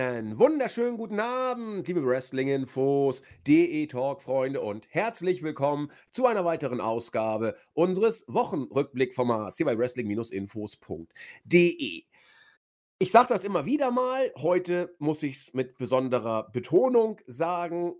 Einen 0.00 0.38
wunderschönen 0.38 0.96
guten 0.96 1.20
Abend, 1.20 1.86
liebe 1.86 2.02
Wrestling-Infos, 2.02 3.20
DE-Talk-Freunde 3.46 4.62
und 4.62 4.86
herzlich 4.88 5.42
willkommen 5.42 5.92
zu 6.10 6.24
einer 6.24 6.46
weiteren 6.46 6.80
Ausgabe 6.80 7.54
unseres 7.74 8.24
Wochenrückblick-Formats 8.26 9.58
hier 9.58 9.66
bei 9.66 9.76
Wrestling-Infos.de. 9.76 12.04
Ich 12.98 13.10
sage 13.10 13.28
das 13.28 13.44
immer 13.44 13.66
wieder 13.66 13.90
mal, 13.90 14.32
heute 14.38 14.96
muss 14.98 15.22
ich 15.22 15.36
es 15.36 15.52
mit 15.52 15.76
besonderer 15.76 16.50
Betonung 16.50 17.20
sagen, 17.26 17.92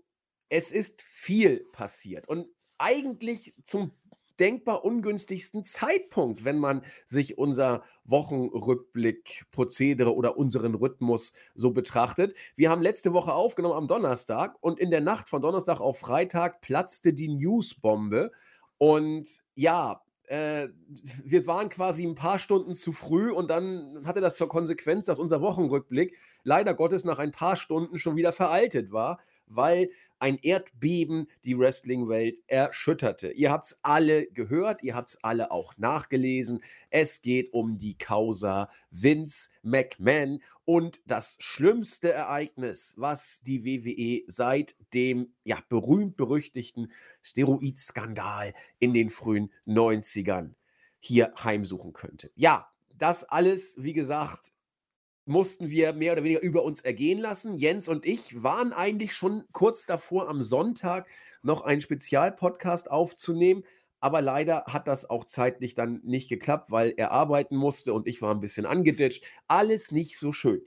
es 0.49 0.71
ist 0.71 1.03
viel 1.03 1.67
passiert 1.71 2.27
und 2.27 2.47
eigentlich 2.79 3.53
zum 3.63 3.91
denkbar 4.41 4.83
ungünstigsten 4.83 5.63
Zeitpunkt, 5.63 6.43
wenn 6.43 6.57
man 6.57 6.81
sich 7.05 7.37
unser 7.37 7.83
Wochenrückblick-Prozedere 8.05 10.15
oder 10.15 10.35
unseren 10.35 10.73
Rhythmus 10.73 11.33
so 11.53 11.69
betrachtet. 11.71 12.35
Wir 12.55 12.71
haben 12.71 12.81
letzte 12.81 13.13
Woche 13.13 13.33
aufgenommen 13.33 13.77
am 13.77 13.87
Donnerstag 13.87 14.57
und 14.59 14.79
in 14.79 14.89
der 14.89 15.01
Nacht 15.01 15.29
von 15.29 15.43
Donnerstag 15.43 15.79
auf 15.79 15.99
Freitag 15.99 16.61
platzte 16.61 17.13
die 17.13 17.27
Newsbombe. 17.27 18.31
Und 18.79 19.43
ja, 19.53 20.01
äh, 20.25 20.69
wir 21.23 21.45
waren 21.45 21.69
quasi 21.69 22.03
ein 22.03 22.15
paar 22.15 22.39
Stunden 22.39 22.73
zu 22.73 22.93
früh 22.93 23.31
und 23.31 23.51
dann 23.51 24.01
hatte 24.05 24.21
das 24.21 24.35
zur 24.35 24.49
Konsequenz, 24.49 25.05
dass 25.05 25.19
unser 25.19 25.41
Wochenrückblick 25.41 26.17
leider 26.43 26.73
Gottes 26.73 27.03
nach 27.03 27.19
ein 27.19 27.31
paar 27.31 27.57
Stunden 27.57 27.99
schon 27.99 28.15
wieder 28.15 28.31
veraltet 28.31 28.91
war 28.91 29.19
weil 29.55 29.89
ein 30.19 30.37
Erdbeben 30.37 31.27
die 31.45 31.57
Wrestling-Welt 31.57 32.39
erschütterte. 32.47 33.31
Ihr 33.31 33.51
habt 33.51 33.65
es 33.65 33.79
alle 33.81 34.27
gehört, 34.27 34.83
ihr 34.83 34.93
habt 34.93 35.09
es 35.09 35.23
alle 35.23 35.51
auch 35.51 35.77
nachgelesen. 35.77 36.63
Es 36.89 37.21
geht 37.21 37.53
um 37.53 37.77
die 37.77 37.97
Causa 37.97 38.69
Vince 38.91 39.49
McMahon 39.63 40.41
und 40.65 41.01
das 41.05 41.37
schlimmste 41.39 42.11
Ereignis, 42.11 42.95
was 42.97 43.41
die 43.41 43.65
WWE 43.65 44.23
seit 44.27 44.75
dem 44.93 45.33
ja, 45.43 45.57
berühmt-berüchtigten 45.69 46.91
Steroidskandal 47.23 48.53
in 48.79 48.93
den 48.93 49.09
frühen 49.09 49.51
90ern 49.65 50.53
hier 50.99 51.33
heimsuchen 51.43 51.93
könnte. 51.93 52.31
Ja, 52.35 52.71
das 52.95 53.23
alles, 53.23 53.75
wie 53.79 53.93
gesagt, 53.93 54.53
mussten 55.25 55.69
wir 55.69 55.93
mehr 55.93 56.13
oder 56.13 56.23
weniger 56.23 56.41
über 56.41 56.63
uns 56.63 56.81
ergehen 56.81 57.19
lassen. 57.19 57.55
Jens 57.55 57.87
und 57.87 58.05
ich 58.05 58.43
waren 58.43 58.73
eigentlich 58.73 59.13
schon 59.13 59.43
kurz 59.51 59.85
davor, 59.85 60.29
am 60.29 60.41
Sonntag 60.41 61.07
noch 61.43 61.61
einen 61.61 61.81
Spezialpodcast 61.81 62.89
aufzunehmen. 62.89 63.63
Aber 63.99 64.21
leider 64.21 64.65
hat 64.65 64.87
das 64.87 65.07
auch 65.09 65.25
zeitlich 65.25 65.75
dann 65.75 66.01
nicht 66.03 66.27
geklappt, 66.27 66.71
weil 66.71 66.93
er 66.97 67.11
arbeiten 67.11 67.55
musste 67.55 67.93
und 67.93 68.07
ich 68.07 68.21
war 68.21 68.33
ein 68.33 68.39
bisschen 68.39 68.65
angeditscht. 68.65 69.23
Alles 69.47 69.91
nicht 69.91 70.17
so 70.17 70.33
schön. 70.33 70.61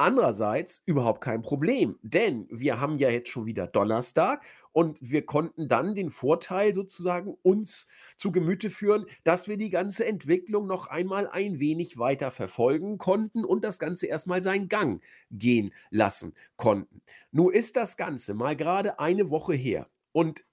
Andererseits 0.00 0.80
überhaupt 0.86 1.20
kein 1.20 1.42
Problem, 1.42 1.98
denn 2.02 2.46
wir 2.52 2.78
haben 2.78 2.98
ja 2.98 3.10
jetzt 3.10 3.30
schon 3.30 3.46
wieder 3.46 3.66
Donnerstag 3.66 4.46
und 4.70 4.98
wir 5.02 5.26
konnten 5.26 5.66
dann 5.66 5.96
den 5.96 6.10
Vorteil 6.10 6.72
sozusagen 6.72 7.36
uns 7.42 7.88
zu 8.16 8.30
Gemüte 8.30 8.70
führen, 8.70 9.06
dass 9.24 9.48
wir 9.48 9.56
die 9.56 9.70
ganze 9.70 10.06
Entwicklung 10.06 10.68
noch 10.68 10.86
einmal 10.86 11.26
ein 11.26 11.58
wenig 11.58 11.98
weiter 11.98 12.30
verfolgen 12.30 12.98
konnten 12.98 13.44
und 13.44 13.64
das 13.64 13.80
Ganze 13.80 14.06
erstmal 14.06 14.40
seinen 14.40 14.68
Gang 14.68 15.02
gehen 15.32 15.74
lassen 15.90 16.34
konnten. 16.56 17.02
Nur 17.32 17.52
ist 17.52 17.74
das 17.74 17.96
Ganze 17.96 18.34
mal 18.34 18.54
gerade 18.54 19.00
eine 19.00 19.30
Woche 19.30 19.54
her 19.54 19.88
und 20.12 20.44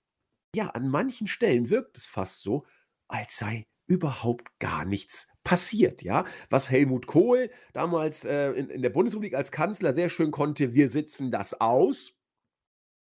ja, 0.56 0.70
an 0.70 0.90
manchen 0.90 1.28
Stellen 1.28 1.70
wirkt 1.70 1.98
es 1.98 2.08
fast 2.08 2.42
so, 2.42 2.66
als 3.08 3.38
sei 3.38 3.68
überhaupt 3.88 4.60
gar 4.60 4.86
nichts 4.86 5.30
passiert, 5.44 6.04
ja. 6.04 6.26
Was 6.50 6.70
Helmut 6.70 7.08
Kohl 7.08 7.50
damals 7.74 8.26
äh, 8.26 8.52
in, 8.52 8.70
in 8.70 8.82
der 8.82 8.90
Bundesrepublik 8.90 9.36
als 9.36 9.52
Kanzler 9.52 9.94
sehr 9.94 10.10
schön 10.10 10.32
konnte, 10.32 10.74
wir 10.74 10.90
sitzen 10.90 11.32
das 11.32 11.60
aus. 11.62 12.14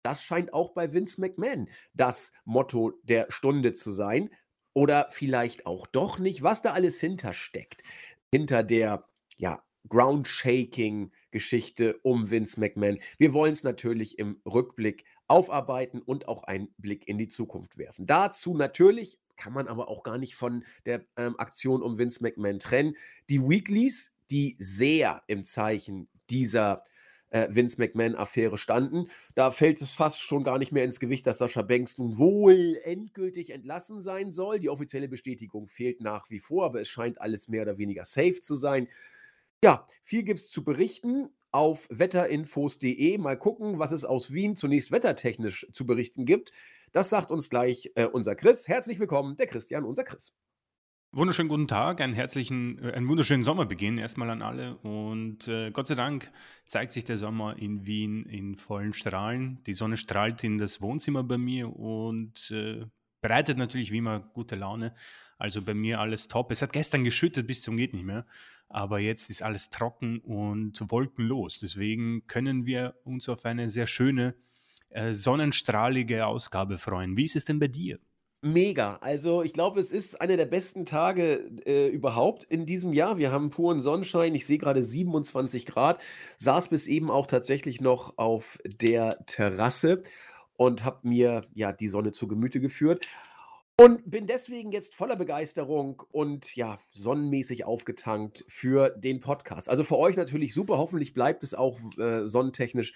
Das 0.03 0.25
scheint 0.25 0.53
auch 0.53 0.71
bei 0.71 0.93
Vince 0.93 1.21
McMahon 1.21 1.69
das 1.95 2.33
Motto 2.45 2.93
der 3.03 3.27
Stunde 3.31 3.73
zu 3.73 3.93
sein. 3.93 4.31
Oder 4.75 5.09
vielleicht 5.11 5.67
auch 5.67 5.87
doch 5.87 6.19
nicht, 6.19 6.43
was 6.43 6.63
da 6.63 6.73
alles 6.73 6.99
hintersteckt. 6.99 7.83
Hinter 8.31 8.63
der, 8.63 9.07
ja, 9.37 9.63
Ground-Shaking-Geschichte 9.89 11.99
um 12.03 12.31
Vince 12.31 12.61
McMahon. 12.61 12.99
Wir 13.19 13.33
wollen 13.33 13.53
es 13.53 13.65
natürlich 13.65 14.19
im 14.19 14.41
Rückblick 14.47 15.05
aufarbeiten 15.29 16.01
und 16.01 16.29
auch 16.29 16.45
einen 16.45 16.73
Blick 16.79 17.09
in 17.09 17.19
die 17.19 17.29
Zukunft 17.29 17.79
werfen. 17.79 18.07
Dazu 18.07 18.57
natürlich 18.57 19.19
kann 19.43 19.53
man 19.53 19.67
aber 19.67 19.89
auch 19.89 20.05
gar 20.05 20.19
nicht 20.19 20.37
von 20.37 20.65
der 20.87 21.05
ähm, 21.17 21.35
Aktion 21.37 21.83
um 21.83 21.99
Vince 21.99 22.23
McMahon 22.23 22.61
trennen. 22.61 22.97
Die 23.29 23.43
Weeklies, 23.43 24.17
die 24.31 24.55
sehr 24.61 25.25
im 25.27 25.43
Zeichen 25.43 26.09
dieser 26.31 26.85
äh, 27.31 27.49
Vince 27.51 27.81
McMahon-Affäre 27.81 28.57
standen. 28.57 29.11
Da 29.35 29.51
fällt 29.51 29.83
es 29.83 29.91
fast 29.91 30.21
schon 30.21 30.45
gar 30.45 30.59
nicht 30.59 30.71
mehr 30.71 30.85
ins 30.85 31.01
Gewicht, 31.01 31.27
dass 31.27 31.39
Sascha 31.39 31.63
Banks 31.63 31.99
nun 31.99 32.19
wohl 32.19 32.79
endgültig 32.85 33.51
entlassen 33.51 34.01
sein 34.01 34.31
soll. 34.31 34.61
Die 34.61 34.71
offizielle 34.71 35.09
Bestätigung 35.09 35.67
fehlt 35.67 36.01
nach 36.01 36.31
wie 36.31 36.39
vor, 36.39 36.65
aber 36.65 36.81
es 36.81 36.89
scheint 36.89 37.21
alles 37.21 37.49
mehr 37.49 37.63
oder 37.63 37.79
weniger 37.79 38.05
safe 38.05 38.41
zu 38.41 38.55
sein. 38.55 38.87
Ja, 39.65 39.89
viel 40.05 40.23
gibt 40.23 40.39
es 40.39 40.51
zu 40.51 40.63
berichten 40.63 41.31
auf 41.53 41.87
wetterinfos.de. 41.91 43.19
Mal 43.19 43.39
gucken, 43.39 43.79
was 43.79 43.93
es 43.93 44.05
aus 44.05 44.33
Wien 44.33 44.57
zunächst 44.57 44.91
wettertechnisch 44.91 45.67
zu 45.73 45.87
berichten 45.87 46.25
gibt. 46.25 46.53
Das 46.93 47.11
sagt 47.11 47.31
uns 47.31 47.51
gleich 47.51 47.93
äh, 47.95 48.07
unser 48.07 48.35
Chris. 48.35 48.67
Herzlich 48.67 48.99
willkommen, 48.99 49.37
der 49.37 49.47
Christian, 49.47 49.85
unser 49.85 50.05
Chris. 50.05 50.35
Wunderschönen 51.15 51.51
guten 51.51 51.69
Tag, 51.69 52.01
einen 52.01 52.15
herzlichen, 52.15 52.83
äh, 52.83 52.93
einen 52.93 53.09
wunderschönen 53.09 53.45
Sommerbeginn 53.45 53.99
erstmal 53.99 54.31
an 54.31 54.41
alle. 54.41 54.77
Und 54.79 55.47
äh, 55.47 55.71
Gott 55.71 55.87
sei 55.87 55.95
Dank 55.95 56.31
zeigt 56.65 56.95
sich 56.95 57.05
der 57.05 57.19
Sommer 57.19 57.59
in 57.59 57.85
Wien 57.85 58.25
in 58.25 58.57
vollen 58.57 58.95
Strahlen. 58.95 59.63
Die 59.67 59.75
Sonne 59.75 59.99
strahlt 59.99 60.43
in 60.43 60.57
das 60.57 60.81
Wohnzimmer 60.81 61.23
bei 61.23 61.37
mir 61.37 61.69
und 61.79 62.51
äh, 62.51 62.87
bereitet 63.21 63.59
natürlich 63.59 63.93
wie 63.93 63.99
immer 63.99 64.21
gute 64.21 64.57
Laune. 64.57 64.95
Also 65.37 65.61
bei 65.61 65.75
mir 65.75 66.01
alles 66.01 66.29
top. 66.29 66.51
Es 66.51 66.63
hat 66.63 66.73
gestern 66.73 67.05
geschüttet 67.05 67.47
bis 67.47 67.63
zum 67.63 67.77
geht 67.77 67.93
nicht 67.93 68.05
mehr, 68.07 68.27
aber 68.73 69.01
jetzt 69.01 69.31
ist 69.31 69.43
alles 69.43 69.71
trocken 69.71 70.19
und 70.21 70.83
wolkenlos. 70.91 71.59
Deswegen 71.59 72.27
können 72.27 72.67
wir 72.67 72.95
uns 73.05 73.29
auf 73.29 73.45
eine 73.45 73.69
sehr 73.69 73.87
schöne 73.87 74.35
äh, 74.91 75.13
sonnenstrahlige 75.13 76.27
Ausgabe 76.27 76.79
freuen. 76.79 77.17
Wie 77.17 77.25
ist 77.25 77.37
es 77.37 77.45
denn 77.45 77.59
bei 77.59 77.69
dir? 77.69 77.99
Mega. 78.45 78.97
Also 78.97 79.43
ich 79.43 79.53
glaube, 79.53 79.79
es 79.79 79.93
ist 79.93 80.21
einer 80.21 80.37
der 80.37 80.47
besten 80.47 80.85
Tage 80.85 81.49
äh, 81.65 81.87
überhaupt 81.87 82.45
in 82.45 82.67
diesem 82.67 82.93
Jahr. 82.93 83.17
Wir 83.17 83.31
haben 83.31 83.51
puren 83.51 83.81
Sonnenschein. 83.81 84.35
Ich 84.35 84.47
sehe 84.47 84.59
gerade 84.59 84.83
27 84.83 85.65
Grad. 85.65 86.01
Saß 86.39 86.69
bis 86.69 86.89
eben 86.89 87.09
auch 87.09 87.27
tatsächlich 87.27 87.81
noch 87.81 88.19
auf 88.19 88.59
der 88.65 89.25
Terrasse 89.27 90.03
und 90.57 90.85
habe 90.85 91.07
mir 91.09 91.47
ja 91.55 91.73
die 91.73 91.87
Sonne 91.87 92.11
zu 92.11 92.27
Gemüte 92.27 92.59
geführt. 92.59 93.07
Und 93.83 94.09
bin 94.09 94.29
deswegen 94.29 94.71
jetzt 94.71 94.95
voller 94.95 95.17
Begeisterung 95.17 96.05
und 96.13 96.55
ja, 96.55 96.79
sonnenmäßig 96.93 97.65
aufgetankt 97.65 98.45
für 98.47 98.91
den 98.91 99.19
Podcast. 99.19 99.69
Also 99.69 99.83
für 99.83 99.99
euch 99.99 100.15
natürlich 100.15 100.55
super. 100.55 100.79
Hoffentlich 100.79 101.15
bleibt 101.15 101.43
es 101.43 101.53
auch 101.53 101.81
äh, 101.99 102.29
sonnentechnisch 102.29 102.93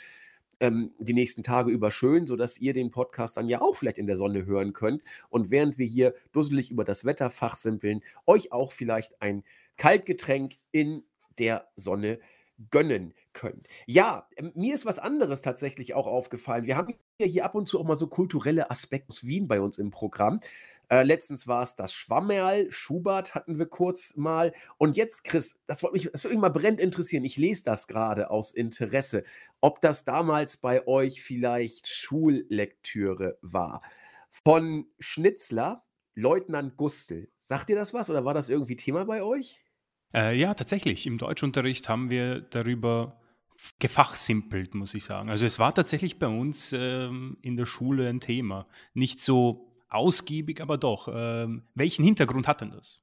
ähm, 0.60 0.94
die 1.00 1.12
nächsten 1.12 1.42
Tage 1.42 1.72
über 1.72 1.91
schön, 1.91 2.28
sodass 2.28 2.60
ihr 2.60 2.72
den 2.72 2.92
Podcast 2.92 3.36
dann 3.36 3.48
ja 3.48 3.62
auch 3.62 3.75
vielleicht 3.75 3.98
in 3.98 4.06
der 4.06 4.16
Sonne 4.16 4.46
hören 4.46 4.75
könnt. 4.75 5.02
Und 5.28 5.50
während 5.50 5.76
wir 5.76 5.86
hier 5.86 6.14
dusselig 6.30 6.70
über 6.70 6.84
das 6.84 7.04
Wetter 7.04 7.30
fachsimpeln, 7.30 8.00
euch 8.25 8.52
auch 8.52 8.70
vielleicht 8.70 9.20
ein 9.20 9.42
Kaltgetränk 9.76 10.54
in 10.70 11.02
der 11.36 11.66
Sonne 11.75 12.20
gönnen 12.70 13.12
können. 13.36 13.62
Ja, 13.84 14.26
ähm, 14.36 14.50
mir 14.54 14.74
ist 14.74 14.86
was 14.86 14.98
anderes 14.98 15.42
tatsächlich 15.42 15.94
auch 15.94 16.06
aufgefallen. 16.06 16.64
Wir 16.64 16.76
haben 16.76 16.94
ja 17.20 17.26
hier 17.26 17.44
ab 17.44 17.54
und 17.54 17.69
zu 17.69 17.78
auch 17.78 17.84
mal 17.84 17.94
so 17.94 18.08
kulturelle 18.08 18.70
Aspekte 18.70 19.11
aus 19.11 19.26
Wien 19.26 19.46
bei 19.46 19.61
uns 19.61 19.78
im 19.78 19.90
Programm. 19.90 20.40
Äh, 20.88 21.02
letztens 21.02 21.46
war 21.46 21.62
es 21.62 21.76
das 21.76 21.93
Schwammerl, 21.93 22.72
Schubert 22.72 23.34
hatten 23.34 23.58
wir 23.58 23.66
kurz 23.66 24.16
mal. 24.16 24.55
Und 24.78 24.96
jetzt, 24.96 25.22
Chris, 25.25 25.61
das 25.66 25.82
würde 25.82 25.93
mich, 25.93 26.08
das 26.11 26.25
würde 26.25 26.34
mich 26.34 26.40
mal 26.40 26.49
brennend 26.49 26.81
interessieren. 26.81 27.25
Ich 27.25 27.37
lese 27.37 27.62
das 27.64 27.88
gerade 27.88 28.31
aus 28.31 28.52
Interesse, 28.52 29.22
ob 29.61 29.82
das 29.82 30.06
damals 30.06 30.56
bei 30.56 30.87
euch 30.87 31.22
vielleicht 31.22 31.88
Schullektüre 31.88 33.38
war. 33.43 33.82
Von 34.31 34.87
Schnitzler, 34.99 35.84
Leutnant 36.14 36.78
Gustel. 36.78 37.28
Sagt 37.34 37.69
ihr 37.69 37.76
das 37.76 37.93
was 37.93 38.08
oder 38.08 38.25
war 38.25 38.32
das 38.32 38.49
irgendwie 38.49 38.76
Thema 38.76 39.05
bei 39.05 39.22
euch? 39.22 39.61
Äh, 40.14 40.38
ja, 40.38 40.55
tatsächlich. 40.55 41.06
Im 41.06 41.19
Deutschunterricht 41.19 41.90
haben 41.90 42.08
wir 42.08 42.40
darüber 42.40 43.20
gefachsimpelt, 43.79 44.75
muss 44.75 44.94
ich 44.94 45.05
sagen. 45.05 45.31
Also 45.31 45.47
es 45.47 45.58
war 45.58 45.75
tatsächlich 45.75 46.19
bei 46.19 46.29
uns 46.29 46.73
ähm, 46.73 47.37
in 47.43 47.56
der 47.56 47.67
Schule 47.67 48.08
ein 48.08 48.20
Thema. 48.20 48.64
Nicht 48.94 49.20
so 49.20 49.73
ausgiebig, 49.88 50.61
aber 50.61 50.79
doch. 50.79 51.08
Ähm, 51.12 51.62
welchen 51.75 52.05
Hintergrund 52.05 52.49
hat 52.49 52.61
denn 52.61 52.70
das? 52.70 53.03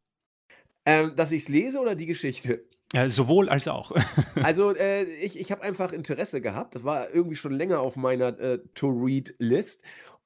Ähm, 0.85 1.15
dass 1.15 1.31
ich 1.31 1.43
es 1.43 1.49
lese 1.49 1.79
oder 1.79 1.95
die 1.95 2.05
Geschichte? 2.05 2.65
Ja, 2.93 3.09
sowohl 3.09 3.49
als 3.49 3.67
auch. 3.67 3.91
also 4.43 4.75
äh, 4.75 5.03
ich, 5.03 5.39
ich 5.39 5.51
habe 5.51 5.63
einfach 5.63 5.91
Interesse 5.91 6.41
gehabt. 6.41 6.75
Das 6.75 6.83
war 6.83 7.09
irgendwie 7.13 7.35
schon 7.35 7.53
länger 7.53 7.79
auf 7.79 7.95
meiner 7.95 8.37
äh, 8.39 8.59
To-Read-List. 8.75 9.83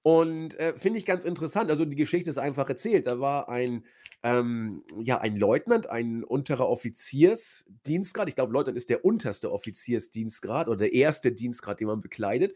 Und 0.08 0.58
äh, 0.58 0.74
finde 0.78 1.00
ich 1.00 1.06
ganz 1.06 1.26
interessant. 1.26 1.70
Also 1.70 1.84
die 1.84 1.98
Geschichte 1.98 2.30
ist 2.30 2.38
einfach 2.38 2.70
erzählt. 2.70 3.08
Da 3.08 3.20
war 3.20 3.50
ein, 3.50 3.84
ähm, 4.24 4.86
ja, 5.04 5.20
ein 5.20 5.36
Leutnant, 5.36 5.90
ein 5.90 6.24
unterer 6.24 6.70
Offiziersdienstgrad. 6.70 8.30
Ich 8.30 8.36
glaube, 8.36 8.54
Leutnant 8.54 8.78
ist 8.78 8.90
der 8.90 9.04
unterste 9.04 9.52
Offiziersdienstgrad 9.52 10.70
oder 10.70 10.78
der 10.78 10.94
erste 10.94 11.34
Dienstgrad, 11.34 11.82
den 11.82 11.88
man 11.88 12.00
bekleidet. 12.00 12.56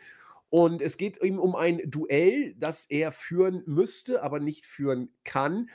Und 0.50 0.81
es 0.81 0.95
geht 0.95 1.21
ihm 1.21 1.39
um 1.39 1.57
ein 1.57 1.81
Duell, 1.86 2.56
das 2.57 2.86
er 2.86 3.12
führen 3.12 3.63
müsste, 3.65 4.24
aber 4.24 4.39
nicht 4.39 4.65
führen 4.65 5.09
kann, 5.25 5.69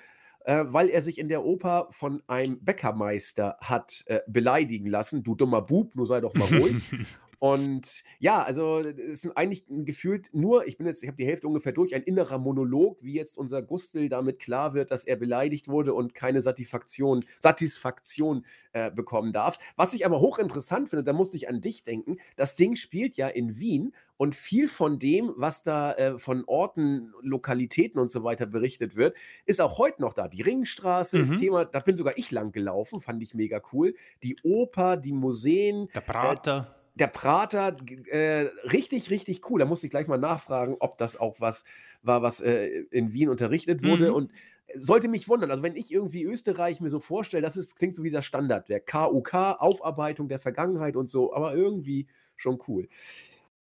äh, 0.47 0.65
weil 0.69 0.89
er 0.89 1.03
sich 1.03 1.19
in 1.19 1.29
der 1.29 1.45
Oper 1.45 1.89
von 1.91 2.23
einem 2.27 2.65
Bäckermeister 2.65 3.59
hat 3.61 4.03
äh, 4.07 4.21
beleidigen 4.27 4.87
lassen. 4.87 5.23
Du 5.25 5.35
dummer 5.35 5.61
Bub, 5.61 5.95
nur 5.95 6.07
sei 6.07 6.23
doch 6.23 6.33
mal 6.33 6.49
ruhig. 6.59 6.83
Und 7.39 8.03
ja, 8.19 8.43
also 8.43 8.81
es 8.81 9.23
sind 9.23 9.37
eigentlich 9.37 9.65
gefühlt 9.69 10.31
nur, 10.33 10.67
ich 10.67 10.79
bin 10.79 10.87
jetzt, 10.87 11.03
ich 11.03 11.09
habe 11.09 11.17
die 11.17 11.27
Hälfte 11.27 11.47
ungefähr 11.47 11.73
durch, 11.73 11.95
ein 11.95 12.03
innerer 12.03 12.39
Monolog, 12.39 13.03
wie 13.03 13.15
jetzt 13.15 13.37
unser 13.37 13.63
Gustel 13.63 14.09
damit 14.09 14.39
klar 14.39 14.75
wird, 14.75 14.91
dass 14.91 15.05
er 15.05 15.17
beleidigt 15.17 15.69
wurde 15.69 15.95
und 15.95 16.15
keine 16.15 16.41
Satisfaktion, 16.41 17.25
Satisfaktion 17.41 18.45
äh, 18.73 18.91
bekommen 18.91 19.33
darf. 19.33 19.59
Was 19.77 19.93
ich 19.93 20.07
aber 20.07 20.21
hochinteressant 20.21 20.89
finde, 20.89 21.05
da 21.05 21.13
musste 21.13 21.37
ich 21.37 21.49
an 21.49 21.61
dich 21.61 21.85
denken, 21.85 22.17
das 22.37 22.57
Ding 22.57 22.77
spielt 22.77 23.17
ja 23.17 23.29
in 23.29 23.59
Wien 23.59 23.95
und 24.17 24.35
viel 24.35 24.69
von 24.69 24.99
dem, 24.99 25.33
was 25.37 25.63
da 25.63 25.93
äh, 25.93 26.19
von 26.19 26.45
Orten, 26.47 27.13
Lokalitäten 27.21 28.01
und 28.01 28.11
so 28.11 28.25
weiter 28.25 28.47
berichtet 28.47 28.97
wird, 28.97 29.17
ist 29.45 29.61
auch 29.61 29.79
heute 29.79 30.01
noch 30.01 30.15
da. 30.15 30.29
Die 30.29 30.43
Ringstraße 30.43 31.19
mhm. 31.19 31.23
ist 31.23 31.37
Thema, 31.37 31.65
da 31.65 31.81
bin 31.81 31.97
sogar 31.97 32.17
ich 32.17 32.31
lang 32.31 32.53
gelaufen, 32.53 33.01
fand 33.01 33.23
ich 33.23 33.35
mega 33.35 33.61
cool. 33.73 33.95
Die 34.23 34.37
Oper, 34.43 34.97
die 34.97 35.13
Museen. 35.13 35.89
Der 35.95 36.01
Prater. 36.01 36.69
Äh, 36.73 36.76
der 36.97 37.07
Prater, 37.09 37.77
äh, 38.07 38.49
richtig, 38.65 39.11
richtig 39.11 39.49
cool. 39.51 39.61
Da 39.61 39.67
musste 39.67 39.87
ich 39.87 39.91
gleich 39.91 40.07
mal 40.07 40.19
nachfragen, 40.19 40.77
ob 40.81 40.97
das 40.97 41.19
auch 41.19 41.41
was 41.41 41.65
war, 42.03 42.23
was 42.23 42.41
äh, 42.41 42.85
in 42.91 43.13
Wien 43.13 43.29
unterrichtet 43.29 43.83
wurde. 43.83 44.09
Mhm. 44.09 44.15
Und 44.15 44.33
sollte 44.75 45.09
mich 45.09 45.29
wundern. 45.29 45.51
Also, 45.51 45.63
wenn 45.63 45.77
ich 45.77 45.93
irgendwie 45.93 46.25
Österreich 46.25 46.81
mir 46.81 46.89
so 46.89 46.99
vorstelle, 46.99 47.43
das 47.43 47.57
ist, 47.57 47.77
klingt 47.77 47.95
so 47.95 48.03
wie 48.03 48.11
das 48.11 48.25
Standardwerk. 48.25 48.87
KUK, 48.87 49.35
Aufarbeitung 49.59 50.29
der 50.29 50.39
Vergangenheit 50.39 50.97
und 50.97 51.09
so, 51.09 51.35
aber 51.35 51.55
irgendwie 51.55 52.07
schon 52.35 52.59
cool. 52.67 52.89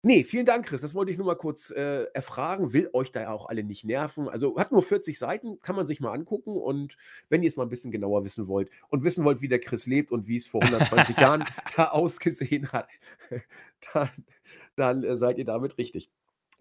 Nee, 0.07 0.23
vielen 0.23 0.45
Dank, 0.45 0.67
Chris. 0.67 0.83
Das 0.83 0.95
wollte 0.95 1.11
ich 1.11 1.17
nur 1.17 1.27
mal 1.27 1.35
kurz 1.35 1.71
äh, 1.71 2.05
erfragen. 2.13 2.75
Will 2.75 2.91
euch 2.93 3.11
da 3.11 3.23
ja 3.23 3.33
auch 3.33 3.47
alle 3.47 3.65
nicht 3.65 3.85
nerven. 3.85 4.29
Also 4.29 4.59
hat 4.59 4.71
nur 4.71 4.83
40 4.83 5.19
Seiten, 5.19 5.61
kann 5.61 5.77
man 5.77 5.87
sich 5.87 5.99
mal 5.99 6.13
angucken. 6.13 6.59
Und 6.59 6.99
wenn 7.31 7.43
ihr 7.43 7.49
es 7.49 7.57
mal 7.57 7.63
ein 7.63 7.71
bisschen 7.71 7.91
genauer 7.91 8.23
wissen 8.23 8.47
wollt 8.47 8.69
und 8.91 9.03
wissen 9.03 9.25
wollt, 9.25 9.41
wie 9.41 9.49
der 9.49 9.61
Chris 9.61 9.87
lebt 9.87 10.13
und 10.13 10.29
wie 10.29 10.37
es 10.37 10.47
vor 10.47 10.63
120 10.63 11.17
Jahren 11.17 11.47
da 11.77 11.89
ausgesehen 11.89 12.71
hat, 12.71 12.87
dann, 13.95 14.11
dann 14.77 15.05
äh, 15.05 15.17
seid 15.17 15.39
ihr 15.39 15.47
damit 15.47 15.79
richtig. 15.79 16.11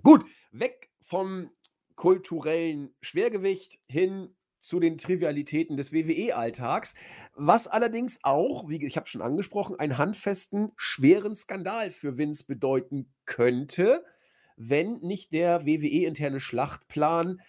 Gut, 0.04 0.24
weg 0.54 0.90
vom 1.02 1.52
kulturellen 1.98 2.96
Schwergewicht 3.02 3.78
hin 3.88 4.34
zu 4.64 4.80
den 4.80 4.98
Trivialitäten 4.98 5.76
des 5.76 5.92
WWE-Alltags, 5.92 6.96
was 7.36 7.68
allerdings 7.68 8.20
auch, 8.24 8.70
wie 8.70 8.84
ich 8.86 8.96
habe 8.96 9.08
schon 9.08 9.22
angesprochen, 9.22 9.78
einen 9.78 9.98
handfesten, 9.98 10.72
schweren 10.78 11.36
Skandal 11.36 11.92
für 11.92 12.18
Vince 12.18 12.46
bedeuten 12.48 13.14
könnte, 13.26 14.06
wenn 14.56 15.00
nicht 15.02 15.34
der 15.34 15.66
WWE-interne 15.66 16.40
Schlachtplan 16.40 17.42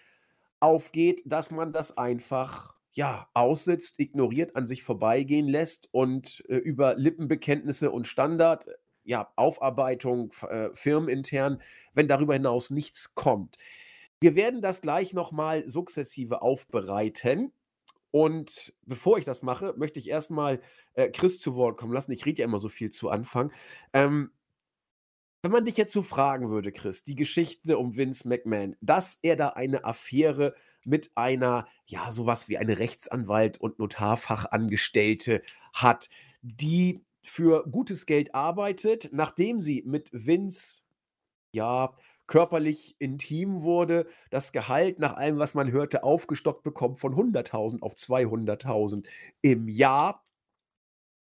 aufgeht, 0.59 1.21
dass 1.25 1.51
man 1.51 1.71
das 1.71 1.97
einfach 1.97 2.75
ja, 2.91 3.29
aussitzt, 3.33 3.99
ignoriert, 3.99 4.57
an 4.57 4.67
sich 4.67 4.83
vorbeigehen 4.83 5.47
lässt 5.47 5.87
und 5.93 6.43
äh, 6.49 6.55
über 6.57 6.95
Lippenbekenntnisse 6.95 7.91
und 7.91 8.07
Standard, 8.07 8.67
ja, 9.05 9.31
Aufarbeitung 9.37 10.33
äh, 10.49 10.69
firmenintern, 10.73 11.61
wenn 11.93 12.09
darüber 12.09 12.33
hinaus 12.33 12.71
nichts 12.71 13.15
kommt. 13.15 13.57
Wir 14.25 14.33
werden 14.33 14.63
das 14.63 14.81
gleich 14.81 15.13
nochmal 15.13 15.67
sukzessive 15.67 16.41
aufbereiten. 16.41 17.53
Und 18.09 18.73
bevor 18.81 19.19
ich 19.19 19.23
das 19.23 19.43
mache, 19.43 19.75
möchte 19.77 19.99
ich 19.99 20.09
erstmal 20.09 20.61
äh, 20.95 21.11
Chris 21.11 21.39
zu 21.39 21.53
Wort 21.53 21.77
kommen 21.77 21.93
lassen. 21.93 22.11
Ich 22.11 22.25
rede 22.25 22.39
ja 22.39 22.45
immer 22.45 22.57
so 22.57 22.67
viel 22.67 22.89
zu 22.89 23.09
Anfang. 23.09 23.51
Ähm, 23.93 24.31
wenn 25.43 25.51
man 25.51 25.63
dich 25.63 25.77
jetzt 25.77 25.93
so 25.93 26.01
fragen 26.01 26.49
würde, 26.49 26.71
Chris, 26.71 27.03
die 27.03 27.13
Geschichte 27.13 27.77
um 27.77 27.95
Vince 27.95 28.27
McMahon, 28.27 28.75
dass 28.81 29.19
er 29.21 29.35
da 29.35 29.49
eine 29.49 29.85
Affäre 29.85 30.55
mit 30.83 31.11
einer, 31.13 31.67
ja, 31.85 32.09
sowas 32.09 32.49
wie 32.49 32.57
eine 32.57 32.79
Rechtsanwalt 32.79 33.61
und 33.61 33.77
Notarfachangestellte 33.77 35.43
hat, 35.71 36.09
die 36.41 37.05
für 37.21 37.63
gutes 37.69 38.07
Geld 38.07 38.33
arbeitet, 38.33 39.09
nachdem 39.11 39.61
sie 39.61 39.83
mit 39.85 40.09
Vince, 40.11 40.81
ja, 41.51 41.95
körperlich 42.27 42.95
intim 42.99 43.61
wurde, 43.61 44.07
das 44.29 44.51
Gehalt 44.51 44.99
nach 44.99 45.15
allem, 45.15 45.37
was 45.37 45.53
man 45.53 45.71
hörte, 45.71 46.03
aufgestockt 46.03 46.63
bekommt 46.63 46.99
von 46.99 47.13
100.000 47.15 47.81
auf 47.81 47.93
200.000 47.93 49.05
im 49.41 49.67
Jahr, 49.67 50.25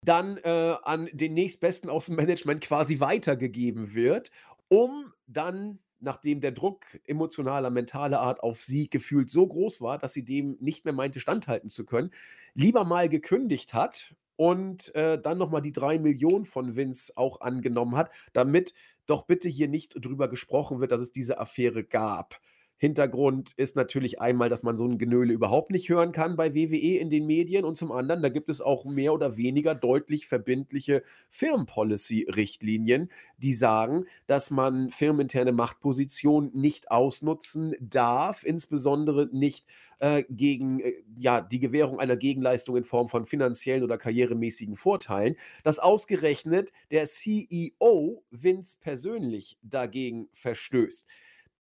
dann 0.04 0.38
äh, 0.38 0.76
an 0.84 1.10
den 1.14 1.34
nächstbesten 1.34 1.90
aus 1.90 2.08
dem 2.08 2.16
Management 2.16 2.62
quasi 2.62 3.00
weitergegeben 3.00 3.94
wird, 3.94 4.32
um 4.68 5.14
dann 5.28 5.80
nachdem 6.02 6.42
der 6.42 6.52
Druck 6.52 7.00
emotionaler, 7.06 7.70
mentaler 7.70 8.20
Art 8.20 8.42
auf 8.42 8.62
sie 8.62 8.90
gefühlt 8.90 9.30
so 9.30 9.48
groß 9.48 9.82
war, 9.82 10.00
dass 10.00 10.14
sie 10.14 10.26
dem 10.26 10.58
nicht 10.60 10.84
mehr 10.84 10.94
meinte, 10.94 11.20
standhalten 11.20 11.70
zu 11.70 11.86
können, 11.86 12.12
lieber 12.56 12.84
mal 12.84 13.08
gekündigt 13.08 13.74
hat 13.74 14.16
und 14.36 14.94
äh, 14.96 15.22
dann 15.22 15.38
nochmal 15.38 15.62
die 15.62 15.72
drei 15.72 16.00
Millionen 16.00 16.46
von 16.46 16.76
Vince 16.76 17.14
auch 17.16 17.42
angenommen 17.42 17.96
hat, 17.96 18.10
damit 18.34 18.74
doch 19.12 19.24
bitte 19.28 19.50
hier 19.50 19.68
nicht 19.68 19.94
drüber 20.04 20.28
gesprochen 20.30 20.80
wird, 20.80 20.92
dass 20.92 21.02
es 21.02 21.12
diese 21.12 21.40
Affäre 21.40 21.84
gab. 21.84 22.40
Hintergrund 22.82 23.54
ist 23.58 23.76
natürlich 23.76 24.20
einmal, 24.22 24.50
dass 24.50 24.64
man 24.64 24.76
so 24.76 24.88
ein 24.88 24.98
Genöle 24.98 25.34
überhaupt 25.34 25.70
nicht 25.70 25.88
hören 25.88 26.12
kann 26.12 26.36
bei 26.36 26.56
WWE 26.56 26.98
in 26.98 27.12
den 27.12 27.28
Medien 27.28 27.64
und 27.64 27.78
zum 27.78 27.92
anderen, 27.92 28.24
da 28.24 28.30
gibt 28.30 28.50
es 28.50 28.60
auch 28.60 28.86
mehr 28.86 29.14
oder 29.14 29.38
weniger 29.38 29.76
deutlich 29.76 30.26
verbindliche 30.26 31.04
Firmenpolicy-Richtlinien, 31.30 33.12
die 33.38 33.54
sagen, 33.54 34.06
dass 34.26 34.50
man 34.50 34.90
firmeninterne 34.90 35.52
Machtpositionen 35.52 36.60
nicht 36.60 36.90
ausnutzen 36.90 37.76
darf, 37.80 38.44
insbesondere 38.44 39.30
nicht 39.32 39.68
äh, 40.00 40.24
gegen 40.28 40.80
äh, 40.80 40.94
ja, 41.20 41.40
die 41.40 41.60
Gewährung 41.60 42.00
einer 42.00 42.18
Gegenleistung 42.18 42.78
in 42.78 42.84
Form 42.84 43.10
von 43.10 43.28
finanziellen 43.28 43.84
oder 43.84 44.00
karrieremäßigen 44.00 44.76
Vorteilen, 44.76 45.36
dass 45.64 45.78
ausgerechnet 45.78 46.72
der 46.90 47.06
CEO 47.06 48.24
Vince 48.32 48.80
persönlich 48.82 49.60
dagegen 49.62 50.30
verstößt. 50.34 51.08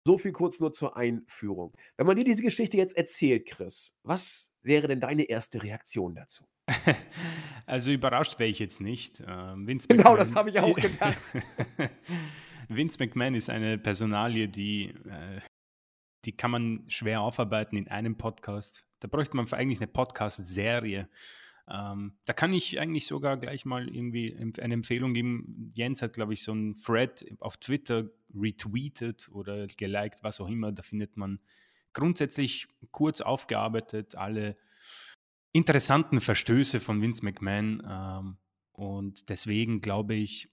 So 0.06 0.18
viel 0.18 0.32
kurz 0.32 0.60
nur 0.60 0.74
zur 0.74 0.98
Einführung. 0.98 1.74
Wenn 1.98 2.08
man 2.08 2.16
dir 2.16 2.24
diese 2.24 2.42
Geschichte 2.42 2.78
jetzt 2.78 2.98
erzählt, 2.98 3.48
Chris, 3.48 3.98
was 4.04 4.54
wäre 4.62 4.88
denn 4.88 5.00
deine 5.00 5.24
erste 5.24 5.62
Reaktion 5.64 6.16
dazu? 6.16 6.46
Also 7.66 7.92
überrascht 7.92 8.40
wäre 8.40 8.50
ich 8.50 8.58
jetzt 8.58 8.82
nicht. 8.82 9.24
Ähm, 9.28 9.68
Vince 9.68 9.88
genau, 9.90 10.14
McMahon, 10.14 10.18
das 10.18 10.34
habe 10.34 10.50
ich 10.50 10.60
auch 10.60 10.76
gedacht. 10.76 11.20
Vince 12.68 12.98
McMahon 13.00 13.36
ist 13.36 13.52
eine 13.52 13.78
Personalie, 13.78 14.50
die, 14.50 14.86
äh, 14.86 15.42
die 16.26 16.36
kann 16.36 16.50
man 16.50 16.86
schwer 16.88 17.22
aufarbeiten 17.22 17.78
in 17.78 17.88
einem 17.88 18.18
Podcast. 18.18 18.88
Da 19.02 19.08
bräuchte 19.08 19.36
man 19.36 19.48
eigentlich 19.54 19.80
eine 19.80 19.88
Podcast-Serie. 19.88 21.08
Ähm, 21.70 22.14
da 22.26 22.34
kann 22.34 22.52
ich 22.52 22.80
eigentlich 22.80 23.06
sogar 23.06 23.38
gleich 23.38 23.64
mal 23.66 23.88
irgendwie 23.88 24.36
eine 24.38 24.74
Empfehlung 24.74 25.14
geben. 25.14 25.72
Jens 25.76 26.02
hat, 26.02 26.14
glaube 26.14 26.34
ich, 26.34 26.42
so 26.42 26.52
einen 26.52 26.76
Thread 26.76 27.26
auf 27.40 27.58
Twitter 27.58 28.10
retweetet 28.34 29.30
oder 29.32 29.68
geliked, 29.68 30.24
was 30.24 30.42
auch 30.42 30.48
immer. 30.48 30.72
Da 30.72 30.82
findet 30.82 31.16
man 31.16 31.40
grundsätzlich 31.94 32.68
kurz 32.92 33.22
aufgearbeitet 33.22 34.16
alle 34.16 34.58
interessanten 35.52 36.22
Verstöße 36.22 36.80
von 36.80 37.02
Vince 37.02 37.24
McMahon. 37.24 37.84
Ähm, 37.88 38.38
und 38.72 39.30
deswegen 39.30 39.82
glaube 39.82 40.16
ich, 40.16 40.50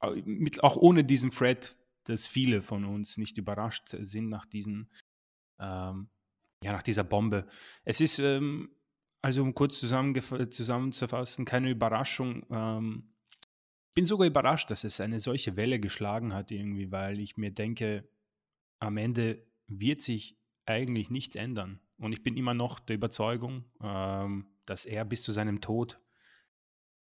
auch 0.00 0.76
ohne 0.76 1.04
diesen 1.04 1.30
Thread, 1.30 1.76
dass 2.04 2.26
viele 2.26 2.62
von 2.62 2.84
uns 2.84 3.16
nicht 3.16 3.38
überrascht 3.38 3.96
sind 3.98 4.28
nach 4.28 4.44
diesen, 4.44 4.90
ähm, 5.58 6.08
ja, 6.62 6.72
nach 6.72 6.82
dieser 6.82 7.04
Bombe. 7.04 7.48
Es 7.84 8.00
ist 8.00 8.18
ähm, 8.18 8.70
also 9.24 9.42
um 9.42 9.54
kurz 9.54 9.80
zusammenzufassen, 9.80 11.46
keine 11.46 11.70
Überraschung. 11.70 12.44
Ähm, 12.50 13.14
bin 13.94 14.04
sogar 14.04 14.26
überrascht, 14.26 14.70
dass 14.70 14.84
es 14.84 15.00
eine 15.00 15.18
solche 15.18 15.56
Welle 15.56 15.80
geschlagen 15.80 16.34
hat 16.34 16.50
irgendwie, 16.50 16.92
weil 16.92 17.18
ich 17.18 17.38
mir 17.38 17.50
denke, 17.50 18.06
am 18.80 18.98
Ende 18.98 19.46
wird 19.66 20.02
sich 20.02 20.36
eigentlich 20.66 21.08
nichts 21.08 21.36
ändern. 21.36 21.80
Und 21.96 22.12
ich 22.12 22.22
bin 22.22 22.36
immer 22.36 22.52
noch 22.52 22.78
der 22.80 22.96
Überzeugung, 22.96 23.64
ähm, 23.82 24.44
dass 24.66 24.84
er 24.84 25.06
bis 25.06 25.22
zu 25.22 25.32
seinem 25.32 25.62
Tod 25.62 25.98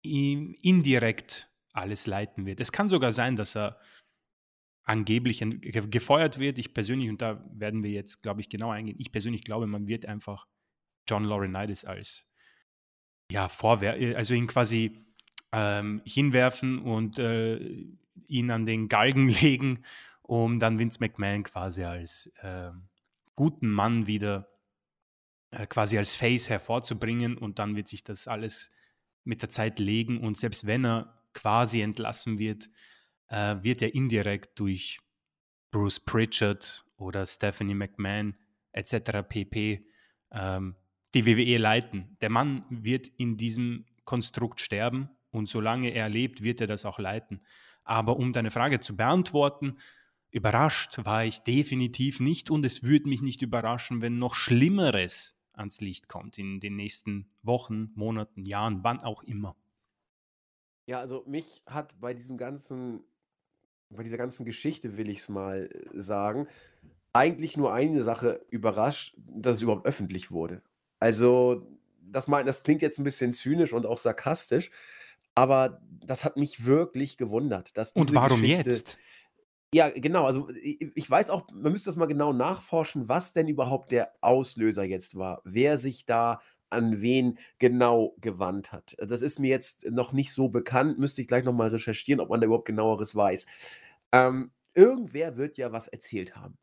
indirekt 0.03 1.49
alles 1.71 2.05
leiten 2.05 2.45
wird. 2.45 2.61
Es 2.61 2.71
kann 2.71 2.89
sogar 2.89 3.11
sein, 3.11 3.35
dass 3.35 3.55
er 3.55 3.79
angeblich 4.83 5.43
gefeuert 5.89 6.37
wird. 6.37 6.59
Ich 6.59 6.75
persönlich, 6.75 7.09
und 7.09 7.23
da 7.23 7.43
werden 7.51 7.81
wir 7.81 7.89
jetzt, 7.89 8.21
glaube 8.21 8.41
ich, 8.41 8.49
genau 8.49 8.69
eingehen, 8.69 8.97
ich 8.99 9.11
persönlich 9.11 9.43
glaube, 9.43 9.65
man 9.65 9.87
wird 9.87 10.05
einfach 10.05 10.45
John 11.07 11.23
Laurinaitis 11.23 11.85
als 11.85 12.27
ja, 13.31 13.49
Vorwer 13.49 13.99
äh, 13.99 14.15
also 14.15 14.33
ihn 14.33 14.47
quasi 14.47 15.05
ähm, 15.51 16.01
hinwerfen 16.05 16.79
und 16.79 17.19
äh, 17.19 17.85
ihn 18.27 18.51
an 18.51 18.65
den 18.65 18.87
Galgen 18.87 19.29
legen 19.41 19.83
um 20.23 20.57
dann 20.57 20.79
Vince 20.79 20.99
McMahon 20.99 21.43
quasi 21.43 21.83
als 21.83 22.27
äh, 22.41 22.71
guten 23.35 23.69
Mann 23.69 24.07
wieder 24.07 24.49
äh, 25.51 25.67
quasi 25.67 25.97
als 25.97 26.15
Face 26.15 26.49
hervorzubringen 26.49 27.37
und 27.37 27.59
dann 27.59 27.75
wird 27.75 27.87
sich 27.87 28.03
das 28.03 28.27
alles 28.27 28.71
mit 29.25 29.41
der 29.41 29.49
Zeit 29.49 29.79
legen 29.79 30.19
und 30.21 30.37
selbst 30.37 30.65
wenn 30.65 30.85
er 30.85 31.21
quasi 31.33 31.81
entlassen 31.81 32.39
wird, 32.39 32.69
äh, 33.27 33.57
wird 33.61 33.81
er 33.81 33.93
indirekt 33.93 34.59
durch 34.59 34.99
Bruce 35.71 35.99
Pritchard 35.99 36.85
oder 36.97 37.25
Stephanie 37.25 37.75
McMahon 37.75 38.35
etc. 38.71 39.27
pp. 39.27 39.85
Ähm, 40.31 40.75
die 41.13 41.25
WWE 41.25 41.57
leiten. 41.57 42.17
Der 42.21 42.29
Mann 42.29 42.65
wird 42.69 43.07
in 43.07 43.37
diesem 43.37 43.85
Konstrukt 44.05 44.61
sterben 44.61 45.09
und 45.31 45.49
solange 45.49 45.89
er 45.89 46.09
lebt, 46.09 46.43
wird 46.43 46.61
er 46.61 46.67
das 46.67 46.85
auch 46.85 46.99
leiten. 46.99 47.41
Aber 47.83 48.17
um 48.17 48.33
deine 48.33 48.51
Frage 48.51 48.79
zu 48.79 48.95
beantworten, 48.95 49.77
überrascht 50.31 50.99
war 51.05 51.25
ich 51.25 51.39
definitiv 51.39 52.19
nicht 52.19 52.49
und 52.49 52.65
es 52.65 52.83
würde 52.83 53.09
mich 53.09 53.21
nicht 53.21 53.41
überraschen, 53.41 54.01
wenn 54.01 54.17
noch 54.17 54.35
Schlimmeres 54.35 55.35
ans 55.53 55.81
Licht 55.81 56.07
kommt 56.07 56.37
in 56.37 56.59
den 56.59 56.75
nächsten 56.75 57.29
Wochen, 57.43 57.91
Monaten, 57.95 58.43
Jahren, 58.43 58.83
wann 58.83 58.99
auch 58.99 59.23
immer. 59.23 59.55
Ja, 60.85 60.99
also 60.99 61.23
mich 61.27 61.61
hat 61.65 61.99
bei 61.99 62.13
diesem 62.13 62.37
ganzen, 62.37 63.03
bei 63.89 64.03
dieser 64.03 64.17
ganzen 64.17 64.45
Geschichte, 64.45 64.97
will 64.97 65.09
ich 65.09 65.19
es 65.19 65.29
mal 65.29 65.69
äh, 65.71 66.01
sagen, 66.01 66.47
eigentlich 67.13 67.55
nur 67.57 67.73
eine 67.73 68.01
Sache 68.01 68.43
überrascht, 68.49 69.15
dass 69.17 69.57
es 69.57 69.61
überhaupt 69.61 69.85
öffentlich 69.85 70.31
wurde. 70.31 70.61
Also, 71.03 71.67
das, 71.99 72.29
mein, 72.29 72.45
das 72.45 72.63
klingt 72.63 72.81
jetzt 72.81 72.97
ein 72.97 73.03
bisschen 73.03 73.33
zynisch 73.33 73.73
und 73.73 73.85
auch 73.85 73.97
sarkastisch, 73.97 74.71
aber 75.35 75.81
das 76.05 76.23
hat 76.23 76.37
mich 76.37 76.65
wirklich 76.65 77.17
gewundert, 77.17 77.75
dass 77.75 77.91
Und 77.91 78.15
warum 78.15 78.39
Geschichte 78.39 78.69
jetzt? 78.69 78.97
Ja, 79.73 79.89
genau. 79.89 80.25
Also 80.25 80.47
ich 80.61 81.09
weiß 81.09 81.29
auch, 81.29 81.45
man 81.51 81.73
müsste 81.73 81.89
das 81.89 81.97
mal 81.97 82.05
genau 82.05 82.31
nachforschen, 82.31 83.09
was 83.09 83.33
denn 83.33 83.49
überhaupt 83.49 83.91
der 83.91 84.13
Auslöser 84.21 84.85
jetzt 84.85 85.17
war, 85.17 85.41
wer 85.43 85.77
sich 85.77 86.05
da 86.05 86.39
an 86.69 87.01
wen 87.01 87.37
genau 87.59 88.15
gewandt 88.21 88.71
hat. 88.71 88.95
Das 88.97 89.21
ist 89.21 89.39
mir 89.39 89.49
jetzt 89.49 89.85
noch 89.91 90.13
nicht 90.13 90.31
so 90.31 90.47
bekannt, 90.47 90.99
müsste 90.99 91.21
ich 91.21 91.27
gleich 91.27 91.43
nochmal 91.43 91.67
recherchieren, 91.67 92.21
ob 92.21 92.29
man 92.29 92.39
da 92.39 92.45
überhaupt 92.45 92.67
genaueres 92.67 93.13
weiß. 93.13 93.45
Ähm, 94.13 94.51
irgendwer 94.73 95.35
wird 95.35 95.57
ja 95.57 95.73
was 95.73 95.89
erzählt 95.89 96.37
haben. 96.37 96.57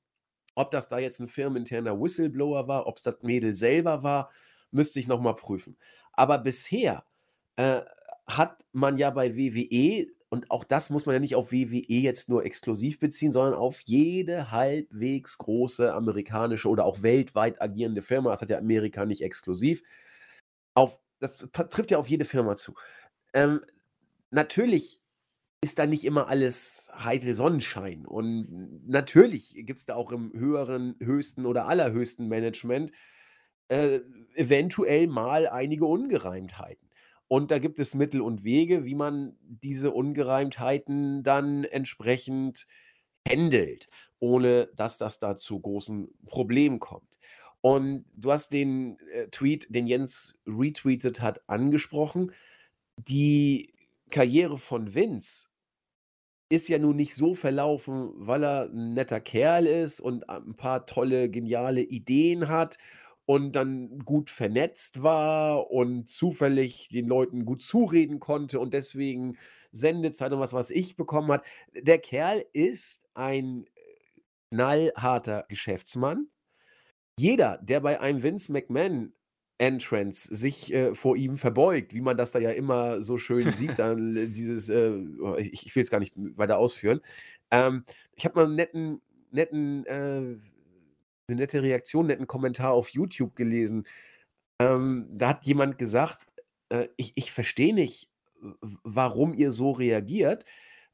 Ob 0.54 0.70
das 0.70 0.88
da 0.88 0.98
jetzt 0.98 1.20
ein 1.20 1.28
firmeninterner 1.28 2.00
Whistleblower 2.00 2.68
war, 2.68 2.86
ob 2.86 2.98
es 2.98 3.02
das 3.02 3.22
Mädel 3.22 3.54
selber 3.54 4.02
war, 4.02 4.30
müsste 4.70 5.00
ich 5.00 5.08
nochmal 5.08 5.36
prüfen. 5.36 5.76
Aber 6.12 6.38
bisher 6.38 7.04
äh, 7.56 7.80
hat 8.26 8.64
man 8.72 8.96
ja 8.96 9.10
bei 9.10 9.36
WWE 9.36 10.06
und 10.28 10.50
auch 10.50 10.62
das 10.62 10.90
muss 10.90 11.06
man 11.06 11.14
ja 11.14 11.18
nicht 11.18 11.34
auf 11.34 11.50
WWE 11.50 11.82
jetzt 11.88 12.28
nur 12.28 12.44
exklusiv 12.44 13.00
beziehen, 13.00 13.32
sondern 13.32 13.54
auf 13.54 13.80
jede 13.80 14.52
halbwegs 14.52 15.38
große 15.38 15.92
amerikanische 15.92 16.68
oder 16.68 16.84
auch 16.84 17.02
weltweit 17.02 17.60
agierende 17.60 18.00
Firma. 18.00 18.30
Das 18.30 18.40
hat 18.40 18.50
ja 18.50 18.58
Amerika 18.58 19.04
nicht 19.04 19.22
exklusiv. 19.22 19.82
Auf, 20.74 21.00
das 21.18 21.36
trifft 21.36 21.90
ja 21.90 21.98
auf 21.98 22.08
jede 22.08 22.24
Firma 22.24 22.54
zu. 22.54 22.74
Ähm, 23.34 23.60
natürlich 24.30 25.00
ist 25.62 25.78
da 25.78 25.86
nicht 25.86 26.04
immer 26.04 26.28
alles 26.28 26.88
heitel 26.92 27.34
Sonnenschein. 27.34 28.06
Und 28.06 28.88
natürlich 28.88 29.54
gibt 29.54 29.78
es 29.78 29.86
da 29.86 29.94
auch 29.94 30.10
im 30.10 30.32
höheren, 30.32 30.96
höchsten 31.00 31.44
oder 31.44 31.66
allerhöchsten 31.66 32.28
Management 32.28 32.92
äh, 33.68 34.00
eventuell 34.34 35.06
mal 35.06 35.46
einige 35.46 35.84
Ungereimtheiten. 35.84 36.88
Und 37.28 37.50
da 37.50 37.58
gibt 37.58 37.78
es 37.78 37.94
Mittel 37.94 38.22
und 38.22 38.42
Wege, 38.42 38.84
wie 38.84 38.94
man 38.94 39.36
diese 39.42 39.90
Ungereimtheiten 39.92 41.22
dann 41.22 41.64
entsprechend 41.64 42.66
handelt, 43.28 43.88
ohne 44.18 44.68
dass 44.74 44.98
das 44.98 45.18
da 45.18 45.36
zu 45.36 45.60
großen 45.60 46.08
Problemen 46.26 46.80
kommt. 46.80 47.20
Und 47.60 48.06
du 48.16 48.32
hast 48.32 48.52
den 48.54 48.98
äh, 49.12 49.28
Tweet, 49.28 49.66
den 49.68 49.86
Jens 49.86 50.38
retweetet 50.46 51.20
hat, 51.20 51.42
angesprochen. 51.46 52.32
Die 52.96 53.74
Karriere 54.10 54.58
von 54.58 54.94
Vince 54.94 55.49
ist 56.50 56.68
ja 56.68 56.78
nun 56.78 56.96
nicht 56.96 57.14
so 57.14 57.34
verlaufen, 57.34 58.10
weil 58.16 58.44
er 58.44 58.64
ein 58.70 58.94
netter 58.94 59.20
Kerl 59.20 59.66
ist 59.66 60.00
und 60.00 60.28
ein 60.28 60.56
paar 60.56 60.84
tolle, 60.86 61.30
geniale 61.30 61.82
Ideen 61.82 62.48
hat 62.48 62.78
und 63.24 63.52
dann 63.54 64.00
gut 64.00 64.30
vernetzt 64.30 65.02
war 65.02 65.70
und 65.70 66.08
zufällig 66.08 66.88
den 66.88 67.06
Leuten 67.06 67.44
gut 67.44 67.62
zureden 67.62 68.18
konnte 68.20 68.58
und 68.60 68.74
deswegen 68.74 69.38
Sendezeit 69.72 70.32
und 70.32 70.40
was 70.40 70.52
was 70.52 70.70
ich 70.70 70.96
bekommen 70.96 71.30
hat. 71.30 71.44
Der 71.74 71.98
Kerl 71.98 72.44
ist 72.52 73.08
ein 73.14 73.66
knallharter 74.50 75.44
Geschäftsmann. 75.48 76.28
Jeder, 77.18 77.58
der 77.62 77.80
bei 77.80 78.00
einem 78.00 78.22
Vince 78.22 78.52
McMahon 78.52 79.12
Entrance 79.60 80.34
sich 80.34 80.72
äh, 80.72 80.94
vor 80.94 81.16
ihm 81.16 81.36
verbeugt, 81.36 81.92
wie 81.92 82.00
man 82.00 82.16
das 82.16 82.32
da 82.32 82.38
ja 82.38 82.50
immer 82.50 83.02
so 83.02 83.18
schön 83.18 83.52
sieht, 83.52 83.78
dann 83.78 84.32
dieses, 84.32 84.70
äh, 84.70 84.92
oh, 85.20 85.36
ich, 85.36 85.66
ich 85.66 85.76
will 85.76 85.82
es 85.82 85.90
gar 85.90 86.00
nicht 86.00 86.14
weiter 86.16 86.58
ausführen. 86.58 87.00
Ähm, 87.50 87.84
ich 88.16 88.24
habe 88.24 88.40
mal 88.40 88.46
einen 88.46 88.56
netten, 88.56 89.02
netten 89.30 89.84
äh, 89.86 90.38
eine 91.28 91.40
nette 91.40 91.62
Reaktion, 91.62 92.06
netten 92.06 92.26
Kommentar 92.26 92.72
auf 92.72 92.88
YouTube 92.88 93.36
gelesen. 93.36 93.86
Ähm, 94.58 95.06
da 95.12 95.28
hat 95.30 95.46
jemand 95.46 95.78
gesagt, 95.78 96.26
äh, 96.70 96.88
ich, 96.96 97.12
ich 97.14 97.30
verstehe 97.30 97.74
nicht, 97.74 98.10
warum 98.82 99.34
ihr 99.34 99.52
so 99.52 99.72
reagiert. 99.72 100.44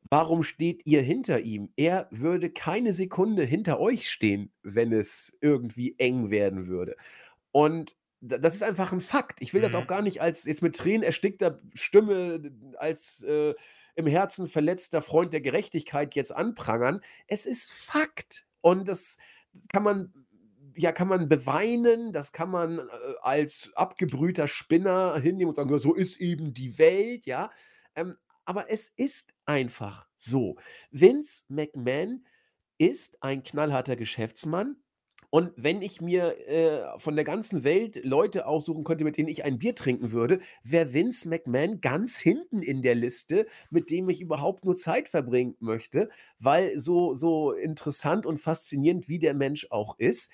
Warum 0.09 0.43
steht 0.43 0.83
ihr 0.87 1.03
hinter 1.03 1.41
ihm? 1.41 1.71
Er 1.77 2.09
würde 2.11 2.51
keine 2.51 2.93
Sekunde 2.93 3.45
hinter 3.45 3.81
euch 3.81 4.09
stehen, 4.09 4.53
wenn 4.63 4.93
es 4.93 5.37
irgendwie 5.41 5.97
eng 5.99 6.31
werden 6.31 6.67
würde. 6.69 6.97
Und 7.51 7.97
das 8.29 8.55
ist 8.55 8.63
einfach 8.63 8.93
ein 8.93 9.01
Fakt. 9.01 9.41
Ich 9.41 9.55
will 9.55 9.63
das 9.63 9.75
auch 9.75 9.83
mhm. 9.83 9.89
gar 9.89 10.03
nicht 10.03 10.21
als 10.21 10.45
jetzt 10.45 10.63
mit 10.63 10.77
Tränen 10.77 11.03
erstickter 11.03 11.61
Stimme, 11.75 12.53
als 12.79 13.23
äh, 13.23 13.55
im 13.95 14.07
Herzen 14.07 14.49
verletzter 14.49 15.03
Freund 15.03 15.33
der 15.33 15.41
Gerechtigkeit 15.41 16.15
jetzt 16.15 16.35
anprangern. 16.35 17.01
Es 17.27 17.47
ist 17.47 17.73
Fakt. 17.73 18.47
Und 18.61 18.89
das 18.89 19.19
kann 19.73 19.83
man 19.83 20.13
ja, 20.79 20.93
kann 20.93 21.09
man 21.09 21.29
beweinen, 21.29 22.13
das 22.13 22.33
kann 22.33 22.51
man 22.51 22.79
äh, 22.79 22.83
als 23.23 23.71
abgebrühter 23.75 24.47
Spinner 24.47 25.19
hinnehmen 25.19 25.49
und 25.49 25.57
sagen, 25.57 25.79
so 25.79 25.95
ist 25.95 26.21
eben 26.21 26.53
die 26.53 26.79
Welt, 26.79 27.25
ja. 27.25 27.51
Ähm, 27.95 28.17
aber 28.45 28.71
es 28.71 28.91
ist 28.97 29.33
einfach 29.47 30.07
so. 30.17 30.57
Vince 30.91 31.45
McMahon 31.49 32.27
ist 32.79 33.23
ein 33.23 33.43
knallharter 33.43 33.97
Geschäftsmann. 33.97 34.77
Und 35.37 35.53
wenn 35.59 35.83
ich 35.83 36.01
mir 36.01 36.49
äh, 36.49 36.99
von 36.99 37.15
der 37.15 37.27
ganzen 37.27 37.63
Welt 37.63 38.03
Leute 38.03 38.47
aussuchen 38.47 38.85
könnte, 38.85 39.05
mit 39.05 39.19
denen 39.19 39.29
ich 39.29 39.45
ein 39.45 39.59
Bier 39.59 39.75
trinken 39.75 40.11
würde, 40.11 40.39
wäre 40.65 40.95
Vince 40.95 41.29
McMahon 41.29 41.83
ganz 41.83 42.19
hinten 42.19 42.63
in 42.63 42.81
der 42.81 42.95
Liste, 42.95 43.45
mit 43.69 43.91
dem 43.91 44.09
ich 44.09 44.23
überhaupt 44.23 44.65
nur 44.65 44.77
Zeit 44.77 45.11
verbringen 45.11 45.55
möchte, 45.61 46.09
weil 46.39 46.79
so, 46.79 47.15
so 47.15 47.53
interessant 47.53 48.25
und 48.25 48.39
faszinierend 48.39 49.09
wie 49.09 49.19
der 49.19 49.35
Mensch 49.35 49.67
auch 49.69 49.99
ist, 49.99 50.33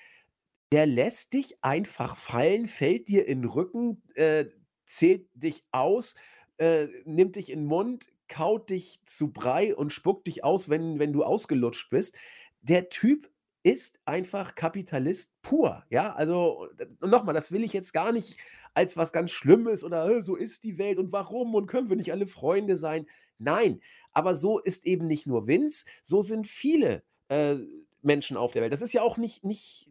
der 0.71 0.85
lässt 0.85 1.33
dich 1.33 1.57
einfach 1.61 2.15
fallen, 2.15 2.69
fällt 2.69 3.09
dir 3.09 3.27
in 3.27 3.41
den 3.41 3.49
Rücken, 3.49 4.03
äh, 4.15 4.45
zählt 4.85 5.27
dich 5.33 5.65
aus, 5.73 6.15
äh, 6.59 6.87
nimmt 7.03 7.35
dich 7.35 7.51
in 7.51 7.63
den 7.63 7.67
Mund, 7.67 8.07
kaut 8.29 8.69
dich 8.69 9.01
zu 9.05 9.33
Brei 9.33 9.75
und 9.75 9.91
spuckt 9.91 10.27
dich 10.27 10.45
aus, 10.45 10.69
wenn, 10.69 10.97
wenn 10.97 11.11
du 11.11 11.25
ausgelutscht 11.25 11.89
bist. 11.89 12.15
Der 12.61 12.87
Typ 12.87 13.32
ist 13.63 13.99
einfach 14.05 14.55
Kapitalist 14.55 15.41
pur. 15.41 15.83
Ja, 15.89 16.13
also 16.13 16.67
nochmal, 17.01 17.33
das 17.33 17.51
will 17.51 17.63
ich 17.63 17.73
jetzt 17.73 17.93
gar 17.93 18.11
nicht 18.11 18.37
als 18.73 18.97
was 18.97 19.13
ganz 19.13 19.31
Schlimmes 19.31 19.83
oder 19.83 20.21
so 20.21 20.35
ist 20.35 20.63
die 20.63 20.77
Welt 20.77 20.97
und 20.97 21.11
warum 21.11 21.55
und 21.55 21.67
können 21.67 21.89
wir 21.89 21.95
nicht 21.95 22.11
alle 22.11 22.27
Freunde 22.27 22.75
sein. 22.75 23.07
Nein, 23.37 23.81
aber 24.11 24.35
so 24.35 24.59
ist 24.59 24.85
eben 24.85 25.07
nicht 25.07 25.27
nur 25.27 25.47
Vince, 25.47 25.85
so 26.03 26.21
sind 26.21 26.47
viele 26.47 27.03
äh, 27.29 27.55
Menschen 28.01 28.37
auf 28.37 28.51
der 28.51 28.61
Welt. 28.61 28.73
Das 28.73 28.81
ist 28.81 28.93
ja 28.93 29.01
auch 29.01 29.17
nicht, 29.17 29.43
nicht 29.43 29.89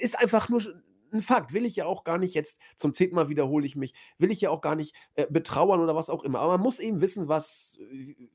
ist 0.00 0.18
einfach 0.18 0.48
nur 0.48 0.62
ein 1.14 1.22
Fakt, 1.22 1.52
will 1.52 1.64
ich 1.64 1.76
ja 1.76 1.86
auch 1.86 2.04
gar 2.04 2.18
nicht 2.18 2.34
jetzt, 2.34 2.60
zum 2.76 2.92
zehnten 2.92 3.14
Mal 3.16 3.28
wiederhole 3.28 3.64
ich 3.64 3.76
mich, 3.76 3.94
will 4.18 4.30
ich 4.30 4.40
ja 4.40 4.50
auch 4.50 4.60
gar 4.60 4.74
nicht 4.74 4.94
äh, 5.14 5.26
betrauern 5.28 5.80
oder 5.80 5.96
was 5.96 6.10
auch 6.10 6.22
immer. 6.24 6.40
Aber 6.40 6.52
man 6.52 6.62
muss 6.62 6.80
eben 6.80 7.00
wissen, 7.00 7.28
was, 7.28 7.78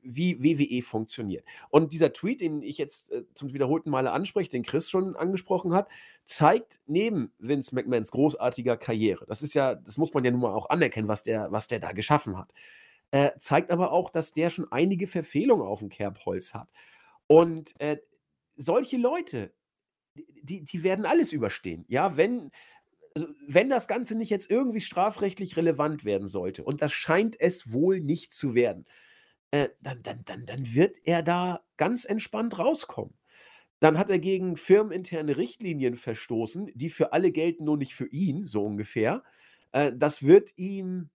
wie 0.02 0.42
WWE 0.42 0.82
funktioniert. 0.82 1.44
Und 1.68 1.92
dieser 1.92 2.12
Tweet, 2.12 2.40
den 2.40 2.62
ich 2.62 2.78
jetzt 2.78 3.12
äh, 3.12 3.24
zum 3.34 3.52
wiederholten 3.52 3.90
Male 3.90 4.12
anspreche, 4.12 4.50
den 4.50 4.62
Chris 4.62 4.90
schon 4.90 5.14
angesprochen 5.16 5.72
hat, 5.72 5.88
zeigt 6.24 6.80
neben 6.86 7.32
Vince 7.38 7.74
McMahons 7.74 8.10
großartiger 8.10 8.76
Karriere, 8.76 9.26
das 9.26 9.42
ist 9.42 9.54
ja, 9.54 9.74
das 9.74 9.98
muss 9.98 10.12
man 10.14 10.24
ja 10.24 10.30
nun 10.30 10.40
mal 10.40 10.54
auch 10.54 10.70
anerkennen, 10.70 11.08
was 11.08 11.22
der, 11.22 11.52
was 11.52 11.68
der 11.68 11.80
da 11.80 11.92
geschaffen 11.92 12.38
hat, 12.38 12.52
äh, 13.10 13.30
zeigt 13.38 13.70
aber 13.70 13.92
auch, 13.92 14.10
dass 14.10 14.32
der 14.32 14.50
schon 14.50 14.70
einige 14.70 15.06
Verfehlungen 15.06 15.66
auf 15.66 15.80
dem 15.80 15.88
Kerbholz 15.88 16.54
hat. 16.54 16.68
Und 17.26 17.78
äh, 17.80 17.98
solche 18.56 18.96
Leute, 18.96 19.52
die, 20.42 20.64
die 20.64 20.82
werden 20.82 21.06
alles 21.06 21.32
überstehen. 21.32 21.84
Ja, 21.88 22.16
wenn, 22.16 22.50
also 23.14 23.28
wenn 23.46 23.70
das 23.70 23.88
Ganze 23.88 24.16
nicht 24.16 24.30
jetzt 24.30 24.50
irgendwie 24.50 24.80
strafrechtlich 24.80 25.56
relevant 25.56 26.04
werden 26.04 26.28
sollte, 26.28 26.64
und 26.64 26.82
das 26.82 26.92
scheint 26.92 27.40
es 27.40 27.72
wohl 27.72 28.00
nicht 28.00 28.32
zu 28.32 28.54
werden, 28.54 28.86
äh, 29.52 29.70
dann, 29.80 30.02
dann, 30.02 30.24
dann, 30.24 30.46
dann 30.46 30.74
wird 30.74 30.98
er 31.04 31.22
da 31.22 31.62
ganz 31.76 32.04
entspannt 32.04 32.58
rauskommen. 32.58 33.14
Dann 33.80 33.98
hat 33.98 34.10
er 34.10 34.18
gegen 34.18 34.56
firmeninterne 34.56 35.36
Richtlinien 35.38 35.96
verstoßen, 35.96 36.70
die 36.74 36.90
für 36.90 37.12
alle 37.12 37.32
gelten, 37.32 37.64
nur 37.64 37.78
nicht 37.78 37.94
für 37.94 38.08
ihn, 38.08 38.46
so 38.46 38.64
ungefähr. 38.64 39.22
Äh, 39.72 39.92
das 39.96 40.22
wird 40.24 40.52
ihm 40.56 41.10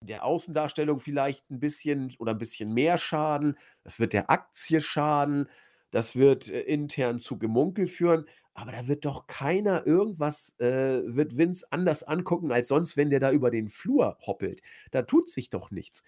der 0.00 0.24
Außendarstellung 0.24 1.00
vielleicht 1.00 1.50
ein 1.50 1.60
bisschen 1.60 2.14
oder 2.18 2.32
ein 2.32 2.38
bisschen 2.38 2.72
mehr 2.72 2.98
schaden. 2.98 3.58
Das 3.82 3.98
wird 3.98 4.12
der 4.12 4.30
Aktie 4.30 4.80
schaden. 4.80 5.48
Das 5.90 6.16
wird 6.16 6.48
äh, 6.48 6.60
intern 6.62 7.18
zu 7.18 7.38
Gemunkel 7.38 7.86
führen. 7.86 8.26
Aber 8.54 8.72
da 8.72 8.88
wird 8.88 9.04
doch 9.04 9.26
keiner 9.26 9.86
irgendwas, 9.86 10.58
äh, 10.60 11.02
wird 11.04 11.36
Vince 11.36 11.66
anders 11.70 12.02
angucken 12.02 12.52
als 12.52 12.68
sonst, 12.68 12.96
wenn 12.96 13.10
der 13.10 13.20
da 13.20 13.30
über 13.30 13.50
den 13.50 13.68
Flur 13.68 14.16
hoppelt. 14.26 14.62
Da 14.92 15.02
tut 15.02 15.28
sich 15.28 15.50
doch 15.50 15.70
nichts. 15.70 16.04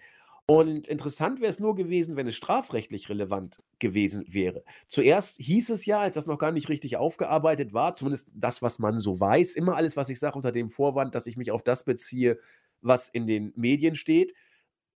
Und 0.49 0.87
interessant 0.87 1.41
wäre 1.41 1.51
es 1.51 1.59
nur 1.59 1.75
gewesen, 1.75 2.15
wenn 2.15 2.25
es 2.25 2.35
strafrechtlich 2.35 3.07
relevant 3.07 3.61
gewesen 3.77 4.25
wäre. 4.27 4.63
Zuerst 4.87 5.37
hieß 5.37 5.69
es 5.69 5.85
ja, 5.85 5.99
als 5.99 6.15
das 6.15 6.25
noch 6.25 6.39
gar 6.39 6.51
nicht 6.51 6.69
richtig 6.69 6.97
aufgearbeitet 6.97 7.71
war, 7.71 7.93
zumindest 7.93 8.31
das, 8.33 8.63
was 8.63 8.79
man 8.79 8.97
so 8.97 9.19
weiß, 9.19 9.53
immer 9.53 9.75
alles, 9.75 9.95
was 9.95 10.09
ich 10.09 10.19
sage, 10.19 10.35
unter 10.35 10.51
dem 10.51 10.71
Vorwand, 10.71 11.13
dass 11.13 11.27
ich 11.27 11.37
mich 11.37 11.51
auf 11.51 11.61
das 11.61 11.85
beziehe, 11.85 12.39
was 12.81 13.09
in 13.09 13.27
den 13.27 13.53
Medien 13.57 13.93
steht, 13.93 14.33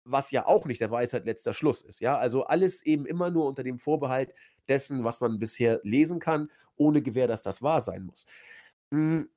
was 0.05 0.31
ja 0.31 0.47
auch 0.47 0.67
nicht 0.67 0.81
der 0.81 0.93
Weisheit 0.93 1.27
letzter 1.27 1.53
Schluss 1.53 1.83
ist. 1.83 1.99
Ja, 1.99 2.17
also 2.17 2.45
alles 2.45 2.83
eben 2.87 3.05
immer 3.05 3.31
nur 3.31 3.47
unter 3.47 3.65
dem 3.65 3.79
Vorbehalt 3.79 4.33
dessen, 4.71 5.05
was 5.05 5.21
man 5.21 5.39
bisher 5.39 5.81
lesen 5.85 6.21
kann, 6.21 6.51
ohne 6.77 7.03
Gewähr, 7.03 7.27
dass 7.29 7.43
das 7.43 7.63
wahr 7.63 7.81
sein 7.81 8.05
muss. 8.05 8.27
Hm, 8.93 9.29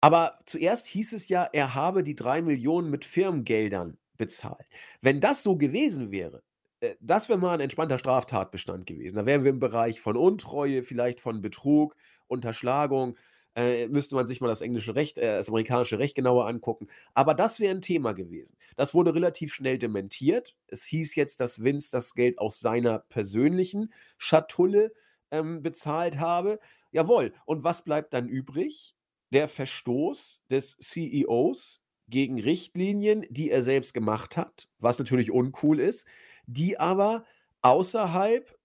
aber 0.00 0.38
zuerst 0.46 0.86
hieß 0.88 1.12
es 1.12 1.28
ja, 1.28 1.44
er 1.52 1.74
habe 1.74 2.02
die 2.02 2.16
drei 2.16 2.42
Millionen 2.42 2.90
mit 2.90 3.04
Firmengeldern 3.04 3.98
bezahlt. 4.16 4.66
Wenn 5.00 5.20
das 5.20 5.42
so 5.42 5.56
gewesen 5.56 6.10
wäre, 6.10 6.42
äh, 6.80 6.96
das 7.00 7.28
wäre 7.28 7.38
mal 7.38 7.54
ein 7.54 7.60
entspannter 7.60 7.98
Straftatbestand 7.98 8.86
gewesen. 8.86 9.16
Da 9.16 9.26
wären 9.26 9.44
wir 9.44 9.50
im 9.50 9.60
Bereich 9.60 10.00
von 10.00 10.16
Untreue, 10.16 10.82
vielleicht 10.82 11.20
von 11.20 11.40
Betrug, 11.42 11.96
Unterschlagung. 12.26 13.16
Äh, 13.54 13.88
müsste 13.88 14.14
man 14.14 14.26
sich 14.26 14.40
mal 14.40 14.48
das 14.48 14.62
englische 14.62 14.94
Recht, 14.94 15.18
äh, 15.18 15.36
das 15.36 15.48
amerikanische 15.48 15.98
Recht 15.98 16.14
genauer 16.14 16.46
angucken. 16.46 16.88
Aber 17.12 17.34
das 17.34 17.60
wäre 17.60 17.74
ein 17.74 17.82
Thema 17.82 18.12
gewesen. 18.12 18.56
Das 18.76 18.94
wurde 18.94 19.14
relativ 19.14 19.52
schnell 19.52 19.78
dementiert. 19.78 20.56
Es 20.68 20.84
hieß 20.84 21.14
jetzt, 21.16 21.40
dass 21.40 21.62
Vince 21.62 21.90
das 21.92 22.14
Geld 22.14 22.38
aus 22.38 22.60
seiner 22.60 23.00
persönlichen 23.00 23.92
Schatulle 24.16 24.92
ähm, 25.30 25.62
bezahlt 25.62 26.18
habe. 26.18 26.60
Jawohl. 26.92 27.34
Und 27.44 27.62
was 27.64 27.84
bleibt 27.84 28.14
dann 28.14 28.28
übrig? 28.28 28.96
Der 29.30 29.48
Verstoß 29.48 30.44
des 30.50 30.78
CEOs 30.78 31.82
gegen 32.08 32.40
Richtlinien, 32.40 33.26
die 33.30 33.50
er 33.50 33.62
selbst 33.62 33.94
gemacht 33.94 34.36
hat, 34.36 34.68
was 34.78 34.98
natürlich 34.98 35.30
uncool 35.30 35.80
ist, 35.80 36.06
die 36.46 36.78
aber 36.78 37.24
außerhalb 37.62 38.58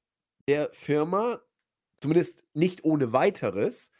der 0.47 0.69
Firma, 0.73 1.41
zumindest 1.99 2.43
nicht 2.53 2.83
ohne 2.83 3.13
weiteres, 3.13 3.91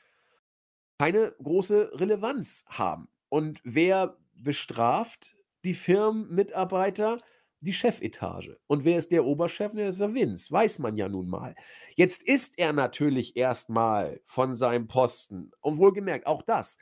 keine 1.00 1.34
große 1.42 1.92
Relevanz 2.00 2.66
haben. 2.68 3.08
Und 3.30 3.62
wer 3.64 4.18
bestraft 4.34 5.36
die 5.64 5.74
Firmenmitarbeiter? 5.74 7.22
Die 7.60 7.74
Chefetage. 7.74 8.60
Und 8.68 8.86
wer 8.86 9.00
ist 9.00 9.12
der 9.12 9.26
Oberchef? 9.26 9.74
Der 9.74 9.90
ist 9.90 10.00
der 10.00 10.14
Vince, 10.14 10.52
weiß 10.52 10.78
man 10.78 10.96
ja 10.96 11.10
nun 11.10 11.28
mal. 11.28 11.56
Jetzt 11.96 12.22
ist 12.22 12.60
er 12.60 12.72
natürlich 12.72 13.36
erstmal 13.36 14.22
von 14.26 14.56
seinem 14.56 14.88
Posten, 14.88 15.52
und 15.62 15.78
wohlgemerkt, 15.78 16.28
auch 16.28 16.44
das, 16.44 16.78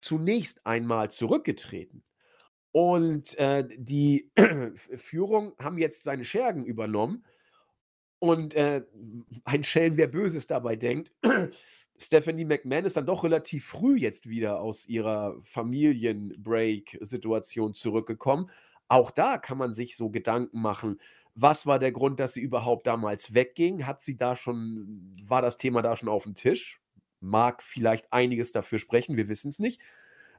zunächst 0.00 0.66
einmal 0.66 1.10
zurückgetreten. 1.10 2.02
Und 2.72 3.38
äh, 3.38 3.68
die 3.76 4.30
Führung 4.96 5.54
haben 5.58 5.78
jetzt 5.78 6.02
seine 6.02 6.24
Schergen 6.24 6.64
übernommen. 6.64 7.26
Und 8.18 8.54
äh, 8.54 8.84
ein 9.44 9.64
Schelm, 9.64 9.98
wer 9.98 10.08
Böses 10.08 10.46
dabei 10.46 10.76
denkt, 10.76 11.12
Stephanie 11.98 12.44
McMahon 12.44 12.84
ist 12.84 12.96
dann 12.96 13.06
doch 13.06 13.24
relativ 13.24 13.66
früh 13.66 13.96
jetzt 13.96 14.28
wieder 14.28 14.60
aus 14.60 14.86
ihrer 14.86 15.36
Familienbreak-Situation 15.42 17.74
zurückgekommen. 17.74 18.48
Auch 18.88 19.10
da 19.10 19.38
kann 19.38 19.58
man 19.58 19.74
sich 19.74 19.96
so 19.96 20.10
Gedanken 20.10 20.60
machen, 20.60 21.00
was 21.34 21.66
war 21.66 21.78
der 21.78 21.92
Grund, 21.92 22.20
dass 22.20 22.34
sie 22.34 22.40
überhaupt 22.40 22.86
damals 22.86 23.34
wegging? 23.34 23.86
Hat 23.86 24.00
sie 24.00 24.16
da 24.16 24.36
schon, 24.36 25.14
war 25.22 25.42
das 25.42 25.58
Thema 25.58 25.82
da 25.82 25.96
schon 25.96 26.08
auf 26.08 26.24
dem 26.24 26.34
Tisch? 26.34 26.80
mag 27.20 27.62
vielleicht 27.62 28.12
einiges 28.12 28.52
dafür 28.52 28.78
sprechen, 28.78 29.16
wir 29.16 29.28
wissen 29.28 29.50
es 29.50 29.58
nicht. 29.58 29.80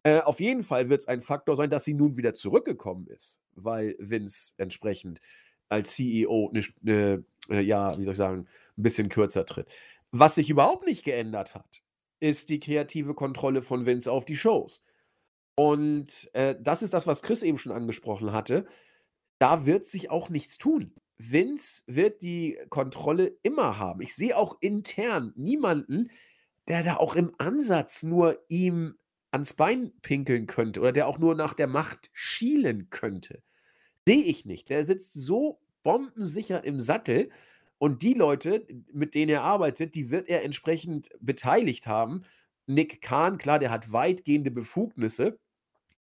Äh, 0.04 0.22
auf 0.22 0.40
jeden 0.40 0.64
Fall 0.64 0.90
wird 0.90 1.02
es 1.02 1.08
ein 1.08 1.22
Faktor 1.22 1.56
sein, 1.56 1.70
dass 1.70 1.84
sie 1.84 1.94
nun 1.94 2.18
wieder 2.18 2.34
zurückgekommen 2.34 3.08
ist, 3.08 3.42
weil 3.56 3.96
Vince 4.00 4.54
entsprechend 4.58 5.22
als 5.70 5.96
CEO 5.96 6.52
eine, 6.54 7.26
äh, 7.50 7.62
ja, 7.62 7.98
wie 7.98 8.04
soll 8.04 8.14
ich 8.14 8.18
sagen, 8.18 8.48
ein 8.78 8.84
bisschen 8.84 9.10
kürzer 9.10 9.46
tritt. 9.46 9.68
Was 10.12 10.36
sich 10.36 10.50
überhaupt 10.50 10.86
nicht 10.86 11.04
geändert 11.04 11.56
hat, 11.56 11.84
ist 12.20 12.50
die 12.50 12.60
kreative 12.60 13.14
Kontrolle 13.14 13.62
von 13.62 13.86
Vince 13.86 14.12
auf 14.12 14.26
die 14.26 14.38
Shows. 14.38 14.86
Und 15.56 16.30
äh, 16.34 16.56
das 16.60 16.82
ist 16.82 16.94
das, 16.94 17.08
was 17.08 17.22
Chris 17.22 17.42
eben 17.44 17.58
schon 17.58 17.72
angesprochen 17.72 18.32
hatte. 18.32 18.66
Da 19.40 19.66
wird 19.66 19.86
sich 19.86 20.10
auch 20.10 20.30
nichts 20.30 20.58
tun. 20.58 20.94
Vince 21.18 21.84
wird 21.88 22.22
die 22.22 22.60
Kontrolle 22.70 23.38
immer 23.44 23.80
haben. 23.80 24.02
Ich 24.02 24.16
sehe 24.16 24.38
auch 24.38 24.58
intern 24.62 25.34
niemanden, 25.36 26.12
der 26.68 26.84
da 26.84 26.98
auch 26.98 27.16
im 27.16 27.34
Ansatz 27.38 28.04
nur 28.04 28.40
ihm 28.50 28.98
ans 29.32 29.54
Bein 29.54 29.92
pinkeln 30.02 30.48
könnte 30.48 30.80
oder 30.80 30.92
der 30.92 31.08
auch 31.08 31.18
nur 31.18 31.36
nach 31.36 31.54
der 31.54 31.68
Macht 31.68 32.10
schielen 32.14 32.90
könnte. 32.90 33.42
Sehe 34.08 34.24
ich 34.24 34.46
nicht. 34.46 34.70
Der 34.70 34.86
sitzt 34.86 35.14
so 35.14 35.60
bombensicher 35.84 36.64
im 36.64 36.82
Sattel 36.82 37.30
und 37.80 38.02
die 38.02 38.14
Leute, 38.14 38.66
mit 38.92 39.14
denen 39.14 39.30
er 39.30 39.44
arbeitet, 39.44 39.96
die 39.96 40.10
wird 40.10 40.30
er 40.30 40.44
entsprechend 40.44 41.10
beteiligt 41.20 41.88
haben. 41.88 42.24
Nick 42.66 43.02
Kahn, 43.02 43.38
klar, 43.38 43.60
der 43.60 43.70
hat 43.70 43.92
weitgehende 43.92 44.52
Befugnisse, 44.52 45.40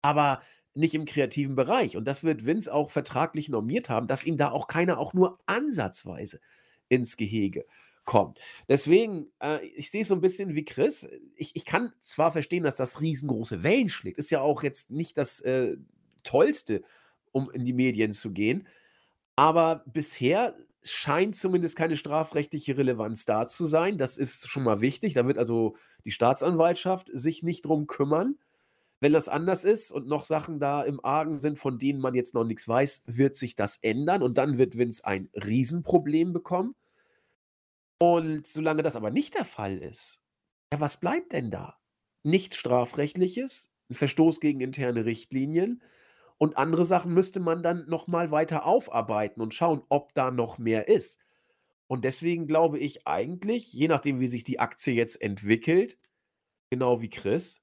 aber 0.02 0.40
nicht 0.74 0.94
im 0.94 1.04
kreativen 1.04 1.54
Bereich. 1.54 1.96
Und 1.96 2.06
das 2.06 2.24
wird 2.24 2.44
Vince 2.46 2.72
auch 2.72 2.90
vertraglich 2.90 3.48
normiert 3.48 3.90
haben, 3.90 4.06
dass 4.06 4.24
ihm 4.24 4.36
da 4.36 4.50
auch 4.50 4.66
keiner 4.66 4.98
auch 4.98 5.12
nur 5.14 5.38
ansatzweise 5.46 6.40
ins 6.88 7.16
Gehege 7.16 7.64
kommt. 8.04 8.40
Deswegen, 8.68 9.30
äh, 9.40 9.64
ich 9.66 9.90
sehe 9.90 10.02
es 10.02 10.08
so 10.08 10.14
ein 10.14 10.20
bisschen 10.20 10.54
wie 10.54 10.64
Chris. 10.64 11.08
Ich, 11.36 11.54
ich 11.54 11.64
kann 11.64 11.92
zwar 12.00 12.32
verstehen, 12.32 12.64
dass 12.64 12.76
das 12.76 13.00
riesengroße 13.00 13.62
Wellen 13.62 13.88
schlägt, 13.88 14.18
ist 14.18 14.30
ja 14.30 14.40
auch 14.40 14.62
jetzt 14.62 14.90
nicht 14.90 15.16
das 15.16 15.40
äh, 15.40 15.76
Tollste, 16.24 16.82
um 17.30 17.50
in 17.50 17.64
die 17.64 17.72
Medien 17.72 18.12
zu 18.12 18.32
gehen, 18.32 18.66
aber 19.36 19.84
bisher 19.86 20.56
scheint 20.84 21.36
zumindest 21.36 21.76
keine 21.76 21.96
strafrechtliche 21.96 22.76
Relevanz 22.76 23.24
da 23.24 23.46
zu 23.46 23.66
sein. 23.66 23.98
Das 23.98 24.18
ist 24.18 24.48
schon 24.48 24.64
mal 24.64 24.80
wichtig. 24.80 25.14
Da 25.14 25.26
wird 25.26 25.38
also 25.38 25.76
die 26.04 26.10
Staatsanwaltschaft 26.10 27.10
sich 27.12 27.42
nicht 27.42 27.64
drum 27.66 27.86
kümmern. 27.86 28.38
Wenn 29.00 29.12
das 29.12 29.28
anders 29.28 29.64
ist 29.64 29.90
und 29.90 30.06
noch 30.06 30.24
Sachen 30.24 30.60
da 30.60 30.82
im 30.82 31.04
Argen 31.04 31.40
sind, 31.40 31.58
von 31.58 31.78
denen 31.78 32.00
man 32.00 32.14
jetzt 32.14 32.34
noch 32.34 32.44
nichts 32.44 32.68
weiß, 32.68 33.04
wird 33.06 33.36
sich 33.36 33.56
das 33.56 33.78
ändern 33.78 34.22
und 34.22 34.38
dann 34.38 34.58
wird 34.58 34.78
Vince 34.78 35.04
ein 35.04 35.28
Riesenproblem 35.34 36.32
bekommen. 36.32 36.76
Und 37.98 38.46
solange 38.46 38.82
das 38.82 38.96
aber 38.96 39.10
nicht 39.10 39.34
der 39.34 39.44
Fall 39.44 39.78
ist, 39.78 40.20
ja, 40.72 40.80
was 40.80 40.98
bleibt 40.98 41.32
denn 41.32 41.50
da? 41.50 41.78
Nichts 42.22 42.56
Strafrechtliches, 42.56 43.72
ein 43.90 43.94
Verstoß 43.94 44.40
gegen 44.40 44.60
interne 44.60 45.04
Richtlinien 45.04 45.82
und 46.42 46.56
andere 46.56 46.84
Sachen 46.84 47.14
müsste 47.14 47.38
man 47.38 47.62
dann 47.62 47.86
nochmal 47.86 48.32
weiter 48.32 48.66
aufarbeiten 48.66 49.40
und 49.40 49.54
schauen, 49.54 49.84
ob 49.88 50.12
da 50.12 50.32
noch 50.32 50.58
mehr 50.58 50.88
ist. 50.88 51.20
Und 51.86 52.04
deswegen 52.04 52.48
glaube 52.48 52.80
ich 52.80 53.06
eigentlich, 53.06 53.72
je 53.72 53.86
nachdem, 53.86 54.18
wie 54.18 54.26
sich 54.26 54.42
die 54.42 54.58
Aktie 54.58 54.92
jetzt 54.92 55.22
entwickelt, 55.22 55.98
genau 56.68 57.00
wie 57.00 57.10
Chris, 57.10 57.62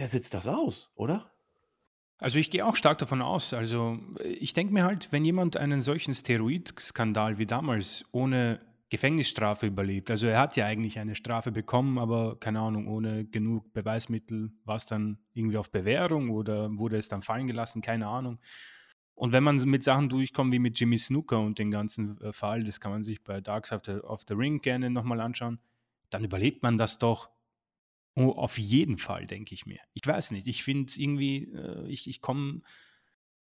der 0.00 0.08
sitzt 0.08 0.34
das 0.34 0.48
aus, 0.48 0.90
oder? 0.96 1.30
Also 2.18 2.40
ich 2.40 2.50
gehe 2.50 2.66
auch 2.66 2.74
stark 2.74 2.98
davon 2.98 3.22
aus. 3.22 3.54
Also 3.54 3.96
ich 4.24 4.54
denke 4.54 4.72
mir 4.72 4.82
halt, 4.82 5.12
wenn 5.12 5.24
jemand 5.24 5.56
einen 5.56 5.82
solchen 5.82 6.14
Steroid-Skandal 6.14 7.38
wie 7.38 7.46
damals 7.46 8.04
ohne 8.10 8.58
Gefängnisstrafe 8.92 9.66
überlebt. 9.66 10.10
Also 10.10 10.26
er 10.26 10.38
hat 10.38 10.54
ja 10.56 10.66
eigentlich 10.66 10.98
eine 10.98 11.14
Strafe 11.14 11.50
bekommen, 11.50 11.98
aber 11.98 12.38
keine 12.38 12.60
Ahnung, 12.60 12.88
ohne 12.88 13.24
genug 13.24 13.72
Beweismittel 13.72 14.52
war 14.66 14.76
es 14.76 14.84
dann 14.84 15.16
irgendwie 15.32 15.56
auf 15.56 15.70
Bewährung 15.70 16.28
oder 16.28 16.68
wurde 16.78 16.98
es 16.98 17.08
dann 17.08 17.22
fallen 17.22 17.46
gelassen, 17.46 17.80
keine 17.80 18.06
Ahnung. 18.06 18.38
Und 19.14 19.32
wenn 19.32 19.42
man 19.44 19.56
mit 19.56 19.82
Sachen 19.82 20.10
durchkommt 20.10 20.52
wie 20.52 20.58
mit 20.58 20.78
Jimmy 20.78 20.98
Snooker 20.98 21.40
und 21.40 21.58
den 21.58 21.70
ganzen 21.70 22.20
äh, 22.20 22.34
Fall, 22.34 22.64
das 22.64 22.80
kann 22.80 22.92
man 22.92 23.02
sich 23.02 23.24
bei 23.24 23.40
Darks 23.40 23.72
of 23.72 23.80
the, 23.86 23.92
of 23.92 24.24
the 24.28 24.34
Ring 24.34 24.60
gerne 24.60 24.90
nochmal 24.90 25.22
anschauen, 25.22 25.58
dann 26.10 26.22
überlebt 26.22 26.62
man 26.62 26.76
das 26.76 26.98
doch 26.98 27.30
oh, 28.14 28.32
auf 28.32 28.58
jeden 28.58 28.98
Fall, 28.98 29.26
denke 29.26 29.54
ich 29.54 29.64
mir. 29.64 29.80
Ich 29.94 30.06
weiß 30.06 30.32
nicht, 30.32 30.46
ich 30.46 30.62
finde 30.62 30.92
irgendwie, 30.98 31.44
äh, 31.44 31.88
ich, 31.88 32.10
ich 32.10 32.20
komme, 32.20 32.60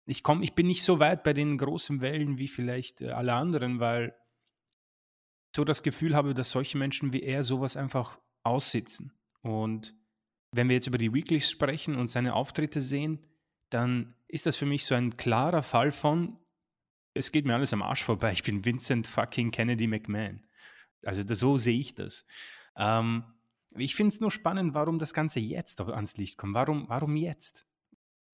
ich 0.06 0.21
komme, 0.21 0.43
ich 0.43 0.54
bin 0.54 0.67
nicht 0.67 0.84
so 0.84 0.99
weit 0.99 1.23
bei 1.23 1.32
den 1.32 1.58
großen 1.58 2.02
Wellen 2.02 2.38
wie 2.38 2.49
vielleicht 2.49 2.99
äh, 2.99 3.12
alle 3.12 3.36
anderen, 3.36 3.80
weil 3.80 4.13
so 5.56 5.64
das 5.64 5.84
Gefühl 5.84 6.16
habe, 6.16 6.34
dass 6.34 6.52
solche 6.52 6.78
Menschen 6.78 7.14
wie 7.14 7.24
er 7.24 7.44
sowas 7.44 7.78
einfach 7.78 8.20
aussitzen. 8.44 9.14
Und 9.42 9.96
wenn 10.52 10.70
wir 10.70 10.76
jetzt 10.76 10.88
über 10.88 10.98
die 10.98 11.14
Weeklies 11.14 11.50
sprechen 11.50 11.96
und 11.96 12.10
seine 12.10 12.34
Auftritte 12.34 12.82
sehen, 12.82 13.26
dann 13.70 14.16
ist 14.28 14.46
das 14.46 14.58
für 14.58 14.66
mich 14.66 14.86
so 14.86 14.96
ein 14.96 15.18
klarer 15.18 15.64
Fall 15.64 15.92
von, 15.92 16.38
es 17.14 17.32
geht 17.32 17.46
mir 17.46 17.56
alles 17.56 17.74
am 17.74 17.82
Arsch 17.82 18.04
vorbei. 18.04 18.32
Ich 18.32 18.44
bin 18.44 18.66
Vincent 18.66 19.08
fucking 19.08 19.52
Kennedy 19.52 19.88
McMahon. 19.88 20.42
Also 21.04 21.24
das, 21.24 21.40
so 21.40 21.58
sehe 21.58 21.80
ich 21.80 21.94
das. 21.94 22.26
Ähm, 22.76 23.24
ich 23.76 23.96
finde 23.96 24.14
es 24.14 24.20
nur 24.20 24.32
spannend, 24.32 24.74
warum 24.74 25.00
das 25.00 25.14
Ganze 25.14 25.40
jetzt 25.40 25.82
ans 25.82 26.18
Licht 26.18 26.38
kommt. 26.38 26.54
Warum, 26.54 26.90
warum 26.90 27.16
jetzt? 27.16 27.68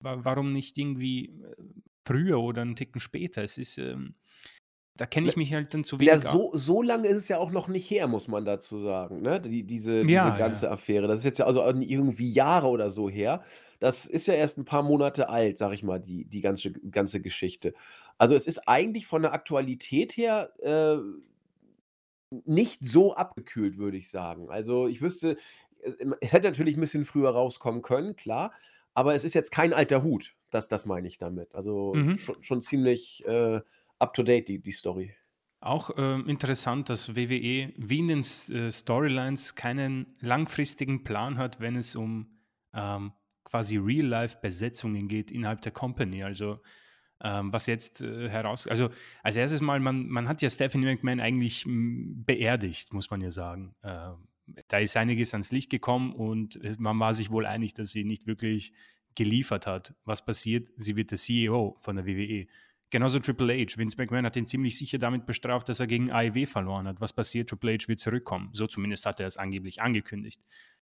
Warum 0.00 0.52
nicht 0.52 0.76
irgendwie 0.76 1.26
äh, 1.26 1.56
früher 2.06 2.40
oder 2.40 2.62
einen 2.62 2.76
Ticken 2.76 3.00
später? 3.00 3.42
Es 3.42 3.58
ist, 3.58 3.78
ähm, 3.78 4.14
da 4.96 5.06
kenne 5.06 5.28
ich 5.28 5.36
mich 5.36 5.52
halt 5.52 5.72
dann 5.74 5.84
zu 5.84 5.98
wenig. 5.98 6.12
Ja, 6.12 6.18
so, 6.20 6.50
so 6.54 6.82
lange 6.82 7.08
ist 7.08 7.16
es 7.16 7.28
ja 7.28 7.38
auch 7.38 7.50
noch 7.50 7.68
nicht 7.68 7.90
her, 7.90 8.06
muss 8.06 8.28
man 8.28 8.44
dazu 8.44 8.78
sagen, 8.78 9.22
ne? 9.22 9.40
Die, 9.40 9.62
diese, 9.64 10.02
Ja, 10.02 10.08
diese 10.10 10.32
ganze 10.32 10.66
ja. 10.66 10.72
Affäre. 10.72 11.06
Das 11.08 11.18
ist 11.20 11.24
jetzt 11.24 11.38
ja 11.38 11.46
also 11.46 11.62
irgendwie 11.64 12.30
Jahre 12.30 12.68
oder 12.68 12.90
so 12.90 13.08
her. 13.08 13.42
Das 13.80 14.04
ist 14.04 14.26
ja 14.26 14.34
erst 14.34 14.58
ein 14.58 14.64
paar 14.66 14.82
Monate 14.82 15.28
alt, 15.30 15.58
sag 15.58 15.72
ich 15.72 15.82
mal, 15.82 15.98
die, 16.00 16.24
die 16.26 16.40
ganze, 16.42 16.72
ganze 16.72 17.20
Geschichte. 17.22 17.72
Also 18.18 18.34
es 18.34 18.46
ist 18.46 18.68
eigentlich 18.68 19.06
von 19.06 19.22
der 19.22 19.32
Aktualität 19.32 20.16
her 20.16 20.52
äh, 20.60 20.98
nicht 22.30 22.84
so 22.84 23.14
abgekühlt, 23.14 23.78
würde 23.78 23.96
ich 23.96 24.10
sagen. 24.10 24.50
Also 24.50 24.88
ich 24.88 25.00
wüsste, 25.00 25.36
es, 25.82 25.94
es 26.20 26.32
hätte 26.32 26.48
natürlich 26.48 26.76
ein 26.76 26.80
bisschen 26.80 27.04
früher 27.04 27.30
rauskommen 27.30 27.82
können, 27.82 28.16
klar, 28.16 28.52
aber 28.94 29.14
es 29.14 29.24
ist 29.24 29.34
jetzt 29.34 29.52
kein 29.52 29.72
alter 29.72 30.02
Hut. 30.02 30.34
Das, 30.50 30.68
das 30.68 30.86
meine 30.86 31.06
ich 31.08 31.18
damit. 31.18 31.54
Also 31.54 31.94
Mhm. 31.94 32.16
schon, 32.16 32.42
schon 32.42 32.62
ziemlich 32.62 33.24
äh, 33.26 33.60
up 33.98 34.14
to 34.14 34.22
date, 34.22 34.48
die, 34.48 34.60
die 34.60 34.72
Story. 34.72 35.14
Auch 35.60 35.90
ähm, 35.96 36.28
interessant, 36.28 36.90
dass 36.90 37.16
WWE 37.16 37.72
wie 37.76 37.98
in 37.98 38.08
den 38.08 38.20
äh, 38.20 38.70
Storylines 38.70 39.54
keinen 39.54 40.16
langfristigen 40.20 41.02
Plan 41.02 41.38
hat, 41.38 41.60
wenn 41.60 41.76
es 41.76 41.96
um 41.96 42.38
ähm, 42.74 43.12
quasi 43.44 43.78
Real-Life-Besetzungen 43.78 45.08
geht 45.08 45.30
innerhalb 45.30 45.62
der 45.62 45.72
Company. 45.72 46.22
Also 46.22 46.60
ähm, 47.22 47.52
was 47.52 47.66
jetzt 47.66 48.02
äh, 48.02 48.28
heraus... 48.28 48.66
Also 48.66 48.90
als 49.22 49.36
erstes 49.36 49.60
mal, 49.60 49.80
man, 49.80 50.06
man 50.08 50.28
hat 50.28 50.42
ja 50.42 50.50
Stephanie 50.50 50.86
McMahon 50.86 51.20
eigentlich 51.20 51.64
beerdigt, 51.66 52.92
muss 52.92 53.10
man 53.10 53.22
ja 53.22 53.30
sagen. 53.30 53.74
Ähm, 53.82 54.28
da 54.68 54.78
ist 54.78 54.96
einiges 54.96 55.32
ans 55.32 55.50
Licht 55.50 55.70
gekommen 55.70 56.12
und 56.12 56.62
äh, 56.62 56.76
man 56.78 56.98
war 57.00 57.14
sich 57.14 57.30
wohl 57.30 57.46
einig, 57.46 57.74
dass 57.74 57.90
sie 57.90 58.04
nicht 58.04 58.26
wirklich 58.26 58.72
geliefert 59.14 59.66
hat. 59.66 59.94
Was 60.04 60.24
passiert? 60.24 60.68
Sie 60.76 60.96
wird 60.96 61.10
der 61.10 61.18
CEO 61.18 61.76
von 61.80 61.96
der 61.96 62.06
WWE. 62.06 62.46
Genauso 62.90 63.18
Triple 63.18 63.52
H. 63.52 63.76
Vince 63.78 63.96
McMahon 63.98 64.24
hat 64.24 64.36
ihn 64.36 64.46
ziemlich 64.46 64.78
sicher 64.78 64.98
damit 64.98 65.26
bestraft, 65.26 65.68
dass 65.68 65.80
er 65.80 65.86
gegen 65.88 66.10
AEW 66.12 66.46
verloren 66.46 66.86
hat. 66.86 67.00
Was 67.00 67.12
passiert? 67.12 67.48
Triple 67.48 67.74
H 67.74 67.88
wird 67.88 67.98
zurückkommen. 67.98 68.50
So 68.52 68.66
zumindest 68.66 69.06
hat 69.06 69.18
er 69.18 69.26
es 69.26 69.36
angeblich 69.36 69.82
angekündigt. 69.82 70.40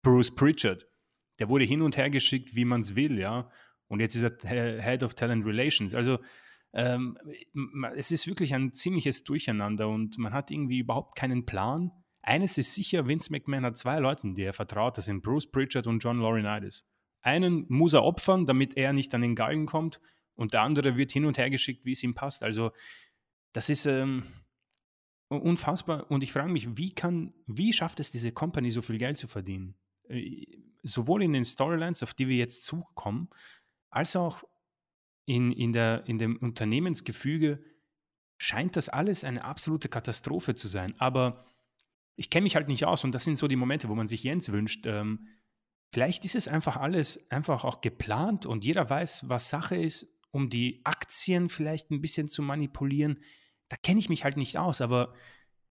Bruce 0.02 0.34
Pritchard, 0.34 0.88
der 1.38 1.48
wurde 1.48 1.64
hin 1.64 1.82
und 1.82 1.96
her 1.96 2.08
geschickt, 2.08 2.54
wie 2.54 2.64
man 2.64 2.80
es 2.80 2.94
will, 2.96 3.18
ja. 3.18 3.50
Und 3.88 4.00
jetzt 4.00 4.14
ist 4.14 4.22
er 4.22 4.32
He- 4.48 4.82
Head 4.82 5.02
of 5.02 5.14
Talent 5.14 5.44
Relations. 5.44 5.94
Also 5.94 6.18
ähm, 6.72 7.18
es 7.94 8.10
ist 8.10 8.26
wirklich 8.26 8.54
ein 8.54 8.72
ziemliches 8.72 9.24
Durcheinander 9.24 9.88
und 9.90 10.16
man 10.16 10.32
hat 10.32 10.50
irgendwie 10.50 10.78
überhaupt 10.78 11.16
keinen 11.16 11.44
Plan. 11.44 11.90
Eines 12.22 12.56
ist 12.56 12.72
sicher, 12.72 13.06
Vince 13.06 13.30
McMahon 13.30 13.66
hat 13.66 13.76
zwei 13.76 13.98
Leuten, 13.98 14.34
die 14.34 14.44
er 14.44 14.54
vertraut. 14.54 14.96
Das 14.96 15.04
sind 15.04 15.22
Bruce 15.22 15.50
Pritchard 15.50 15.86
und 15.86 16.02
John 16.02 16.20
Laurinaitis. 16.20 16.88
Einen 17.20 17.66
muss 17.68 17.92
er 17.92 18.02
opfern, 18.04 18.46
damit 18.46 18.76
er 18.78 18.94
nicht 18.94 19.14
an 19.14 19.20
den 19.20 19.34
Galgen 19.34 19.66
kommt 19.66 20.00
und 20.34 20.54
der 20.54 20.62
andere 20.62 20.96
wird 20.96 21.12
hin 21.12 21.24
und 21.24 21.38
her 21.38 21.50
geschickt, 21.50 21.84
wie 21.84 21.92
es 21.92 22.02
ihm 22.02 22.14
passt. 22.14 22.42
Also 22.42 22.72
das 23.52 23.68
ist 23.68 23.86
ähm, 23.86 24.24
unfassbar 25.28 26.10
und 26.10 26.22
ich 26.22 26.32
frage 26.32 26.50
mich, 26.50 26.76
wie 26.76 26.94
kann, 26.94 27.32
wie 27.46 27.72
schafft 27.72 28.00
es 28.00 28.10
diese 28.10 28.32
Company 28.32 28.70
so 28.70 28.82
viel 28.82 28.98
Geld 28.98 29.18
zu 29.18 29.28
verdienen? 29.28 29.74
Äh, 30.08 30.46
sowohl 30.82 31.22
in 31.22 31.32
den 31.32 31.44
Storylines, 31.44 32.02
auf 32.02 32.14
die 32.14 32.28
wir 32.28 32.36
jetzt 32.36 32.64
zukommen, 32.64 33.28
als 33.90 34.16
auch 34.16 34.42
in, 35.26 35.52
in, 35.52 35.72
der, 35.72 36.04
in 36.06 36.18
dem 36.18 36.36
Unternehmensgefüge 36.36 37.62
scheint 38.38 38.76
das 38.76 38.88
alles 38.88 39.22
eine 39.22 39.44
absolute 39.44 39.88
Katastrophe 39.88 40.54
zu 40.54 40.66
sein. 40.66 40.94
Aber 40.98 41.46
ich 42.16 42.28
kenne 42.28 42.42
mich 42.42 42.56
halt 42.56 42.68
nicht 42.68 42.84
aus 42.84 43.04
und 43.04 43.14
das 43.14 43.24
sind 43.24 43.36
so 43.36 43.46
die 43.46 43.56
Momente, 43.56 43.88
wo 43.88 43.94
man 43.94 44.08
sich 44.08 44.24
Jens 44.24 44.50
wünscht. 44.50 44.84
Ähm, 44.86 45.28
vielleicht 45.92 46.24
ist 46.24 46.34
es 46.34 46.48
einfach 46.48 46.76
alles 46.76 47.30
einfach 47.30 47.64
auch 47.64 47.80
geplant 47.80 48.44
und 48.44 48.64
jeder 48.64 48.88
weiß, 48.88 49.28
was 49.28 49.48
Sache 49.48 49.76
ist, 49.76 50.12
um 50.32 50.50
die 50.50 50.80
Aktien 50.84 51.48
vielleicht 51.48 51.90
ein 51.90 52.00
bisschen 52.00 52.26
zu 52.26 52.42
manipulieren. 52.42 53.20
Da 53.68 53.76
kenne 53.76 54.00
ich 54.00 54.08
mich 54.08 54.24
halt 54.24 54.36
nicht 54.36 54.58
aus, 54.58 54.80
aber 54.80 55.14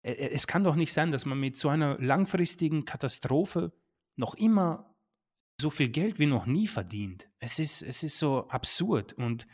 äh, 0.01 0.13
äh, 0.13 0.29
es 0.31 0.47
kann 0.47 0.63
doch 0.63 0.75
nicht 0.75 0.93
sein, 0.93 1.11
dass 1.11 1.25
man 1.25 1.39
mit 1.39 1.57
so 1.57 1.69
einer 1.69 1.99
langfristigen 1.99 2.85
Katastrophe 2.85 3.73
noch 4.15 4.33
immer 4.33 4.95
so 5.61 5.69
viel 5.69 5.89
Geld 5.89 6.19
wie 6.19 6.25
noch 6.25 6.45
nie 6.45 6.67
verdient. 6.67 7.29
Es 7.39 7.59
ist, 7.59 7.81
es 7.81 8.03
ist 8.03 8.17
so 8.17 8.47
absurd 8.47 9.13
und 9.13 9.45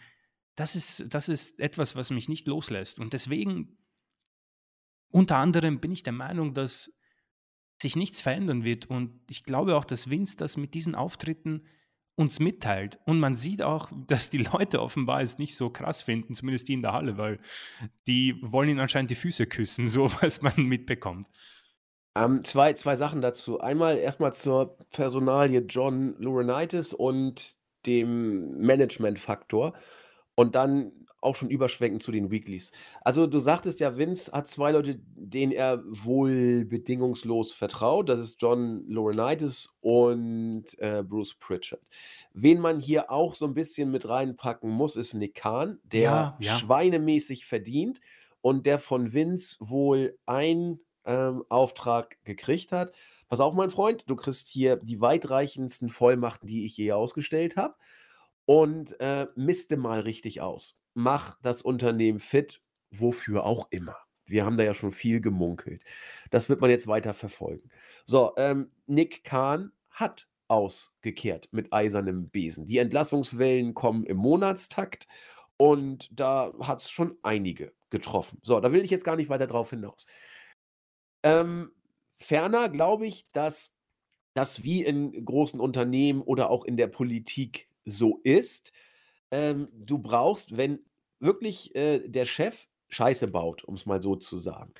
das 0.55 0.75
ist, 0.75 1.05
das 1.09 1.29
ist 1.29 1.59
etwas, 1.59 1.95
was 1.95 2.11
mich 2.11 2.29
nicht 2.29 2.47
loslässt. 2.47 2.99
Und 2.99 3.13
deswegen, 3.13 3.77
unter 5.09 5.37
anderem, 5.37 5.79
bin 5.79 5.91
ich 5.91 6.03
der 6.03 6.13
Meinung, 6.13 6.53
dass 6.53 6.93
sich 7.81 7.95
nichts 7.95 8.21
verändern 8.21 8.63
wird. 8.63 8.85
Und 8.85 9.19
ich 9.29 9.43
glaube 9.43 9.75
auch, 9.75 9.85
dass 9.85 10.09
Vince 10.09 10.37
das 10.37 10.57
mit 10.57 10.73
diesen 10.73 10.93
Auftritten 10.93 11.65
uns 12.21 12.39
mitteilt. 12.39 12.99
Und 13.05 13.19
man 13.19 13.35
sieht 13.35 13.61
auch, 13.61 13.91
dass 14.07 14.29
die 14.29 14.37
Leute 14.53 14.81
offenbar 14.81 15.21
es 15.21 15.37
nicht 15.37 15.55
so 15.55 15.69
krass 15.69 16.01
finden, 16.01 16.33
zumindest 16.33 16.69
die 16.69 16.73
in 16.73 16.81
der 16.81 16.93
Halle, 16.93 17.17
weil 17.17 17.39
die 18.07 18.35
wollen 18.41 18.69
ihn 18.69 18.79
anscheinend 18.79 19.11
die 19.11 19.15
Füße 19.15 19.47
küssen, 19.47 19.87
so 19.87 20.09
was 20.21 20.41
man 20.41 20.55
mitbekommt. 20.55 21.27
Ähm, 22.15 22.43
zwei, 22.43 22.73
zwei 22.73 22.95
Sachen 22.95 23.21
dazu. 23.21 23.59
Einmal 23.59 23.97
erstmal 23.97 24.33
zur 24.33 24.77
Personalie 24.91 25.61
John 25.61 26.15
Laurinaitis 26.19 26.93
und 26.93 27.55
dem 27.85 28.57
Management-Faktor 28.57 29.73
und 30.35 30.55
dann 30.55 30.91
auch 31.21 31.35
schon 31.35 31.49
überschwenken 31.49 31.99
zu 31.99 32.11
den 32.11 32.31
Weeklies. 32.31 32.71
Also 33.01 33.27
du 33.27 33.39
sagtest 33.39 33.79
ja, 33.79 33.97
Vince 33.97 34.31
hat 34.31 34.47
zwei 34.47 34.71
Leute, 34.71 34.99
denen 35.15 35.51
er 35.51 35.83
wohl 35.85 36.65
bedingungslos 36.65 37.53
vertraut. 37.53 38.09
Das 38.09 38.19
ist 38.19 38.41
John 38.41 38.83
Laurinaitis 38.89 39.77
und 39.81 40.65
äh, 40.79 41.03
Bruce 41.03 41.35
Pritchard. 41.35 41.81
Wen 42.33 42.59
man 42.59 42.79
hier 42.79 43.11
auch 43.11 43.35
so 43.35 43.45
ein 43.45 43.53
bisschen 43.53 43.91
mit 43.91 44.07
reinpacken 44.09 44.69
muss, 44.69 44.95
ist 44.95 45.13
Nick 45.13 45.35
Khan, 45.35 45.79
der 45.83 46.01
Ja, 46.01 46.37
ja. 46.39 46.57
schweinemäßig 46.57 47.45
verdient 47.45 48.01
und 48.41 48.65
der 48.65 48.79
von 48.79 49.13
Vince 49.13 49.57
wohl 49.59 50.17
ein 50.25 50.79
ähm, 51.05 51.43
Auftrag 51.49 52.17
gekriegt 52.23 52.71
hat. 52.71 52.93
Pass 53.27 53.39
auf, 53.39 53.53
mein 53.53 53.69
Freund, 53.71 54.03
du 54.07 54.15
kriegst 54.15 54.49
hier 54.49 54.77
die 54.77 54.99
weitreichendsten 55.01 55.89
Vollmachten, 55.89 56.47
die 56.47 56.65
ich 56.65 56.75
je 56.77 56.91
ausgestellt 56.93 57.57
habe. 57.57 57.75
Und 58.45 58.99
äh, 58.99 59.27
misste 59.35 59.77
mal 59.77 60.01
richtig 60.01 60.41
aus. 60.41 60.80
Mach 60.93 61.37
das 61.41 61.61
Unternehmen 61.61 62.19
fit, 62.19 62.61
wofür 62.89 63.45
auch 63.45 63.67
immer. 63.71 63.95
Wir 64.25 64.45
haben 64.45 64.57
da 64.57 64.63
ja 64.63 64.73
schon 64.73 64.91
viel 64.91 65.21
gemunkelt. 65.21 65.83
Das 66.29 66.49
wird 66.49 66.61
man 66.61 66.69
jetzt 66.69 66.87
weiter 66.87 67.13
verfolgen. 67.13 67.69
So, 68.05 68.33
ähm, 68.37 68.71
Nick 68.85 69.23
Kahn 69.23 69.71
hat 69.89 70.27
ausgekehrt 70.47 71.49
mit 71.51 71.71
eisernem 71.71 72.29
Besen. 72.29 72.65
Die 72.65 72.77
Entlassungswellen 72.77 73.73
kommen 73.73 74.05
im 74.05 74.17
Monatstakt 74.17 75.07
und 75.57 76.09
da 76.11 76.53
hat 76.61 76.81
es 76.81 76.89
schon 76.89 77.17
einige 77.23 77.73
getroffen. 77.89 78.39
So, 78.41 78.59
da 78.59 78.71
will 78.71 78.83
ich 78.83 78.91
jetzt 78.91 79.05
gar 79.05 79.15
nicht 79.15 79.29
weiter 79.29 79.47
drauf 79.47 79.69
hinaus. 79.69 80.07
Ähm, 81.23 81.71
ferner 82.19 82.69
glaube 82.69 83.05
ich, 83.05 83.29
dass 83.31 83.77
das 84.33 84.63
wie 84.63 84.83
in 84.83 85.23
großen 85.23 85.59
Unternehmen 85.59 86.21
oder 86.21 86.49
auch 86.49 86.65
in 86.65 86.77
der 86.77 86.87
Politik 86.87 87.69
so 87.85 88.19
ist. 88.23 88.71
Ähm, 89.31 89.69
du 89.73 89.97
brauchst, 89.97 90.57
wenn 90.57 90.83
wirklich 91.19 91.75
äh, 91.75 92.07
der 92.07 92.25
Chef 92.25 92.67
Scheiße 92.89 93.27
baut, 93.27 93.63
um 93.63 93.75
es 93.75 93.85
mal 93.85 94.01
so 94.01 94.15
zu 94.15 94.37
sagen, 94.37 94.73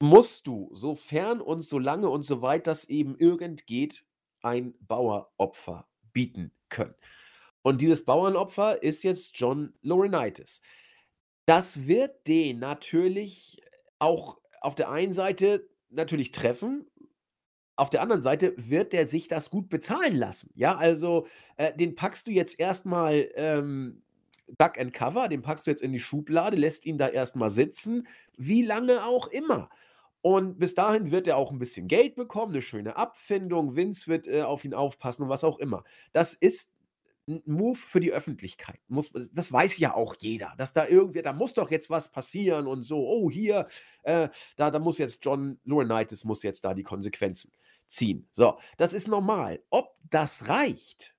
musst 0.00 0.46
du, 0.46 0.70
sofern 0.72 1.40
und 1.40 1.62
solange 1.62 2.10
und 2.10 2.24
so 2.24 2.42
weit 2.42 2.66
das 2.66 2.88
eben 2.88 3.16
irgend 3.16 3.66
geht, 3.66 4.04
ein 4.42 4.74
Baueropfer 4.80 5.88
bieten 6.12 6.52
können. 6.68 6.94
Und 7.62 7.80
dieses 7.80 8.04
Bauernopfer 8.04 8.82
ist 8.82 9.02
jetzt 9.04 9.38
John 9.38 9.72
Laurinaitis. 9.80 10.60
Das 11.46 11.86
wird 11.86 12.26
den 12.26 12.58
natürlich 12.58 13.62
auch 13.98 14.38
auf 14.60 14.74
der 14.74 14.90
einen 14.90 15.14
Seite 15.14 15.68
natürlich 15.88 16.32
treffen, 16.32 16.90
auf 17.76 17.90
der 17.90 18.02
anderen 18.02 18.22
Seite 18.22 18.54
wird 18.56 18.92
der 18.92 19.06
sich 19.06 19.28
das 19.28 19.50
gut 19.50 19.68
bezahlen 19.68 20.16
lassen. 20.16 20.52
Ja, 20.54 20.76
also 20.76 21.26
äh, 21.56 21.76
den 21.76 21.94
packst 21.94 22.26
du 22.26 22.30
jetzt 22.30 22.58
erstmal 22.60 23.28
ähm, 23.34 24.02
Duck 24.58 24.78
and 24.78 24.92
Cover, 24.92 25.28
den 25.28 25.42
packst 25.42 25.66
du 25.66 25.70
jetzt 25.70 25.82
in 25.82 25.92
die 25.92 26.00
Schublade, 26.00 26.56
lässt 26.56 26.86
ihn 26.86 26.98
da 26.98 27.08
erstmal 27.08 27.50
sitzen, 27.50 28.06
wie 28.36 28.62
lange 28.62 29.04
auch 29.04 29.28
immer. 29.28 29.70
Und 30.20 30.58
bis 30.58 30.74
dahin 30.74 31.10
wird 31.10 31.26
er 31.26 31.36
auch 31.36 31.50
ein 31.50 31.58
bisschen 31.58 31.88
Geld 31.88 32.14
bekommen, 32.14 32.52
eine 32.52 32.62
schöne 32.62 32.96
Abfindung, 32.96 33.76
Vince 33.76 34.06
wird 34.06 34.26
äh, 34.26 34.42
auf 34.42 34.64
ihn 34.64 34.74
aufpassen 34.74 35.24
und 35.24 35.28
was 35.28 35.44
auch 35.44 35.58
immer. 35.58 35.84
Das 36.12 36.34
ist 36.34 36.74
ein 37.26 37.42
Move 37.46 37.76
für 37.76 38.00
die 38.00 38.12
Öffentlichkeit. 38.12 38.80
Muss, 38.88 39.10
das 39.32 39.52
weiß 39.52 39.78
ja 39.78 39.94
auch 39.94 40.14
jeder, 40.18 40.54
dass 40.58 40.72
da 40.72 40.86
irgendwie, 40.86 41.22
da 41.22 41.32
muss 41.32 41.54
doch 41.54 41.70
jetzt 41.70 41.90
was 41.90 42.12
passieren 42.12 42.66
und 42.66 42.84
so, 42.84 43.06
oh, 43.06 43.30
hier, 43.30 43.66
äh, 44.02 44.28
da, 44.56 44.70
da 44.70 44.78
muss 44.78 44.98
jetzt 44.98 45.24
John 45.24 45.58
Laurinaitis 45.64 46.24
muss 46.24 46.42
jetzt 46.42 46.64
da 46.64 46.74
die 46.74 46.82
Konsequenzen 46.82 47.52
ziehen. 47.88 48.28
So, 48.32 48.58
das 48.78 48.92
ist 48.92 49.08
normal. 49.08 49.62
Ob 49.70 49.96
das 50.10 50.48
reicht, 50.48 51.14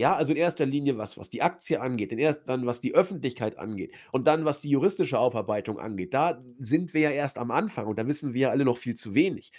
Ja, 0.00 0.16
also 0.16 0.32
in 0.32 0.38
erster 0.38 0.66
Linie 0.66 0.98
was, 0.98 1.16
was 1.16 1.30
die 1.30 1.42
Aktie 1.42 1.80
angeht, 1.80 2.10
in 2.12 2.18
erst, 2.18 2.48
dann 2.48 2.66
was 2.66 2.80
die 2.80 2.94
Öffentlichkeit 2.94 3.58
angeht 3.58 3.94
und 4.10 4.26
dann 4.26 4.44
was 4.44 4.60
die 4.60 4.70
juristische 4.70 5.18
Aufarbeitung 5.18 5.78
angeht. 5.78 6.12
Da 6.14 6.42
sind 6.58 6.92
wir 6.94 7.02
ja 7.02 7.10
erst 7.10 7.38
am 7.38 7.50
Anfang 7.52 7.86
und 7.86 7.98
da 7.98 8.06
wissen 8.06 8.34
wir 8.34 8.42
ja 8.42 8.50
alle 8.50 8.64
noch 8.64 8.78
viel 8.78 8.96
zu 8.96 9.14
wenig. 9.14 9.52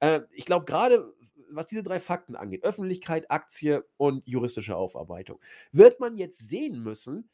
Äh, 0.00 0.20
ich 0.32 0.46
glaube, 0.46 0.64
gerade 0.64 1.12
was 1.50 1.66
diese 1.66 1.82
drei 1.82 2.00
Fakten 2.00 2.36
angeht, 2.36 2.64
Öffentlichkeit, 2.64 3.30
Aktie 3.30 3.84
und 3.96 4.22
juristische 4.26 4.76
Aufarbeitung, 4.76 5.40
wird 5.72 6.00
man 6.00 6.16
jetzt 6.16 6.48
sehen 6.48 6.82
müssen, 6.82 7.28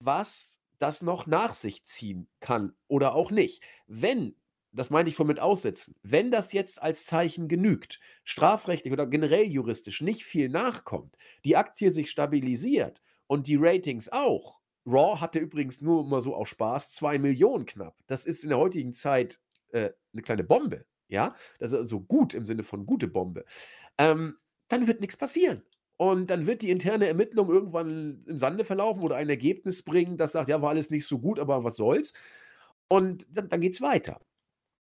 was 0.00 0.60
das 0.78 1.02
noch 1.02 1.26
nach 1.26 1.54
sich 1.54 1.84
ziehen 1.86 2.28
kann 2.40 2.74
oder 2.88 3.14
auch 3.14 3.30
nicht. 3.30 3.62
Wenn 3.86 4.36
das 4.76 4.90
meine 4.90 5.08
ich 5.08 5.16
von 5.16 5.26
mit 5.26 5.40
Aussetzen. 5.40 5.94
Wenn 6.02 6.30
das 6.30 6.52
jetzt 6.52 6.80
als 6.82 7.06
Zeichen 7.06 7.48
genügt, 7.48 8.00
strafrechtlich 8.24 8.92
oder 8.92 9.06
generell 9.06 9.46
juristisch 9.46 10.00
nicht 10.00 10.24
viel 10.24 10.48
nachkommt, 10.48 11.16
die 11.44 11.56
Aktie 11.56 11.90
sich 11.90 12.10
stabilisiert 12.10 13.02
und 13.26 13.46
die 13.46 13.56
Ratings 13.56 14.10
auch. 14.10 14.58
Raw 14.86 15.18
hatte 15.20 15.40
übrigens 15.40 15.80
nur 15.80 16.06
mal 16.06 16.20
so 16.20 16.34
aus 16.34 16.48
Spaß 16.48 16.92
2 16.92 17.18
Millionen 17.18 17.66
knapp. 17.66 17.96
Das 18.06 18.26
ist 18.26 18.44
in 18.44 18.50
der 18.50 18.58
heutigen 18.58 18.92
Zeit 18.92 19.40
äh, 19.72 19.90
eine 20.12 20.22
kleine 20.22 20.44
Bombe. 20.44 20.86
Ja, 21.08 21.34
das 21.58 21.72
ist 21.72 21.78
also 21.78 22.00
gut 22.00 22.34
im 22.34 22.46
Sinne 22.46 22.62
von 22.62 22.86
gute 22.86 23.08
Bombe. 23.08 23.44
Ähm, 23.98 24.36
dann 24.68 24.86
wird 24.86 25.00
nichts 25.00 25.16
passieren. 25.16 25.62
Und 25.96 26.28
dann 26.28 26.46
wird 26.46 26.62
die 26.62 26.70
interne 26.70 27.08
Ermittlung 27.08 27.48
irgendwann 27.48 28.22
im 28.26 28.38
Sande 28.38 28.64
verlaufen 28.64 29.02
oder 29.02 29.16
ein 29.16 29.30
Ergebnis 29.30 29.82
bringen, 29.82 30.18
das 30.18 30.32
sagt, 30.32 30.48
ja, 30.48 30.60
war 30.60 30.70
alles 30.70 30.90
nicht 30.90 31.06
so 31.06 31.18
gut, 31.18 31.38
aber 31.38 31.64
was 31.64 31.76
soll's. 31.76 32.12
Und 32.88 33.26
dann, 33.30 33.48
dann 33.48 33.62
es 33.62 33.80
weiter. 33.80 34.20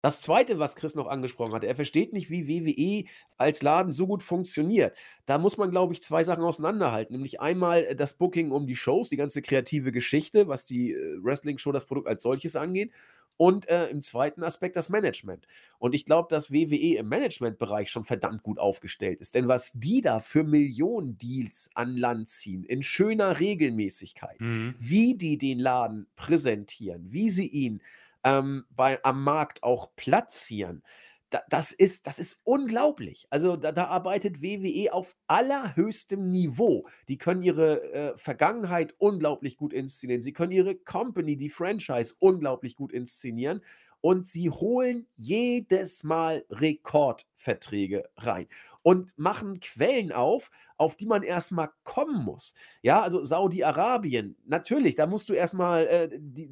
Das 0.03 0.19
Zweite, 0.19 0.59
was 0.59 0.75
Chris 0.75 0.95
noch 0.95 1.07
angesprochen 1.07 1.53
hatte, 1.53 1.65
er 1.65 1.75
versteht 1.75 2.11
nicht, 2.11 2.29
wie 2.29 2.49
WWE 2.49 3.09
als 3.37 3.61
Laden 3.61 3.93
so 3.93 4.05
gut 4.05 4.21
funktioniert. 4.21 4.97
Da 5.25 5.37
muss 5.37 5.55
man, 5.55 5.71
glaube 5.71 5.93
ich, 5.93 6.03
zwei 6.03 6.25
Sachen 6.25 6.43
auseinanderhalten. 6.43 7.15
Nämlich 7.15 7.39
einmal 7.39 7.85
äh, 7.85 7.95
das 7.95 8.15
Booking 8.15 8.51
um 8.51 8.67
die 8.67 8.75
Shows, 8.75 9.07
die 9.07 9.15
ganze 9.15 9.41
kreative 9.41 9.93
Geschichte, 9.93 10.49
was 10.49 10.65
die 10.65 10.91
äh, 10.91 11.23
Wrestling-Show, 11.23 11.71
das 11.71 11.85
Produkt 11.85 12.09
als 12.09 12.21
solches 12.21 12.57
angeht. 12.57 12.91
Und 13.37 13.69
äh, 13.69 13.87
im 13.87 14.01
zweiten 14.01 14.43
Aspekt 14.43 14.75
das 14.75 14.89
Management. 14.89 15.47
Und 15.79 15.95
ich 15.95 16.03
glaube, 16.03 16.27
dass 16.29 16.51
WWE 16.51 16.97
im 16.97 17.07
Managementbereich 17.07 17.89
schon 17.89 18.03
verdammt 18.03 18.43
gut 18.43 18.59
aufgestellt 18.59 19.21
ist. 19.21 19.35
Denn 19.35 19.47
was 19.47 19.71
die 19.71 20.01
da 20.01 20.19
für 20.19 20.43
Millionen 20.43 21.17
Deals 21.17 21.69
an 21.75 21.95
Land 21.95 22.27
ziehen, 22.27 22.65
in 22.65 22.83
schöner 22.83 23.39
Regelmäßigkeit, 23.39 24.41
mhm. 24.41 24.75
wie 24.79 25.15
die 25.15 25.37
den 25.37 25.59
Laden 25.59 26.07
präsentieren, 26.17 27.09
wie 27.09 27.29
sie 27.29 27.47
ihn 27.47 27.81
ähm, 28.23 28.65
bei, 28.69 29.03
am 29.03 29.23
Markt 29.23 29.63
auch 29.63 29.95
platzieren. 29.95 30.83
Da, 31.29 31.41
das, 31.49 31.71
ist, 31.71 32.05
das 32.05 32.19
ist 32.19 32.41
unglaublich. 32.43 33.25
Also 33.31 33.55
da, 33.55 33.71
da, 33.71 33.85
arbeitet 33.85 34.43
WWE 34.43 34.93
auf 34.93 35.15
allerhöchstem 35.25 36.29
Niveau. 36.29 36.87
Die 37.07 37.17
können 37.17 37.41
ihre 37.41 37.91
äh, 37.91 38.17
Vergangenheit 38.17 38.93
unglaublich 38.99 39.57
gut 39.57 39.73
inszenieren. 39.73 40.21
Sie 40.21 40.33
können 40.33 40.51
ihre 40.51 40.75
Company, 40.75 41.35
die 41.35 41.49
Franchise, 41.49 42.13
unglaublich 42.19 42.75
gut 42.75 42.91
inszenieren. 42.91 43.61
Und 43.99 44.27
sie 44.27 44.49
holen 44.49 45.07
jedes 45.15 46.03
Mal 46.03 46.45
Rekordverträge 46.51 48.03
rein 48.17 48.47
und 48.81 49.17
machen 49.17 49.59
Quellen 49.61 50.11
auf, 50.11 50.51
auf 50.77 50.95
die 50.95 51.05
man 51.05 51.23
erstmal 51.23 51.69
kommen 51.83 52.23
muss. 52.25 52.53
Ja, 52.81 53.01
also 53.01 53.23
Saudi-Arabien, 53.23 54.35
natürlich, 54.45 54.95
da 54.95 55.07
musst 55.07 55.29
du 55.29 55.33
erstmal 55.33 55.87
äh, 55.87 56.09
die, 56.11 56.49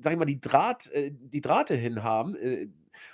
sag 0.00 0.12
ich 0.12 0.18
mal, 0.18 0.24
die, 0.24 0.40
Draht, 0.40 0.90
äh, 0.92 1.10
die 1.12 1.40
Drahte 1.40 1.74
hinhaben. 1.74 2.36
Äh, 2.36 2.68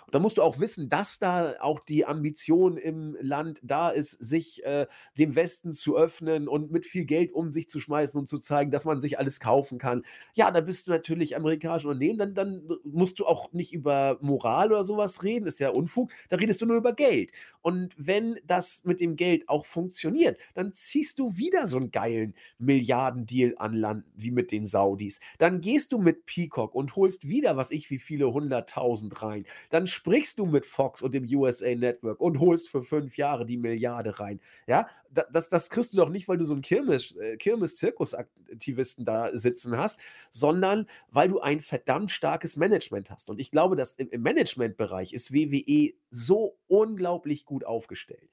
und 0.07 0.15
da 0.15 0.19
musst 0.19 0.39
du 0.39 0.43
auch 0.43 0.59
wissen, 0.61 0.89
dass 0.89 1.19
da 1.19 1.55
auch 1.61 1.81
die 1.81 2.07
Ambition 2.07 2.77
im 2.77 3.17
Land 3.21 3.61
da 3.63 3.91
ist, 3.91 4.13
sich 4.13 4.65
äh, 4.65 4.87
dem 5.19 5.37
Westen 5.37 5.73
zu 5.73 5.97
öffnen 5.97 6.49
und 6.49 6.71
mit 6.71 6.87
viel 6.87 7.05
Geld 7.05 7.33
um 7.33 7.51
sich 7.51 7.69
zu 7.69 7.81
schmeißen 7.81 8.19
und 8.19 8.29
zu 8.29 8.39
zeigen, 8.39 8.71
dass 8.71 8.85
man 8.85 9.01
sich 9.01 9.19
alles 9.19 9.41
kaufen 9.41 9.79
kann. 9.79 10.05
Ja, 10.35 10.51
da 10.51 10.61
bist 10.61 10.87
du 10.87 10.93
natürlich 10.93 11.37
amerikanisches 11.37 11.91
Unternehmen, 11.91 12.19
dann, 12.19 12.35
dann 12.35 12.69
musst 12.85 13.19
du 13.19 13.27
auch 13.27 13.53
nicht 13.53 13.73
über 13.73 14.19
Moral 14.21 14.73
oder 14.73 14.85
sowas 14.85 15.23
reden, 15.23 15.47
ist 15.47 15.61
ja 15.61 15.71
Unfug, 15.71 16.13
da 16.29 16.37
redest 16.37 16.63
du 16.63 16.67
nur 16.67 16.77
über 16.77 16.93
Geld. 16.93 17.33
Und 17.63 17.95
wenn 17.99 18.39
das 18.47 18.85
mit 18.85 19.01
dem 19.01 19.17
Geld 19.17 19.49
auch 19.49 19.67
funktioniert, 19.67 20.39
dann 20.55 20.73
ziehst 20.73 21.19
du 21.19 21.37
wieder 21.37 21.67
so 21.67 21.77
einen 21.77 21.91
geilen 21.91 22.35
Milliardendeal 22.59 23.55
an 23.59 23.75
Land 23.75 24.05
wie 24.15 24.31
mit 24.31 24.53
den 24.53 24.67
Saudis. 24.67 25.21
Dann 25.39 25.61
gehst 25.61 25.93
du 25.93 25.99
mit 25.99 26.27
Peacock 26.27 26.75
und 26.75 26.95
holst 26.97 27.29
wieder, 27.29 27.57
was 27.57 27.71
ich, 27.71 27.91
wie 27.91 27.99
viele 27.99 28.33
hunderttausend 28.33 29.23
rein 29.23 29.45
dann 29.71 29.87
sprichst 29.87 30.39
du 30.39 30.47
mit 30.47 30.67
Fox 30.67 31.03
und 31.03 31.15
dem 31.15 31.27
USA 31.33 31.75
Network 31.75 32.21
und 32.21 32.41
holst 32.41 32.69
für 32.69 32.83
fünf 32.83 33.17
Jahre 33.17 33.47
die 33.47 33.57
Milliarde 33.57 34.19
rein. 34.21 34.41
Ja, 34.67 34.89
das, 35.11 35.49
das 35.49 35.71
kriegst 35.71 35.93
du 35.93 35.97
doch 35.97 36.09
nicht, 36.09 36.29
weil 36.29 36.39
du 36.39 36.45
so 36.45 36.55
einen 36.55 36.63
äh, 36.63 37.37
Kirmes-Zirkusaktivisten 37.37 39.05
da 39.05 39.37
sitzen 39.37 39.77
hast, 39.77 40.01
sondern 40.31 40.87
weil 41.11 41.29
du 41.29 41.41
ein 41.41 41.61
verdammt 41.61 42.11
starkes 42.11 42.57
Management 42.57 43.11
hast. 43.11 43.31
Und 43.31 43.39
ich 43.39 43.51
glaube, 43.51 43.77
dass 43.77 43.93
im, 43.93 44.11
im 44.11 44.23
Managementbereich 44.23 45.13
ist 45.13 45.33
WWE 45.33 45.93
so 46.11 46.59
unglaublich 46.67 47.45
gut 47.45 47.65
aufgestellt. 47.65 48.29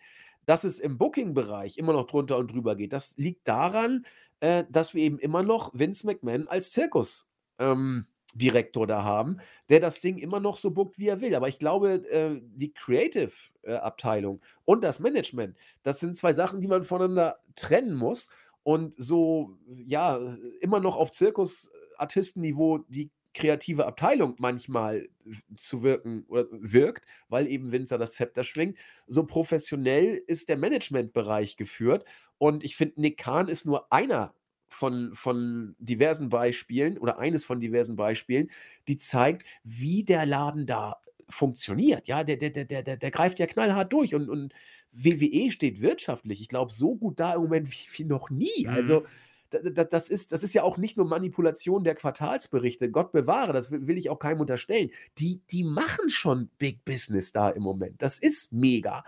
Dass 0.45 0.63
es 0.63 0.79
im 0.79 0.97
Booking-Bereich 0.97 1.77
immer 1.77 1.93
noch 1.93 2.07
drunter 2.07 2.37
und 2.37 2.51
drüber 2.51 2.75
geht, 2.75 2.93
das 2.93 3.15
liegt 3.17 3.47
daran, 3.47 4.05
äh, 4.39 4.63
dass 4.69 4.93
wir 4.93 5.03
eben 5.03 5.19
immer 5.19 5.43
noch 5.43 5.71
Vince 5.73 6.05
McMahon 6.07 6.47
als 6.47 6.71
Zirkus 6.71 7.27
ähm, 7.59 8.05
Direktor 8.33 8.87
da 8.87 9.03
haben, 9.03 9.37
der 9.69 9.79
das 9.79 9.99
Ding 9.99 10.17
immer 10.17 10.39
noch 10.39 10.57
so 10.57 10.71
bookt, 10.71 10.97
wie 10.97 11.07
er 11.07 11.21
will. 11.21 11.35
Aber 11.35 11.47
ich 11.47 11.59
glaube, 11.59 12.07
äh, 12.09 12.39
die 12.41 12.73
Creative-Abteilung 12.73 14.37
äh, 14.37 14.47
und 14.65 14.83
das 14.83 14.99
Management, 14.99 15.57
das 15.83 15.99
sind 15.99 16.17
zwei 16.17 16.33
Sachen, 16.33 16.61
die 16.61 16.67
man 16.67 16.83
voneinander 16.83 17.39
trennen 17.55 17.95
muss. 17.95 18.29
Und 18.63 18.93
so, 18.97 19.57
ja, 19.85 20.19
immer 20.59 20.79
noch 20.79 20.95
auf 20.95 21.11
Zirkusartistenniveau 21.11 22.79
die 22.89 23.09
kreative 23.33 23.85
Abteilung 23.85 24.35
manchmal 24.37 25.07
zu 25.55 25.83
wirken 25.83 26.25
oder 26.27 26.47
wirkt, 26.51 27.05
weil 27.29 27.47
eben 27.47 27.71
Winzer 27.71 27.97
das 27.97 28.13
Zepter 28.13 28.43
schwingt. 28.43 28.77
So 29.07 29.25
professionell 29.25 30.21
ist 30.27 30.49
der 30.49 30.57
Managementbereich 30.57 31.57
geführt. 31.57 32.05
Und 32.37 32.63
ich 32.63 32.75
finde, 32.75 32.99
Nick 32.99 33.17
Kahn 33.17 33.47
ist 33.47 33.65
nur 33.65 33.91
einer 33.91 34.33
von, 34.71 35.12
von 35.13 35.75
diversen 35.79 36.29
Beispielen 36.29 36.97
oder 36.97 37.19
eines 37.19 37.45
von 37.45 37.60
diversen 37.60 37.95
Beispielen, 37.95 38.49
die 38.88 38.97
zeigt, 38.97 39.45
wie 39.63 40.03
der 40.03 40.25
Laden 40.25 40.65
da 40.65 40.97
funktioniert. 41.29 42.07
Ja, 42.07 42.23
der, 42.23 42.38
der, 42.38 42.49
der, 42.49 42.65
der, 42.65 42.97
der 42.97 43.12
greift 43.12 43.39
ja 43.39 43.45
knallhart 43.45 43.91
durch 43.93 44.15
und, 44.15 44.29
und 44.29 44.53
WWE 44.91 45.51
steht 45.51 45.81
wirtschaftlich, 45.81 46.41
ich 46.41 46.47
glaube, 46.47 46.71
so 46.71 46.95
gut 46.95 47.19
da 47.19 47.34
im 47.34 47.41
Moment 47.41 47.67
wie, 47.71 47.88
wie 47.97 48.05
noch 48.05 48.29
nie. 48.29 48.65
Mhm. 48.65 48.73
Also, 48.73 49.03
das 49.51 50.10
ist, 50.10 50.31
das 50.31 50.43
ist 50.43 50.53
ja 50.53 50.63
auch 50.63 50.77
nicht 50.77 50.95
nur 50.95 51.05
Manipulation 51.05 51.84
der 51.84 51.93
Quartalsberichte. 51.93 52.89
Gott 52.89 53.12
bewahre, 53.12 53.51
das 53.51 53.69
will, 53.69 53.86
will 53.86 53.97
ich 53.97 54.10
auch 54.10 54.17
keinem 54.17 54.39
unterstellen. 54.39 54.91
Die, 55.17 55.41
die 55.51 55.65
machen 55.65 56.10
schon 56.10 56.49
Big 56.57 56.86
Business 56.86 57.34
da 57.34 57.49
im 57.49 57.62
Moment. 57.62 58.01
Das 58.01 58.17
ist 58.17 58.53
mega. 58.53 59.03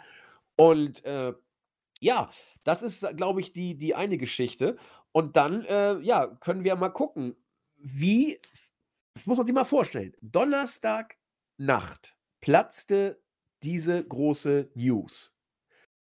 Und 0.57 1.05
äh, 1.05 1.31
ja, 2.01 2.29
das 2.65 2.83
ist, 2.83 3.07
glaube 3.15 3.39
ich, 3.39 3.53
die, 3.53 3.75
die 3.75 3.95
eine 3.95 4.17
Geschichte. 4.17 4.75
Und 5.13 5.35
dann, 5.35 5.63
äh, 5.65 5.99
ja, 5.99 6.27
können 6.27 6.63
wir 6.63 6.75
mal 6.75 6.89
gucken, 6.89 7.35
wie, 7.77 8.41
das 9.13 9.27
muss 9.27 9.37
man 9.37 9.45
sich 9.45 9.55
mal 9.55 9.63
vorstellen, 9.63 10.15
Donnerstagnacht 10.21 12.17
platzte 12.41 13.21
diese 13.61 14.03
große 14.03 14.71
News. 14.75 15.37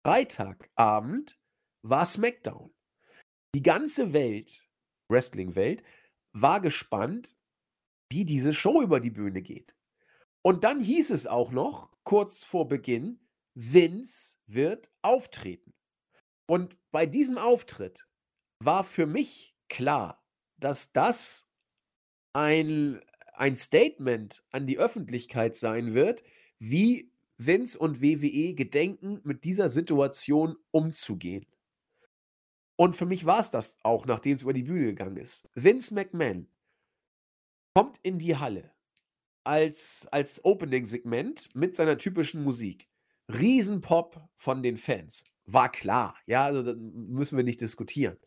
Freitagabend 0.06 1.40
war 1.82 2.06
SmackDown. 2.06 2.72
Die 3.54 3.62
ganze 3.62 4.12
Welt, 4.12 4.68
Wrestling-Welt, 5.08 5.82
war 6.32 6.60
gespannt, 6.60 7.36
wie 8.10 8.24
diese 8.24 8.54
Show 8.54 8.82
über 8.82 9.00
die 9.00 9.10
Bühne 9.10 9.42
geht. 9.42 9.74
Und 10.42 10.64
dann 10.64 10.80
hieß 10.80 11.10
es 11.10 11.26
auch 11.26 11.50
noch, 11.50 11.90
kurz 12.04 12.44
vor 12.44 12.68
Beginn, 12.68 13.20
Vince 13.54 14.38
wird 14.46 14.90
auftreten. 15.02 15.74
Und 16.46 16.76
bei 16.90 17.06
diesem 17.06 17.38
Auftritt 17.38 18.08
war 18.60 18.84
für 18.84 19.06
mich 19.06 19.54
klar, 19.68 20.22
dass 20.58 20.92
das 20.92 21.50
ein, 22.32 23.00
ein 23.32 23.56
Statement 23.56 24.44
an 24.52 24.66
die 24.66 24.78
Öffentlichkeit 24.78 25.56
sein 25.56 25.94
wird, 25.94 26.22
wie 26.58 27.10
Vince 27.38 27.78
und 27.78 28.02
WWE 28.02 28.54
gedenken, 28.54 29.20
mit 29.24 29.44
dieser 29.44 29.70
Situation 29.70 30.56
umzugehen. 30.70 31.46
Und 32.76 32.96
für 32.96 33.06
mich 33.06 33.26
war 33.26 33.40
es 33.40 33.50
das 33.50 33.78
auch, 33.82 34.06
nachdem 34.06 34.34
es 34.34 34.42
über 34.42 34.52
die 34.52 34.62
Bühne 34.62 34.86
gegangen 34.86 35.16
ist. 35.16 35.48
Vince 35.54 35.94
McMahon 35.94 36.48
kommt 37.74 37.98
in 38.02 38.18
die 38.18 38.36
Halle 38.36 38.72
als, 39.44 40.06
als 40.10 40.44
Opening-Segment 40.44 41.54
mit 41.54 41.76
seiner 41.76 41.98
typischen 41.98 42.42
Musik. 42.42 42.88
Riesenpop 43.28 44.28
von 44.36 44.62
den 44.62 44.76
Fans. 44.76 45.24
War 45.46 45.70
klar, 45.70 46.16
ja, 46.26 46.44
also 46.44 46.74
müssen 46.74 47.36
wir 47.36 47.44
nicht 47.44 47.60
diskutieren. 47.60 48.18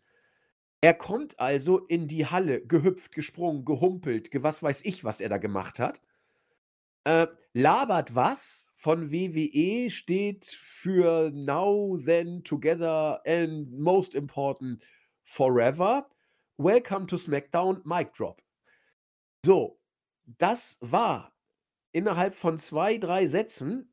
Er 0.84 0.94
kommt 0.94 1.40
also 1.40 1.78
in 1.78 2.10
die 2.10 2.26
Halle, 2.26 2.62
gehüpft, 2.62 3.14
gesprungen, 3.14 3.64
gehumpelt, 3.64 4.30
was 4.44 4.62
weiß 4.62 4.84
ich, 4.84 5.06
was 5.06 5.22
er 5.22 5.30
da 5.30 5.38
gemacht 5.38 5.80
hat. 5.80 6.02
Äh, 7.06 7.28
labert 7.54 8.16
was 8.16 8.74
von 8.76 9.10
WWE 9.10 9.90
steht 9.90 10.46
für 10.46 11.32
Now, 11.34 11.98
Then, 12.04 12.44
Together 12.44 13.22
and 13.26 13.80
Most 13.80 14.14
Important 14.14 14.84
Forever. 15.24 16.10
Welcome 16.58 17.08
to 17.08 17.18
SmackDown, 17.18 17.82
Mic 17.86 18.12
Drop. 18.14 18.42
So, 19.46 19.80
das 20.26 20.80
war 20.82 21.32
innerhalb 21.94 22.36
von 22.36 22.58
zwei, 22.58 22.98
drei 22.98 23.28
Sätzen 23.28 23.90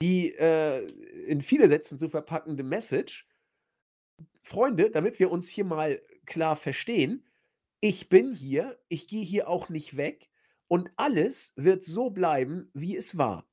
die 0.00 0.36
äh, 0.36 0.86
in 1.26 1.40
viele 1.42 1.66
Sätzen 1.66 1.98
zu 1.98 2.08
verpackende 2.08 2.62
Message. 2.62 3.26
Freunde, 4.42 4.90
damit 4.90 5.18
wir 5.18 5.30
uns 5.30 5.48
hier 5.48 5.64
mal 5.64 6.02
klar 6.26 6.56
verstehen, 6.56 7.26
ich 7.80 8.08
bin 8.08 8.32
hier, 8.32 8.78
ich 8.88 9.08
gehe 9.08 9.24
hier 9.24 9.48
auch 9.48 9.68
nicht 9.68 9.96
weg 9.96 10.30
und 10.68 10.90
alles 10.96 11.52
wird 11.56 11.84
so 11.84 12.10
bleiben, 12.10 12.70
wie 12.74 12.96
es 12.96 13.18
war. 13.18 13.48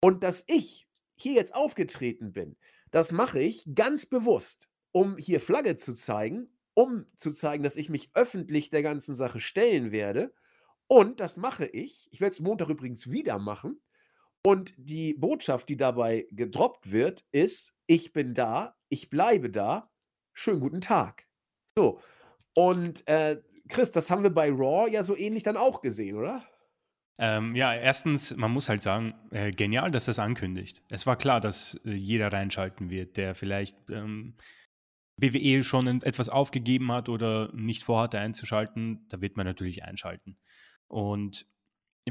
Und 0.00 0.22
dass 0.22 0.44
ich 0.48 0.88
hier 1.14 1.32
jetzt 1.32 1.54
aufgetreten 1.54 2.32
bin, 2.32 2.56
das 2.90 3.12
mache 3.12 3.40
ich 3.40 3.64
ganz 3.74 4.06
bewusst, 4.06 4.68
um 4.92 5.16
hier 5.18 5.40
Flagge 5.40 5.76
zu 5.76 5.94
zeigen, 5.94 6.48
um 6.74 7.06
zu 7.16 7.32
zeigen, 7.32 7.62
dass 7.62 7.76
ich 7.76 7.88
mich 7.88 8.10
öffentlich 8.14 8.70
der 8.70 8.82
ganzen 8.82 9.14
Sache 9.14 9.40
stellen 9.40 9.92
werde. 9.92 10.32
Und 10.86 11.20
das 11.20 11.36
mache 11.36 11.66
ich, 11.66 12.08
ich 12.12 12.20
werde 12.20 12.34
es 12.34 12.40
Montag 12.40 12.68
übrigens 12.68 13.10
wieder 13.10 13.38
machen. 13.38 13.80
Und 14.42 14.72
die 14.76 15.14
Botschaft, 15.14 15.68
die 15.68 15.76
dabei 15.76 16.26
gedroppt 16.30 16.92
wird, 16.92 17.24
ist: 17.32 17.74
Ich 17.86 18.12
bin 18.12 18.34
da, 18.34 18.76
ich 18.88 19.10
bleibe 19.10 19.50
da. 19.50 19.90
Schönen 20.40 20.60
guten 20.60 20.80
Tag. 20.80 21.26
So. 21.76 22.00
Und 22.54 23.04
äh, 23.08 23.42
Chris, 23.68 23.90
das 23.90 24.08
haben 24.08 24.22
wir 24.22 24.30
bei 24.30 24.50
Raw 24.50 24.88
ja 24.88 25.02
so 25.02 25.16
ähnlich 25.16 25.42
dann 25.42 25.56
auch 25.56 25.80
gesehen, 25.80 26.16
oder? 26.16 26.44
Ähm, 27.18 27.56
ja, 27.56 27.74
erstens, 27.74 28.36
man 28.36 28.52
muss 28.52 28.68
halt 28.68 28.80
sagen, 28.80 29.14
äh, 29.32 29.50
genial, 29.50 29.90
dass 29.90 30.04
das 30.04 30.20
ankündigt. 30.20 30.80
Es 30.90 31.06
war 31.06 31.16
klar, 31.16 31.40
dass 31.40 31.74
äh, 31.84 31.90
jeder 31.90 32.32
reinschalten 32.32 32.88
wird, 32.88 33.16
der 33.16 33.34
vielleicht 33.34 33.90
ähm, 33.90 34.36
WWE 35.16 35.64
schon 35.64 36.02
etwas 36.02 36.28
aufgegeben 36.28 36.92
hat 36.92 37.08
oder 37.08 37.52
nicht 37.52 37.82
vorhatte 37.82 38.20
einzuschalten. 38.20 39.08
Da 39.08 39.20
wird 39.20 39.36
man 39.36 39.44
natürlich 39.44 39.82
einschalten. 39.82 40.38
Und 40.86 41.46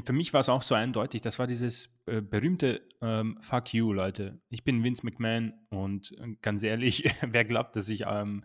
für 0.02 0.12
mich 0.12 0.32
war 0.32 0.40
es 0.40 0.48
auch 0.48 0.62
so 0.62 0.74
eindeutig, 0.74 1.22
das 1.22 1.38
war 1.38 1.46
dieses 1.46 1.98
äh, 2.06 2.20
berühmte 2.20 2.86
ähm, 3.00 3.38
Fuck 3.40 3.74
you, 3.74 3.92
Leute. 3.92 4.40
Ich 4.48 4.64
bin 4.64 4.84
Vince 4.84 5.04
McMahon 5.04 5.54
und 5.70 6.12
äh, 6.18 6.36
ganz 6.42 6.62
ehrlich, 6.62 7.04
wer 7.22 7.44
glaubt, 7.44 7.74
dass 7.76 7.88
ich 7.88 8.04
ähm, 8.06 8.44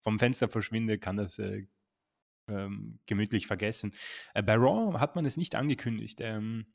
vom 0.00 0.18
Fenster 0.18 0.48
verschwinde, 0.48 0.98
kann 0.98 1.16
das 1.16 1.38
äh, 1.38 1.66
ähm, 2.48 3.00
gemütlich 3.06 3.46
vergessen. 3.46 3.92
Äh, 4.34 4.42
bei 4.42 4.54
Raw 4.54 4.98
hat 4.98 5.16
man 5.16 5.24
es 5.24 5.36
nicht 5.36 5.54
angekündigt. 5.54 6.20
Ähm, 6.20 6.66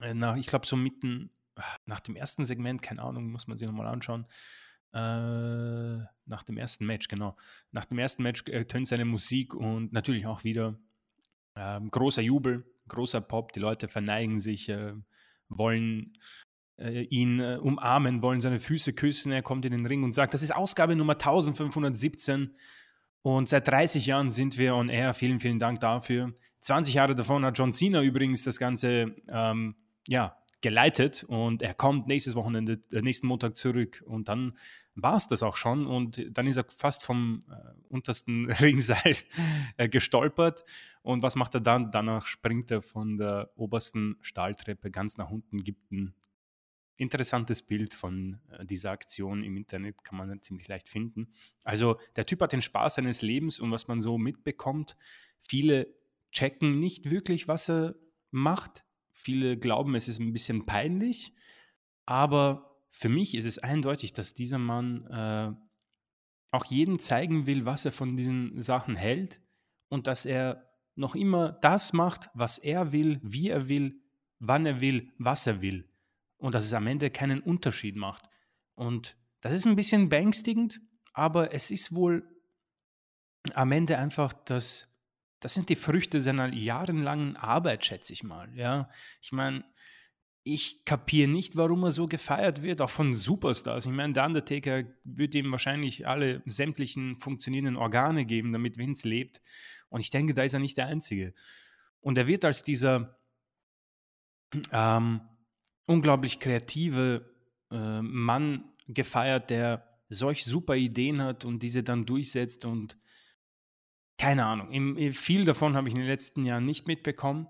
äh, 0.00 0.14
nach, 0.14 0.36
ich 0.36 0.46
glaube, 0.46 0.66
so 0.66 0.76
mitten 0.76 1.30
nach 1.84 2.00
dem 2.00 2.16
ersten 2.16 2.46
Segment, 2.46 2.80
keine 2.80 3.02
Ahnung, 3.02 3.30
muss 3.30 3.46
man 3.46 3.58
sich 3.58 3.66
nochmal 3.66 3.86
anschauen. 3.86 4.26
Nach 4.94 6.42
dem 6.42 6.58
ersten 6.58 6.84
Match, 6.84 7.08
genau. 7.08 7.36
Nach 7.70 7.86
dem 7.86 7.98
ersten 7.98 8.22
Match 8.22 8.44
tönt 8.44 8.88
seine 8.88 9.06
Musik 9.06 9.54
und 9.54 9.92
natürlich 9.92 10.26
auch 10.26 10.44
wieder 10.44 10.78
ähm, 11.56 11.90
großer 11.90 12.22
Jubel, 12.22 12.64
großer 12.88 13.20
Pop. 13.20 13.52
Die 13.52 13.60
Leute 13.60 13.88
verneigen 13.88 14.40
sich, 14.40 14.68
äh, 14.68 14.92
wollen 15.48 16.12
äh, 16.78 17.02
ihn 17.02 17.40
äh, 17.40 17.58
umarmen, 17.60 18.22
wollen 18.22 18.40
seine 18.40 18.58
Füße 18.58 18.92
küssen. 18.92 19.32
Er 19.32 19.42
kommt 19.42 19.64
in 19.64 19.72
den 19.72 19.86
Ring 19.86 20.02
und 20.02 20.12
sagt, 20.12 20.34
das 20.34 20.42
ist 20.42 20.54
Ausgabe 20.54 20.96
Nummer 20.96 21.14
1517 21.14 22.54
und 23.22 23.48
seit 23.48 23.68
30 23.68 24.06
Jahren 24.06 24.30
sind 24.30 24.58
wir 24.58 24.74
on 24.74 24.88
air. 24.88 25.14
Vielen, 25.14 25.40
vielen 25.40 25.58
Dank 25.58 25.80
dafür. 25.80 26.32
20 26.62 26.94
Jahre 26.94 27.14
davon 27.14 27.44
hat 27.44 27.58
John 27.58 27.72
Cena 27.72 28.02
übrigens 28.02 28.42
das 28.42 28.58
Ganze 28.58 29.14
ähm, 29.28 29.76
ja, 30.06 30.36
geleitet 30.60 31.24
und 31.24 31.62
er 31.62 31.74
kommt 31.74 32.08
nächstes 32.08 32.34
Wochenende, 32.34 32.80
äh, 32.92 33.02
nächsten 33.02 33.26
Montag 33.26 33.56
zurück 33.56 34.02
und 34.06 34.28
dann 34.28 34.56
war 34.94 35.16
es 35.16 35.26
das 35.26 35.42
auch 35.42 35.56
schon 35.56 35.86
und 35.86 36.24
dann 36.30 36.46
ist 36.46 36.56
er 36.56 36.66
fast 36.76 37.04
vom 37.04 37.40
äh, 37.50 37.54
untersten 37.88 38.50
Ringseil 38.60 39.16
äh, 39.76 39.88
gestolpert 39.88 40.64
und 41.02 41.22
was 41.22 41.34
macht 41.34 41.54
er 41.54 41.60
dann? 41.60 41.90
Danach 41.90 42.26
springt 42.26 42.70
er 42.70 42.80
von 42.80 43.18
der 43.18 43.50
obersten 43.56 44.16
Stahltreppe 44.20 44.90
ganz 44.90 45.16
nach 45.16 45.30
unten, 45.30 45.58
gibt 45.58 45.90
ein 45.90 46.14
interessantes 46.96 47.62
Bild 47.62 47.94
von 47.94 48.40
äh, 48.50 48.64
dieser 48.64 48.92
Aktion 48.92 49.42
im 49.42 49.56
Internet, 49.56 50.04
kann 50.04 50.16
man 50.16 50.40
ziemlich 50.40 50.68
leicht 50.68 50.88
finden. 50.88 51.34
Also 51.64 51.98
der 52.16 52.26
Typ 52.26 52.40
hat 52.40 52.52
den 52.52 52.62
Spaß 52.62 52.96
seines 52.96 53.22
Lebens 53.22 53.58
und 53.58 53.72
was 53.72 53.88
man 53.88 54.00
so 54.00 54.18
mitbekommt, 54.18 54.96
viele 55.40 55.92
checken 56.30 56.78
nicht 56.78 57.10
wirklich, 57.10 57.48
was 57.48 57.68
er 57.68 57.96
macht. 58.30 58.84
Viele 59.10 59.58
glauben, 59.58 59.94
es 59.94 60.08
ist 60.08 60.20
ein 60.20 60.32
bisschen 60.32 60.64
peinlich, 60.64 61.34
aber 62.06 62.80
für 62.90 63.08
mich 63.08 63.34
ist 63.34 63.44
es 63.44 63.58
eindeutig, 63.58 64.12
dass 64.12 64.34
dieser 64.34 64.58
Mann 64.58 65.02
äh, 65.06 65.52
auch 66.50 66.64
jedem 66.66 66.98
zeigen 66.98 67.46
will, 67.46 67.64
was 67.64 67.84
er 67.84 67.92
von 67.92 68.16
diesen 68.16 68.60
Sachen 68.60 68.96
hält 68.96 69.40
und 69.88 70.06
dass 70.06 70.26
er 70.26 70.71
noch 70.94 71.14
immer 71.14 71.52
das 71.52 71.92
macht, 71.92 72.30
was 72.34 72.58
er 72.58 72.92
will, 72.92 73.20
wie 73.22 73.48
er 73.48 73.68
will, 73.68 74.00
wann 74.38 74.66
er 74.66 74.80
will, 74.80 75.10
was 75.18 75.46
er 75.46 75.62
will. 75.62 75.88
Und 76.36 76.54
dass 76.54 76.64
es 76.64 76.72
am 76.72 76.86
Ende 76.86 77.10
keinen 77.10 77.40
Unterschied 77.40 77.96
macht. 77.96 78.28
Und 78.74 79.16
das 79.40 79.52
ist 79.52 79.66
ein 79.66 79.76
bisschen 79.76 80.08
beängstigend, 80.08 80.80
aber 81.12 81.54
es 81.54 81.70
ist 81.70 81.94
wohl 81.94 82.28
am 83.54 83.72
Ende 83.72 83.98
einfach 83.98 84.32
das, 84.32 84.88
das 85.40 85.54
sind 85.54 85.68
die 85.68 85.76
Früchte 85.76 86.20
seiner 86.20 86.52
jahrelangen 86.52 87.36
Arbeit, 87.36 87.84
schätze 87.84 88.12
ich 88.12 88.22
mal. 88.22 88.48
Ja, 88.56 88.88
ich 89.20 89.32
meine, 89.32 89.64
ich 90.44 90.84
kapiere 90.84 91.30
nicht, 91.30 91.56
warum 91.56 91.84
er 91.84 91.90
so 91.90 92.08
gefeiert 92.08 92.62
wird, 92.62 92.80
auch 92.80 92.90
von 92.90 93.14
Superstars. 93.14 93.86
Ich 93.86 93.92
meine, 93.92 94.12
der 94.12 94.26
Undertaker 94.26 94.84
würde 95.04 95.38
ihm 95.38 95.52
wahrscheinlich 95.52 96.06
alle 96.06 96.42
sämtlichen 96.46 97.16
funktionierenden 97.16 97.76
Organe 97.76 98.24
geben, 98.24 98.52
damit 98.52 98.76
Vince 98.76 99.08
lebt. 99.08 99.40
Und 99.92 100.00
ich 100.00 100.10
denke, 100.10 100.34
da 100.34 100.42
ist 100.42 100.54
er 100.54 100.60
nicht 100.60 100.78
der 100.78 100.86
Einzige. 100.86 101.34
Und 102.00 102.16
er 102.18 102.26
wird 102.26 102.44
als 102.44 102.62
dieser 102.62 103.18
ähm, 104.72 105.20
unglaublich 105.86 106.40
kreative 106.40 107.30
äh, 107.70 108.00
Mann 108.00 108.64
gefeiert, 108.88 109.50
der 109.50 109.86
solch 110.08 110.44
super 110.44 110.76
Ideen 110.76 111.22
hat 111.22 111.44
und 111.44 111.62
diese 111.62 111.82
dann 111.82 112.06
durchsetzt. 112.06 112.64
Und 112.64 112.98
keine 114.18 114.46
Ahnung, 114.46 114.70
im, 114.72 115.12
viel 115.12 115.44
davon 115.44 115.76
habe 115.76 115.88
ich 115.88 115.94
in 115.94 116.00
den 116.00 116.08
letzten 116.08 116.44
Jahren 116.44 116.64
nicht 116.64 116.86
mitbekommen. 116.88 117.46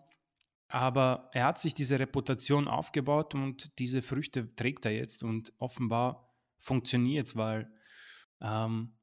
Aber 0.68 1.28
er 1.32 1.44
hat 1.44 1.58
sich 1.58 1.74
diese 1.74 1.98
Reputation 1.98 2.66
aufgebaut 2.66 3.34
und 3.34 3.78
diese 3.78 4.02
Früchte 4.02 4.54
trägt 4.56 4.86
er 4.86 4.92
jetzt 4.92 5.22
und 5.22 5.52
offenbar 5.58 6.34
funktioniert 6.60 7.26
es, 7.26 7.36
weil 7.36 7.70
ähm, 8.40 8.94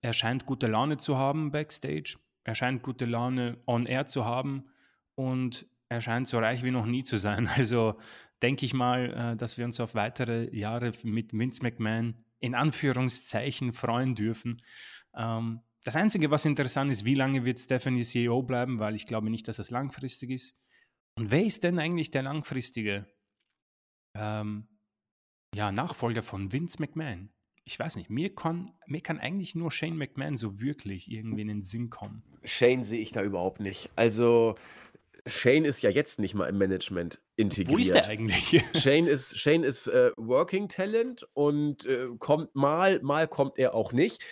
er 0.00 0.12
scheint 0.12 0.46
gute 0.46 0.68
Laune 0.68 0.98
zu 0.98 1.16
haben 1.16 1.50
backstage, 1.50 2.16
er 2.46 2.54
scheint 2.54 2.82
gute 2.82 3.06
Laune 3.06 3.58
on 3.66 3.86
air 3.86 4.06
zu 4.06 4.24
haben 4.24 4.66
und 5.16 5.66
er 5.88 6.00
scheint 6.00 6.28
so 6.28 6.38
reich 6.38 6.62
wie 6.62 6.70
noch 6.70 6.86
nie 6.86 7.02
zu 7.02 7.18
sein. 7.18 7.48
Also 7.56 7.98
denke 8.40 8.64
ich 8.64 8.72
mal, 8.72 9.32
äh, 9.32 9.36
dass 9.36 9.58
wir 9.58 9.64
uns 9.64 9.80
auf 9.80 9.94
weitere 9.94 10.54
Jahre 10.56 10.92
mit 11.02 11.32
Vince 11.32 11.62
McMahon 11.62 12.24
in 12.38 12.54
Anführungszeichen 12.54 13.72
freuen 13.72 14.14
dürfen. 14.14 14.58
Ähm, 15.16 15.60
das 15.82 15.96
Einzige, 15.96 16.30
was 16.30 16.44
interessant 16.44 16.90
ist, 16.92 17.04
wie 17.04 17.14
lange 17.14 17.44
wird 17.44 17.58
Stephanie 17.58 18.04
CEO 18.04 18.42
bleiben, 18.42 18.78
weil 18.78 18.94
ich 18.94 19.06
glaube 19.06 19.28
nicht, 19.28 19.48
dass 19.48 19.58
es 19.58 19.70
langfristig 19.70 20.30
ist. 20.30 20.56
Und 21.18 21.32
wer 21.32 21.44
ist 21.44 21.64
denn 21.64 21.80
eigentlich 21.80 22.12
der 22.12 22.22
langfristige 22.22 23.06
ähm, 24.14 24.68
ja, 25.52 25.72
Nachfolger 25.72 26.22
von 26.22 26.52
Vince 26.52 26.76
McMahon? 26.78 27.30
Ich 27.68 27.80
weiß 27.80 27.96
nicht, 27.96 28.10
mir 28.10 28.32
kann, 28.32 28.72
mir 28.86 29.00
kann 29.00 29.18
eigentlich 29.18 29.56
nur 29.56 29.72
Shane 29.72 29.96
McMahon 29.96 30.36
so 30.36 30.60
wirklich 30.60 31.10
irgendwie 31.10 31.42
in 31.42 31.48
den 31.48 31.62
Sinn 31.64 31.90
kommen. 31.90 32.22
Shane 32.44 32.84
sehe 32.84 33.00
ich 33.00 33.10
da 33.10 33.24
überhaupt 33.24 33.58
nicht. 33.58 33.90
Also, 33.96 34.54
Shane 35.26 35.64
ist 35.64 35.82
ja 35.82 35.90
jetzt 35.90 36.20
nicht 36.20 36.34
mal 36.34 36.48
im 36.48 36.58
Management 36.58 37.20
integriert. 37.34 37.76
Wo 37.76 37.80
ist 37.80 37.92
der 37.92 38.06
eigentlich? 38.06 38.62
Shane 38.80 39.08
ist, 39.08 39.36
Shane 39.36 39.64
ist 39.64 39.88
äh, 39.88 40.12
Working 40.16 40.68
Talent 40.68 41.26
und 41.34 41.84
äh, 41.86 42.06
kommt 42.20 42.54
mal, 42.54 43.00
mal 43.02 43.26
kommt 43.26 43.58
er 43.58 43.74
auch 43.74 43.92
nicht. 43.92 44.22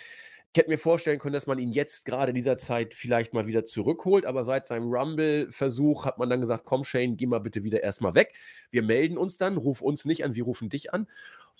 Ich 0.53 0.57
hätte 0.57 0.69
mir 0.69 0.77
vorstellen 0.77 1.19
können, 1.19 1.33
dass 1.33 1.47
man 1.47 1.59
ihn 1.59 1.73
jetzt 1.73 2.05
gerade 2.05 2.31
dieser 2.31 2.55
Zeit 2.55 2.93
vielleicht 2.93 3.33
mal 3.33 3.47
wieder 3.47 3.65
zurückholt, 3.65 4.25
aber 4.25 4.45
seit 4.45 4.65
seinem 4.65 4.87
Rumble-Versuch 4.87 6.05
hat 6.05 6.17
man 6.17 6.29
dann 6.29 6.39
gesagt: 6.39 6.63
Komm, 6.63 6.85
Shane, 6.85 7.17
geh 7.17 7.25
mal 7.25 7.39
bitte 7.39 7.65
wieder 7.65 7.83
erstmal 7.83 8.15
weg. 8.15 8.33
Wir 8.71 8.81
melden 8.81 9.17
uns 9.17 9.35
dann, 9.35 9.57
ruf 9.57 9.81
uns 9.81 10.05
nicht 10.05 10.23
an, 10.23 10.35
wir 10.35 10.45
rufen 10.45 10.69
dich 10.69 10.93
an. 10.93 11.07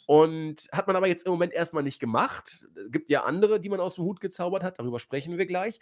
Und 0.08 0.68
hat 0.72 0.88
man 0.88 0.96
aber 0.96 1.08
jetzt 1.08 1.26
im 1.26 1.32
Moment 1.32 1.54
erstmal 1.54 1.84
nicht 1.84 2.00
gemacht. 2.00 2.68
Es 2.76 2.92
Gibt 2.92 3.10
ja 3.10 3.24
andere, 3.24 3.60
die 3.60 3.70
man 3.70 3.80
aus 3.80 3.96
dem 3.96 4.06
Hut 4.06 4.20
gezaubert 4.20 4.64
hat, 4.64 4.80
darüber 4.80 5.00
sprechen 5.00 5.38
wir 5.38 5.46
gleich. 5.46 5.80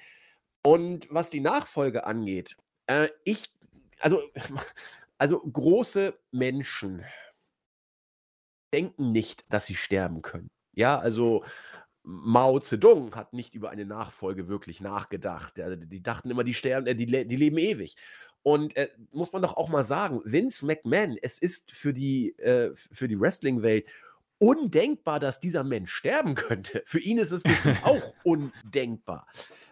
Und 0.65 1.07
was 1.09 1.29
die 1.29 1.41
Nachfolge 1.41 2.05
angeht, 2.05 2.55
äh, 2.87 3.09
ich, 3.25 3.51
also, 3.99 4.21
also 5.17 5.39
große 5.39 6.17
Menschen 6.31 7.03
denken 8.73 9.11
nicht, 9.11 9.45
dass 9.49 9.65
sie 9.65 9.75
sterben 9.75 10.21
können. 10.21 10.49
Ja, 10.73 10.97
also 10.97 11.43
Mao 12.03 12.59
Zedong 12.59 13.15
hat 13.15 13.33
nicht 13.33 13.53
über 13.53 13.69
eine 13.69 13.85
Nachfolge 13.85 14.47
wirklich 14.47 14.81
nachgedacht. 14.81 15.53
die 15.57 16.03
dachten 16.03 16.29
immer, 16.29 16.43
die 16.43 16.53
sterben, 16.53 16.87
äh, 16.87 16.95
die, 16.95 17.05
die 17.05 17.35
leben 17.35 17.57
ewig. 17.57 17.95
Und 18.41 18.75
äh, 18.75 18.89
muss 19.11 19.31
man 19.31 19.41
doch 19.41 19.55
auch 19.55 19.69
mal 19.69 19.85
sagen, 19.85 20.21
Vince 20.25 20.65
McMahon, 20.65 21.17
es 21.21 21.39
ist 21.39 21.71
für 21.71 21.93
die, 21.93 22.37
äh, 22.39 22.75
für 22.75 23.07
die 23.07 23.19
Wrestling-Welt 23.19 23.87
undenkbar, 24.43 25.21
dass 25.21 25.39
dieser 25.39 25.63
Mensch 25.63 25.93
sterben 25.93 26.35
könnte. 26.35 26.83
Für 26.85 26.99
ihn 26.99 27.17
ist 27.17 27.31
es 27.31 27.43
auch 27.83 28.13
undenkbar. 28.23 29.25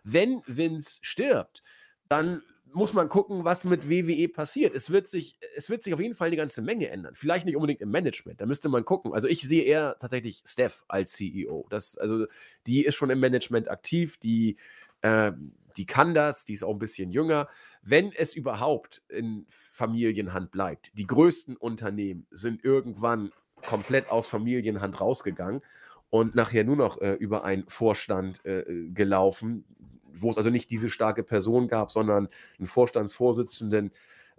Wenn 0.06 0.42
Vince 0.48 1.00
stirbt, 1.02 1.62
dann 2.08 2.42
muss 2.72 2.94
man 2.94 3.10
gucken, 3.10 3.44
was 3.44 3.66
mit 3.66 3.90
WWE 3.90 4.30
passiert. 4.30 4.74
Es 4.74 4.90
wird, 4.90 5.10
sich, 5.10 5.38
es 5.58 5.70
wird 5.70 5.84
sich 5.84 5.94
auf 5.94 6.00
jeden 6.00 6.16
Fall 6.16 6.28
eine 6.28 6.38
ganze 6.38 6.62
Menge 6.62 6.88
ändern. 6.88 7.16
Vielleicht 7.16 7.46
nicht 7.46 7.58
unbedingt 7.58 7.82
im 7.82 7.92
Management, 7.92 8.40
da 8.40 8.46
müsste 8.46 8.70
man 8.70 8.86
gucken. 8.86 9.14
Also 9.14 9.28
ich 9.28 9.42
sehe 9.42 9.64
eher 9.64 9.98
tatsächlich 10.00 10.42
Steph 10.46 10.86
als 10.88 11.12
CEO. 11.12 11.68
Das, 11.70 11.98
also 11.98 12.26
die 12.66 12.86
ist 12.86 12.96
schon 12.96 13.10
im 13.10 13.20
Management 13.20 13.70
aktiv, 13.70 14.20
die, 14.20 14.56
äh, 15.02 15.34
die 15.76 15.86
kann 15.86 16.16
das, 16.16 16.46
die 16.46 16.54
ist 16.54 16.64
auch 16.64 16.72
ein 16.72 16.80
bisschen 16.80 17.12
jünger. 17.12 17.50
Wenn 17.82 18.14
es 18.14 18.34
überhaupt 18.34 19.04
in 19.10 19.46
Familienhand 19.50 20.52
bleibt, 20.52 20.98
die 20.98 21.08
größten 21.08 21.58
Unternehmen 21.58 22.26
sind 22.32 22.64
irgendwann 22.64 23.34
komplett 23.62 24.10
aus 24.10 24.28
Familienhand 24.28 25.00
rausgegangen 25.00 25.62
und 26.10 26.36
nachher 26.36 26.64
nur 26.64 26.76
noch 26.76 27.00
äh, 27.02 27.14
über 27.14 27.44
einen 27.44 27.68
Vorstand 27.68 28.46
äh, 28.46 28.90
gelaufen, 28.94 29.66
wo 30.14 30.30
es 30.30 30.38
also 30.38 30.50
nicht 30.50 30.70
diese 30.70 30.90
starke 30.90 31.24
Person 31.24 31.68
gab, 31.68 31.92
sondern 31.92 32.28
einen 32.60 32.68
Vorstandsvorsitzenden. 32.68 33.92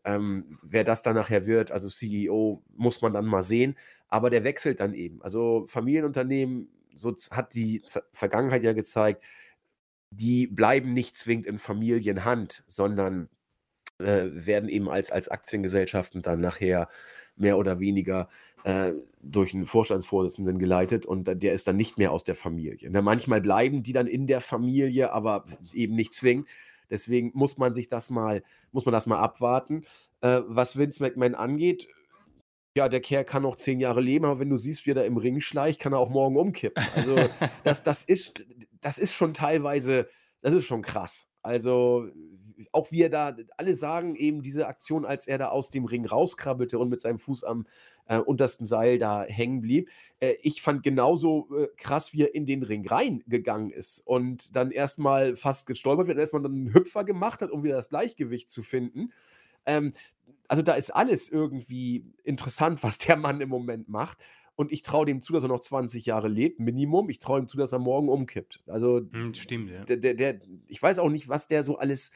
Ähm, 0.04 0.58
wer 0.62 0.84
das 0.84 1.02
dann 1.02 1.14
nachher 1.14 1.46
wird, 1.46 1.70
also 1.70 1.88
CEO, 1.88 2.62
muss 2.76 3.00
man 3.02 3.14
dann 3.14 3.24
mal 3.24 3.42
sehen. 3.42 3.76
Aber 4.08 4.28
der 4.30 4.44
wechselt 4.44 4.80
dann 4.80 4.94
eben. 4.94 5.22
Also 5.22 5.64
Familienunternehmen, 5.66 6.68
so 6.94 7.14
hat 7.30 7.54
die 7.54 7.82
Vergangenheit 8.12 8.62
ja 8.64 8.74
gezeigt, 8.74 9.22
die 10.10 10.46
bleiben 10.46 10.92
nicht 10.92 11.16
zwingend 11.16 11.46
in 11.46 11.58
Familienhand, 11.58 12.64
sondern 12.66 13.30
äh, 13.98 14.28
werden 14.32 14.68
eben 14.68 14.90
als, 14.90 15.10
als 15.10 15.28
Aktiengesellschaften 15.28 16.22
dann 16.22 16.40
nachher 16.40 16.88
mehr 17.36 17.58
oder 17.58 17.80
weniger 17.80 18.28
äh, 18.64 18.92
durch 19.22 19.54
einen 19.54 19.66
Vorstandsvorsitzenden 19.66 20.58
geleitet 20.58 21.06
und 21.06 21.24
der 21.24 21.52
ist 21.52 21.66
dann 21.66 21.76
nicht 21.76 21.98
mehr 21.98 22.12
aus 22.12 22.24
der 22.24 22.34
Familie. 22.34 22.90
Na, 22.90 23.02
manchmal 23.02 23.40
bleiben 23.40 23.82
die 23.82 23.92
dann 23.92 24.06
in 24.06 24.26
der 24.26 24.40
Familie, 24.40 25.12
aber 25.12 25.44
eben 25.72 25.94
nicht 25.94 26.14
zwingend. 26.14 26.48
Deswegen 26.90 27.30
muss 27.34 27.56
man 27.56 27.74
sich 27.74 27.88
das 27.88 28.10
mal, 28.10 28.42
muss 28.70 28.84
man 28.84 28.92
das 28.92 29.06
mal 29.06 29.18
abwarten. 29.18 29.84
Äh, 30.20 30.42
was 30.46 30.76
Vince 30.76 31.02
McMahon 31.02 31.34
angeht, 31.34 31.88
ja, 32.76 32.88
der 32.88 33.00
Kerl 33.00 33.24
kann 33.24 33.42
noch 33.42 33.56
zehn 33.56 33.80
Jahre 33.80 34.00
leben, 34.00 34.24
aber 34.24 34.40
wenn 34.40 34.50
du 34.50 34.56
siehst, 34.56 34.86
wie 34.86 34.92
er 34.92 34.96
da 34.96 35.02
im 35.02 35.16
Ring 35.16 35.40
schleicht, 35.40 35.80
kann 35.80 35.92
er 35.92 35.98
auch 35.98 36.10
morgen 36.10 36.36
umkippen. 36.36 36.82
Also 36.94 37.16
das, 37.64 37.82
das, 37.82 38.04
ist, 38.04 38.44
das 38.80 38.98
ist 38.98 39.12
schon 39.14 39.34
teilweise, 39.34 40.08
das 40.40 40.54
ist 40.54 40.64
schon 40.64 40.82
krass. 40.82 41.28
Also 41.42 42.08
auch 42.72 42.92
wie 42.92 43.02
er 43.02 43.10
da, 43.10 43.36
alle 43.56 43.74
sagen 43.74 44.14
eben 44.14 44.42
diese 44.42 44.66
Aktion, 44.66 45.04
als 45.04 45.26
er 45.26 45.38
da 45.38 45.48
aus 45.48 45.70
dem 45.70 45.84
Ring 45.84 46.06
rauskrabbelte 46.06 46.78
und 46.78 46.88
mit 46.88 47.00
seinem 47.00 47.18
Fuß 47.18 47.44
am 47.44 47.66
äh, 48.06 48.18
untersten 48.18 48.66
Seil 48.66 48.98
da 48.98 49.24
hängen 49.24 49.62
blieb. 49.62 49.90
Äh, 50.20 50.34
ich 50.42 50.62
fand 50.62 50.82
genauso 50.82 51.48
äh, 51.56 51.68
krass, 51.76 52.12
wie 52.12 52.22
er 52.22 52.34
in 52.34 52.46
den 52.46 52.62
Ring 52.62 52.86
reingegangen 52.86 53.70
ist 53.70 54.00
und 54.06 54.54
dann 54.54 54.70
erstmal 54.70 55.36
fast 55.36 55.66
gestolpert 55.66 56.06
wird 56.06 56.16
und 56.16 56.20
erstmal 56.20 56.42
dann 56.42 56.52
einen 56.52 56.74
Hüpfer 56.74 57.04
gemacht 57.04 57.42
hat, 57.42 57.50
um 57.50 57.64
wieder 57.64 57.76
das 57.76 57.90
Gleichgewicht 57.90 58.50
zu 58.50 58.62
finden. 58.62 59.12
Ähm, 59.66 59.92
also 60.48 60.62
da 60.62 60.74
ist 60.74 60.90
alles 60.90 61.30
irgendwie 61.30 62.04
interessant, 62.24 62.82
was 62.82 62.98
der 62.98 63.16
Mann 63.16 63.40
im 63.40 63.48
Moment 63.48 63.88
macht. 63.88 64.18
Und 64.54 64.70
ich 64.70 64.82
traue 64.82 65.06
dem 65.06 65.22
zu, 65.22 65.32
dass 65.32 65.44
er 65.44 65.48
noch 65.48 65.60
20 65.60 66.04
Jahre 66.04 66.28
lebt, 66.28 66.60
Minimum. 66.60 67.08
Ich 67.08 67.18
traue 67.18 67.40
ihm 67.40 67.48
zu, 67.48 67.56
dass 67.56 67.72
er 67.72 67.78
morgen 67.78 68.08
umkippt. 68.08 68.62
Also, 68.66 69.00
hm, 69.10 69.32
stimmt, 69.34 69.70
ja. 69.70 69.84
Der, 69.84 69.96
der, 69.96 70.14
der, 70.14 70.40
ich 70.68 70.82
weiß 70.82 70.98
auch 70.98 71.08
nicht, 71.08 71.28
was 71.28 71.48
der 71.48 71.64
so 71.64 71.78
alles 71.78 72.12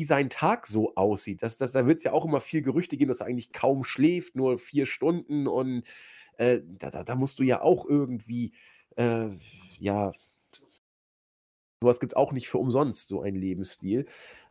wie 0.00 0.04
sein 0.04 0.30
Tag 0.30 0.66
so 0.66 0.94
aussieht. 0.94 1.42
Das, 1.42 1.58
das, 1.58 1.72
da 1.72 1.86
wird 1.86 1.98
es 1.98 2.04
ja 2.04 2.12
auch 2.12 2.24
immer 2.24 2.40
viel 2.40 2.62
Gerüchte 2.62 2.96
geben, 2.96 3.08
dass 3.08 3.20
er 3.20 3.26
eigentlich 3.26 3.52
kaum 3.52 3.84
schläft, 3.84 4.34
nur 4.34 4.58
vier 4.58 4.86
Stunden 4.86 5.46
und 5.46 5.82
äh, 6.38 6.60
da, 6.78 6.90
da, 6.90 7.04
da, 7.04 7.14
musst 7.16 7.38
du 7.38 7.42
ja 7.42 7.60
auch 7.60 7.84
irgendwie, 7.86 8.52
äh, 8.96 9.28
ja, 9.78 10.12
sowas 11.82 12.00
gibt 12.00 12.12
es 12.12 12.16
auch 12.16 12.32
nicht 12.32 12.48
für 12.48 12.56
umsonst, 12.56 13.08
so 13.08 13.20
ein 13.20 13.34
Lebensstil. 13.34 14.06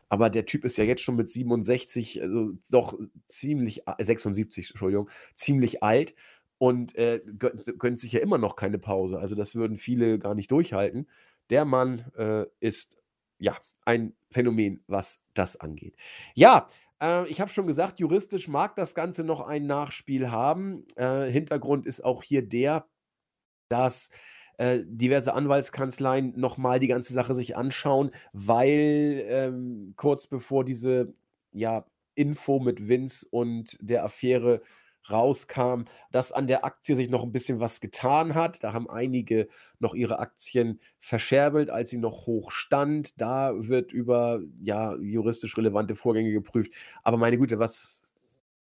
Aber 0.08 0.30
der 0.30 0.46
Typ 0.46 0.64
ist 0.64 0.76
ja 0.78 0.84
jetzt 0.84 1.02
schon 1.02 1.16
mit 1.16 1.28
67, 1.28 2.22
also 2.22 2.52
doch 2.70 2.96
ziemlich, 3.26 3.82
76, 3.98 4.66
äh, 4.66 4.70
Entschuldigung, 4.70 5.10
ziemlich 5.34 5.82
alt 5.82 6.14
und 6.58 6.94
äh, 6.94 7.20
gönnt, 7.38 7.64
gönnt, 7.78 7.98
sich 7.98 8.12
ja 8.12 8.20
immer 8.20 8.38
noch 8.38 8.54
keine 8.54 8.78
Pause. 8.78 9.18
Also 9.18 9.34
das 9.34 9.56
würden 9.56 9.78
viele 9.78 10.20
gar 10.20 10.36
nicht 10.36 10.52
durchhalten. 10.52 11.08
Der 11.50 11.64
Mann 11.64 12.12
äh, 12.16 12.46
ist 12.60 12.99
ja 13.40 13.56
ein 13.84 14.14
Phänomen, 14.30 14.82
was 14.86 15.24
das 15.34 15.58
angeht. 15.58 15.96
Ja, 16.34 16.68
äh, 17.02 17.26
ich 17.28 17.40
habe 17.40 17.50
schon 17.50 17.66
gesagt, 17.66 17.98
juristisch 17.98 18.46
mag 18.48 18.76
das 18.76 18.94
Ganze 18.94 19.24
noch 19.24 19.40
ein 19.40 19.66
Nachspiel 19.66 20.30
haben. 20.30 20.86
Äh, 20.96 21.30
Hintergrund 21.30 21.86
ist 21.86 22.04
auch 22.04 22.22
hier 22.22 22.46
der, 22.46 22.86
dass 23.68 24.10
äh, 24.58 24.80
diverse 24.84 25.34
Anwaltskanzleien 25.34 26.38
nochmal 26.38 26.80
die 26.80 26.88
ganze 26.88 27.14
Sache 27.14 27.34
sich 27.34 27.56
anschauen, 27.56 28.10
weil 28.32 29.24
ähm, 29.26 29.94
kurz 29.96 30.26
bevor 30.26 30.64
diese 30.64 31.14
ja, 31.52 31.86
Info 32.14 32.60
mit 32.60 32.86
Vince 32.86 33.26
und 33.30 33.76
der 33.80 34.04
Affäre 34.04 34.60
rauskam, 35.10 35.84
dass 36.12 36.32
an 36.32 36.46
der 36.46 36.64
Aktie 36.64 36.94
sich 36.94 37.10
noch 37.10 37.22
ein 37.22 37.32
bisschen 37.32 37.60
was 37.60 37.80
getan 37.80 38.34
hat. 38.34 38.62
Da 38.64 38.72
haben 38.72 38.88
einige 38.88 39.48
noch 39.78 39.94
ihre 39.94 40.18
Aktien 40.18 40.80
verscherbelt, 40.98 41.70
als 41.70 41.90
sie 41.90 41.98
noch 41.98 42.26
hoch 42.26 42.50
stand. 42.50 43.20
Da 43.20 43.52
wird 43.56 43.92
über 43.92 44.40
ja, 44.62 44.96
juristisch 44.96 45.56
relevante 45.56 45.96
Vorgänge 45.96 46.32
geprüft. 46.32 46.72
Aber 47.02 47.16
meine 47.16 47.38
Güte, 47.38 47.58
was 47.58 48.10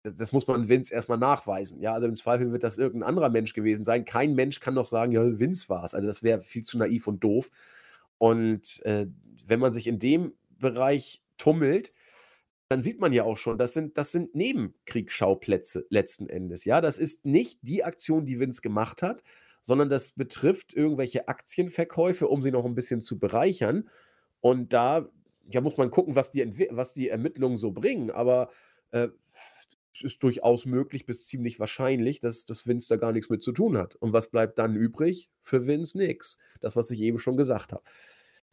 das 0.03 0.31
muss 0.31 0.47
man 0.47 0.67
Vince 0.67 0.93
erstmal 0.93 1.17
nachweisen. 1.17 1.79
Ja, 1.79 1.93
also 1.93 2.07
im 2.07 2.15
Zweifel 2.15 2.51
wird 2.51 2.63
das 2.63 2.77
irgendein 2.77 3.09
anderer 3.09 3.29
Mensch 3.29 3.53
gewesen 3.53 3.83
sein. 3.83 4.05
Kein 4.05 4.33
Mensch 4.33 4.59
kann 4.59 4.75
doch 4.75 4.87
sagen, 4.87 5.11
ja, 5.11 5.39
Vince 5.39 5.69
war 5.69 5.83
es. 5.83 5.93
Also 5.93 6.07
das 6.07 6.23
wäre 6.23 6.41
viel 6.41 6.63
zu 6.63 6.77
naiv 6.77 7.07
und 7.07 7.23
doof. 7.23 7.51
Und 8.17 8.83
äh, 8.85 9.07
wenn 9.45 9.59
man 9.59 9.73
sich 9.73 9.87
in 9.87 9.99
dem 9.99 10.33
Bereich 10.59 11.21
tummelt, 11.37 11.93
dann 12.71 12.83
sieht 12.83 13.01
man 13.01 13.11
ja 13.11 13.25
auch 13.25 13.35
schon, 13.35 13.57
das 13.57 13.73
sind, 13.73 13.97
das 13.97 14.13
sind 14.13 14.33
Nebenkriegsschauplätze 14.33 15.85
letzten 15.89 16.29
Endes. 16.29 16.63
Ja, 16.63 16.79
das 16.79 16.99
ist 16.99 17.25
nicht 17.25 17.59
die 17.63 17.83
Aktion, 17.83 18.25
die 18.25 18.39
Vince 18.39 18.61
gemacht 18.61 19.01
hat, 19.01 19.23
sondern 19.61 19.89
das 19.89 20.11
betrifft 20.11 20.73
irgendwelche 20.73 21.27
Aktienverkäufe, 21.27 22.29
um 22.29 22.41
sie 22.41 22.49
noch 22.51 22.63
ein 22.63 22.73
bisschen 22.73 23.01
zu 23.01 23.19
bereichern. 23.19 23.89
Und 24.39 24.71
da 24.71 25.09
ja, 25.43 25.59
muss 25.59 25.75
man 25.75 25.91
gucken, 25.91 26.15
was 26.15 26.31
die, 26.31 26.45
was 26.71 26.93
die 26.93 27.09
Ermittlungen 27.09 27.57
so 27.57 27.71
bringen. 27.71 28.09
Aber 28.09 28.49
äh, 28.91 29.09
es 29.93 30.01
ist 30.01 30.23
durchaus 30.23 30.65
möglich 30.65 31.05
bis 31.05 31.25
ziemlich 31.25 31.59
wahrscheinlich, 31.59 32.21
dass, 32.21 32.45
dass 32.45 32.65
Vince 32.65 32.87
da 32.87 32.95
gar 32.95 33.11
nichts 33.11 33.29
mit 33.29 33.43
zu 33.43 33.51
tun 33.51 33.77
hat. 33.77 33.95
Und 33.95 34.13
was 34.13 34.29
bleibt 34.29 34.57
dann 34.59 34.77
übrig? 34.77 35.29
Für 35.41 35.67
Vince 35.67 35.97
nichts. 35.97 36.39
Das, 36.61 36.77
was 36.77 36.89
ich 36.89 37.01
eben 37.01 37.19
schon 37.19 37.35
gesagt 37.35 37.73
habe. 37.73 37.83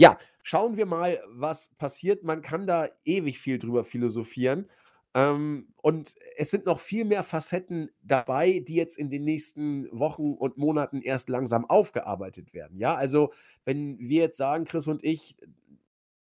Ja, 0.01 0.17
schauen 0.43 0.77
wir 0.77 0.87
mal, 0.87 1.21
was 1.29 1.75
passiert. 1.75 2.23
Man 2.23 2.43
kann 2.43 2.67
da 2.67 2.89
ewig 3.05 3.39
viel 3.39 3.59
drüber 3.59 3.85
philosophieren. 3.85 4.69
Ähm, 5.15 5.69
und 5.83 6.15
es 6.37 6.51
sind 6.51 6.67
noch 6.67 6.81
viel 6.81 7.05
mehr 7.05 7.25
Facetten 7.25 7.91
dabei, 8.03 8.61
die 8.61 8.75
jetzt 8.75 8.97
in 8.99 9.11
den 9.11 9.25
nächsten 9.25 9.89
Wochen 9.91 10.35
und 10.35 10.57
Monaten 10.59 11.03
erst 11.03 11.29
langsam 11.29 11.65
aufgearbeitet 11.69 12.53
werden. 12.55 12.79
Ja, 12.79 12.95
also 12.95 13.33
wenn 13.65 13.99
wir 13.99 14.23
jetzt 14.23 14.37
sagen, 14.39 14.65
Chris 14.65 14.87
und 14.87 15.03
ich, 15.03 15.37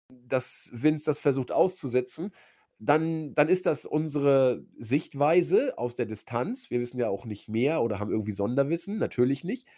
dass 0.08 0.70
Vince 0.74 1.06
das 1.06 1.18
versucht 1.18 1.52
auszusetzen, 1.52 2.32
dann, 2.78 3.34
dann 3.34 3.48
ist 3.48 3.66
das 3.66 3.86
unsere 3.86 4.64
Sichtweise 4.78 5.78
aus 5.78 5.94
der 5.94 6.06
Distanz. 6.06 6.70
Wir 6.70 6.80
wissen 6.80 6.98
ja 6.98 7.08
auch 7.08 7.24
nicht 7.24 7.48
mehr 7.48 7.82
oder 7.82 8.00
haben 8.00 8.10
irgendwie 8.10 8.32
Sonderwissen, 8.32 8.98
natürlich 8.98 9.44
nicht. 9.44 9.68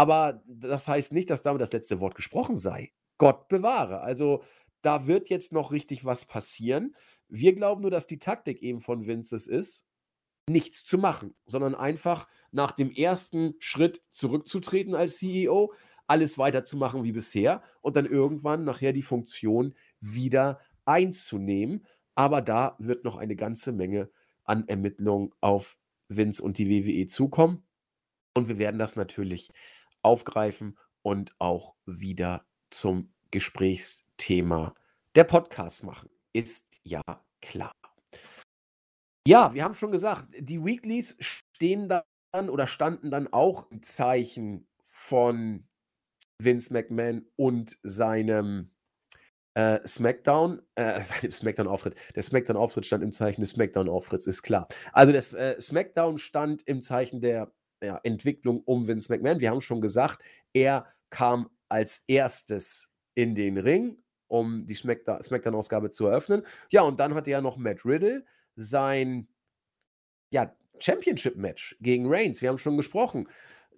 Aber 0.00 0.42
das 0.46 0.88
heißt 0.88 1.12
nicht, 1.12 1.28
dass 1.28 1.42
damit 1.42 1.60
das 1.60 1.74
letzte 1.74 2.00
Wort 2.00 2.14
gesprochen 2.14 2.56
sei. 2.56 2.90
Gott 3.18 3.48
bewahre. 3.48 4.00
Also 4.00 4.42
da 4.80 5.06
wird 5.06 5.28
jetzt 5.28 5.52
noch 5.52 5.72
richtig 5.72 6.06
was 6.06 6.24
passieren. 6.24 6.96
Wir 7.28 7.54
glauben 7.54 7.82
nur, 7.82 7.90
dass 7.90 8.06
die 8.06 8.18
Taktik 8.18 8.62
eben 8.62 8.80
von 8.80 9.06
Vinces 9.06 9.46
ist, 9.46 9.86
nichts 10.48 10.84
zu 10.84 10.96
machen, 10.96 11.34
sondern 11.44 11.74
einfach 11.74 12.28
nach 12.50 12.70
dem 12.70 12.90
ersten 12.90 13.56
Schritt 13.58 14.02
zurückzutreten 14.08 14.94
als 14.94 15.18
CEO, 15.18 15.74
alles 16.06 16.38
weiterzumachen 16.38 17.04
wie 17.04 17.12
bisher 17.12 17.60
und 17.82 17.94
dann 17.94 18.06
irgendwann 18.06 18.64
nachher 18.64 18.94
die 18.94 19.02
Funktion 19.02 19.74
wieder 20.00 20.60
einzunehmen. 20.86 21.84
Aber 22.14 22.40
da 22.40 22.74
wird 22.78 23.04
noch 23.04 23.16
eine 23.16 23.36
ganze 23.36 23.72
Menge 23.72 24.08
an 24.44 24.66
Ermittlungen 24.66 25.34
auf 25.42 25.76
Vince 26.08 26.42
und 26.42 26.56
die 26.56 26.70
WWE 26.70 27.06
zukommen. 27.06 27.64
Und 28.34 28.48
wir 28.48 28.56
werden 28.56 28.78
das 28.78 28.96
natürlich 28.96 29.50
aufgreifen 30.02 30.78
und 31.02 31.34
auch 31.38 31.74
wieder 31.86 32.46
zum 32.70 33.12
Gesprächsthema 33.30 34.74
der 35.14 35.24
Podcast 35.24 35.84
machen. 35.84 36.10
Ist 36.32 36.80
ja 36.84 37.02
klar. 37.40 37.74
Ja, 39.26 39.52
wir 39.54 39.64
haben 39.64 39.74
schon 39.74 39.92
gesagt, 39.92 40.26
die 40.38 40.64
Weeklies 40.64 41.16
stehen 41.20 41.88
dann 41.88 42.48
oder 42.48 42.66
standen 42.66 43.10
dann 43.10 43.32
auch 43.32 43.70
im 43.70 43.82
Zeichen 43.82 44.66
von 44.86 45.68
Vince 46.38 46.72
McMahon 46.72 47.26
und 47.36 47.78
seinem 47.82 48.70
äh, 49.54 49.86
SmackDown, 49.86 50.62
äh, 50.74 51.02
sein 51.02 51.30
SmackDown-Auftritt. 51.30 51.96
Der 52.14 52.22
SmackDown-Auftritt 52.22 52.86
stand 52.86 53.04
im 53.04 53.12
Zeichen 53.12 53.40
des 53.40 53.50
SmackDown-Auftritts, 53.50 54.26
ist 54.26 54.42
klar. 54.42 54.68
Also 54.92 55.12
das 55.12 55.34
äh, 55.34 55.60
SmackDown 55.60 56.18
stand 56.18 56.62
im 56.66 56.80
Zeichen 56.80 57.20
der 57.20 57.52
ja, 57.82 58.00
Entwicklung 58.02 58.62
um 58.64 58.86
Vince 58.86 59.12
McMahon. 59.12 59.40
Wir 59.40 59.50
haben 59.50 59.60
schon 59.60 59.80
gesagt, 59.80 60.22
er 60.52 60.86
kam 61.10 61.50
als 61.68 62.04
erstes 62.06 62.90
in 63.14 63.34
den 63.34 63.56
Ring, 63.58 63.98
um 64.28 64.66
die 64.66 64.74
SmackDown-Ausgabe 64.74 65.90
zu 65.90 66.06
eröffnen. 66.06 66.42
Ja, 66.70 66.82
und 66.82 67.00
dann 67.00 67.14
hatte 67.14 67.30
ja 67.30 67.40
noch 67.40 67.56
Matt 67.56 67.84
Riddle 67.84 68.24
sein 68.56 69.28
ja, 70.30 70.54
Championship-Match 70.78 71.76
gegen 71.80 72.06
Reigns. 72.08 72.40
Wir 72.40 72.48
haben 72.48 72.58
schon 72.58 72.76
gesprochen 72.76 73.28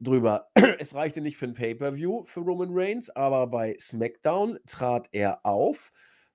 drüber. 0.01 0.51
Es 0.79 0.95
reichte 0.95 1.21
nicht 1.21 1.37
für 1.37 1.47
ein 1.47 1.55
Pay-per-View 1.55 2.25
für 2.25 2.41
Roman 2.41 2.71
Reigns, 2.73 3.11
aber 3.11 3.47
bei 3.47 3.77
SmackDown 3.79 4.59
trat 4.67 5.09
er 5.13 5.45
auf. 5.45 5.93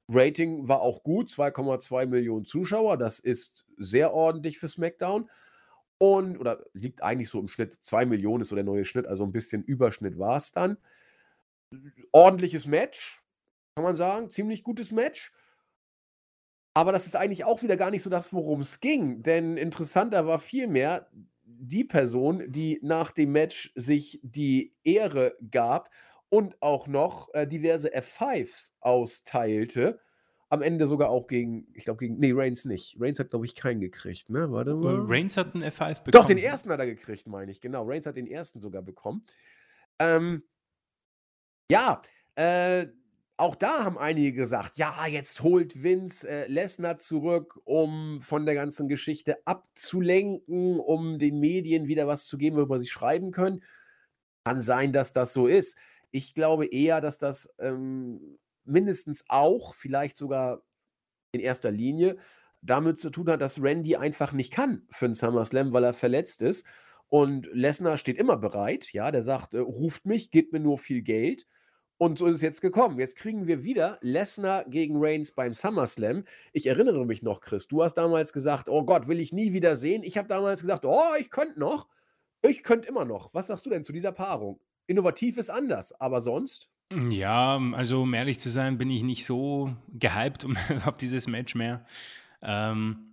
Rating 0.09 0.68
war 0.68 0.82
auch 0.82 1.03
gut, 1.03 1.30
2,2 1.30 2.05
Millionen 2.05 2.45
Zuschauer. 2.45 2.97
Das 2.97 3.20
ist 3.20 3.65
sehr 3.78 4.13
ordentlich 4.13 4.57
für 4.57 4.70
SmackDown. 4.70 5.30
Und, 6.00 6.38
oder 6.38 6.64
liegt 6.74 7.02
eigentlich 7.02 7.30
so 7.30 7.39
im 7.39 7.48
Schnitt, 7.48 7.74
2 7.74 8.06
Millionen 8.06 8.41
ist 8.41 8.50
so 8.50 8.56
der 8.56 8.64
neue 8.64 8.86
Schnitt, 8.86 9.08
also 9.08 9.24
ein 9.24 9.32
bisschen 9.32 9.64
Überschnitt 9.64 10.20
war 10.20 10.38
es 10.38 10.52
dann. 10.52 10.78
Ordentliches 12.12 12.68
Match, 12.68 13.24
kann 13.76 13.84
man 13.84 13.95
sagen, 13.95 14.32
ziemlich 14.32 14.64
gutes 14.64 14.91
Match. 14.91 15.32
Aber 16.76 16.91
das 16.91 17.08
ist 17.08 17.16
eigentlich 17.16 17.43
auch 17.43 17.64
wieder 17.64 17.76
gar 17.76 17.89
nicht 17.89 18.04
so 18.04 18.10
das, 18.10 18.34
worum 18.34 18.62
es 18.62 18.80
ging. 18.80 19.24
Denn 19.24 19.58
interessanter 19.58 20.28
war 20.28 20.38
vielmehr, 20.38 21.10
die 21.43 21.84
Person, 21.84 22.43
die 22.52 22.80
nach 22.84 23.12
dem 23.12 23.32
Match 23.32 23.72
sich 23.74 24.20
die 24.22 24.76
Ehre 24.84 25.36
gab 25.50 25.89
und 26.30 26.62
auch 26.62 26.88
noch 26.88 27.34
äh, 27.34 27.48
diverse 27.48 27.95
F5s 27.95 28.72
austeilte. 28.82 30.00
Am 30.50 30.62
Ende 30.62 30.88
sogar 30.88 31.10
auch 31.10 31.28
gegen, 31.28 31.68
ich 31.74 31.84
glaube, 31.84 32.00
gegen, 32.00 32.20
nee, 32.20 32.32
Reigns 32.34 32.64
nicht. 32.64 32.95
Reigns 33.00 33.20
hat, 33.20 33.32
glaube 33.32 33.45
ich, 33.45 33.54
keinen 33.54 33.82
gekriegt, 33.82 34.30
ne? 34.30 34.50
Warte 34.52 34.76
mal. 34.76 35.06
Reigns 35.06 35.36
hat 35.36 35.54
einen 35.54 35.64
F5 35.64 36.04
bekommen. 36.04 36.12
Doch, 36.12 36.26
den 36.26 36.38
ersten 36.38 36.70
hat 36.70 36.80
er 36.80 36.86
gekriegt, 36.86 37.28
meine 37.28 37.52
ich, 37.52 37.60
genau. 37.60 37.84
Reigns 37.86 38.06
hat 38.06 38.16
den 38.16 38.28
ersten 38.28 38.62
sogar 38.62 38.82
bekommen. 38.82 39.26
Ähm, 40.00 40.43
ja, 41.70 42.02
äh, 42.36 42.88
auch 43.39 43.54
da 43.54 43.84
haben 43.84 44.00
einige 44.00 44.34
gesagt, 44.34 44.78
ja, 44.78 45.06
jetzt 45.06 45.43
holt 45.43 45.84
Vince 45.84 46.28
äh, 46.28 46.48
Lesnar 46.48 46.98
zurück, 46.98 47.60
um 47.66 48.20
von 48.20 48.48
der 48.48 48.56
ganzen 48.56 48.89
Geschichte 48.89 49.38
abzulenken, 49.45 50.80
um 50.80 51.20
den 51.20 51.39
Medien 51.39 51.88
wieder 51.88 52.08
was 52.08 52.26
zu 52.26 52.39
geben, 52.39 52.58
worüber 52.58 52.80
sie 52.80 52.88
schreiben 52.88 53.32
können. 53.32 53.64
Kann 54.43 54.64
sein, 54.64 54.91
dass 54.91 55.14
das 55.14 55.34
so 55.34 55.45
ist. 55.45 55.78
Ich 56.10 56.34
glaube 56.34 56.66
eher, 56.66 57.00
dass 57.00 57.20
das 57.20 57.54
ähm, 57.60 58.39
mindestens 58.68 59.26
auch, 59.30 59.76
vielleicht 59.76 60.18
sogar 60.18 60.63
in 61.32 61.41
erster 61.41 61.72
Linie, 61.72 62.18
damit 62.61 62.99
zu 62.99 63.09
tun 63.09 63.30
hat, 63.30 63.41
dass 63.41 63.61
Randy 63.61 63.95
einfach 63.95 64.32
nicht 64.32 64.51
kann 64.51 64.88
für 64.89 65.05
einen 65.05 65.15
SummerSlam, 65.15 65.74
weil 65.74 65.84
er 65.84 65.93
verletzt 65.93 66.41
ist. 66.41 66.65
Und 67.09 67.47
Lesnar 67.53 67.97
steht 67.97 68.20
immer 68.20 68.38
bereit, 68.38 68.91
ja, 68.91 69.11
der 69.11 69.22
sagt, 69.22 69.53
äh, 69.53 69.59
ruft 69.59 70.05
mich, 70.05 70.32
gebt 70.32 70.51
mir 70.51 70.59
nur 70.59 70.78
viel 70.78 71.01
Geld. 71.01 71.47
Und 71.99 72.20
so 72.20 72.28
ist 72.28 72.36
es 72.36 72.41
jetzt 72.41 72.61
gekommen. 72.61 72.99
Jetzt 72.99 73.15
kriegen 73.15 73.47
wir 73.47 73.63
wieder 73.63 73.97
Lesnar 74.01 74.65
gegen 74.65 74.97
Reigns 74.97 75.32
beim 75.32 75.53
SummerSlam. 75.53 76.26
Ich 76.53 76.68
erinnere 76.68 77.05
mich 77.05 77.24
noch, 77.24 77.41
Chris, 77.41 77.68
du 77.68 77.84
hast 77.84 77.95
damals 77.95 78.34
gesagt, 78.34 78.70
oh 78.70 78.84
Gott, 78.86 79.07
will 79.07 79.20
ich 79.20 79.34
nie 79.34 79.53
wieder 79.53 79.76
sehen. 79.76 80.03
Ich 80.03 80.18
habe 80.18 80.28
damals 80.28 80.61
gesagt, 80.61 80.86
oh, 80.86 81.15
ich 81.20 81.32
könnte 81.32 81.59
noch. 81.59 81.88
Ich 82.43 82.63
könnte 82.63 82.88
immer 82.88 83.05
noch. 83.05 83.34
Was 83.34 83.47
sagst 83.47 83.65
du 83.65 83.72
denn 83.72 83.84
zu 83.84 83.93
dieser 83.93 84.11
Paarung? 84.11 84.59
Innovativ 84.86 85.38
ist 85.38 85.49
anders, 85.49 85.91
aber 85.99 86.22
sonst? 86.22 86.70
Ja, 86.92 87.58
also 87.74 88.04
um 88.04 88.14
ehrlich 88.14 88.40
zu 88.40 88.50
sein, 88.50 88.78
bin 88.78 88.90
ich 88.90 89.04
nicht 89.04 89.26
so 89.26 89.76
gehypt 89.90 90.46
auf 90.86 90.96
dieses 90.98 91.28
Match 91.28 91.54
mehr. 91.54 91.86
Ähm, 92.42 93.08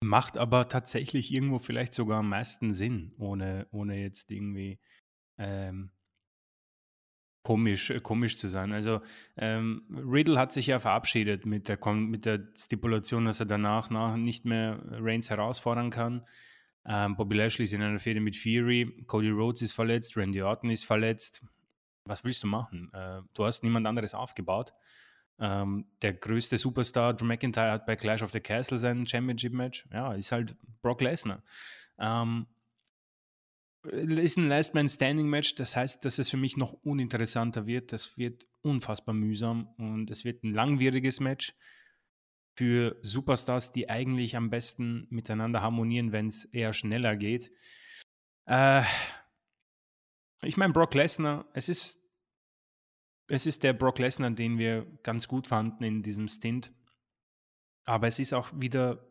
macht 0.00 0.38
aber 0.38 0.68
tatsächlich 0.68 1.32
irgendwo 1.32 1.58
vielleicht 1.58 1.92
sogar 1.92 2.20
am 2.20 2.28
meisten 2.28 2.72
Sinn, 2.72 3.12
ohne, 3.18 3.66
ohne 3.72 4.00
jetzt 4.00 4.30
irgendwie 4.30 4.78
ähm, 5.38 5.90
komisch, 7.42 7.92
komisch 8.02 8.38
zu 8.38 8.48
sein. 8.48 8.72
Also 8.72 9.00
ähm, 9.36 9.82
Riddle 9.90 10.38
hat 10.38 10.52
sich 10.52 10.68
ja 10.68 10.78
verabschiedet 10.78 11.46
mit 11.46 11.68
der, 11.68 11.78
mit 11.94 12.24
der 12.24 12.48
Stipulation, 12.56 13.24
dass 13.24 13.40
er 13.40 13.46
danach 13.46 13.90
nach 13.90 14.16
nicht 14.16 14.44
mehr 14.44 14.80
Reigns 14.90 15.30
herausfordern 15.30 15.90
kann. 15.90 16.26
Ähm, 16.86 17.16
Bobby 17.16 17.36
Lashley 17.36 17.64
ist 17.64 17.72
in 17.72 17.82
einer 17.82 17.98
Fehde 17.98 18.20
mit 18.20 18.36
Fury, 18.36 19.04
Cody 19.06 19.30
Rhodes 19.30 19.62
ist 19.62 19.72
verletzt, 19.72 20.16
Randy 20.16 20.42
Orton 20.42 20.70
ist 20.70 20.84
verletzt. 20.84 21.44
Was 22.08 22.24
willst 22.24 22.42
du 22.42 22.46
machen? 22.46 22.90
Äh, 22.92 23.22
du 23.34 23.44
hast 23.44 23.62
niemand 23.62 23.86
anderes 23.86 24.14
aufgebaut. 24.14 24.72
Ähm, 25.38 25.86
der 26.02 26.14
größte 26.14 26.58
Superstar, 26.58 27.14
Drew 27.14 27.26
McIntyre, 27.26 27.70
hat 27.70 27.86
bei 27.86 27.94
Clash 27.96 28.22
of 28.22 28.32
the 28.32 28.40
Castle 28.40 28.78
sein 28.78 29.06
Championship-Match. 29.06 29.86
Ja, 29.92 30.14
ist 30.14 30.32
halt 30.32 30.56
Brock 30.82 31.00
Lesnar. 31.00 31.42
Ähm, 31.98 32.46
ist 33.84 34.36
ein 34.36 34.48
Last 34.48 34.74
Man 34.74 34.88
Standing 34.88 35.28
Match, 35.28 35.54
das 35.54 35.76
heißt, 35.76 36.04
dass 36.04 36.18
es 36.18 36.30
für 36.30 36.36
mich 36.36 36.56
noch 36.56 36.72
uninteressanter 36.72 37.66
wird. 37.66 37.92
Das 37.92 38.18
wird 38.18 38.46
unfassbar 38.62 39.14
mühsam 39.14 39.68
und 39.78 40.10
es 40.10 40.24
wird 40.24 40.42
ein 40.42 40.52
langwieriges 40.52 41.20
Match 41.20 41.54
für 42.54 42.96
Superstars, 43.02 43.70
die 43.70 43.88
eigentlich 43.88 44.36
am 44.36 44.50
besten 44.50 45.06
miteinander 45.10 45.62
harmonieren, 45.62 46.10
wenn 46.10 46.26
es 46.26 46.44
eher 46.46 46.72
schneller 46.72 47.14
geht. 47.16 47.52
Äh, 48.46 48.82
ich 50.42 50.56
meine, 50.56 50.72
Brock 50.72 50.94
Lesnar, 50.94 51.46
es 51.52 51.68
ist, 51.68 52.00
es 53.26 53.46
ist 53.46 53.62
der 53.62 53.72
Brock 53.72 53.98
Lesnar, 53.98 54.30
den 54.30 54.58
wir 54.58 54.86
ganz 55.02 55.28
gut 55.28 55.46
fanden 55.46 55.84
in 55.84 56.02
diesem 56.02 56.28
Stint. 56.28 56.72
Aber 57.84 58.06
es 58.06 58.18
ist 58.18 58.32
auch 58.32 58.50
wieder 58.54 59.04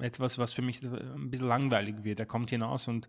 etwas, 0.00 0.38
was 0.38 0.52
für 0.52 0.62
mich 0.62 0.82
ein 0.82 1.30
bisschen 1.30 1.48
langweilig 1.48 2.04
wird. 2.04 2.20
Er 2.20 2.26
kommt 2.26 2.50
hinaus 2.50 2.88
und 2.88 3.08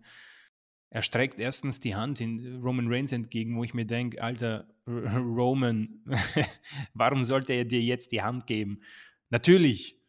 er 0.90 1.02
streckt 1.02 1.40
erstens 1.40 1.80
die 1.80 1.96
Hand 1.96 2.20
in 2.20 2.62
Roman 2.62 2.86
Reigns 2.88 3.12
entgegen, 3.12 3.56
wo 3.56 3.64
ich 3.64 3.74
mir 3.74 3.86
denke, 3.86 4.22
alter 4.22 4.68
Roman, 4.86 6.04
warum 6.94 7.24
sollte 7.24 7.52
er 7.52 7.64
dir 7.64 7.80
jetzt 7.80 8.12
die 8.12 8.22
Hand 8.22 8.46
geben? 8.46 8.80
Natürlich 9.30 10.00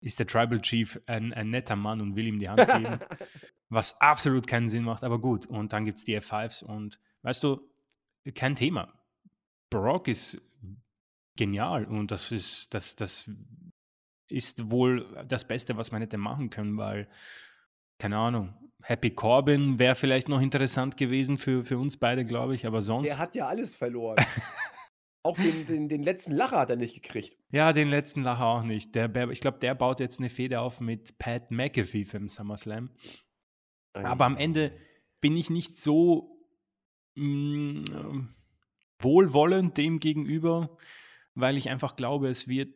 ist 0.00 0.18
der 0.18 0.26
Tribal 0.26 0.60
Chief 0.62 1.00
ein, 1.06 1.32
ein 1.34 1.50
netter 1.50 1.76
Mann 1.76 2.00
und 2.00 2.16
will 2.16 2.26
ihm 2.26 2.38
die 2.38 2.48
Hand 2.48 2.66
geben, 2.66 2.98
was 3.68 4.00
absolut 4.00 4.46
keinen 4.46 4.68
Sinn 4.68 4.84
macht, 4.84 5.04
aber 5.04 5.18
gut. 5.20 5.46
Und 5.46 5.72
dann 5.72 5.84
gibt 5.84 5.98
es 5.98 6.04
die 6.04 6.18
F5s 6.18 6.64
und 6.64 7.00
weißt 7.22 7.42
du, 7.42 7.60
kein 8.34 8.54
Thema. 8.54 8.92
Brock 9.70 10.08
ist 10.08 10.40
genial 11.36 11.84
und 11.84 12.10
das 12.10 12.32
ist, 12.32 12.72
das, 12.74 12.96
das 12.96 13.30
ist 14.28 14.70
wohl 14.70 15.24
das 15.28 15.46
Beste, 15.46 15.76
was 15.76 15.92
man 15.92 16.00
hätte 16.00 16.18
machen 16.18 16.50
können, 16.50 16.76
weil, 16.76 17.08
keine 17.98 18.16
Ahnung, 18.18 18.54
Happy 18.82 19.10
Corbin 19.10 19.78
wäre 19.78 19.94
vielleicht 19.94 20.28
noch 20.28 20.40
interessant 20.40 20.96
gewesen 20.96 21.36
für, 21.36 21.64
für 21.64 21.78
uns 21.78 21.96
beide, 21.96 22.24
glaube 22.24 22.54
ich, 22.54 22.66
aber 22.66 22.80
sonst. 22.80 23.08
Der 23.08 23.18
hat 23.18 23.34
ja 23.34 23.48
alles 23.48 23.74
verloren. 23.74 24.24
auch 25.24 25.36
den, 25.36 25.66
den, 25.66 25.88
den, 25.88 26.02
letzten 26.02 26.32
Lacher 26.32 26.58
hat 26.58 26.70
er 26.70 26.76
nicht 26.76 26.94
gekriegt. 26.94 27.36
Ja, 27.50 27.72
den 27.72 27.88
letzten 27.88 28.22
Lacher 28.22 28.46
auch 28.46 28.62
nicht. 28.62 28.94
Der, 28.94 29.12
ich 29.30 29.40
glaube, 29.40 29.58
der 29.58 29.74
baut 29.74 29.98
jetzt 29.98 30.20
eine 30.20 30.30
Feder 30.30 30.62
auf 30.62 30.80
mit 30.80 31.18
Pat 31.18 31.50
McAfee 31.50 32.04
für 32.04 32.18
den 32.18 32.28
SummerSlam. 32.28 32.90
Aber 34.04 34.24
am 34.24 34.36
Ende 34.36 34.72
bin 35.20 35.36
ich 35.36 35.50
nicht 35.50 35.80
so 35.80 36.38
mh, 37.14 37.80
mm, 37.80 38.34
wohlwollend 38.98 39.76
dem 39.76 40.00
gegenüber, 40.00 40.76
weil 41.34 41.56
ich 41.56 41.70
einfach 41.70 41.96
glaube, 41.96 42.28
es 42.28 42.48
wird 42.48 42.74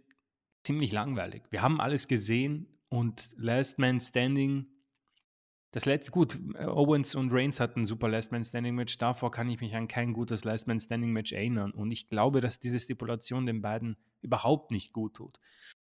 ziemlich 0.63 0.93
langweilig. 0.93 1.43
Wir 1.51 1.63
haben 1.63 1.81
alles 1.81 2.09
gesehen 2.09 2.69
und 2.89 3.35
Last 3.37 3.79
Man 3.79 4.01
Standing 4.01 4.67
das 5.73 5.85
letzte, 5.85 6.11
gut, 6.11 6.37
Owens 6.59 7.15
und 7.15 7.33
Reigns 7.33 7.61
hatten 7.61 7.81
ein 7.81 7.85
super 7.85 8.09
Last 8.09 8.33
Man 8.33 8.43
Standing 8.43 8.75
Match. 8.75 8.97
Davor 8.97 9.31
kann 9.31 9.49
ich 9.49 9.61
mich 9.61 9.77
an 9.77 9.87
kein 9.87 10.13
gutes 10.13 10.43
Last 10.43 10.67
Man 10.67 10.81
Standing 10.81 11.13
Match 11.13 11.31
erinnern. 11.31 11.71
Und 11.71 11.93
ich 11.93 12.09
glaube, 12.09 12.41
dass 12.41 12.59
diese 12.59 12.81
Stipulation 12.81 13.47
den 13.47 13.63
beiden 13.63 13.97
überhaupt 14.21 14.73
nicht 14.73 14.93
gut 14.93 15.15
tut. 15.15 15.39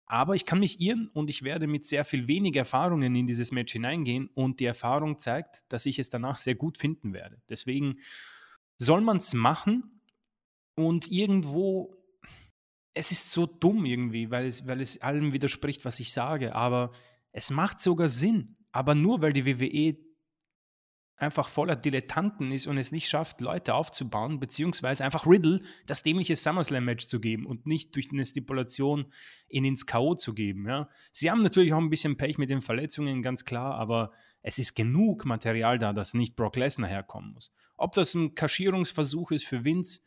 Aber 0.08 0.34
ich 0.34 0.46
kann 0.46 0.58
mich 0.58 0.80
irren 0.80 1.08
und 1.12 1.30
ich 1.30 1.42
werde 1.42 1.66
mit 1.66 1.86
sehr 1.86 2.04
viel 2.04 2.26
weniger 2.28 2.60
Erfahrungen 2.60 3.14
in 3.14 3.26
dieses 3.26 3.52
Match 3.52 3.72
hineingehen. 3.72 4.28
Und 4.34 4.60
die 4.60 4.64
Erfahrung 4.64 5.18
zeigt, 5.18 5.70
dass 5.70 5.86
ich 5.86 5.98
es 5.98 6.08
danach 6.08 6.38
sehr 6.38 6.54
gut 6.54 6.78
finden 6.78 7.12
werde. 7.12 7.40
Deswegen 7.48 7.98
soll 8.78 9.02
man 9.02 9.18
es 9.18 9.34
machen 9.34 10.00
und 10.74 11.10
irgendwo. 11.10 11.94
Es 12.94 13.12
ist 13.12 13.30
so 13.30 13.46
dumm 13.46 13.84
irgendwie, 13.84 14.30
weil 14.30 14.46
es, 14.46 14.66
weil 14.66 14.80
es 14.80 15.00
allem 15.00 15.32
widerspricht, 15.32 15.84
was 15.84 16.00
ich 16.00 16.12
sage. 16.12 16.54
Aber 16.54 16.90
es 17.30 17.50
macht 17.50 17.78
sogar 17.78 18.08
Sinn 18.08 18.56
aber 18.72 18.94
nur 18.94 19.20
weil 19.20 19.32
die 19.32 19.46
WWE 19.46 19.96
einfach 21.18 21.48
voller 21.48 21.76
Dilettanten 21.76 22.52
ist 22.52 22.66
und 22.66 22.78
es 22.78 22.92
nicht 22.92 23.08
schafft, 23.08 23.40
Leute 23.40 23.74
aufzubauen, 23.74 24.38
beziehungsweise 24.38 25.04
einfach 25.04 25.26
Riddle 25.26 25.60
das 25.86 26.02
dämliche 26.02 26.36
SummerSlam-Match 26.36 27.06
zu 27.06 27.20
geben 27.20 27.44
und 27.44 27.66
nicht 27.66 27.94
durch 27.96 28.10
eine 28.12 28.24
Stipulation 28.24 29.12
ihn 29.48 29.64
ins 29.64 29.86
K.O. 29.86 30.14
zu 30.14 30.32
geben. 30.32 30.66
Ja. 30.66 30.88
Sie 31.10 31.30
haben 31.30 31.40
natürlich 31.40 31.72
auch 31.72 31.78
ein 31.78 31.90
bisschen 31.90 32.16
Pech 32.16 32.38
mit 32.38 32.50
den 32.50 32.60
Verletzungen, 32.60 33.22
ganz 33.22 33.44
klar, 33.44 33.74
aber 33.74 34.12
es 34.42 34.58
ist 34.58 34.76
genug 34.76 35.24
Material 35.24 35.78
da, 35.78 35.92
dass 35.92 36.14
nicht 36.14 36.36
Brock 36.36 36.56
Lesnar 36.56 36.88
herkommen 36.88 37.32
muss. 37.32 37.52
Ob 37.76 37.94
das 37.94 38.14
ein 38.14 38.34
Kaschierungsversuch 38.34 39.32
ist 39.32 39.44
für 39.44 39.64
Vince, 39.64 40.00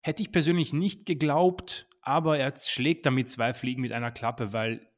hätte 0.00 0.22
ich 0.22 0.30
persönlich 0.30 0.72
nicht 0.72 1.06
geglaubt, 1.06 1.88
aber 2.00 2.38
er 2.38 2.54
schlägt 2.56 3.04
damit 3.04 3.28
zwei 3.30 3.52
Fliegen 3.52 3.82
mit 3.82 3.92
einer 3.92 4.12
Klappe, 4.12 4.52
weil 4.52 4.88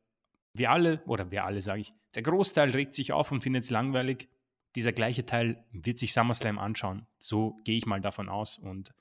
wir 0.52 0.70
alle, 0.70 1.02
oder 1.06 1.30
wir 1.30 1.44
alle 1.44 1.62
sage 1.62 1.80
ich, 1.80 1.94
der 2.14 2.22
Großteil 2.22 2.70
regt 2.70 2.94
sich 2.94 3.12
auf 3.12 3.32
und 3.32 3.42
findet 3.42 3.64
es 3.64 3.70
langweilig. 3.70 4.28
Dieser 4.76 4.92
gleiche 4.92 5.26
Teil 5.26 5.64
wird 5.72 5.98
sich 5.98 6.12
SummerSlam 6.12 6.58
anschauen. 6.58 7.06
So 7.18 7.56
gehe 7.64 7.76
ich 7.76 7.86
mal 7.86 8.00
davon 8.00 8.28
aus. 8.28 8.58
Und 8.58 8.94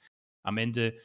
am 0.43 0.57
Ende 0.57 0.97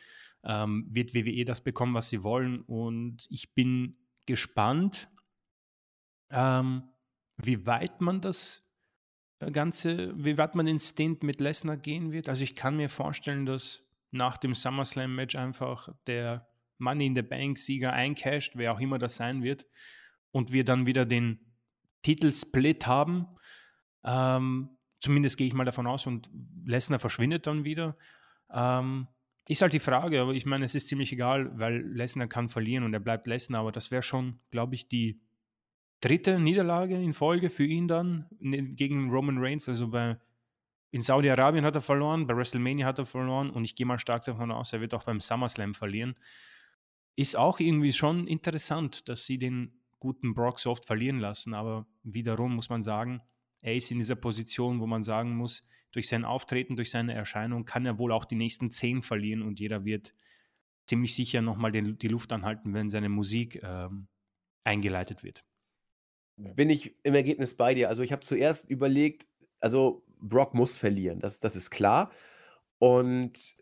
ähm, 0.43 0.87
wird 0.91 1.15
WWE 1.15 1.45
das 1.45 1.63
bekommen, 1.63 1.95
was 1.95 2.11
sie 2.11 2.23
wollen. 2.23 2.63
Und 2.63 3.27
ich 3.31 3.55
bin 3.55 3.97
gespannt, 4.27 5.09
ähm, 6.31 6.85
wie 7.37 7.67
weit 7.67 8.01
man 8.01 8.21
das 8.21 8.71
äh, 9.41 9.51
Ganze, 9.51 10.13
wie 10.17 10.39
weit 10.39 10.55
man 10.55 10.67
den 10.67 10.79
Stint 10.79 11.23
mit 11.23 11.41
Lesnar 11.41 11.77
gehen 11.77 12.13
wird. 12.13 12.29
Also 12.29 12.45
ich 12.45 12.55
kann 12.55 12.77
mir 12.77 12.89
vorstellen, 12.89 13.47
dass 13.47 13.89
nach 14.11 14.39
dem 14.39 14.55
SummerSlam-Match 14.55 15.35
einfach 15.35 15.89
der 16.07 16.47
Money 16.79 17.07
in 17.07 17.15
the 17.15 17.23
Bank-Sieger 17.23 17.93
eincasht, 17.93 18.53
wer 18.57 18.73
auch 18.73 18.81
immer 18.81 18.99
das 18.99 19.17
sein 19.17 19.43
wird, 19.43 19.67
und 20.31 20.53
wir 20.53 20.65
dann 20.65 20.87
wieder 20.87 21.05
den 21.05 21.39
Titelsplit 22.03 22.87
haben. 22.87 23.27
Ähm, 24.05 24.71
zumindest 25.01 25.37
gehe 25.37 25.47
ich 25.47 25.55
mal 25.55 25.65
davon 25.65 25.87
aus 25.87 26.07
und 26.07 26.31
Lesnar 26.65 26.99
verschwindet 26.99 27.47
dann 27.47 27.65
wieder. 27.65 27.97
Ähm, 28.53 29.09
ist 29.47 29.61
halt 29.61 29.75
die 29.75 29.81
Frage, 29.81 30.23
aber 30.23 30.33
ich 30.33 30.47
meine, 30.47 30.65
es 30.65 30.75
ist 30.75 30.89
ziemlich 30.89 31.13
egal, 31.13 31.59
weil 31.59 31.83
Lesnar 31.83 32.29
kann 32.29 32.49
verlieren 32.49 32.85
und 32.85 32.95
er 32.95 33.01
bleibt 33.01 33.27
Lesnar, 33.27 33.61
aber 33.61 33.73
das 33.73 33.91
wäre 33.91 34.03
schon, 34.03 34.41
glaube 34.51 34.75
ich, 34.75 34.89
die 34.89 35.21
dritte 36.01 36.39
Niederlage 36.39 37.01
in 37.01 37.13
Folge 37.13 37.51
für 37.51 37.65
ihn 37.65 37.89
dann 37.89 38.27
ne, 38.39 38.63
gegen 38.63 39.11
Roman 39.11 39.39
Reigns. 39.39 39.69
Also 39.69 39.89
bei, 39.89 40.19
in 40.91 41.03
Saudi-Arabien 41.03 41.65
hat 41.65 41.75
er 41.75 41.83
verloren, 41.83 42.27
bei 42.27 42.37
WrestleMania 42.37 42.87
hat 42.87 42.99
er 42.99 43.07
verloren 43.07 43.51
und 43.51 43.65
ich 43.65 43.75
gehe 43.75 43.87
mal 43.87 43.99
stark 43.99 44.25
davon 44.25 44.51
aus, 44.51 44.73
er 44.73 44.81
wird 44.81 44.95
auch 44.95 45.05
beim 45.05 45.21
SummerSlam 45.21 45.75
verlieren. 45.75 46.15
Ist 47.17 47.37
auch 47.37 47.61
irgendwie 47.61 47.93
schon 47.93 48.27
interessant, 48.27 49.09
dass 49.09 49.27
sie 49.27 49.39
den 49.39 49.79
guten 49.99 50.35
Brock 50.35 50.59
so 50.59 50.71
oft 50.71 50.85
verlieren 50.85 51.19
lassen, 51.19 51.55
aber 51.55 51.87
wiederum 52.03 52.55
muss 52.55 52.69
man 52.69 52.83
sagen, 52.83 53.23
er 53.65 53.75
ist 53.75 53.91
in 53.91 53.99
dieser 53.99 54.15
Position, 54.15 54.79
wo 54.81 54.87
man 54.87 55.03
sagen 55.03 55.35
muss, 55.37 55.67
durch 55.91 56.07
sein 56.07 56.27
Auftreten, 56.27 56.77
durch 56.77 56.91
seine 56.91 57.15
Erscheinung 57.15 57.65
kann 57.65 57.87
er 57.87 57.99
wohl 57.99 58.13
auch 58.13 58.27
die 58.27 58.35
nächsten 58.35 58.71
zehn 58.71 59.01
verlieren 59.01 59.41
und 59.41 59.59
jeder 59.59 59.87
wird 59.87 60.13
ziemlich 60.87 61.15
sicher 61.15 61.41
nochmal 61.41 61.73
die 61.73 62.09
Luft 62.09 62.31
anhalten, 62.35 62.75
wenn 62.75 62.91
seine 62.91 63.09
Musik 63.09 63.63
ähm, 63.63 64.09
eingeleitet 64.65 65.25
wird. 65.25 65.47
Bin 66.37 66.69
ich 66.69 66.95
im 67.05 67.15
Ergebnis 67.15 67.57
bei 67.57 67.73
dir. 67.73 67.89
Also 67.89 68.03
ich 68.03 68.13
habe 68.13 68.21
zuerst 68.21 68.69
überlegt, 68.69 69.27
also 69.61 70.05
Brock 70.19 70.53
muss 70.53 70.77
verlieren, 70.77 71.19
das, 71.21 71.41
das 71.41 71.57
ist 71.57 71.71
klar. 71.71 72.11
Und 72.79 73.57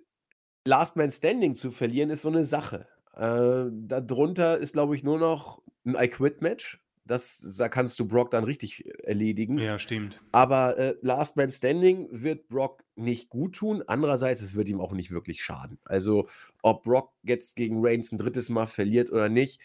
Last 0.65 0.97
Man 0.97 1.13
Standing 1.13 1.55
zu 1.55 1.71
verlieren 1.71 2.11
ist 2.11 2.23
so 2.23 2.29
eine 2.29 2.45
Sache. 2.45 2.89
Äh, 3.15 3.67
darunter 3.71 4.59
ist, 4.59 4.73
glaube 4.73 4.97
ich, 4.97 5.05
nur 5.05 5.21
noch 5.21 5.63
ein 5.85 5.95
I 5.95 6.09
Quit 6.09 6.43
Match. 6.43 6.82
Das, 7.05 7.57
da 7.59 7.69
kannst 7.69 7.99
du 7.99 8.07
Brock 8.07 8.31
dann 8.31 8.45
richtig 8.45 8.85
erledigen. 9.05 9.59
Ja, 9.59 9.79
stimmt. 9.79 10.21
Aber 10.31 10.79
äh, 10.79 10.95
Last 11.03 11.37
Man 11.37 11.51
Standing 11.51 12.09
wird 12.11 12.49
Brock 12.49 12.85
nicht 12.95 13.29
gut 13.29 13.57
tun. 13.57 13.83
Andererseits, 13.87 14.41
es 14.41 14.55
wird 14.55 14.69
ihm 14.69 14.81
auch 14.81 14.93
nicht 14.93 15.11
wirklich 15.11 15.43
schaden. 15.43 15.79
Also, 15.85 16.29
ob 16.63 16.85
Brock 16.85 17.13
jetzt 17.25 17.57
gegen 17.57 17.85
Reigns 17.85 18.13
ein 18.13 18.19
drittes 18.19 18.49
Mal 18.51 18.67
verliert 18.67 19.11
oder 19.11 19.29
nicht, 19.29 19.61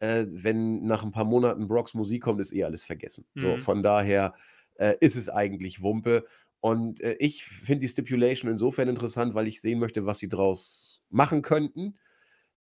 äh, 0.00 0.26
wenn 0.28 0.82
nach 0.82 1.02
ein 1.02 1.12
paar 1.12 1.24
Monaten 1.24 1.68
Brocks 1.68 1.94
Musik 1.94 2.22
kommt, 2.22 2.40
ist 2.40 2.52
eh 2.52 2.64
alles 2.64 2.84
vergessen. 2.84 3.24
Mhm. 3.34 3.40
So, 3.40 3.56
von 3.58 3.82
daher 3.82 4.34
äh, 4.74 4.94
ist 5.00 5.16
es 5.16 5.28
eigentlich 5.30 5.80
Wumpe. 5.80 6.24
Und 6.60 7.00
äh, 7.00 7.14
ich 7.14 7.44
finde 7.44 7.80
die 7.80 7.88
Stipulation 7.88 8.50
insofern 8.50 8.88
interessant, 8.88 9.34
weil 9.34 9.48
ich 9.48 9.60
sehen 9.60 9.78
möchte, 9.78 10.04
was 10.04 10.18
sie 10.18 10.28
draus 10.28 11.00
machen 11.08 11.42
könnten. 11.42 11.96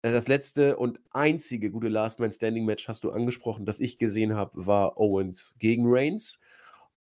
Äh, 0.02 0.12
das 0.12 0.28
letzte 0.28 0.78
und 0.78 1.00
einzige 1.12 1.72
gute 1.72 1.89
Last 1.89 2.20
Man 2.20 2.32
Standing 2.32 2.66
Match 2.66 2.88
hast 2.88 3.04
du 3.04 3.12
angesprochen, 3.12 3.66
das 3.66 3.80
ich 3.80 3.97
gesehen 3.97 4.36
habe, 4.36 4.66
war 4.66 4.97
Owens 4.97 5.56
gegen 5.60 5.84
Reigns. 5.88 6.39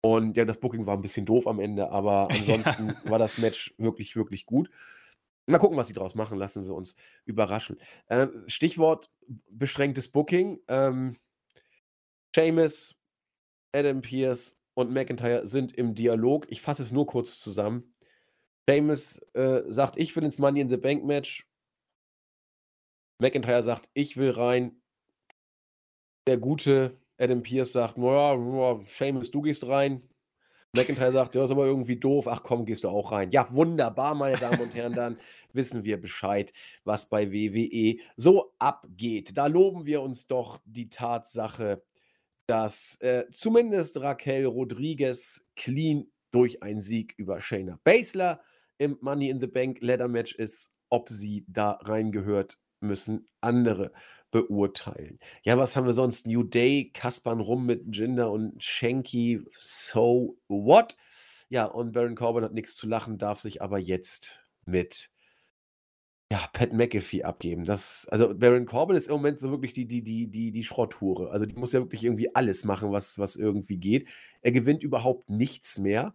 Und 0.02 0.36
ja, 0.36 0.46
das 0.46 0.60
Booking 0.60 0.86
war 0.88 0.98
ein 0.98 1.02
bisschen 1.04 1.26
doof 1.26 1.48
am 1.48 1.60
Ende, 1.60 1.92
aber 1.92 2.28
ansonsten 2.32 2.88
ja. 2.88 3.12
war 3.12 3.20
das 3.20 3.38
Match 3.38 3.74
wirklich, 3.78 4.16
wirklich 4.16 4.46
gut. 4.46 4.70
Mal 5.48 5.60
gucken, 5.60 5.78
was 5.78 5.88
sie 5.88 5.94
draus 5.94 6.16
machen, 6.16 6.38
lassen 6.38 6.66
wir 6.66 6.74
uns 6.74 6.96
überraschen. 7.26 7.78
Äh, 8.08 8.28
Stichwort 8.48 9.10
beschränktes 9.50 10.08
Booking. 10.10 10.60
Ähm, 10.68 11.18
Seamus, 12.36 12.96
Adam 13.74 14.02
Pierce 14.02 14.56
und 14.74 14.92
McIntyre 14.92 15.48
sind 15.48 15.74
im 15.74 15.96
Dialog. 15.96 16.46
Ich 16.50 16.62
fasse 16.62 16.84
es 16.84 16.92
nur 16.92 17.06
kurz 17.06 17.40
zusammen. 17.40 17.94
Seamus 18.68 19.20
äh, 19.34 19.64
sagt, 19.68 19.98
ich 19.98 20.16
will 20.16 20.24
ins 20.24 20.40
Money 20.40 20.62
in 20.62 20.70
the 20.70 20.78
Bank 20.78 21.04
Match 21.04 21.46
McIntyre 23.22 23.62
sagt, 23.62 23.88
ich 23.94 24.18
will 24.18 24.32
rein. 24.32 24.82
Der 26.28 26.38
gute 26.38 26.98
Adam 27.20 27.44
Pierce 27.44 27.74
sagt, 27.74 27.98
naja, 27.98 28.80
Seamus, 28.98 29.30
du 29.30 29.42
gehst 29.42 29.68
rein. 29.68 30.02
McIntyre 30.76 31.12
sagt, 31.12 31.36
ja, 31.36 31.44
ist 31.44 31.52
aber 31.52 31.66
irgendwie 31.66 31.98
doof. 31.98 32.28
Ach 32.28 32.42
komm, 32.42 32.66
gehst 32.66 32.84
du 32.84 32.90
auch 32.90 33.12
rein. 33.12 33.30
Ja, 33.30 33.54
wunderbar, 33.54 34.16
meine 34.16 34.38
Damen 34.38 34.62
und 34.62 34.74
Herren. 34.74 34.94
Dann 34.94 35.18
wissen 35.54 35.84
wir 35.84 36.02
Bescheid, 36.02 36.52
was 36.84 37.10
bei 37.10 37.32
WWE 37.32 38.02
so 38.16 38.54
abgeht. 38.58 39.38
Da 39.38 39.46
loben 39.46 39.86
wir 39.86 40.02
uns 40.02 40.26
doch 40.26 40.60
die 40.66 40.90
Tatsache, 40.90 41.84
dass 42.48 43.00
äh, 43.02 43.26
zumindest 43.30 44.02
Raquel 44.02 44.46
Rodriguez 44.46 45.46
clean 45.56 46.08
durch 46.32 46.64
einen 46.64 46.82
Sieg 46.82 47.14
über 47.18 47.40
Shayna 47.40 47.80
Baszler 47.84 48.42
im 48.80 48.98
Money 49.02 49.30
in 49.30 49.40
the 49.40 49.48
Bank 49.48 49.78
Leather 49.82 50.08
Match 50.08 50.34
ist. 50.34 50.74
Ob 50.90 51.08
sie 51.10 51.46
da 51.48 51.80
reingehört, 51.84 52.58
müssen 52.82 53.28
andere 53.40 53.92
beurteilen. 54.32 55.20
Ja, 55.44 55.58
was 55.58 55.76
haben 55.76 55.86
wir 55.86 55.94
sonst? 55.94 56.26
New 56.26 56.44
Day, 56.44 56.92
Kaspern 56.94 57.40
rum 57.40 57.66
mit 57.66 57.96
Jinder 57.96 58.32
und 58.32 58.64
Shanky, 58.64 59.42
so 59.58 60.38
what? 60.48 60.96
Ja, 61.50 61.66
und 61.66 61.92
Baron 61.92 62.16
Corbin 62.16 62.44
hat 62.44 62.54
nichts 62.54 62.76
zu 62.76 62.88
lachen, 62.88 63.18
darf 63.18 63.42
sich 63.42 63.62
aber 63.62 63.78
jetzt 63.78 64.40
mit 64.66 65.10
ja, 66.32 66.48
Pat 66.54 66.72
McAfee 66.72 67.24
abgeben. 67.24 67.66
Das, 67.66 68.08
also 68.10 68.34
Baron 68.34 68.66
Corbin 68.66 68.96
ist 68.96 69.08
im 69.08 69.16
Moment 69.16 69.38
so 69.38 69.52
wirklich 69.52 69.74
die, 69.74 69.86
die, 69.86 70.02
die, 70.02 70.28
die, 70.28 70.52
die 70.54 70.64
Schrotthure. 70.64 71.30
Also 71.30 71.46
die 71.46 71.56
muss 71.56 71.74
ja 71.74 71.82
wirklich 71.82 72.06
irgendwie 72.06 72.34
alles 72.34 72.64
machen, 72.64 72.94
was, 72.94 73.20
was 73.20 73.36
irgendwie 73.36 73.78
geht. 73.78 74.08
Er 74.42 74.54
gewinnt 74.54 74.82
überhaupt 74.82 75.30
nichts 75.30 75.78
mehr 75.78 76.14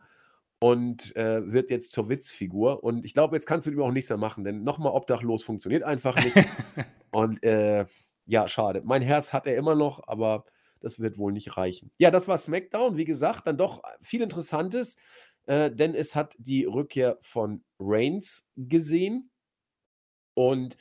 und 0.59 1.15
äh, 1.17 1.53
wird 1.53 1.71
jetzt 1.71 1.93
zur 1.93 2.09
Witzfigur. 2.09 2.83
Und 2.83 3.05
ich 3.05 3.15
glaube, 3.15 3.37
jetzt 3.37 3.47
kannst 3.47 3.67
du 3.67 3.71
ihm 3.71 3.83
auch 3.83 3.91
nichts 3.91 4.11
mehr 4.11 4.19
machen, 4.19 4.45
denn 4.45 4.63
nochmal 4.63 4.93
obdachlos 4.93 5.43
funktioniert 5.43 5.83
einfach 5.83 6.17
nicht. 6.17 6.37
und 7.11 7.43
äh, 7.43 7.85
ja, 8.27 8.49
schade. 8.49 8.83
Mein 8.85 9.03
Herz 9.03 9.33
hat 9.33 9.47
er 9.47 9.57
immer 9.57 9.75
noch, 9.75 10.07
aber 10.09 10.45
das 10.81 10.99
wird 10.99 11.19
wohl 11.19 11.33
nicht 11.33 11.57
reichen. 11.57 11.91
Ja, 11.99 12.11
das 12.11 12.29
war 12.29 12.39
SmackDown. 12.39 12.97
Wie 12.97 13.05
gesagt, 13.05 13.47
dann 13.47 13.59
doch 13.59 13.83
viel 14.03 14.23
Interessantes, 14.23 14.97
äh, 15.47 15.71
denn 15.71 15.95
es 15.95 16.15
hat 16.15 16.35
die 16.39 16.65
Rückkehr 16.65 17.19
von 17.21 17.65
Reigns 17.79 18.49
gesehen. 18.57 19.31
Und 20.35 20.77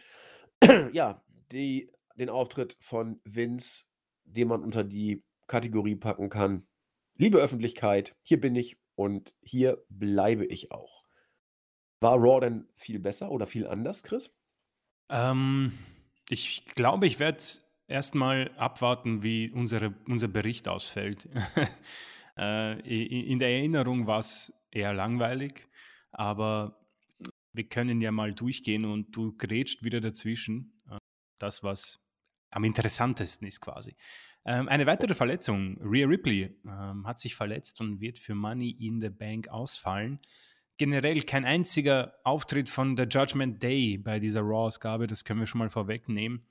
ja, 0.93 1.23
die, 1.51 1.91
den 2.15 2.29
Auftritt 2.29 2.77
von 2.79 3.19
Vince, 3.23 3.85
den 4.23 4.47
man 4.47 4.63
unter 4.63 4.83
die 4.83 5.23
Kategorie 5.47 5.95
packen 5.95 6.29
kann. 6.29 6.67
Liebe 7.17 7.37
Öffentlichkeit, 7.37 8.15
hier 8.23 8.41
bin 8.41 8.55
ich 8.55 8.77
und 8.95 9.33
hier 9.41 9.83
bleibe 9.89 10.45
ich 10.45 10.71
auch. 10.71 11.03
War 12.01 12.17
Raw 12.17 12.39
denn 12.39 12.67
viel 12.75 12.99
besser 12.99 13.31
oder 13.31 13.45
viel 13.45 13.67
anders, 13.67 14.03
Chris? 14.03 14.33
Ähm, 15.09 15.73
ich 16.29 16.65
glaube, 16.65 17.07
ich 17.07 17.19
werde 17.19 17.43
erstmal 17.87 18.51
abwarten, 18.57 19.23
wie 19.23 19.51
unsere, 19.51 19.93
unser 20.07 20.27
Bericht 20.27 20.67
ausfällt. 20.67 21.29
äh, 22.37 22.79
in 23.29 23.39
der 23.39 23.49
Erinnerung 23.49 24.07
war 24.07 24.19
es 24.19 24.53
eher 24.71 24.93
langweilig, 24.93 25.67
aber 26.11 26.79
wir 27.53 27.67
können 27.69 28.01
ja 28.01 28.11
mal 28.11 28.33
durchgehen 28.33 28.85
und 28.85 29.15
du 29.15 29.35
grätscht 29.37 29.83
wieder 29.83 30.01
dazwischen. 30.01 30.81
Äh, 30.89 30.97
das, 31.39 31.63
was 31.63 32.04
am 32.55 32.63
interessantesten 32.63 33.47
ist 33.47 33.59
quasi. 33.59 33.95
Ähm, 34.45 34.69
eine 34.69 34.85
weitere 34.85 35.13
Verletzung. 35.13 35.77
Rhea 35.81 36.07
Ripley 36.07 36.55
ähm, 36.65 37.05
hat 37.05 37.19
sich 37.19 37.35
verletzt 37.35 37.81
und 37.81 37.99
wird 37.99 38.17
für 38.17 38.33
Money 38.33 38.69
in 38.79 39.01
the 39.01 39.09
Bank 39.09 39.49
ausfallen. 39.49 40.19
Generell 40.77 41.21
kein 41.23 41.45
einziger 41.45 42.13
Auftritt 42.23 42.69
von 42.69 42.95
The 42.95 43.03
Judgment 43.03 43.61
Day 43.61 43.97
bei 43.97 44.19
dieser 44.19 44.41
Raw-Ausgabe, 44.41 45.07
das 45.07 45.25
können 45.25 45.41
wir 45.41 45.47
schon 45.47 45.59
mal 45.59 45.69
vorwegnehmen. 45.69 46.45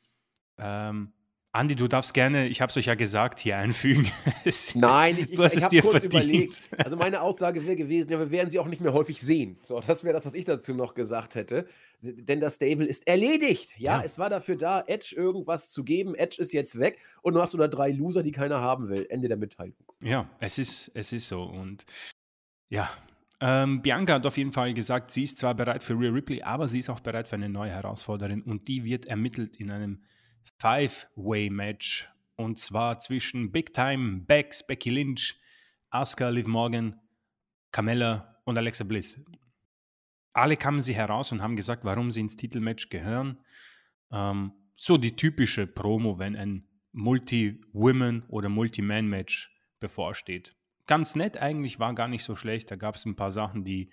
Ähm, 0.59 1.13
Andi, 1.55 1.77
du 1.77 1.87
darfst 1.87 2.15
gerne, 2.15 2.49
ich 2.49 2.61
habe 2.61 2.71
es 2.71 2.77
euch 2.77 2.87
ja 2.87 2.97
gesagt, 2.97 3.39
hier 3.39 3.57
einfügen. 3.57 4.11
Nein, 4.75 5.17
ich, 5.21 5.31
du 5.31 5.45
hast 5.45 5.57
ich, 5.57 5.63
ich 5.63 5.69
dir 5.69 5.83
kurz 5.83 6.01
verdient. 6.01 6.15
überlegt. 6.15 6.69
Also 6.85 6.97
meine 6.97 7.21
Aussage 7.21 7.65
wäre 7.65 7.77
gewesen, 7.77 8.11
ja, 8.11 8.19
wir 8.19 8.33
werden 8.33 8.51
sie 8.51 8.59
auch 8.59 8.67
nicht 8.67 8.81
mehr 8.83 8.93
häufig 8.93 9.21
sehen. 9.21 9.57
So, 9.63 9.81
das 9.81 10.03
wäre 10.03 10.13
das, 10.15 10.27
was 10.27 10.35
ich 10.35 10.45
dazu 10.45 10.75
noch 10.75 10.95
gesagt 10.95 11.37
hätte. 11.37 11.69
Denn 12.01 12.41
das 12.41 12.57
Stable 12.57 12.85
ist 12.85 13.07
erledigt. 13.07 13.73
Ja, 13.79 13.99
ja, 14.01 14.05
es 14.05 14.19
war 14.19 14.31
dafür 14.31 14.57
da, 14.57 14.83
Edge 14.89 15.15
irgendwas 15.17 15.71
zu 15.71 15.85
geben. 15.85 16.17
Edge 16.17 16.41
ist 16.41 16.53
jetzt 16.53 16.77
weg 16.81 16.99
und 17.23 17.35
du 17.35 17.41
hast 17.41 17.55
da 17.55 17.69
drei 17.69 17.91
Loser, 17.91 18.25
die 18.25 18.33
keiner 18.33 18.61
haben 18.61 18.89
will. 18.89 19.07
Ende 19.09 19.29
der 19.29 19.37
Mitteilung. 19.37 19.77
Ja, 20.01 20.29
es 20.41 20.59
ist, 20.59 20.91
es 20.95 21.13
ist 21.13 21.29
so. 21.29 21.45
Und 21.45 21.85
ja, 22.69 22.91
Ähm, 23.41 23.83
Bianca 23.83 24.15
hat 24.15 24.27
auf 24.27 24.37
jeden 24.39 24.53
Fall 24.53 24.75
gesagt, 24.75 25.11
sie 25.11 25.25
ist 25.25 25.39
zwar 25.39 25.55
bereit 25.55 25.83
für 25.85 25.95
Rhea 25.95 26.11
Ripley, 26.11 26.43
aber 26.43 26.67
sie 26.67 26.79
ist 26.79 26.89
auch 26.91 27.01
bereit 27.01 27.29
für 27.29 27.37
eine 27.37 27.49
neue 27.49 27.71
Herausforderin 27.71 28.43
und 28.43 28.69
die 28.69 28.85
wird 28.85 29.07
ermittelt 29.07 29.57
in 29.59 29.71
einem 29.71 30.03
Five-Way-Match 30.59 32.09
und 32.37 32.59
zwar 32.59 33.01
zwischen 33.01 33.53
Big 33.53 33.73
Time, 33.73 34.21
Bex, 34.21 34.67
Becky 34.67 34.91
Lynch, 34.91 35.41
Asuka, 35.91 36.29
Liv 36.29 36.47
Morgan, 36.47 37.01
Carmella 37.71 38.41
und 38.45 38.59
Alexa 38.59 38.85
Bliss. 38.85 39.21
Alle 40.33 40.57
kamen 40.57 40.81
sie 40.81 40.95
heraus 40.95 41.31
und 41.33 41.43
haben 41.43 41.57
gesagt, 41.57 41.85
warum 41.85 42.11
sie 42.11 42.21
ins 42.21 42.37
Titelmatch 42.37 42.89
gehören. 42.89 43.39
Ähm, 44.11 44.53
so 44.75 44.97
die 44.97 45.15
typische 45.15 45.67
Promo, 45.67 46.19
wenn 46.19 46.35
ein 46.35 46.67
Multi-Women- 46.93 48.25
oder 48.29 48.49
Multi-Man-Match 48.49 49.53
bevorsteht. 49.79 50.57
Ganz 50.87 51.15
nett 51.15 51.37
eigentlich, 51.37 51.79
war 51.79 51.95
gar 51.95 52.09
nicht 52.09 52.25
so 52.25 52.35
schlecht. 52.35 52.71
Da 52.71 52.77
gab 52.77 52.97
es 52.97 53.07
ein 53.07 53.17
paar 53.17 53.31
Sachen, 53.31 53.65
die 53.65 53.91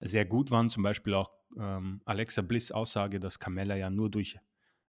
sehr 0.00 0.24
gut 0.24 0.50
waren. 0.50 0.68
Zum 0.68 0.82
Beispiel 0.82 1.14
auch 1.14 1.30
ähm, 1.58 2.00
Alexa 2.04 2.42
Bliss 2.42 2.72
Aussage, 2.72 3.20
dass 3.20 3.38
Carmella 3.38 3.76
ja 3.76 3.90
nur 3.90 4.10
durch 4.10 4.38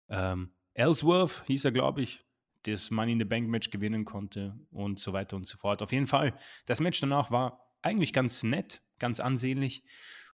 ähm, 0.10 0.52
Ellsworth, 0.78 1.44
hieß 1.48 1.66
er, 1.66 1.72
glaube 1.72 2.02
ich, 2.02 2.24
das 2.64 2.92
Money 2.92 3.14
in 3.14 3.20
the 3.20 3.26
Bank 3.26 3.48
Match 3.50 3.72
gewinnen 3.72 4.06
konnte 4.06 4.60
und 4.72 5.00
so 5.00 5.12
weiter 5.12 5.36
und 5.36 5.48
so 5.48 5.58
fort. 5.58 5.82
Auf 5.82 5.92
jeden 5.92 6.08
Fall, 6.08 6.38
das 6.66 6.80
Match 6.80 7.00
danach 7.02 7.32
war 7.32 7.74
eigentlich 7.82 8.14
ganz 8.14 8.44
nett, 8.44 8.82
ganz 9.00 9.20
ansehnlich 9.20 9.84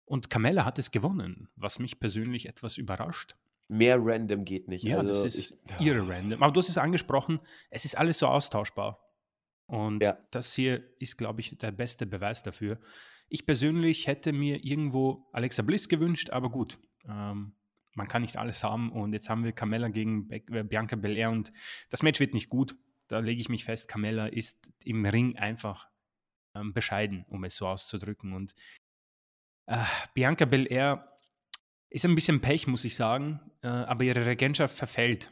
und 0.05 0.29
Carmella 0.29 0.65
hat 0.65 0.79
es 0.79 0.91
gewonnen, 0.91 1.49
was 1.55 1.79
mich 1.79 1.99
persönlich 1.99 2.47
etwas 2.47 2.77
überrascht. 2.77 3.35
Mehr 3.67 3.99
random 3.99 4.45
geht 4.45 4.67
nicht. 4.67 4.83
Ja, 4.83 4.99
also, 4.99 5.13
das 5.13 5.35
ist 5.35 5.51
ich, 5.77 5.85
ihre 5.85 6.07
random. 6.07 6.41
Aber 6.41 6.51
du 6.51 6.59
hast 6.59 6.69
es 6.69 6.77
angesprochen, 6.77 7.39
es 7.69 7.85
ist 7.85 7.95
alles 7.95 8.17
so 8.19 8.27
austauschbar. 8.27 8.99
Und 9.67 10.01
ja. 10.01 10.17
das 10.31 10.55
hier 10.55 10.83
ist, 10.99 11.17
glaube 11.17 11.41
ich, 11.41 11.57
der 11.59 11.71
beste 11.71 12.07
Beweis 12.07 12.41
dafür. 12.41 12.79
Ich 13.27 13.45
persönlich 13.45 14.07
hätte 14.07 14.33
mir 14.33 14.65
irgendwo 14.65 15.29
Alexa 15.31 15.61
Bliss 15.61 15.87
gewünscht, 15.89 16.31
aber 16.31 16.49
gut. 16.49 16.79
Ähm, 17.07 17.53
man 17.99 18.07
kann 18.07 18.21
nicht 18.21 18.37
alles 18.37 18.63
haben. 18.63 18.91
Und 18.91 19.13
jetzt 19.13 19.29
haben 19.29 19.43
wir 19.43 19.51
Carmella 19.51 19.89
gegen 19.89 20.31
äh, 20.31 20.63
Bianca 20.63 20.95
Belair 20.95 21.29
und 21.29 21.51
das 21.89 22.01
Match 22.01 22.19
wird 22.19 22.33
nicht 22.33 22.49
gut. 22.49 22.75
Da 23.07 23.19
lege 23.19 23.41
ich 23.41 23.49
mich 23.49 23.65
fest, 23.65 23.89
Carmella 23.89 24.27
ist 24.27 24.71
im 24.85 25.05
Ring 25.05 25.37
einfach 25.37 25.89
ähm, 26.55 26.73
bescheiden, 26.73 27.25
um 27.29 27.43
es 27.43 27.57
so 27.57 27.67
auszudrücken. 27.67 28.33
Und 28.33 28.55
äh, 29.67 29.83
Bianca 30.13 30.45
Belair 30.45 31.19
ist 31.89 32.05
ein 32.05 32.15
bisschen 32.15 32.39
Pech, 32.39 32.67
muss 32.67 32.85
ich 32.85 32.95
sagen, 32.95 33.41
äh, 33.61 33.67
aber 33.67 34.05
ihre 34.05 34.25
Regentschaft 34.25 34.77
verfällt. 34.77 35.31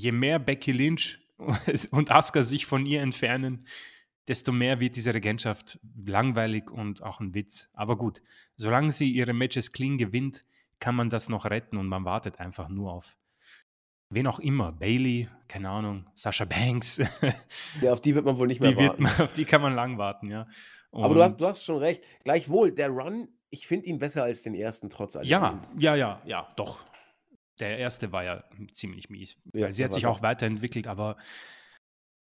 Je 0.00 0.12
mehr 0.12 0.38
Becky 0.38 0.70
Lynch 0.70 1.18
und 1.90 2.10
Asuka 2.12 2.42
sich 2.42 2.66
von 2.66 2.86
ihr 2.86 3.02
entfernen, 3.02 3.64
desto 4.28 4.52
mehr 4.52 4.78
wird 4.78 4.94
diese 4.94 5.12
Regentschaft 5.14 5.80
langweilig 5.96 6.70
und 6.70 7.02
auch 7.02 7.20
ein 7.20 7.34
Witz. 7.34 7.70
Aber 7.72 7.98
gut, 7.98 8.22
solange 8.56 8.92
sie 8.92 9.10
ihre 9.10 9.32
Matches 9.32 9.72
clean 9.72 9.98
gewinnt, 9.98 10.44
kann 10.80 10.94
man 10.94 11.10
das 11.10 11.28
noch 11.28 11.44
retten 11.44 11.76
und 11.76 11.88
man 11.88 12.04
wartet 12.04 12.40
einfach 12.40 12.68
nur 12.68 12.92
auf 12.92 13.16
wen 14.10 14.26
auch 14.26 14.38
immer, 14.38 14.72
Bailey, 14.72 15.28
keine 15.48 15.68
Ahnung, 15.68 16.06
Sascha 16.14 16.44
Banks. 16.44 17.02
ja, 17.80 17.92
auf 17.92 18.00
die 18.00 18.14
wird 18.14 18.24
man 18.24 18.38
wohl 18.38 18.46
nicht 18.46 18.60
mehr 18.60 18.72
die 18.72 18.76
warten. 18.76 19.02
Man, 19.02 19.12
auf 19.20 19.32
die 19.32 19.44
kann 19.44 19.60
man 19.60 19.74
lang 19.74 19.98
warten, 19.98 20.28
ja. 20.28 20.46
Und 20.90 21.04
Aber 21.04 21.14
du 21.14 21.22
hast, 21.22 21.40
du 21.40 21.46
hast 21.46 21.64
schon 21.64 21.78
recht. 21.78 22.02
Gleichwohl, 22.22 22.70
der 22.72 22.88
Run, 22.90 23.28
ich 23.50 23.66
finde 23.66 23.86
ihn 23.86 23.98
besser 23.98 24.22
als 24.22 24.42
den 24.42 24.54
ersten, 24.54 24.88
trotz 24.88 25.16
allem. 25.16 25.26
Ja, 25.26 25.60
ja, 25.76 25.96
ja, 25.96 26.22
ja, 26.24 26.48
doch. 26.56 26.80
Der 27.58 27.78
erste 27.78 28.12
war 28.12 28.24
ja 28.24 28.44
ziemlich 28.72 29.10
mies. 29.10 29.36
Ja, 29.52 29.66
weil 29.66 29.72
sie 29.72 29.84
hat 29.84 29.92
sich 29.92 30.06
auch 30.06 30.22
weiterentwickelt, 30.22 30.86
aber 30.86 31.16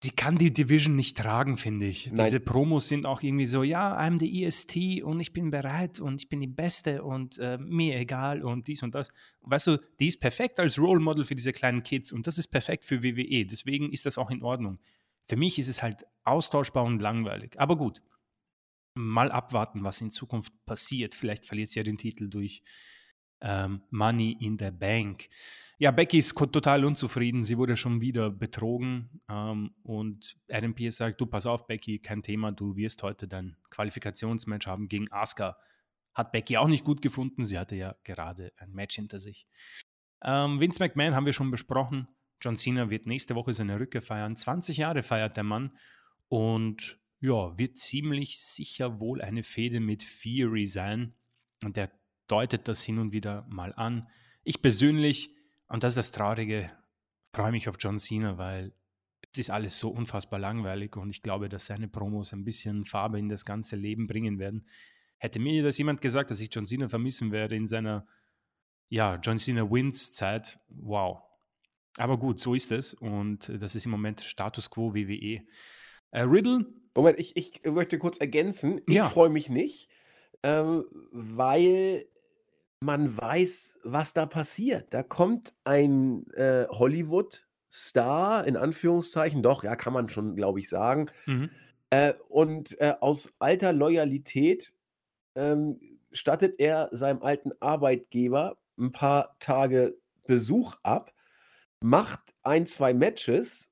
sie 0.02 0.10
kann 0.10 0.36
die 0.36 0.52
Division 0.52 0.96
nicht 0.96 1.16
tragen, 1.16 1.56
finde 1.56 1.86
ich. 1.86 2.10
Nein. 2.10 2.24
Diese 2.24 2.40
Promos 2.40 2.88
sind 2.88 3.06
auch 3.06 3.22
irgendwie 3.22 3.46
so, 3.46 3.62
ja, 3.62 3.96
I'm 3.96 4.18
the 4.18 4.44
EST 4.44 5.02
und 5.04 5.20
ich 5.20 5.32
bin 5.32 5.50
bereit 5.50 6.00
und 6.00 6.20
ich 6.20 6.28
bin 6.28 6.40
die 6.40 6.48
Beste 6.48 7.04
und 7.04 7.38
äh, 7.38 7.56
mir 7.58 7.96
egal 7.96 8.42
und 8.42 8.66
dies 8.66 8.82
und 8.82 8.96
das. 8.96 9.12
Weißt 9.42 9.68
du, 9.68 9.78
die 10.00 10.08
ist 10.08 10.20
perfekt 10.20 10.58
als 10.58 10.78
Role 10.78 11.00
Model 11.00 11.24
für 11.24 11.36
diese 11.36 11.52
kleinen 11.52 11.84
Kids 11.84 12.12
und 12.12 12.26
das 12.26 12.36
ist 12.36 12.48
perfekt 12.48 12.84
für 12.84 13.02
WWE. 13.02 13.46
Deswegen 13.46 13.92
ist 13.92 14.04
das 14.04 14.18
auch 14.18 14.30
in 14.30 14.42
Ordnung. 14.42 14.80
Für 15.24 15.36
mich 15.36 15.58
ist 15.60 15.68
es 15.68 15.82
halt 15.82 16.04
austauschbar 16.24 16.84
und 16.84 17.00
langweilig. 17.00 17.58
Aber 17.60 17.76
gut, 17.76 18.02
mal 18.94 19.30
abwarten, 19.30 19.84
was 19.84 20.00
in 20.00 20.10
Zukunft 20.10 20.52
passiert. 20.66 21.14
Vielleicht 21.14 21.46
verliert 21.46 21.70
sie 21.70 21.78
ja 21.78 21.84
den 21.84 21.98
Titel 21.98 22.28
durch 22.28 22.62
ähm, 23.42 23.82
Money 23.90 24.36
in 24.40 24.58
the 24.58 24.70
Bank. 24.70 25.28
Ja, 25.78 25.90
Becky 25.90 26.18
ist 26.18 26.36
total 26.36 26.84
unzufrieden. 26.84 27.42
Sie 27.42 27.58
wurde 27.58 27.76
schon 27.76 28.00
wieder 28.00 28.30
betrogen. 28.30 29.20
Ähm, 29.28 29.74
und 29.82 30.36
Adam 30.48 30.74
Pierce 30.74 30.96
sagt: 30.96 31.20
Du, 31.20 31.26
pass 31.26 31.44
auf, 31.46 31.66
Becky, 31.66 31.98
kein 31.98 32.22
Thema. 32.22 32.52
Du 32.52 32.76
wirst 32.76 33.02
heute 33.02 33.26
dein 33.26 33.56
Qualifikationsmatch 33.70 34.66
haben 34.66 34.88
gegen 34.88 35.10
Asuka. 35.10 35.56
Hat 36.14 36.30
Becky 36.30 36.56
auch 36.56 36.68
nicht 36.68 36.84
gut 36.84 37.02
gefunden. 37.02 37.44
Sie 37.44 37.58
hatte 37.58 37.74
ja 37.74 37.96
gerade 38.04 38.52
ein 38.58 38.72
Match 38.72 38.94
hinter 38.94 39.18
sich. 39.18 39.46
Ähm, 40.22 40.60
Vince 40.60 40.78
McMahon 40.78 41.14
haben 41.16 41.26
wir 41.26 41.32
schon 41.32 41.50
besprochen. 41.50 42.06
John 42.40 42.56
Cena 42.56 42.90
wird 42.90 43.06
nächste 43.06 43.34
Woche 43.34 43.54
seine 43.54 43.80
Rückkehr 43.80 44.02
feiern. 44.02 44.36
20 44.36 44.76
Jahre 44.76 45.02
feiert 45.02 45.36
der 45.36 45.44
Mann. 45.44 45.76
Und 46.28 46.98
ja, 47.20 47.56
wird 47.58 47.78
ziemlich 47.78 48.40
sicher 48.40 49.00
wohl 49.00 49.20
eine 49.20 49.42
Fehde 49.42 49.80
mit 49.80 50.02
Fury 50.02 50.66
sein. 50.66 51.14
Und 51.64 51.76
der 51.76 51.90
deutet 52.32 52.66
das 52.66 52.82
hin 52.82 52.98
und 52.98 53.12
wieder 53.12 53.46
mal 53.50 53.74
an. 53.76 54.08
Ich 54.42 54.62
persönlich 54.62 55.36
und 55.68 55.84
das 55.84 55.92
ist 55.92 55.98
das 55.98 56.10
Traurige. 56.12 56.70
Freue 57.34 57.52
mich 57.52 57.68
auf 57.68 57.76
John 57.78 57.98
Cena, 57.98 58.38
weil 58.38 58.72
es 59.30 59.38
ist 59.38 59.50
alles 59.50 59.78
so 59.78 59.90
unfassbar 59.90 60.38
langweilig 60.38 60.96
und 60.96 61.10
ich 61.10 61.22
glaube, 61.22 61.50
dass 61.50 61.66
seine 61.66 61.88
Promos 61.88 62.32
ein 62.32 62.44
bisschen 62.44 62.86
Farbe 62.86 63.18
in 63.18 63.28
das 63.28 63.44
ganze 63.44 63.76
Leben 63.76 64.06
bringen 64.06 64.38
werden. 64.38 64.66
Hätte 65.18 65.40
mir 65.40 65.62
das 65.62 65.76
jemand 65.78 66.00
gesagt, 66.00 66.30
dass 66.30 66.40
ich 66.40 66.48
John 66.52 66.66
Cena 66.66 66.88
vermissen 66.88 67.32
werde 67.32 67.54
in 67.54 67.66
seiner, 67.66 68.06
ja, 68.88 69.16
John 69.22 69.38
Cena 69.38 69.70
Wins 69.70 70.12
Zeit, 70.12 70.58
wow. 70.68 71.22
Aber 71.98 72.18
gut, 72.18 72.38
so 72.38 72.54
ist 72.54 72.72
es 72.72 72.94
und 72.94 73.48
das 73.48 73.74
ist 73.74 73.84
im 73.84 73.92
Moment 73.92 74.20
Status 74.20 74.70
Quo 74.70 74.94
WWE. 74.94 75.42
Äh, 76.10 76.22
Riddle. 76.22 76.66
Moment, 76.94 77.18
ich, 77.18 77.36
ich 77.36 77.62
möchte 77.64 77.98
kurz 77.98 78.18
ergänzen. 78.18 78.80
Ich 78.86 78.94
ja. 78.94 79.08
freue 79.08 79.30
mich 79.30 79.48
nicht, 79.48 79.88
ähm, 80.42 80.84
weil 81.12 82.06
man 82.82 83.16
weiß, 83.16 83.78
was 83.84 84.12
da 84.12 84.26
passiert. 84.26 84.92
Da 84.92 85.02
kommt 85.02 85.54
ein 85.64 86.26
äh, 86.32 86.66
Hollywood-Star, 86.68 88.46
in 88.46 88.56
Anführungszeichen, 88.56 89.42
doch, 89.42 89.62
ja, 89.62 89.76
kann 89.76 89.92
man 89.92 90.08
schon, 90.08 90.34
glaube 90.34 90.58
ich, 90.58 90.68
sagen. 90.68 91.08
Mhm. 91.26 91.50
Äh, 91.90 92.14
und 92.28 92.78
äh, 92.80 92.94
aus 93.00 93.34
alter 93.38 93.72
Loyalität 93.72 94.72
ähm, 95.36 95.80
stattet 96.10 96.58
er 96.58 96.88
seinem 96.92 97.22
alten 97.22 97.52
Arbeitgeber 97.60 98.56
ein 98.78 98.92
paar 98.92 99.36
Tage 99.38 99.96
Besuch 100.26 100.74
ab, 100.82 101.12
macht 101.80 102.34
ein, 102.42 102.66
zwei 102.66 102.94
Matches, 102.94 103.70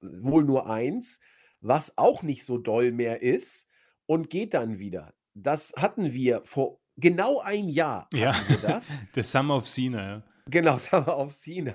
wohl 0.00 0.44
nur 0.44 0.68
eins, 0.68 1.20
was 1.60 1.96
auch 1.98 2.22
nicht 2.22 2.44
so 2.44 2.58
doll 2.58 2.90
mehr 2.90 3.22
ist, 3.22 3.70
und 4.06 4.30
geht 4.30 4.54
dann 4.54 4.78
wieder. 4.78 5.14
Das 5.34 5.74
hatten 5.76 6.12
wir 6.12 6.42
vor 6.44 6.80
genau 6.98 7.40
ein 7.40 7.68
Jahr 7.68 8.08
ja. 8.12 8.34
das. 8.62 8.96
The 9.14 9.22
Summer 9.22 9.56
of 9.56 9.66
Cena, 9.66 10.02
ja. 10.02 10.22
Genau, 10.46 10.78
Summer 10.78 11.18
of 11.18 11.32
Cena. 11.32 11.74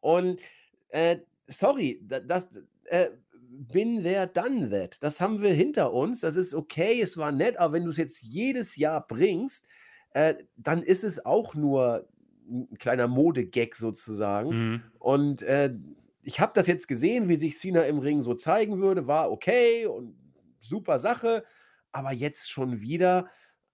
Und 0.00 0.40
äh, 0.88 1.18
sorry, 1.48 2.00
das, 2.06 2.48
äh, 2.84 3.08
bin 3.52 4.02
there, 4.02 4.26
done 4.26 4.70
that. 4.70 5.02
Das 5.02 5.20
haben 5.20 5.42
wir 5.42 5.52
hinter 5.52 5.92
uns. 5.92 6.20
Das 6.20 6.36
ist 6.36 6.54
okay, 6.54 7.00
es 7.00 7.16
war 7.16 7.32
nett, 7.32 7.56
aber 7.58 7.74
wenn 7.74 7.84
du 7.84 7.90
es 7.90 7.96
jetzt 7.96 8.22
jedes 8.22 8.76
Jahr 8.76 9.06
bringst, 9.06 9.68
äh, 10.14 10.34
dann 10.56 10.82
ist 10.82 11.04
es 11.04 11.24
auch 11.24 11.54
nur 11.54 12.08
ein 12.48 12.78
kleiner 12.78 13.08
Modegag 13.08 13.74
sozusagen. 13.74 14.48
Mhm. 14.48 14.82
Und 14.98 15.42
äh, 15.42 15.74
ich 16.22 16.40
habe 16.40 16.52
das 16.54 16.66
jetzt 16.66 16.88
gesehen, 16.88 17.28
wie 17.28 17.36
sich 17.36 17.58
Cena 17.58 17.82
im 17.82 17.98
Ring 17.98 18.20
so 18.20 18.34
zeigen 18.34 18.80
würde, 18.80 19.06
war 19.06 19.30
okay 19.30 19.86
und 19.86 20.14
super 20.60 20.98
Sache, 20.98 21.44
aber 21.90 22.12
jetzt 22.12 22.50
schon 22.50 22.80
wieder 22.80 23.28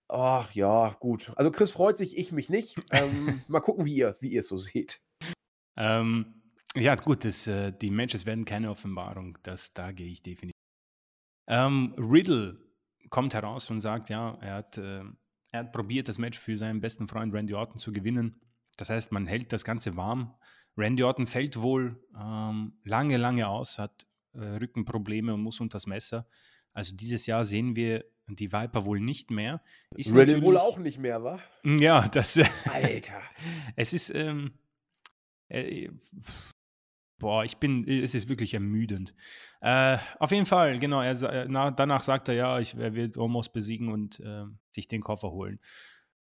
Ach 0.08 0.52
ja, 0.52 0.96
gut. 1.00 1.32
Also 1.36 1.50
Chris 1.50 1.72
freut 1.72 1.98
sich, 1.98 2.16
ich 2.16 2.32
mich 2.32 2.48
nicht. 2.48 2.76
Ähm, 2.92 3.42
mal 3.48 3.60
gucken, 3.60 3.84
wie 3.84 3.94
ihr, 3.94 4.16
wie 4.20 4.28
ihr 4.28 4.40
es 4.40 4.48
so 4.48 4.56
seht. 4.56 5.00
Ähm, 5.76 6.42
ja, 6.74 6.94
gut, 6.94 7.24
das, 7.24 7.46
äh, 7.46 7.72
die 7.72 7.90
Matches 7.90 8.24
werden 8.24 8.44
keine 8.44 8.70
Offenbarung. 8.70 9.38
Das, 9.42 9.72
da 9.74 9.92
gehe 9.92 10.08
ich 10.08 10.22
definitiv. 10.22 10.52
Ähm, 11.46 11.94
Riddle 11.98 12.58
kommt 13.10 13.34
heraus 13.34 13.70
und 13.70 13.80
sagt, 13.80 14.10
ja, 14.10 14.38
er 14.40 14.54
hat, 14.54 14.78
äh, 14.78 15.02
er 15.52 15.60
hat 15.60 15.72
probiert, 15.72 16.08
das 16.08 16.18
Match 16.18 16.38
für 16.38 16.56
seinen 16.56 16.80
besten 16.80 17.08
Freund 17.08 17.34
Randy 17.34 17.54
Orton 17.54 17.78
zu 17.78 17.92
gewinnen. 17.92 18.40
Das 18.76 18.90
heißt, 18.90 19.12
man 19.12 19.26
hält 19.26 19.52
das 19.52 19.64
Ganze 19.64 19.96
warm. 19.96 20.34
Randy 20.76 21.02
Orton 21.02 21.26
fällt 21.26 21.60
wohl 21.60 22.02
ähm, 22.18 22.78
lange, 22.84 23.16
lange 23.16 23.48
aus, 23.48 23.78
hat 23.78 24.06
äh, 24.34 24.38
Rückenprobleme 24.38 25.34
und 25.34 25.42
muss 25.42 25.60
unter 25.60 25.76
das 25.76 25.86
Messer. 25.86 26.26
Also 26.72 26.94
dieses 26.94 27.26
Jahr 27.26 27.44
sehen 27.44 27.76
wir 27.76 28.04
die 28.36 28.52
Viper 28.52 28.84
wohl 28.84 29.00
nicht 29.00 29.30
mehr. 29.30 29.60
Ist 29.96 30.14
Reddit 30.14 30.42
wohl 30.42 30.56
auch 30.56 30.78
nicht 30.78 30.98
mehr, 30.98 31.22
wa? 31.22 31.40
Hm, 31.62 31.76
ja, 31.78 32.08
das. 32.08 32.40
Alter. 32.72 33.20
es 33.76 33.92
ist. 33.92 34.10
Ähm, 34.10 34.52
äh, 35.48 35.88
boah, 37.18 37.44
ich 37.44 37.56
bin, 37.58 37.86
es 37.88 38.14
ist 38.14 38.28
wirklich 38.28 38.54
ermüdend. 38.54 39.14
Äh, 39.60 39.98
auf 40.18 40.30
jeden 40.30 40.46
Fall, 40.46 40.78
genau, 40.78 41.02
er, 41.02 41.20
äh, 41.22 41.46
na, 41.48 41.70
danach 41.70 42.02
sagt 42.02 42.28
er, 42.28 42.34
ja, 42.34 42.60
ich, 42.60 42.74
er 42.74 42.94
wird 42.94 43.16
Omos 43.16 43.50
besiegen 43.50 43.92
und 43.92 44.20
äh, 44.20 44.44
sich 44.70 44.88
den 44.88 45.02
Koffer 45.02 45.30
holen. 45.30 45.58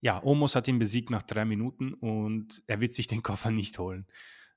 Ja, 0.01 0.23
Omos 0.23 0.55
hat 0.55 0.67
ihn 0.67 0.77
besiegt 0.77 1.09
nach 1.09 1.23
drei 1.23 1.45
Minuten 1.45 1.93
und 1.93 2.61
er 2.67 2.81
wird 2.81 2.93
sich 2.93 3.07
den 3.07 3.23
Koffer 3.23 3.49
nicht 3.49 3.79
holen. 3.79 4.05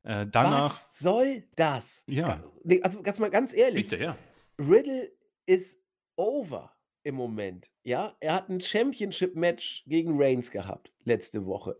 Äh, 0.02 0.26
danach. 0.26 0.70
Was 0.70 0.98
soll 0.98 1.44
das? 1.56 2.04
Ja. 2.06 2.44
Also, 2.82 3.02
ganz 3.02 3.18
mal 3.18 3.30
ganz 3.30 3.54
ehrlich. 3.54 3.88
Bitte, 3.88 4.02
ja. 4.02 4.16
Riddle 4.58 5.10
ist 5.46 5.80
over 6.16 6.77
im 7.08 7.14
Moment. 7.14 7.70
Ja, 7.84 8.16
er 8.20 8.34
hat 8.34 8.50
ein 8.50 8.60
Championship-Match 8.60 9.84
gegen 9.86 10.20
Reigns 10.20 10.50
gehabt 10.50 10.92
letzte 11.04 11.46
Woche. 11.46 11.78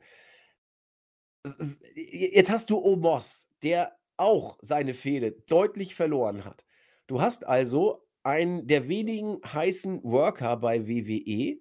Jetzt 1.94 2.50
hast 2.50 2.70
du 2.70 2.78
Omos, 2.78 3.46
der 3.62 3.98
auch 4.16 4.58
seine 4.62 4.94
Fehde 4.94 5.32
deutlich 5.32 5.94
verloren 5.94 6.46
hat. 6.46 6.64
Du 7.06 7.20
hast 7.20 7.46
also 7.46 8.06
einen 8.22 8.66
der 8.66 8.88
wenigen 8.88 9.38
heißen 9.44 10.02
Worker 10.02 10.56
bei 10.56 10.88
WWE. 10.88 11.60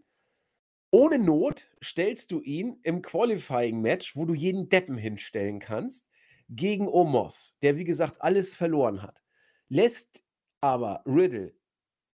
Ohne 0.92 1.20
Not 1.20 1.68
stellst 1.84 2.32
du 2.32 2.40
ihn 2.42 2.80
im 2.84 3.02
Qualifying-Match, 3.02 4.16
wo 4.16 4.24
du 4.24 4.34
jeden 4.34 4.70
Deppen 4.70 4.98
hinstellen 4.98 5.60
kannst, 5.60 6.10
gegen 6.48 6.88
Omos, 6.88 7.58
der 7.62 7.76
wie 7.76 7.84
gesagt 7.84 8.22
alles 8.22 8.56
verloren 8.56 9.02
hat. 9.02 9.22
Lässt 9.68 10.24
aber 10.62 11.04
Riddle 11.06 11.54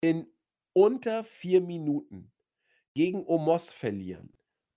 in 0.00 0.31
unter 0.74 1.24
vier 1.24 1.60
Minuten 1.60 2.32
gegen 2.94 3.26
Omos 3.26 3.72
verlieren, 3.72 4.36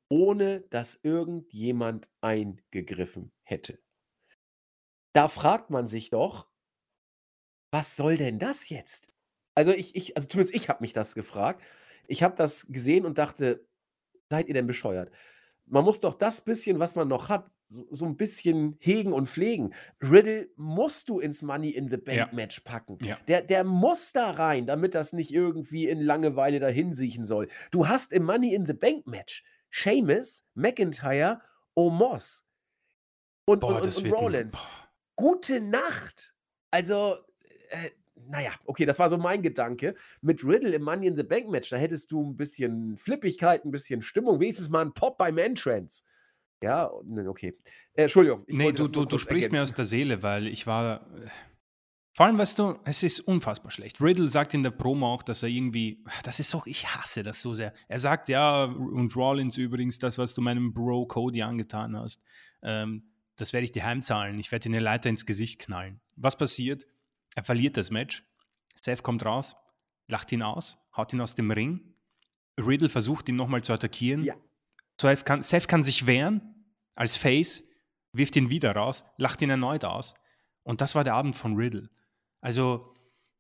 ohne 0.09 0.61
dass 0.69 0.99
irgendjemand 1.03 2.09
eingegriffen 2.21 3.31
hätte. 3.43 3.79
Da 5.13 5.29
fragt 5.29 5.69
man 5.69 5.87
sich 5.87 6.09
doch, 6.09 6.49
was 7.71 7.95
soll 7.95 8.15
denn 8.17 8.39
das 8.39 8.69
jetzt? 8.69 9.13
Also 9.55 9.71
ich, 9.71 9.95
ich 9.95 10.15
also 10.17 10.27
zumindest 10.27 10.55
ich 10.55 10.69
habe 10.69 10.81
mich 10.81 10.93
das 10.93 11.15
gefragt. 11.15 11.63
Ich 12.07 12.23
habe 12.23 12.35
das 12.35 12.67
gesehen 12.67 13.05
und 13.05 13.17
dachte, 13.17 13.67
seid 14.29 14.47
ihr 14.47 14.53
denn 14.53 14.67
bescheuert? 14.67 15.11
Man 15.68 15.84
muss 15.84 15.99
doch 15.99 16.13
das 16.13 16.41
bisschen, 16.41 16.80
was 16.80 16.95
man 16.95 17.07
noch 17.07 17.30
hat, 17.30 17.49
so, 17.68 18.05
ein 18.05 18.16
bisschen 18.16 18.78
hegen 18.80 19.11
und 19.11 19.28
pflegen. 19.28 19.74
Riddle 20.01 20.49
musst 20.55 21.09
du 21.09 21.20
ins 21.20 21.41
Money 21.41 21.72
in 21.72 21.89
the 21.89 21.97
Bank 21.97 22.18
Ja. 22.18 22.30
Match 22.32 22.59
packen. 22.59 22.99
Ja. 23.03 23.18
Der, 23.28 23.41
der 23.41 23.63
muss 23.63 24.13
da 24.13 24.32
rein, 24.32 24.68
damit 24.68 24.93
das 24.93 25.13
nicht 25.13 25.34
irgendwie 25.34 25.88
in 25.89 25.99
Langeweile 25.99 26.59
dahin 26.59 26.93
siechen 26.93 27.26
soll. 27.26 27.47
Du 27.72 27.88
hast 27.88 28.13
im 28.13 28.24
Money 28.24 28.53
in 28.53 28.66
the 28.66 28.74
Bank 28.74 29.07
Match 29.07 29.43
Sheamus, 29.72 30.47
McIntyre, 30.53 31.41
Omos 31.74 32.45
und, 33.45 33.59
Boah, 33.59 33.82
und, 33.82 33.88
und, 33.88 34.05
und 34.05 34.13
Rollins. 34.13 34.66
Gute 35.16 35.59
Nacht. 35.59 36.34
Also, 36.72 37.18
äh, 37.70 37.89
naja, 38.30 38.51
okay, 38.65 38.86
das 38.86 38.99
war 38.99 39.09
so 39.09 39.17
mein 39.17 39.41
Gedanke. 39.41 39.95
Mit 40.21 40.43
Riddle 40.43 40.73
im 40.73 40.84
Money 40.84 41.07
in 41.07 41.15
the 41.15 41.23
Bank 41.23 41.49
Match, 41.49 41.69
da 41.69 41.78
hättest 41.78 42.11
du 42.11 42.32
ein 42.32 42.38
bisschen 42.38 42.97
Flippigkeit, 42.97 43.65
ein 43.65 43.71
bisschen 43.71 44.01
Stimmung, 44.01 44.39
wenigstens 44.39 44.69
mal 44.69 44.82
einen 44.82 44.93
Pop 44.93 45.17
beim 45.17 45.38
Entrance. 45.38 46.03
Ja, 46.61 46.89
ne, 47.03 47.30
okay. 47.30 47.57
Äh, 47.93 48.03
Entschuldigung. 48.03 48.43
ich 48.47 48.55
Nee, 48.55 48.71
du, 48.71 48.88
du, 48.88 49.05
du 49.05 49.17
sprichst 49.17 49.51
mir 49.51 49.59
aus 49.61 49.71
ergänzen. 49.71 49.76
der 49.76 49.86
Seele, 49.86 50.23
weil 50.23 50.47
ich 50.47 50.65
war. 50.65 51.01
äh, 51.15 51.28
Vor 52.13 52.26
allem, 52.26 52.38
weißt 52.38 52.57
du, 52.57 52.80
es 52.86 53.03
ist 53.03 53.19
unfassbar 53.19 53.71
schlecht. 53.71 54.01
Riddle 54.01 54.30
sagt 54.30 54.53
in 54.53 54.63
der 54.63 54.71
Promo 54.71 55.13
auch, 55.13 55.21
dass 55.21 55.43
er 55.43 55.49
irgendwie. 55.49 56.03
Das 56.23 56.39
ist 56.39 56.49
so, 56.49 56.63
ich 56.65 56.88
hasse 56.88 57.23
das 57.23 57.41
so 57.41 57.53
sehr. 57.53 57.73
Er 57.88 57.99
sagt, 57.99 58.30
ja, 58.30 58.63
und 58.63 59.15
Rollins 59.15 59.57
übrigens, 59.57 59.99
das, 59.99 60.17
was 60.17 60.34
du 60.34 60.41
meinem 60.41 60.73
Bro 60.73 61.07
Cody 61.07 61.41
angetan 61.41 61.97
hast, 61.97 62.23
ähm, 62.63 63.11
das 63.36 63.51
werde 63.51 63.65
ich 63.65 63.73
dir 63.73 63.84
heimzahlen. 63.84 64.39
Ich 64.39 64.51
werde 64.51 64.69
dir 64.69 64.76
eine 64.76 64.84
Leiter 64.84 65.09
ins 65.09 65.26
Gesicht 65.26 65.59
knallen. 65.59 65.99
Was 66.15 66.38
passiert? 66.38 66.86
Er 67.36 67.43
verliert 67.43 67.77
das 67.77 67.91
Match. 67.91 68.23
Seth 68.73 69.03
kommt 69.03 69.25
raus, 69.25 69.55
lacht 70.07 70.31
ihn 70.31 70.41
aus, 70.41 70.77
haut 70.95 71.13
ihn 71.13 71.21
aus 71.21 71.36
dem 71.36 71.51
Ring. 71.51 71.95
Riddle 72.57 72.89
versucht 72.89 73.29
ihn 73.29 73.36
nochmal 73.36 73.63
zu 73.63 73.73
attackieren. 73.73 74.23
Ja. 74.23 74.36
Seth 74.99 75.25
kann, 75.25 75.41
Seth 75.41 75.67
kann 75.67 75.83
sich 75.83 76.07
wehren 76.07 76.55
als 76.95 77.17
Face, 77.17 77.69
wirft 78.13 78.36
ihn 78.38 78.49
wieder 78.49 78.73
raus, 78.73 79.03
lacht 79.17 79.41
ihn 79.41 79.49
erneut 79.49 79.83
aus. 79.83 80.13
Und 80.63 80.81
das 80.81 80.95
war 80.95 81.03
der 81.03 81.13
Abend 81.13 81.36
von 81.36 81.55
Riddle. 81.55 81.89
Also, 82.41 82.93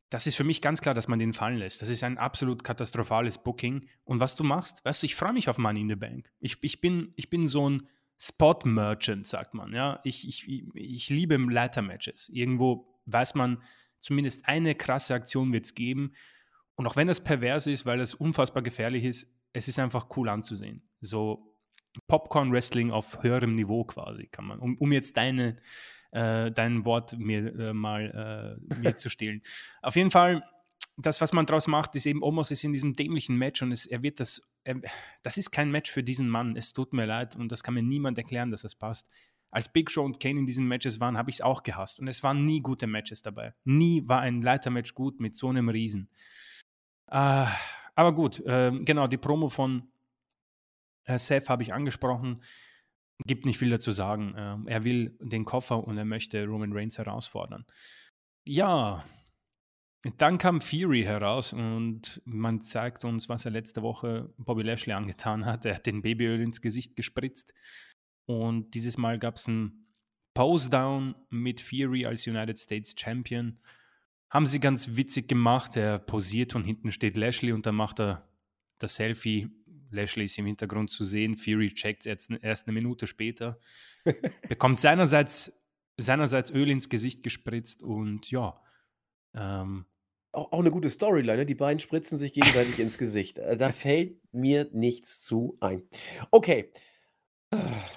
das 0.09 0.27
ist 0.27 0.35
für 0.35 0.43
mich 0.43 0.61
ganz 0.61 0.81
klar, 0.81 0.93
dass 0.93 1.07
man 1.07 1.19
den 1.19 1.33
fallen 1.33 1.57
lässt. 1.57 1.81
Das 1.81 1.89
ist 1.89 2.03
ein 2.03 2.17
absolut 2.17 2.63
katastrophales 2.63 3.41
Booking. 3.41 3.87
Und 4.03 4.19
was 4.19 4.35
du 4.35 4.43
machst, 4.43 4.83
weißt 4.85 5.01
du, 5.01 5.05
ich 5.05 5.15
freue 5.15 5.33
mich 5.33 5.49
auf 5.49 5.57
Money 5.57 5.81
in 5.81 5.89
the 5.89 5.95
Bank. 5.95 6.31
Ich, 6.39 6.57
ich, 6.61 6.81
bin, 6.81 7.13
ich 7.15 7.29
bin 7.29 7.47
so 7.47 7.69
ein 7.69 7.87
Spot-Merchant, 8.19 9.25
sagt 9.25 9.53
man. 9.53 9.73
Ja? 9.73 9.99
Ich, 10.03 10.27
ich, 10.27 10.47
ich 10.75 11.09
liebe 11.09 11.37
Leiter-Matches. 11.37 12.29
Irgendwo 12.29 13.01
weiß 13.05 13.35
man, 13.35 13.61
zumindest 14.05 14.47
eine 14.47 14.75
krasse 14.75 15.15
Aktion 15.15 15.51
wird 15.51 15.65
es 15.65 15.73
geben. 15.73 16.13
Und 16.75 16.85
auch 16.85 16.95
wenn 16.95 17.07
das 17.07 17.23
pervers 17.23 17.65
ist, 17.65 17.85
weil 17.85 17.97
das 17.97 18.13
unfassbar 18.13 18.61
gefährlich 18.61 19.03
ist, 19.03 19.33
es 19.51 19.67
ist 19.67 19.79
einfach 19.79 20.07
cool 20.15 20.29
anzusehen. 20.29 20.87
So 21.01 21.55
Popcorn-Wrestling 22.07 22.91
auf 22.91 23.23
höherem 23.23 23.55
Niveau 23.55 23.83
quasi, 23.83 24.27
kann 24.27 24.45
man, 24.45 24.59
um, 24.59 24.77
um 24.77 24.91
jetzt 24.91 25.17
deine, 25.17 25.55
äh, 26.11 26.51
dein 26.51 26.85
Wort 26.85 27.17
mir 27.17 27.55
äh, 27.57 27.73
mal 27.73 28.59
äh, 28.69 28.75
mir 28.75 28.95
zu 28.95 29.09
stehlen. 29.09 29.41
Auf 29.81 29.95
jeden 29.95 30.11
Fall, 30.11 30.43
das, 30.97 31.21
was 31.21 31.33
man 31.33 31.45
daraus 31.45 31.67
macht, 31.67 31.95
ist 31.95 32.05
eben, 32.05 32.21
Omos 32.21 32.51
ist 32.51 32.63
in 32.63 32.73
diesem 32.73 32.93
dämlichen 32.93 33.37
Match 33.37 33.61
und 33.61 33.71
es, 33.71 33.85
er 33.85 34.03
wird 34.03 34.19
das, 34.19 34.41
er, 34.65 34.81
das 35.23 35.37
ist 35.37 35.51
kein 35.51 35.71
Match 35.71 35.89
für 35.89 36.03
diesen 36.03 36.29
Mann. 36.29 36.57
Es 36.57 36.73
tut 36.73 36.93
mir 36.93 37.05
leid 37.05 37.35
und 37.35 37.51
das 37.51 37.63
kann 37.63 37.73
mir 37.73 37.83
niemand 37.83 38.17
erklären, 38.17 38.51
dass 38.51 38.61
das 38.61 38.75
passt. 38.75 39.09
Als 39.51 39.71
Big 39.71 39.89
Show 39.89 40.03
und 40.03 40.19
Kane 40.19 40.39
in 40.39 40.45
diesen 40.45 40.67
Matches 40.67 40.99
waren, 40.99 41.17
habe 41.17 41.29
ich 41.29 41.37
es 41.37 41.41
auch 41.41 41.63
gehasst. 41.63 41.99
Und 41.99 42.07
es 42.07 42.23
waren 42.23 42.45
nie 42.45 42.61
gute 42.61 42.87
Matches 42.87 43.21
dabei. 43.21 43.53
Nie 43.63 44.07
war 44.07 44.21
ein 44.21 44.41
Leitermatch 44.41 44.93
gut 44.93 45.19
mit 45.19 45.35
so 45.35 45.49
einem 45.49 45.69
Riesen. 45.69 46.09
Äh, 47.07 47.45
aber 47.95 48.13
gut, 48.13 48.39
äh, 48.41 48.71
genau, 48.83 49.07
die 49.07 49.17
Promo 49.17 49.47
von 49.47 49.89
äh, 51.05 51.17
Seth 51.17 51.49
habe 51.49 51.63
ich 51.63 51.73
angesprochen. 51.73 52.43
Gibt 53.25 53.45
nicht 53.45 53.57
viel 53.57 53.69
dazu 53.69 53.91
sagen. 53.91 54.33
Ähm, 54.37 54.67
er 54.67 54.83
will 54.83 55.17
den 55.21 55.45
Koffer 55.45 55.81
und 55.85 55.97
er 55.97 56.05
möchte 56.05 56.45
Roman 56.45 56.73
Reigns 56.73 56.97
herausfordern. 56.97 57.65
Ja, 58.45 59.05
dann 60.17 60.37
kam 60.37 60.61
Fury 60.61 61.03
heraus 61.03 61.51
und 61.51 62.21
man 62.25 62.61
zeigt 62.61 63.05
uns, 63.05 63.27
was 63.27 63.45
er 63.45 63.51
letzte 63.51 63.81
Woche 63.81 64.33
Bobby 64.37 64.61
Lashley 64.61 64.93
angetan 64.93 65.45
hat. 65.45 65.65
Er 65.65 65.75
hat 65.75 65.85
den 65.85 66.01
Babyöl 66.01 66.41
ins 66.41 66.61
Gesicht 66.61 66.95
gespritzt. 66.95 67.53
Und 68.25 68.71
dieses 68.73 68.97
Mal 68.97 69.19
gab 69.19 69.35
es 69.35 69.47
ein 69.47 69.85
Pose-Down 70.33 71.15
mit 71.29 71.61
Fury 71.61 72.05
als 72.05 72.27
United 72.27 72.59
States 72.59 72.95
Champion. 72.97 73.59
Haben 74.29 74.45
sie 74.45 74.59
ganz 74.59 74.95
witzig 74.95 75.27
gemacht. 75.27 75.77
Er 75.77 75.99
posiert 75.99 76.55
und 76.55 76.63
hinten 76.63 76.91
steht 76.91 77.15
Lashley 77.17 77.51
und 77.53 77.65
dann 77.65 77.75
macht 77.75 77.99
er 77.99 78.27
das 78.79 78.95
Selfie. 78.95 79.49
Lashley 79.91 80.25
ist 80.25 80.37
im 80.37 80.45
Hintergrund 80.45 80.89
zu 80.89 81.03
sehen. 81.05 81.35
Fury 81.37 81.69
checkt 81.73 82.05
es 82.05 82.29
erst 82.29 82.67
eine 82.67 82.73
Minute 82.73 83.07
später. 83.07 83.59
bekommt 84.49 84.79
seinerseits, 84.79 85.65
seinerseits 85.97 86.51
Öl 86.51 86.69
ins 86.69 86.89
Gesicht 86.89 87.23
gespritzt 87.23 87.81
und 87.83 88.29
ja. 88.29 88.59
Ähm, 89.33 89.85
Auch, 90.31 90.51
auch 90.51 90.59
eine 90.59 90.71
gute 90.71 90.89
Storyline, 90.89 91.37
ne? 91.37 91.45
Die 91.45 91.55
beiden 91.55 91.79
spritzen 91.79 92.17
sich 92.17 92.33
gegenseitig 92.33 92.79
ins 92.79 92.97
Gesicht. 92.97 93.37
Äh, 93.37 93.55
Da 93.55 93.71
fällt 93.71 94.17
mir 94.33 94.69
nichts 94.73 95.21
zu 95.21 95.57
ein. 95.61 95.83
Okay. 96.31 96.71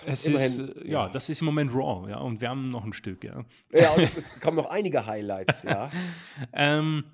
Es 0.06 0.26
Immerhin, 0.26 0.46
ist, 0.46 0.60
äh, 0.60 0.90
ja, 0.90 1.08
das 1.08 1.28
ist 1.28 1.40
im 1.40 1.46
Moment 1.46 1.72
Raw, 1.72 2.08
ja, 2.10 2.18
und 2.18 2.40
wir 2.40 2.48
haben 2.48 2.68
noch 2.68 2.84
ein 2.84 2.92
Stück, 2.92 3.24
ja. 3.24 3.44
Ja, 3.72 3.92
und 3.92 4.02
es 4.02 4.16
ist, 4.16 4.40
kommen 4.40 4.56
noch 4.56 4.66
einige 4.66 5.06
Highlights, 5.06 5.62
ja. 5.62 5.90
ähm, 6.52 7.04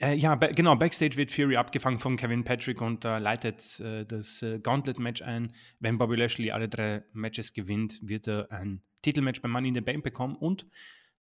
äh, 0.00 0.14
ja, 0.14 0.34
ba 0.34 0.48
genau, 0.48 0.74
Backstage 0.76 1.16
wird 1.16 1.30
Fury 1.30 1.56
abgefangen 1.56 1.98
von 1.98 2.16
Kevin 2.16 2.44
Patrick 2.44 2.82
und 2.82 3.04
äh, 3.04 3.18
leitet 3.18 3.80
äh, 3.80 4.04
das 4.04 4.42
äh, 4.42 4.58
Gauntlet-Match 4.58 5.22
ein. 5.22 5.54
Wenn 5.78 5.98
Bobby 5.98 6.16
Lashley 6.16 6.50
alle 6.50 6.68
drei 6.68 7.04
Matches 7.12 7.52
gewinnt, 7.52 8.00
wird 8.02 8.26
er 8.26 8.50
ein 8.50 8.82
Titelmatch 9.02 9.42
bei 9.42 9.48
Money 9.48 9.68
in 9.68 9.74
the 9.74 9.80
Bank 9.80 10.02
bekommen 10.02 10.36
und 10.36 10.66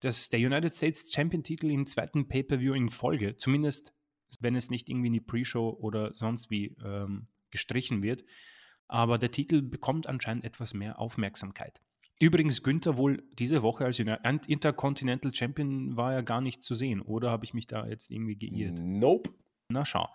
das, 0.01 0.29
der 0.29 0.39
United 0.39 0.75
States 0.75 1.11
Champion-Titel 1.11 1.71
im 1.71 1.87
zweiten 1.87 2.27
Pay-Per-View 2.27 2.73
in 2.73 2.89
Folge, 2.89 3.35
zumindest 3.35 3.93
wenn 4.39 4.55
es 4.55 4.69
nicht 4.69 4.89
irgendwie 4.89 5.07
in 5.07 5.13
die 5.13 5.21
Pre-Show 5.21 5.77
oder 5.79 6.13
sonst 6.13 6.51
wie 6.51 6.75
ähm, 6.83 7.27
gestrichen 7.49 8.03
wird. 8.03 8.23
Aber 8.87 9.17
der 9.17 9.31
Titel 9.31 9.61
bekommt 9.61 10.07
anscheinend 10.07 10.45
etwas 10.45 10.73
mehr 10.73 10.99
Aufmerksamkeit. 10.99 11.81
Übrigens, 12.19 12.63
Günther 12.63 12.97
wohl 12.97 13.23
diese 13.37 13.61
Woche 13.61 13.85
als 13.85 13.99
Intercontinental 13.99 15.33
Champion 15.33 15.95
war 15.95 16.13
ja 16.13 16.21
gar 16.21 16.41
nicht 16.41 16.63
zu 16.63 16.73
sehen. 16.73 17.01
Oder 17.01 17.29
habe 17.29 17.45
ich 17.45 17.53
mich 17.53 17.67
da 17.67 17.85
jetzt 17.85 18.09
irgendwie 18.09 18.35
geirrt? 18.35 18.79
Nope. 18.79 19.29
Na 19.69 19.85
schau. 19.85 20.07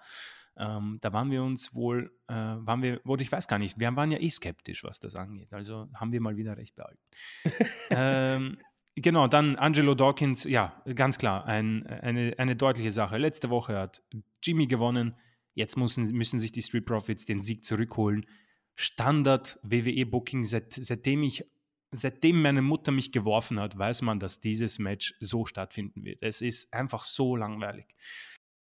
Ähm, 0.57 0.99
da 1.01 1.13
waren 1.13 1.31
wir 1.31 1.43
uns 1.43 1.75
wohl, 1.75 2.13
äh, 2.29 2.35
waren 2.35 2.83
wir, 2.83 3.01
oder 3.07 3.23
ich 3.23 3.33
weiß 3.33 3.49
gar 3.49 3.59
nicht, 3.59 3.81
wir 3.81 3.95
waren 3.97 4.11
ja 4.11 4.19
eh 4.19 4.31
skeptisch, 4.31 4.85
was 4.85 5.01
das 5.01 5.15
angeht. 5.15 5.53
Also 5.53 5.89
haben 5.95 6.13
wir 6.13 6.21
mal 6.21 6.37
wieder 6.37 6.57
recht 6.57 6.75
behalten. 6.75 7.01
ähm, 7.91 8.59
genau, 8.95 9.29
dann 9.29 9.57
Angelo 9.57 9.95
Dawkins, 9.95 10.45
ja, 10.45 10.83
ganz 10.95 11.19
klar, 11.19 11.47
ein, 11.47 11.87
eine, 11.87 12.35
eine 12.37 12.57
deutliche 12.57 12.91
Sache. 12.91 13.17
Letzte 13.17 13.49
Woche 13.49 13.79
hat 13.79 14.03
Jimmy 14.43 14.67
gewonnen. 14.67 15.15
Jetzt 15.55 15.77
müssen, 15.77 16.05
müssen 16.11 16.39
sich 16.39 16.53
die 16.53 16.63
Street 16.63 16.85
Profits 16.85 17.25
den 17.25 17.41
Sieg 17.41 17.65
zurückholen. 17.65 18.27
Standard 18.75 19.59
WWE-Booking, 19.63 20.45
seit, 20.45 20.73
seitdem 20.73 21.23
ich 21.23 21.45
seitdem 21.93 22.41
meine 22.41 22.63
Mutter 22.63 22.91
mich 22.91 23.13
geworfen 23.13 23.61
hat, 23.61 23.79
weiß 23.79 24.03
man, 24.03 24.19
dass 24.19 24.41
dieses 24.41 24.79
Match 24.79 25.15
so 25.21 25.45
stattfinden 25.45 26.05
wird. 26.05 26.23
Es 26.23 26.41
ist 26.41 26.73
einfach 26.73 27.05
so 27.05 27.37
langweilig. 27.37 27.87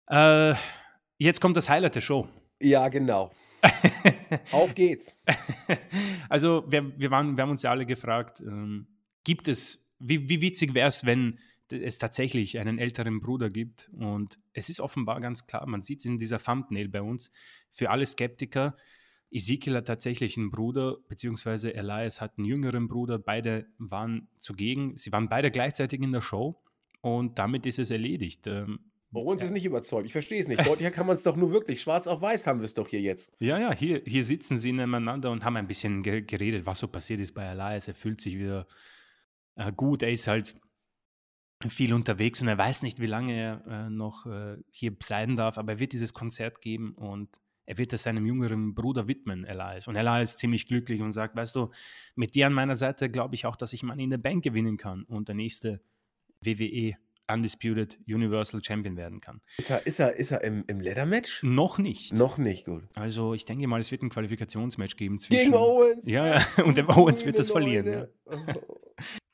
Äh, 0.08 0.54
jetzt 1.18 1.40
kommt 1.40 1.56
das 1.56 1.68
Highlight 1.68 1.94
der 1.94 2.00
Show. 2.00 2.26
Ja, 2.60 2.88
genau. 2.88 3.30
Auf 4.50 4.74
geht's. 4.74 5.16
Also, 6.30 6.64
wir, 6.70 6.98
wir, 6.98 7.10
waren, 7.10 7.38
wir 7.38 7.42
haben 7.42 7.50
uns 7.50 7.62
ja 7.62 7.70
alle 7.70 7.86
gefragt, 7.86 8.40
ähm, 8.40 8.86
gibt 9.24 9.48
es, 9.48 9.90
wie, 9.98 10.28
wie 10.28 10.42
witzig 10.42 10.74
wäre 10.74 10.88
es, 10.88 11.06
wenn 11.06 11.38
es 11.70 11.96
tatsächlich 11.96 12.58
einen 12.58 12.78
älteren 12.78 13.20
Bruder 13.20 13.48
gibt? 13.48 13.88
Und 13.94 14.38
es 14.52 14.68
ist 14.68 14.78
offenbar 14.78 15.20
ganz 15.20 15.46
klar, 15.46 15.66
man 15.66 15.82
sieht 15.82 16.00
es 16.00 16.04
in 16.04 16.18
dieser 16.18 16.38
Thumbnail 16.38 16.88
bei 16.88 17.00
uns, 17.00 17.30
für 17.70 17.88
alle 17.88 18.04
Skeptiker, 18.04 18.74
Ezekiel 19.30 19.76
hat 19.76 19.86
tatsächlich 19.86 20.36
einen 20.36 20.50
Bruder, 20.50 20.96
beziehungsweise 21.08 21.74
Elias 21.74 22.20
hat 22.20 22.38
einen 22.38 22.46
jüngeren 22.46 22.88
Bruder. 22.88 23.18
Beide 23.18 23.66
waren 23.78 24.28
zugegen. 24.38 24.96
Sie 24.96 25.12
waren 25.12 25.28
beide 25.28 25.50
gleichzeitig 25.50 26.00
in 26.02 26.12
der 26.12 26.20
Show 26.20 26.62
und 27.00 27.38
damit 27.38 27.66
ist 27.66 27.78
es 27.78 27.90
erledigt. 27.90 28.46
Ähm, 28.46 28.80
Owens 29.12 29.42
ist 29.42 29.52
nicht 29.52 29.64
überzeugt. 29.64 30.06
Ich 30.06 30.12
verstehe 30.12 30.40
es 30.40 30.48
nicht. 30.48 30.66
Deutlicher 30.66 30.90
kann 30.90 31.06
man 31.06 31.16
es 31.16 31.22
doch 31.22 31.36
nur 31.36 31.50
wirklich. 31.50 31.80
Schwarz 31.80 32.06
auf 32.06 32.20
weiß 32.20 32.46
haben 32.46 32.60
wir 32.60 32.66
es 32.66 32.74
doch 32.74 32.88
hier 32.88 33.00
jetzt. 33.00 33.34
Ja, 33.38 33.58
ja, 33.58 33.74
hier, 33.74 34.02
hier 34.06 34.22
sitzen 34.22 34.58
sie 34.58 34.72
nebeneinander 34.72 35.30
und 35.30 35.44
haben 35.44 35.56
ein 35.56 35.66
bisschen 35.66 36.02
geredet, 36.02 36.66
was 36.66 36.78
so 36.80 36.88
passiert 36.88 37.20
ist 37.20 37.32
bei 37.32 37.44
Elias. 37.44 37.88
Er 37.88 37.94
fühlt 37.94 38.20
sich 38.20 38.36
wieder 38.38 38.66
äh, 39.56 39.72
gut. 39.72 40.02
Er 40.02 40.10
ist 40.10 40.28
halt 40.28 40.54
viel 41.68 41.92
unterwegs 41.92 42.40
und 42.40 42.48
er 42.48 42.58
weiß 42.58 42.82
nicht, 42.82 43.00
wie 43.00 43.06
lange 43.06 43.32
er 43.32 43.66
äh, 43.66 43.90
noch 43.90 44.26
äh, 44.26 44.58
hier 44.70 44.94
sein 45.02 45.36
darf, 45.36 45.58
aber 45.58 45.72
er 45.72 45.78
wird 45.80 45.92
dieses 45.92 46.14
Konzert 46.14 46.60
geben 46.60 46.92
und 46.94 47.40
er 47.68 47.76
wird 47.76 47.92
es 47.92 48.04
seinem 48.04 48.24
jüngeren 48.24 48.74
Bruder 48.74 49.08
widmen, 49.08 49.44
Elias. 49.44 49.88
Und 49.88 49.96
Elias 49.96 50.30
ist 50.30 50.38
ziemlich 50.38 50.66
glücklich 50.66 51.02
und 51.02 51.12
sagt, 51.12 51.36
weißt 51.36 51.54
du, 51.54 51.70
mit 52.14 52.34
dir 52.34 52.46
an 52.46 52.54
meiner 52.54 52.76
Seite 52.76 53.10
glaube 53.10 53.34
ich 53.34 53.44
auch, 53.44 53.56
dass 53.56 53.74
ich 53.74 53.82
mal 53.82 54.00
in 54.00 54.08
der 54.08 54.16
Bank 54.16 54.42
gewinnen 54.42 54.78
kann 54.78 55.02
und 55.04 55.28
der 55.28 55.34
nächste 55.34 55.82
WWE 56.40 56.94
Undisputed 57.30 57.98
Universal 58.08 58.64
Champion 58.64 58.96
werden 58.96 59.20
kann. 59.20 59.42
Ist 59.58 59.68
er, 59.68 59.86
ist 59.86 60.00
er, 60.00 60.16
ist 60.16 60.30
er 60.30 60.42
im, 60.44 60.64
im 60.66 60.80
Leather-Match? 60.80 61.42
Noch 61.42 61.76
nicht. 61.76 62.14
Noch 62.14 62.38
nicht, 62.38 62.64
gut. 62.64 62.84
Also 62.94 63.34
ich 63.34 63.44
denke 63.44 63.66
mal, 63.66 63.80
es 63.80 63.90
wird 63.90 64.02
ein 64.02 64.08
Qualifikationsmatch 64.08 64.96
geben 64.96 65.18
zwischen... 65.18 65.38
Gegen 65.38 65.54
Owens! 65.54 66.08
Ja, 66.08 66.42
und 66.64 66.78
der 66.78 66.88
Owens 66.88 67.26
wird 67.26 67.38
das 67.38 67.50
verlieren. 67.50 67.86
Ja. 67.86 68.06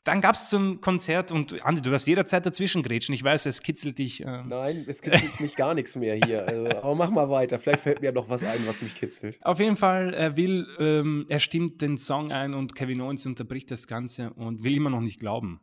Dann 0.05 0.21
gab 0.21 0.35
es 0.35 0.51
zum 0.51 0.83
Konzert 0.83 1.33
und 1.33 1.65
Andi, 1.65 1.81
du 1.81 1.91
darfst 1.91 2.07
jederzeit 2.07 2.45
dazwischen 2.45 2.83
grätschen. 2.83 3.15
Ich 3.15 3.25
weiß, 3.25 3.47
es 3.47 3.63
kitzelt 3.63 3.97
dich. 3.97 4.21
Ähm. 4.21 4.49
Nein, 4.49 4.85
es 4.87 5.01
kitzelt 5.01 5.41
mich 5.41 5.57
gar 5.57 5.73
nichts 5.73 5.97
mehr 5.97 6.21
hier. 6.23 6.47
Also, 6.47 6.69
aber 6.69 6.95
mach 6.95 7.11
mal 7.11 7.31
weiter. 7.31 7.59
Vielleicht 7.59 7.81
fällt 7.81 8.03
mir 8.03 8.13
noch 8.13 8.29
was 8.29 8.45
ein, 8.45 8.67
was 8.67 8.83
mich 8.83 8.95
kitzelt. 8.95 9.39
Auf 9.41 9.61
jeden 9.61 9.79
Fall, 9.79 10.13
er 10.13 10.37
will, 10.37 10.67
ähm, 10.79 11.25
er 11.31 11.41
stimmt 11.41 11.81
den 11.81 11.97
Song 11.97 12.33
ein 12.33 12.53
und 12.53 12.75
Kevin 12.75 13.01
Owens 13.01 13.25
unterbricht 13.25 13.71
das 13.71 13.87
Ganze 13.87 14.35
und 14.35 14.63
will 14.63 14.77
immer 14.77 14.91
noch 14.91 15.01
nicht 15.01 15.21
glauben, 15.21 15.63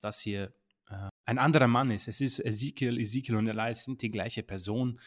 dass 0.00 0.18
hier 0.18 0.52
äh, 0.90 1.08
ein 1.24 1.38
anderer 1.38 1.68
Mann 1.68 1.92
ist. 1.92 2.08
Es 2.08 2.20
ist 2.20 2.40
Ezekiel, 2.40 2.98
Ezekiel 2.98 3.36
und 3.36 3.48
Elias 3.48 3.84
sind 3.84 4.02
die 4.02 4.10
gleiche 4.10 4.42
Person. 4.42 4.98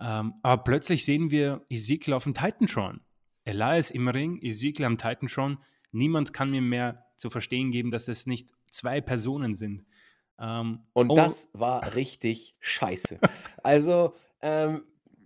Ähm, 0.00 0.34
aber 0.42 0.62
plötzlich 0.62 1.04
sehen 1.04 1.32
wir 1.32 1.66
Ezekiel 1.68 2.14
auf 2.14 2.22
dem 2.22 2.34
Titantron. 2.34 3.00
Elias 3.44 3.90
im 3.90 4.06
Ring, 4.06 4.38
Ezekiel 4.40 4.84
am 4.84 4.96
Titantron. 4.96 5.58
Niemand 5.90 6.32
kann 6.32 6.52
mir 6.52 6.62
mehr 6.62 7.09
zu 7.20 7.30
verstehen 7.30 7.70
geben, 7.70 7.90
dass 7.90 8.06
das 8.06 8.26
nicht 8.26 8.50
zwei 8.70 9.00
Personen 9.00 9.54
sind. 9.54 9.84
Ähm, 10.38 10.80
und 10.94 11.10
oh, 11.10 11.16
das 11.16 11.50
war 11.52 11.94
richtig 11.94 12.56
scheiße. 12.60 13.20
also, 13.62 14.14
ähm, 14.40 14.84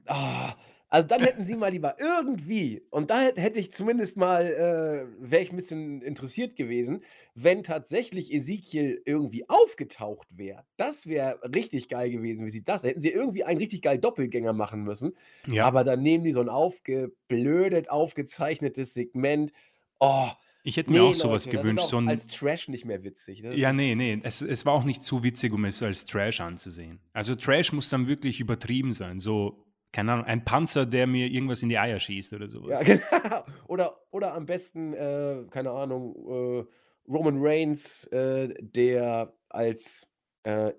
oh, 0.09 0.49
also 0.89 1.09
dann 1.09 1.23
hätten 1.23 1.45
sie 1.45 1.57
mal 1.57 1.71
lieber 1.71 1.97
irgendwie, 2.01 2.83
und 2.91 3.11
da 3.11 3.21
hätte 3.21 3.59
ich 3.59 3.73
zumindest 3.73 4.17
mal, 4.17 4.45
äh, 4.45 5.07
wäre 5.19 5.43
ich 5.43 5.53
ein 5.53 5.57
bisschen 5.57 6.03
interessiert 6.03 6.57
gewesen, 6.57 7.03
wenn 7.35 7.63
tatsächlich 7.63 8.33
Ezekiel 8.33 9.03
irgendwie 9.05 9.49
aufgetaucht 9.49 10.27
wäre. 10.31 10.65
Das 10.77 11.07
wäre 11.07 11.41
richtig 11.55 11.89
geil 11.89 12.11
gewesen, 12.11 12.45
wie 12.45 12.51
sie 12.51 12.65
das. 12.65 12.83
Hätten 12.83 13.01
sie 13.01 13.11
irgendwie 13.11 13.45
einen 13.45 13.59
richtig 13.59 13.83
geilen 13.83 14.01
Doppelgänger 14.01 14.53
machen 14.53 14.83
müssen. 14.83 15.15
Ja. 15.47 15.65
Aber 15.65 15.85
dann 15.85 16.03
nehmen 16.03 16.25
die 16.25 16.33
so 16.33 16.41
ein 16.41 16.49
aufgeblödet, 16.49 17.89
aufgezeichnetes 17.89 18.95
Segment. 18.95 19.53
Oh, 20.01 20.29
ich 20.67 20.79
hätte 20.79 20.91
mir 20.91 21.03
nee, 21.03 21.11
auch 21.11 21.15
sowas 21.15 21.45
Leute, 21.45 21.59
gewünscht. 21.59 21.89
So 21.89 21.99
als 21.99 22.27
Trash 22.27 22.69
nicht 22.69 22.87
mehr 22.87 23.05
witzig. 23.05 23.43
Das 23.43 23.55
ja, 23.55 23.73
nee, 23.73 23.95
nee. 23.95 24.19
Es, 24.23 24.41
es 24.41 24.65
war 24.65 24.73
auch 24.73 24.85
nicht 24.85 25.05
zu 25.05 25.23
witzig, 25.23 25.53
um 25.53 25.65
es 25.67 25.83
als 25.83 26.07
Trash 26.07 26.41
anzusehen. 26.41 27.01
Also 27.13 27.35
Trash 27.35 27.73
muss 27.73 27.91
dann 27.91 28.09
wirklich 28.09 28.41
übertrieben 28.41 28.95
sein. 28.95 29.21
So 29.21 29.65
keine 29.93 30.13
Ahnung, 30.13 30.27
ein 30.27 30.45
Panzer, 30.45 30.87
der 30.87 31.07
mir 31.07 31.29
irgendwas 31.29 31.63
in 31.63 31.69
die 31.69 31.79
Eier 31.79 32.01
schießt 32.01 32.33
oder 32.33 32.49
sowas. 32.49 32.71
Ja, 32.71 32.83
genau. 32.83 33.45
Oder, 33.69 34.01
oder 34.11 34.35
am 34.35 34.45
besten, 34.45 34.93
äh, 34.93 35.45
keine 35.51 35.71
Ahnung, 35.71 36.67
äh, 36.67 37.11
Roman 37.11 37.37
Reigns, 37.39 38.05
äh, 38.09 38.53
der 38.61 39.33
als 39.51 40.11
äh, 40.43 40.73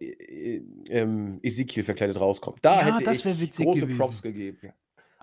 Ezekiel 1.44 1.84
verkleidet 1.84 2.20
rauskommt. 2.20 2.60
Da 2.62 2.88
ja, 2.88 2.98
hätte 2.98 3.12
ich 3.12 3.24
große 3.24 3.80
gewesen. 3.82 3.98
Props 3.98 4.22
gegeben. 4.22 4.74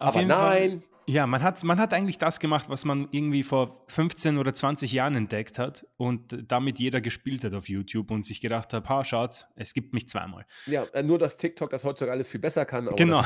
Ja. 0.02 0.08
Aber 0.08 0.22
nein, 0.22 0.80
Fall. 0.80 0.82
Ja, 1.06 1.26
man 1.26 1.42
hat, 1.42 1.62
man 1.64 1.80
hat 1.80 1.92
eigentlich 1.92 2.18
das 2.18 2.38
gemacht, 2.38 2.68
was 2.68 2.84
man 2.84 3.08
irgendwie 3.10 3.42
vor 3.42 3.84
15 3.88 4.38
oder 4.38 4.54
20 4.54 4.92
Jahren 4.92 5.16
entdeckt 5.16 5.58
hat 5.58 5.84
und 5.96 6.44
damit 6.46 6.78
jeder 6.78 7.00
gespielt 7.00 7.42
hat 7.42 7.54
auf 7.54 7.68
YouTube 7.68 8.10
und 8.12 8.24
sich 8.24 8.40
gedacht 8.40 8.72
hat, 8.72 8.88
ha, 8.88 9.04
schaut, 9.04 9.46
es 9.56 9.74
gibt 9.74 9.94
mich 9.94 10.08
zweimal. 10.08 10.46
Ja, 10.66 10.84
äh, 10.92 11.02
nur 11.02 11.18
dass 11.18 11.36
TikTok 11.36 11.70
das 11.70 11.84
heutzutage 11.84 12.12
alles 12.12 12.28
viel 12.28 12.40
besser 12.40 12.64
kann. 12.64 12.88
genau. 12.96 13.22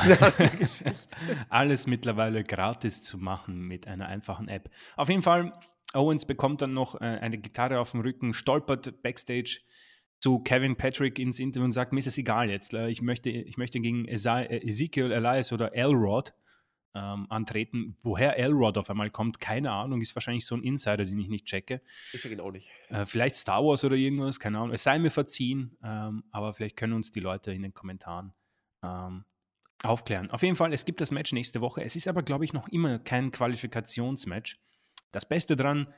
alles 1.49 1.85
mittlerweile 1.85 2.43
gratis 2.43 3.03
zu 3.03 3.19
machen 3.19 3.61
mit 3.67 3.87
einer 3.87 4.07
einfachen 4.07 4.47
App. 4.47 4.69
Auf 4.95 5.09
jeden 5.09 5.21
Fall, 5.21 5.53
Owens 5.93 6.25
bekommt 6.25 6.63
dann 6.63 6.73
noch 6.73 6.95
äh, 6.95 7.05
eine 7.05 7.37
Gitarre 7.37 7.79
auf 7.79 7.91
dem 7.91 8.01
Rücken, 8.01 8.33
stolpert 8.33 9.03
backstage 9.03 9.59
zu 10.19 10.39
Kevin 10.39 10.75
Patrick 10.75 11.19
ins 11.19 11.39
Interview 11.39 11.65
und 11.65 11.73
sagt, 11.73 11.93
mir 11.93 11.99
ist 11.99 12.07
es 12.07 12.17
egal 12.17 12.49
jetzt, 12.49 12.73
äh, 12.73 12.87
ich 12.87 13.03
möchte, 13.03 13.29
ich 13.29 13.57
möchte 13.57 13.79
gegen 13.79 14.05
Ezekiel 14.05 15.11
Elias 15.11 15.51
oder 15.53 15.75
Elrod 15.75 16.33
ähm, 16.95 17.27
antreten. 17.29 17.95
Woher 18.01 18.37
Elrod 18.37 18.77
auf 18.77 18.89
einmal 18.89 19.09
kommt, 19.09 19.39
keine 19.39 19.71
Ahnung, 19.71 20.01
ist 20.01 20.15
wahrscheinlich 20.15 20.45
so 20.45 20.55
ein 20.55 20.63
Insider, 20.63 21.05
den 21.05 21.19
ich 21.19 21.27
nicht 21.27 21.45
checke. 21.45 21.81
Ich 22.13 22.21
check 22.21 22.31
ihn 22.31 22.39
auch 22.39 22.51
nicht. 22.51 22.69
Äh, 22.89 23.05
vielleicht 23.05 23.35
Star 23.35 23.63
Wars 23.63 23.83
oder 23.83 23.95
irgendwas, 23.95 24.39
keine 24.39 24.57
Ahnung. 24.57 24.73
Es 24.73 24.83
sei 24.83 24.99
mir 24.99 25.11
verziehen, 25.11 25.77
ähm, 25.83 26.23
aber 26.31 26.53
vielleicht 26.53 26.77
können 26.77 26.93
uns 26.93 27.11
die 27.11 27.19
Leute 27.19 27.53
in 27.53 27.61
den 27.61 27.73
Kommentaren 27.73 28.33
ähm, 28.83 29.25
aufklären. 29.83 30.31
Auf 30.31 30.43
jeden 30.43 30.55
Fall, 30.55 30.73
es 30.73 30.85
gibt 30.85 31.01
das 31.01 31.11
Match 31.11 31.33
nächste 31.33 31.61
Woche. 31.61 31.83
Es 31.83 31.95
ist 31.95 32.07
aber, 32.07 32.23
glaube 32.23 32.45
ich, 32.45 32.53
noch 32.53 32.67
immer 32.69 32.99
kein 32.99 33.31
Qualifikationsmatch. 33.31 34.57
Das 35.11 35.27
Beste 35.27 35.55
dran, 35.55 35.93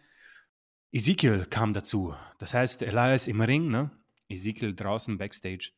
Ezekiel 0.92 1.46
kam 1.46 1.74
dazu. 1.74 2.16
Das 2.40 2.54
heißt, 2.54 2.82
Elias 2.82 3.28
im 3.28 3.42
Ring, 3.42 3.70
ne? 3.70 3.92
Ezekiel 4.28 4.76
draußen 4.76 5.18
backstage. 5.18 5.72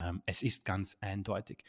Ähm, 0.00 0.22
es 0.26 0.42
ist 0.42 0.64
ganz 0.64 0.96
eindeutig. 1.00 1.64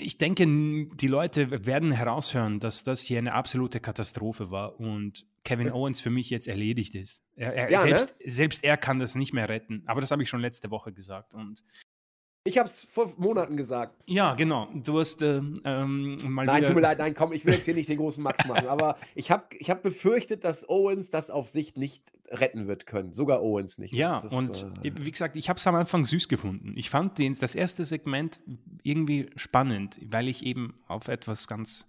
Ich 0.00 0.16
denke, 0.16 0.46
die 0.46 1.06
Leute 1.08 1.66
werden 1.66 1.90
heraushören, 1.90 2.60
dass 2.60 2.84
das 2.84 3.00
hier 3.00 3.18
eine 3.18 3.34
absolute 3.34 3.80
Katastrophe 3.80 4.50
war 4.50 4.78
und 4.78 5.26
Kevin 5.44 5.72
Owens 5.72 6.00
für 6.00 6.10
mich 6.10 6.30
jetzt 6.30 6.46
erledigt 6.46 6.94
ist. 6.94 7.24
Er, 7.34 7.52
er, 7.54 7.70
ja, 7.70 7.80
selbst, 7.80 8.16
ne? 8.20 8.30
selbst 8.30 8.64
er 8.64 8.76
kann 8.76 9.00
das 9.00 9.16
nicht 9.16 9.32
mehr 9.32 9.48
retten. 9.48 9.82
Aber 9.86 10.00
das 10.00 10.10
habe 10.10 10.22
ich 10.22 10.28
schon 10.28 10.40
letzte 10.40 10.70
Woche 10.70 10.92
gesagt. 10.92 11.34
Und 11.34 11.64
ich 12.44 12.58
habe 12.58 12.68
es 12.68 12.84
vor 12.84 13.12
Monaten 13.16 13.56
gesagt. 13.56 14.02
Ja, 14.06 14.34
genau. 14.34 14.68
Du 14.72 14.98
hast 14.98 15.20
äh, 15.20 15.40
ähm, 15.64 16.16
mal 16.26 16.46
Nein, 16.46 16.64
tut 16.64 16.74
mir 16.74 16.80
leid, 16.80 16.98
nein, 16.98 17.14
komm, 17.14 17.32
ich 17.32 17.44
will 17.44 17.54
jetzt 17.54 17.64
hier 17.64 17.74
nicht 17.74 17.88
den 17.88 17.98
großen 17.98 18.22
Max 18.22 18.46
machen. 18.46 18.68
aber 18.68 18.96
ich 19.14 19.30
habe 19.30 19.44
ich 19.58 19.68
hab 19.68 19.82
befürchtet, 19.82 20.44
dass 20.44 20.68
Owens 20.68 21.10
das 21.10 21.30
auf 21.30 21.48
Sicht 21.48 21.76
nicht 21.76 22.04
retten 22.30 22.68
wird 22.68 22.86
können. 22.86 23.12
Sogar 23.12 23.42
Owens 23.42 23.78
nicht. 23.78 23.94
Ja, 23.94 24.18
ist, 24.18 24.32
und 24.32 24.66
äh, 24.82 24.92
wie 25.00 25.10
gesagt, 25.10 25.36
ich 25.36 25.48
habe 25.48 25.58
es 25.58 25.66
am 25.66 25.74
Anfang 25.74 26.04
süß 26.04 26.28
gefunden. 26.28 26.74
Ich 26.76 26.90
fand 26.90 27.18
den, 27.18 27.34
das 27.38 27.54
erste 27.54 27.84
Segment 27.84 28.40
irgendwie 28.82 29.30
spannend, 29.36 29.98
weil 30.04 30.28
ich 30.28 30.44
eben 30.44 30.80
auf 30.86 31.08
etwas 31.08 31.48
ganz 31.48 31.86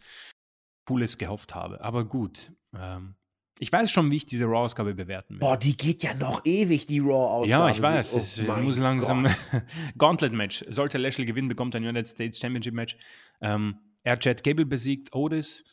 Cooles 0.85 1.17
gehofft 1.17 1.55
habe. 1.55 1.81
Aber 1.81 2.05
gut. 2.05 2.51
Ähm, 2.75 3.15
ich 3.61 3.73
weiß 3.73 3.91
schon, 3.91 4.09
wie 4.09 4.15
ich 4.15 4.25
diese 4.25 4.45
Raw-Ausgabe 4.45 4.93
bewerten 4.93 5.35
werde. 5.35 5.45
Boah, 5.45 5.57
die 5.57 5.75
geht 5.75 6.01
ja 6.01 6.13
noch 6.13 6.45
ewig, 6.45 6.87
die 6.87 6.99
Raw-Ausgabe. 6.99 7.49
Ja, 7.49 7.69
ich 7.69 7.81
weiß. 7.81 8.15
Oh 8.15 8.19
es 8.19 8.41
muss 8.41 8.79
langsam. 8.79 9.27
Gauntlet-Match. 9.97 10.65
Sollte 10.69 10.97
Lashley 10.97 11.25
gewinnen, 11.25 11.49
bekommt 11.49 11.75
ein 11.75 11.83
United 11.83 12.07
States 12.07 12.39
Championship-Match. 12.39 12.95
Ähm, 13.41 13.77
er 14.03 14.13
hat 14.13 14.21
Chad 14.21 14.43
Gable 14.43 14.65
besiegt, 14.65 15.13
Otis. 15.13 15.65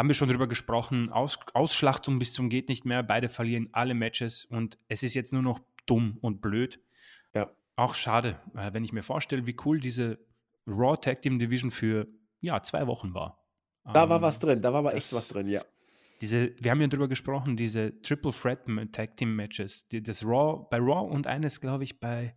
Haben 0.00 0.08
wir 0.08 0.14
schon 0.14 0.30
drüber 0.30 0.46
gesprochen. 0.46 1.12
Aus, 1.12 1.38
Ausschlachtung 1.52 2.18
bis 2.18 2.32
zum 2.32 2.48
Geht 2.48 2.70
nicht 2.70 2.86
mehr. 2.86 3.02
Beide 3.02 3.28
verlieren 3.28 3.68
alle 3.72 3.92
Matches 3.92 4.46
und 4.46 4.78
es 4.88 5.02
ist 5.02 5.12
jetzt 5.12 5.30
nur 5.34 5.42
noch 5.42 5.60
dumm 5.84 6.16
und 6.22 6.40
blöd. 6.40 6.80
Ja. 7.34 7.50
Auch 7.76 7.92
schade, 7.92 8.40
äh, 8.56 8.72
wenn 8.72 8.82
ich 8.82 8.94
mir 8.94 9.02
vorstelle, 9.02 9.46
wie 9.46 9.54
cool 9.66 9.78
diese 9.78 10.18
Raw 10.66 10.96
Tag 10.96 11.20
Team 11.20 11.38
Division 11.38 11.70
für 11.70 12.08
ja, 12.40 12.62
zwei 12.62 12.86
Wochen 12.86 13.12
war. 13.12 13.44
Da 13.92 14.04
ähm, 14.04 14.08
war 14.08 14.22
was 14.22 14.38
drin, 14.38 14.62
da 14.62 14.72
war 14.72 14.78
aber 14.78 14.94
echt 14.94 15.12
was 15.12 15.28
drin, 15.28 15.46
ja 15.46 15.60
diese, 16.20 16.52
wir 16.58 16.70
haben 16.70 16.80
ja 16.80 16.86
drüber 16.86 17.08
gesprochen, 17.08 17.56
diese 17.56 18.00
Triple 18.02 18.32
Threat 18.32 18.60
Tag 18.92 19.16
Team 19.16 19.36
Matches, 19.36 19.88
die, 19.88 20.02
das 20.02 20.24
Raw, 20.24 20.66
bei 20.70 20.76
Raw 20.78 21.10
und 21.10 21.26
eines, 21.26 21.60
glaube 21.60 21.84
ich, 21.84 21.98
bei 21.98 22.34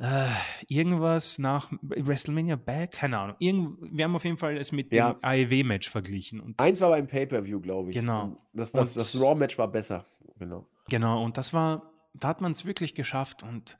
äh, 0.00 0.30
irgendwas 0.66 1.38
nach 1.38 1.70
WrestleMania 1.82 2.56
Back, 2.56 2.92
keine 2.92 3.18
Ahnung. 3.18 3.36
Irgend, 3.38 3.78
wir 3.96 4.04
haben 4.04 4.16
auf 4.16 4.24
jeden 4.24 4.38
Fall 4.38 4.56
es 4.56 4.72
mit 4.72 4.94
ja. 4.94 5.12
dem 5.12 5.22
AEW-Match 5.22 5.90
verglichen. 5.90 6.40
Und 6.40 6.58
Eins 6.58 6.80
war 6.80 6.88
beim 6.88 7.06
Pay-Per-View, 7.06 7.60
glaube 7.60 7.90
ich. 7.90 7.96
Genau. 7.96 8.38
Das, 8.54 8.72
das, 8.72 8.94
das 8.94 9.20
Raw-Match 9.20 9.58
war 9.58 9.68
besser. 9.68 10.06
Genau. 10.38 10.66
Genau, 10.88 11.22
und 11.22 11.36
das 11.36 11.52
war, 11.52 11.92
da 12.14 12.28
hat 12.28 12.40
man 12.40 12.52
es 12.52 12.64
wirklich 12.64 12.94
geschafft 12.94 13.42
und 13.42 13.78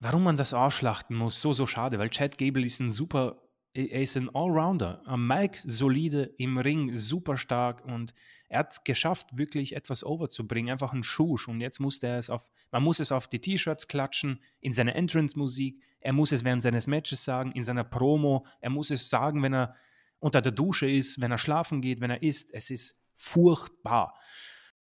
warum 0.00 0.22
man 0.22 0.36
das 0.36 0.52
ausschlachten 0.52 1.16
muss, 1.16 1.40
so, 1.40 1.54
so 1.54 1.64
schade, 1.64 1.98
weil 1.98 2.10
Chad 2.10 2.36
Gable 2.36 2.64
ist 2.64 2.80
ein 2.80 2.90
super, 2.90 3.42
er 3.76 4.02
ist 4.02 4.16
ein 4.16 4.34
Allrounder. 4.34 5.02
Am 5.04 5.26
Mike 5.26 5.58
solide, 5.64 6.34
im 6.38 6.58
Ring 6.58 6.94
super 6.94 7.36
stark 7.36 7.84
und 7.84 8.14
er 8.48 8.60
hat 8.60 8.84
geschafft, 8.84 9.36
wirklich 9.36 9.74
etwas 9.74 10.04
overzubringen, 10.04 10.70
einfach 10.70 10.92
ein 10.92 11.02
Schusch 11.02 11.48
und 11.48 11.60
jetzt 11.60 11.80
musste 11.80 12.06
er 12.06 12.18
es 12.18 12.30
auf, 12.30 12.48
man 12.70 12.82
muss 12.82 13.00
es 13.00 13.12
auf 13.12 13.26
die 13.28 13.40
T-Shirts 13.40 13.88
klatschen, 13.88 14.40
in 14.60 14.72
seine 14.72 14.94
Entrance-Musik, 14.94 15.82
er 16.00 16.12
muss 16.12 16.32
es 16.32 16.44
während 16.44 16.62
seines 16.62 16.86
Matches 16.86 17.24
sagen, 17.24 17.52
in 17.52 17.64
seiner 17.64 17.84
Promo, 17.84 18.46
er 18.60 18.70
muss 18.70 18.90
es 18.90 19.10
sagen, 19.10 19.42
wenn 19.42 19.54
er 19.54 19.74
unter 20.18 20.40
der 20.40 20.52
Dusche 20.52 20.88
ist, 20.88 21.20
wenn 21.20 21.30
er 21.30 21.38
schlafen 21.38 21.80
geht, 21.80 22.00
wenn 22.00 22.10
er 22.10 22.22
isst, 22.22 22.54
es 22.54 22.70
ist 22.70 23.00
furchtbar. 23.14 24.14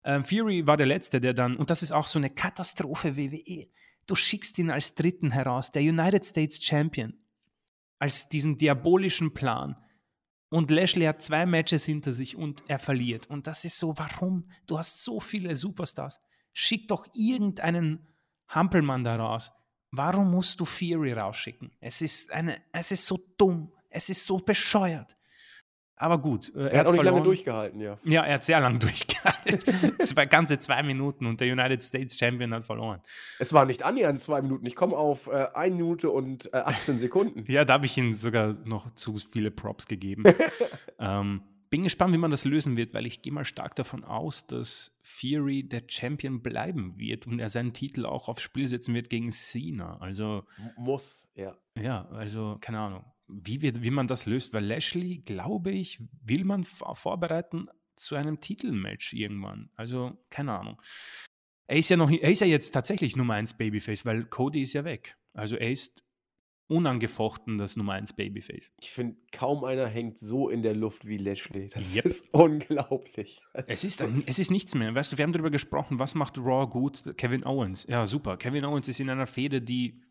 Ähm, 0.03 0.23
Fury 0.23 0.67
war 0.67 0.77
der 0.77 0.85
Letzte, 0.85 1.19
der 1.19 1.33
dann, 1.33 1.57
und 1.57 1.69
das 1.69 1.81
ist 1.81 1.91
auch 1.91 2.07
so 2.07 2.19
eine 2.19 2.29
Katastrophe 2.29 3.17
WWE, 3.17 3.67
du 4.05 4.15
schickst 4.15 4.59
ihn 4.59 4.69
als 4.69 4.93
Dritten 4.93 5.31
heraus, 5.31 5.71
der 5.71 5.81
United 5.81 6.25
States 6.25 6.63
Champion, 6.63 7.13
als 7.99 8.29
diesen 8.29 8.57
diabolischen 8.57 9.33
Plan. 9.33 9.75
Und 10.49 10.71
Lashley 10.71 11.05
hat 11.05 11.21
zwei 11.21 11.45
Matches 11.45 11.85
hinter 11.85 12.13
sich 12.13 12.35
und 12.35 12.63
er 12.67 12.79
verliert. 12.79 13.27
Und 13.27 13.47
das 13.47 13.65
ist 13.65 13.77
so, 13.77 13.97
warum? 13.97 14.43
Du 14.67 14.77
hast 14.77 15.03
so 15.03 15.19
viele 15.19 15.55
Superstars. 15.55 16.21
Schick 16.53 16.87
doch 16.87 17.07
irgendeinen 17.13 18.07
Hampelmann 18.47 19.03
da 19.03 19.15
raus. 19.15 19.51
Warum 19.91 20.31
musst 20.31 20.59
du 20.59 20.65
Fury 20.65 21.13
rausschicken? 21.13 21.71
Es 21.79 22.01
ist, 22.01 22.31
eine, 22.31 22.61
es 22.71 22.91
ist 22.91 23.05
so 23.05 23.19
dumm. 23.37 23.71
Es 23.89 24.09
ist 24.09 24.25
so 24.25 24.37
bescheuert. 24.37 25.15
Aber 25.97 26.17
gut. 26.17 26.53
Äh, 26.55 26.59
er, 26.59 26.71
er, 26.71 26.79
hat, 26.79 26.87
auch 26.87 26.91
nicht 26.91 27.01
verloren. 27.01 27.15
lange 27.15 27.23
durchgehalten, 27.23 27.79
ja. 27.79 27.97
Ja, 28.03 28.23
er 28.23 28.35
hat 28.35 28.43
sehr 28.43 28.59
lange 28.59 28.79
durchgehalten. 28.79 29.99
zwei, 29.99 30.25
ganze 30.25 30.59
zwei 30.59 30.83
Minuten 30.83 31.25
und 31.25 31.39
der 31.39 31.51
United 31.51 31.81
States 31.81 32.17
Champion 32.17 32.53
hat 32.53 32.65
verloren. 32.65 33.01
Es 33.39 33.53
war 33.53 33.65
nicht 33.65 33.83
annähernd 33.83 34.19
zwei 34.19 34.41
Minuten. 34.41 34.65
Ich 34.65 34.75
komme 34.75 34.97
auf 34.97 35.27
äh, 35.27 35.47
1 35.53 35.75
Minute 35.75 36.09
und 36.09 36.53
äh, 36.53 36.57
18 36.57 36.97
Sekunden. 36.97 37.45
ja, 37.51 37.63
da 37.63 37.73
habe 37.73 37.85
ich 37.85 37.97
ihm 37.97 38.13
sogar 38.13 38.53
noch 38.65 38.91
zu 38.91 39.15
viele 39.17 39.51
Props 39.51 39.87
gegeben. 39.87 40.23
ähm, 40.99 41.41
bin 41.69 41.83
gespannt, 41.83 42.13
wie 42.13 42.17
man 42.17 42.31
das 42.31 42.45
lösen 42.45 42.75
wird, 42.77 42.93
weil 42.93 43.05
ich 43.05 43.21
gehe 43.21 43.33
mal 43.33 43.45
stark 43.45 43.75
davon 43.75 44.03
aus, 44.03 44.47
dass 44.47 44.99
Fury 45.01 45.63
der 45.63 45.83
Champion 45.87 46.41
bleiben 46.41 46.97
wird 46.97 47.25
und 47.25 47.39
er 47.39 47.49
seinen 47.49 47.73
Titel 47.73 48.05
auch 48.05 48.27
aufs 48.27 48.41
Spiel 48.43 48.67
setzen 48.67 48.93
wird 48.93 49.09
gegen 49.09 49.31
Cena. 49.31 49.97
Also. 49.99 50.43
Muss, 50.77 51.27
ja. 51.35 51.55
Ja, 51.77 52.07
also, 52.09 52.57
keine 52.59 52.79
Ahnung 52.79 53.05
wie, 53.27 53.61
wird, 53.61 53.83
wie 53.83 53.91
man 53.91 54.07
das 54.07 54.25
löst, 54.25 54.53
weil 54.53 54.65
Lashley, 54.65 55.19
glaube 55.19 55.71
ich, 55.71 55.99
will 56.23 56.43
man 56.43 56.63
vorbereiten 56.63 57.67
zu 57.95 58.15
einem 58.15 58.39
Titelmatch 58.39 59.13
irgendwann. 59.13 59.69
Also, 59.75 60.17
keine 60.29 60.57
Ahnung. 60.57 60.81
Er 61.67 61.77
ist 61.77 61.89
ja 61.89 61.97
noch, 61.97 62.11
er 62.11 62.29
ist 62.29 62.41
ja 62.41 62.47
jetzt 62.47 62.71
tatsächlich 62.71 63.15
Nummer 63.15 63.35
1 63.35 63.57
Babyface, 63.57 64.05
weil 64.05 64.25
Cody 64.25 64.61
ist 64.61 64.73
ja 64.73 64.85
weg. 64.85 65.17
Also 65.33 65.55
er 65.55 65.71
ist 65.71 66.03
unangefochten 66.67 67.57
das 67.57 67.75
Nummer 67.75 67.93
1 67.93 68.13
Babyface. 68.13 68.71
Ich 68.79 68.91
finde, 68.91 69.17
kaum 69.31 69.63
einer 69.63 69.87
hängt 69.87 70.19
so 70.19 70.49
in 70.49 70.61
der 70.61 70.73
Luft 70.73 71.05
wie 71.07 71.17
Lashley. 71.17 71.69
Das 71.69 71.95
yep. 71.95 72.05
ist 72.05 72.33
unglaublich. 72.33 73.41
Es 73.67 73.83
ist, 73.83 74.05
es 74.25 74.39
ist 74.39 74.51
nichts 74.51 74.75
mehr. 74.75 74.93
Weißt 74.93 75.11
du, 75.11 75.17
wir 75.17 75.23
haben 75.23 75.33
darüber 75.33 75.51
gesprochen, 75.51 75.99
was 75.99 76.15
macht 76.15 76.37
Raw 76.37 76.67
gut? 76.67 77.17
Kevin 77.17 77.45
Owens. 77.45 77.85
Ja, 77.87 78.05
super. 78.07 78.37
Kevin 78.37 78.65
Owens 78.65 78.87
ist 78.87 78.99
in 78.99 79.09
einer 79.09 79.27
Fehde, 79.27 79.61
die 79.61 80.01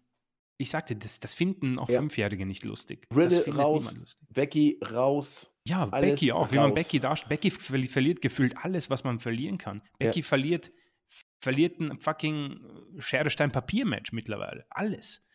ich 0.56 0.70
sagte, 0.70 0.94
das, 0.94 1.20
das 1.20 1.34
finden 1.34 1.78
auch 1.78 1.88
ja. 1.88 1.98
Fünfjährige 1.98 2.46
nicht 2.46 2.64
lustig. 2.64 3.06
Riddle 3.14 3.54
raus, 3.54 3.96
lustig. 3.96 4.28
Becky 4.30 4.80
raus. 4.92 5.52
Ja, 5.66 5.86
Becky 5.86 6.32
auch. 6.32 6.42
Raus. 6.42 6.52
Wie 6.52 6.56
man 6.56 6.74
Becky 6.74 7.00
darstellt. 7.00 7.28
Becky 7.28 7.50
verliert 7.50 8.20
gefühlt 8.20 8.56
alles, 8.58 8.90
was 8.90 9.02
man 9.02 9.18
verlieren 9.18 9.58
kann. 9.58 9.82
Becky 9.98 10.20
ja. 10.20 10.26
verliert, 10.26 10.70
verliert 11.40 11.80
ein 11.80 11.98
fucking 11.98 12.60
Schere, 12.98 13.30
Stein, 13.30 13.50
Papier-Match 13.50 14.12
mittlerweile. 14.12 14.66
Alles. 14.70 15.26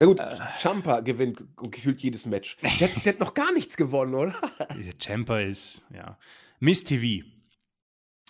Na 0.00 0.06
gut, 0.06 0.18
äh, 0.18 0.36
Champa 0.58 1.00
gewinnt 1.00 1.42
gefühlt 1.70 2.00
jedes 2.00 2.26
Match. 2.26 2.56
Der, 2.80 2.88
der, 2.88 3.12
hat 3.12 3.20
noch 3.20 3.34
gar 3.34 3.52
nichts 3.52 3.76
gewonnen, 3.76 4.14
oder? 4.14 4.34
Der 4.58 4.94
Champa 4.98 5.40
ist, 5.40 5.86
ja. 5.94 6.18
Miss 6.58 6.84
TV. 6.84 7.26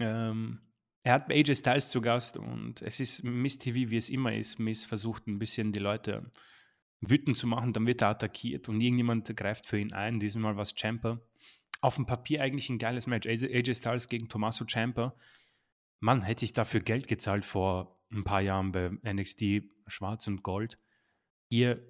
Ähm, 0.00 0.60
er 1.02 1.14
hat 1.14 1.30
AJ 1.30 1.56
Styles 1.56 1.90
zu 1.90 2.00
Gast 2.00 2.36
und 2.36 2.82
es 2.82 3.00
ist 3.00 3.24
Miss 3.24 3.58
TV, 3.58 3.90
wie 3.90 3.96
es 3.96 4.10
immer 4.10 4.34
ist. 4.34 4.58
Miss 4.58 4.84
versucht 4.84 5.26
ein 5.26 5.38
bisschen 5.38 5.72
die 5.72 5.80
Leute 5.80 6.30
wütend 7.00 7.36
zu 7.36 7.46
machen, 7.46 7.72
dann 7.72 7.86
wird 7.86 8.02
er 8.02 8.08
attackiert 8.08 8.68
und 8.68 8.80
irgendjemand 8.82 9.34
greift 9.36 9.66
für 9.66 9.78
ihn 9.78 9.92
ein. 9.92 10.20
Diesmal 10.20 10.56
war 10.56 10.62
es 10.62 10.74
Champa. 10.74 11.20
Auf 11.80 11.96
dem 11.96 12.04
Papier 12.04 12.42
eigentlich 12.42 12.68
ein 12.68 12.78
geiles 12.78 13.06
Match. 13.06 13.26
AJ 13.26 13.74
Styles 13.74 14.08
gegen 14.08 14.28
Tommaso 14.28 14.66
Champa. 14.66 15.14
Mann, 16.00 16.22
hätte 16.22 16.44
ich 16.44 16.52
dafür 16.52 16.80
Geld 16.80 17.08
gezahlt 17.08 17.46
vor 17.46 17.98
ein 18.12 18.24
paar 18.24 18.42
Jahren 18.42 18.72
bei 18.72 18.90
NXT 19.02 19.62
Schwarz 19.86 20.26
und 20.26 20.42
Gold. 20.42 20.78
Ihr, 21.48 21.82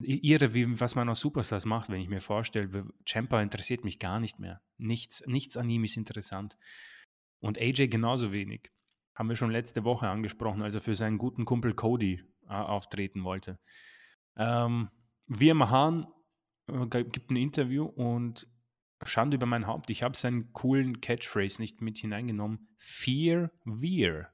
ihre, 0.00 0.54
wie, 0.54 0.80
was 0.80 0.96
man 0.96 1.08
aus 1.08 1.20
Superstars 1.20 1.64
macht, 1.64 1.90
wenn 1.90 2.00
ich 2.00 2.08
mir 2.08 2.20
vorstelle, 2.20 2.86
Champa 3.06 3.40
interessiert 3.40 3.84
mich 3.84 4.00
gar 4.00 4.18
nicht 4.18 4.40
mehr. 4.40 4.60
Nichts, 4.76 5.22
nichts 5.26 5.56
an 5.56 5.70
ihm 5.70 5.84
ist 5.84 5.96
interessant. 5.96 6.56
Und 7.44 7.58
AJ 7.58 7.88
genauso 7.88 8.32
wenig. 8.32 8.70
Haben 9.14 9.28
wir 9.28 9.36
schon 9.36 9.50
letzte 9.50 9.84
Woche 9.84 10.08
angesprochen, 10.08 10.62
als 10.62 10.74
er 10.74 10.80
für 10.80 10.94
seinen 10.94 11.18
guten 11.18 11.44
Kumpel 11.44 11.74
Cody 11.74 12.24
äh, 12.48 12.54
auftreten 12.54 13.22
wollte. 13.22 13.58
Ähm, 14.36 14.88
Wir 15.26 15.54
Mahan 15.54 16.06
äh, 16.68 16.86
gibt 16.86 17.30
ein 17.30 17.36
Interview 17.36 17.84
und 17.84 18.48
Schande 19.02 19.36
über 19.36 19.44
mein 19.44 19.66
Haupt. 19.66 19.90
Ich 19.90 20.02
habe 20.02 20.16
seinen 20.16 20.54
coolen 20.54 21.02
Catchphrase 21.02 21.60
nicht 21.60 21.82
mit 21.82 21.98
hineingenommen. 21.98 22.68
Fear 22.78 23.50
Wir. 23.64 24.28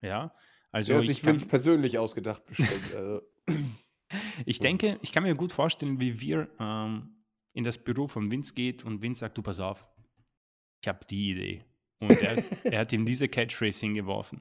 Ja, 0.00 0.34
also 0.72 0.94
ja, 0.94 1.00
ich, 1.00 1.20
finde 1.20 1.36
es 1.36 1.46
persönlich 1.46 1.98
ausgedacht 1.98 2.46
bestimmt. 2.46 2.94
also. 2.94 3.20
ich 4.46 4.58
denke, 4.58 4.98
ich 5.02 5.12
kann 5.12 5.22
mir 5.22 5.34
gut 5.34 5.52
vorstellen, 5.52 6.00
wie 6.00 6.20
wir 6.22 6.48
ähm, 6.58 7.24
in 7.52 7.64
das 7.64 7.76
Büro 7.76 8.08
von 8.08 8.30
Vince 8.30 8.54
geht 8.54 8.84
und 8.84 9.02
Vince 9.02 9.20
sagt, 9.20 9.36
du 9.36 9.42
pass 9.42 9.60
auf, 9.60 9.86
ich 10.80 10.88
habe 10.88 11.04
die 11.04 11.30
Idee. 11.32 11.67
Und 12.00 12.20
er, 12.22 12.44
er 12.64 12.80
hat 12.80 12.92
ihm 12.92 13.04
diese 13.04 13.28
Catchphrase 13.28 13.80
hingeworfen. 13.80 14.40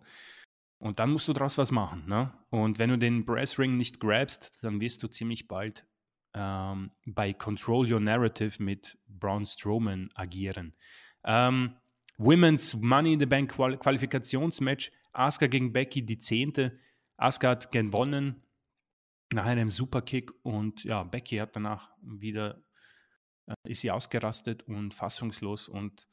Und 0.80 1.00
dann 1.00 1.12
musst 1.12 1.28
du 1.28 1.34
daraus 1.34 1.58
was 1.58 1.72
machen. 1.72 2.04
Ne? 2.08 2.32
Und 2.50 2.78
wenn 2.80 2.90
du 2.90 2.98
den 2.98 3.26
Brassring 3.26 3.78
nicht 3.78 4.00
grabst, 4.00 4.60
dann 4.62 4.80
wirst 4.80 5.02
du 5.02 5.08
ziemlich 5.08 5.48
bald 5.48 5.86
ähm, 6.34 6.92
bei 7.06 7.34
Control 7.34 7.92
Your 7.92 8.00
Narrative 8.00 8.62
mit 8.62 8.98
Braun 9.08 9.46
Strowman 9.46 10.10
agieren. 10.14 10.76
Ähm, 11.24 11.76
Women's 12.18 12.76
Money 12.76 13.14
in 13.14 13.20
the 13.20 13.26
Bank 13.26 13.52
Qual 13.52 13.78
Qualifikationsmatch. 13.78 14.92
Asuka 15.14 15.48
gegen 15.48 15.74
Becky, 15.74 16.04
die 16.04 16.20
zehnte. 16.20 16.80
Asuka 17.18 17.50
hat 17.50 17.72
gewonnen 17.72 18.44
nach 19.34 19.46
einem 19.46 19.70
Superkick 19.70 20.32
und 20.44 20.84
ja, 20.84 21.04
Becky 21.04 21.38
hat 21.38 21.56
danach 21.56 21.92
wieder, 22.02 22.64
äh, 23.48 23.54
ist 23.64 23.82
sie 23.82 23.92
ausgerastet 23.92 24.64
und 24.64 24.94
fassungslos 24.94 25.68
und 25.68 26.08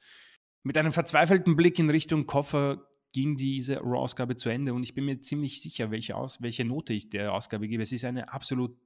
mit 0.64 0.76
einem 0.78 0.92
verzweifelten 0.92 1.56
Blick 1.56 1.78
in 1.78 1.90
Richtung 1.90 2.26
Koffer 2.26 2.88
ging 3.12 3.36
diese 3.36 3.76
Raw-Ausgabe 3.76 4.34
zu 4.34 4.48
Ende 4.48 4.74
und 4.74 4.82
ich 4.82 4.94
bin 4.94 5.04
mir 5.04 5.20
ziemlich 5.20 5.62
sicher, 5.62 5.90
welche, 5.92 6.16
Aus 6.16 6.42
welche 6.42 6.64
Note 6.64 6.92
ich 6.92 7.10
der 7.10 7.32
Ausgabe 7.32 7.68
gebe. 7.68 7.82
Es 7.82 7.92
ist 7.92 8.04
eine 8.04 8.32
absolut, 8.32 8.76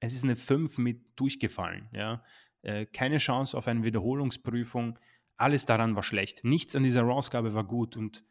es 0.00 0.14
ist 0.14 0.24
eine 0.24 0.36
5 0.36 0.78
mit 0.78 1.02
durchgefallen. 1.16 1.88
Ja? 1.92 2.22
Äh, 2.62 2.86
keine 2.86 3.18
Chance 3.18 3.58
auf 3.58 3.68
eine 3.68 3.82
Wiederholungsprüfung. 3.82 4.98
Alles 5.36 5.66
daran 5.66 5.94
war 5.94 6.02
schlecht. 6.02 6.44
Nichts 6.44 6.74
an 6.74 6.84
dieser 6.84 7.02
Raw-Ausgabe 7.02 7.54
war 7.54 7.64
gut 7.64 7.96
und 7.96 8.24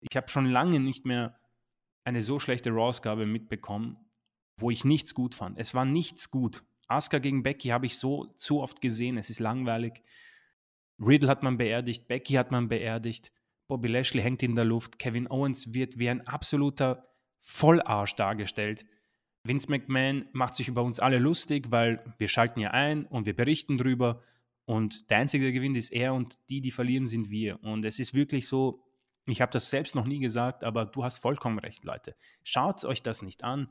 ich 0.00 0.16
habe 0.16 0.28
schon 0.28 0.46
lange 0.46 0.78
nicht 0.78 1.06
mehr 1.06 1.38
eine 2.04 2.20
so 2.20 2.38
schlechte 2.38 2.70
Raw-Ausgabe 2.70 3.26
mitbekommen, 3.26 3.96
wo 4.58 4.70
ich 4.70 4.84
nichts 4.84 5.14
gut 5.14 5.34
fand. 5.34 5.58
Es 5.58 5.74
war 5.74 5.84
nichts 5.84 6.30
gut. 6.30 6.62
Asuka 6.86 7.18
gegen 7.18 7.42
Becky 7.42 7.68
habe 7.68 7.86
ich 7.86 7.98
so 7.98 8.26
zu 8.36 8.60
oft 8.60 8.80
gesehen. 8.80 9.16
Es 9.16 9.30
ist 9.30 9.40
langweilig. 9.40 10.02
Riddle 11.04 11.28
hat 11.28 11.42
man 11.42 11.58
beerdigt, 11.58 12.06
Becky 12.08 12.34
hat 12.34 12.50
man 12.50 12.68
beerdigt, 12.68 13.32
Bobby 13.68 13.88
Lashley 13.88 14.22
hängt 14.22 14.42
in 14.42 14.54
der 14.54 14.64
Luft, 14.64 14.98
Kevin 14.98 15.30
Owens 15.30 15.72
wird 15.74 15.98
wie 15.98 16.08
ein 16.08 16.26
absoluter 16.26 17.08
Vollarsch 17.40 18.14
dargestellt. 18.14 18.84
Vince 19.44 19.68
McMahon 19.68 20.26
macht 20.32 20.54
sich 20.54 20.68
über 20.68 20.82
uns 20.82 21.00
alle 21.00 21.18
lustig, 21.18 21.70
weil 21.70 22.04
wir 22.18 22.28
schalten 22.28 22.60
ja 22.60 22.70
ein 22.70 23.06
und 23.06 23.26
wir 23.26 23.34
berichten 23.34 23.76
drüber 23.76 24.22
und 24.64 25.10
der 25.10 25.18
Einzige, 25.18 25.44
der 25.44 25.52
gewinnt, 25.52 25.76
ist 25.76 25.92
er 25.92 26.14
und 26.14 26.38
die, 26.48 26.60
die 26.60 26.70
verlieren, 26.70 27.06
sind 27.06 27.30
wir. 27.30 27.62
Und 27.64 27.84
es 27.84 27.98
ist 27.98 28.14
wirklich 28.14 28.46
so, 28.46 28.84
ich 29.26 29.40
habe 29.40 29.50
das 29.50 29.70
selbst 29.70 29.96
noch 29.96 30.06
nie 30.06 30.20
gesagt, 30.20 30.62
aber 30.62 30.86
du 30.86 31.02
hast 31.02 31.18
vollkommen 31.18 31.58
recht, 31.58 31.84
Leute. 31.84 32.14
Schaut 32.44 32.84
euch 32.84 33.02
das 33.02 33.22
nicht 33.22 33.42
an. 33.42 33.68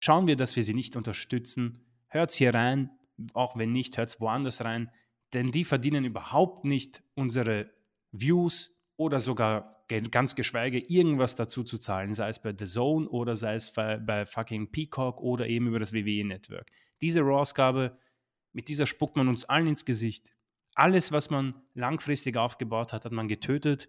Schauen 0.00 0.26
wir, 0.26 0.36
dass 0.36 0.56
wir 0.56 0.64
sie 0.64 0.74
nicht 0.74 0.96
unterstützen. 0.96 1.84
Hört 2.06 2.32
hier 2.32 2.54
rein, 2.54 2.90
auch 3.34 3.56
wenn 3.56 3.72
nicht, 3.72 3.98
hört 3.98 4.08
es 4.08 4.20
woanders 4.20 4.64
rein 4.64 4.90
denn 5.32 5.50
die 5.50 5.64
verdienen 5.64 6.04
überhaupt 6.04 6.64
nicht 6.64 7.02
unsere 7.14 7.70
Views 8.12 8.78
oder 8.96 9.20
sogar 9.20 9.84
ganz 10.10 10.34
geschweige 10.34 10.78
irgendwas 10.78 11.34
dazu 11.34 11.64
zu 11.64 11.78
zahlen, 11.78 12.12
sei 12.12 12.28
es 12.28 12.42
bei 12.42 12.54
The 12.56 12.66
Zone 12.66 13.08
oder 13.08 13.36
sei 13.36 13.54
es 13.54 13.72
bei, 13.72 13.96
bei 13.96 14.26
fucking 14.26 14.70
Peacock 14.70 15.20
oder 15.20 15.46
eben 15.46 15.66
über 15.66 15.78
das 15.78 15.92
WWE-Network. 15.92 16.70
Diese 17.00 17.20
Raw-Ausgabe, 17.20 17.96
mit 18.52 18.68
dieser 18.68 18.86
spuckt 18.86 19.16
man 19.16 19.28
uns 19.28 19.44
allen 19.44 19.66
ins 19.66 19.84
Gesicht. 19.84 20.34
Alles, 20.74 21.10
was 21.10 21.30
man 21.30 21.54
langfristig 21.74 22.36
aufgebaut 22.36 22.92
hat, 22.92 23.04
hat 23.04 23.12
man 23.12 23.28
getötet. 23.28 23.88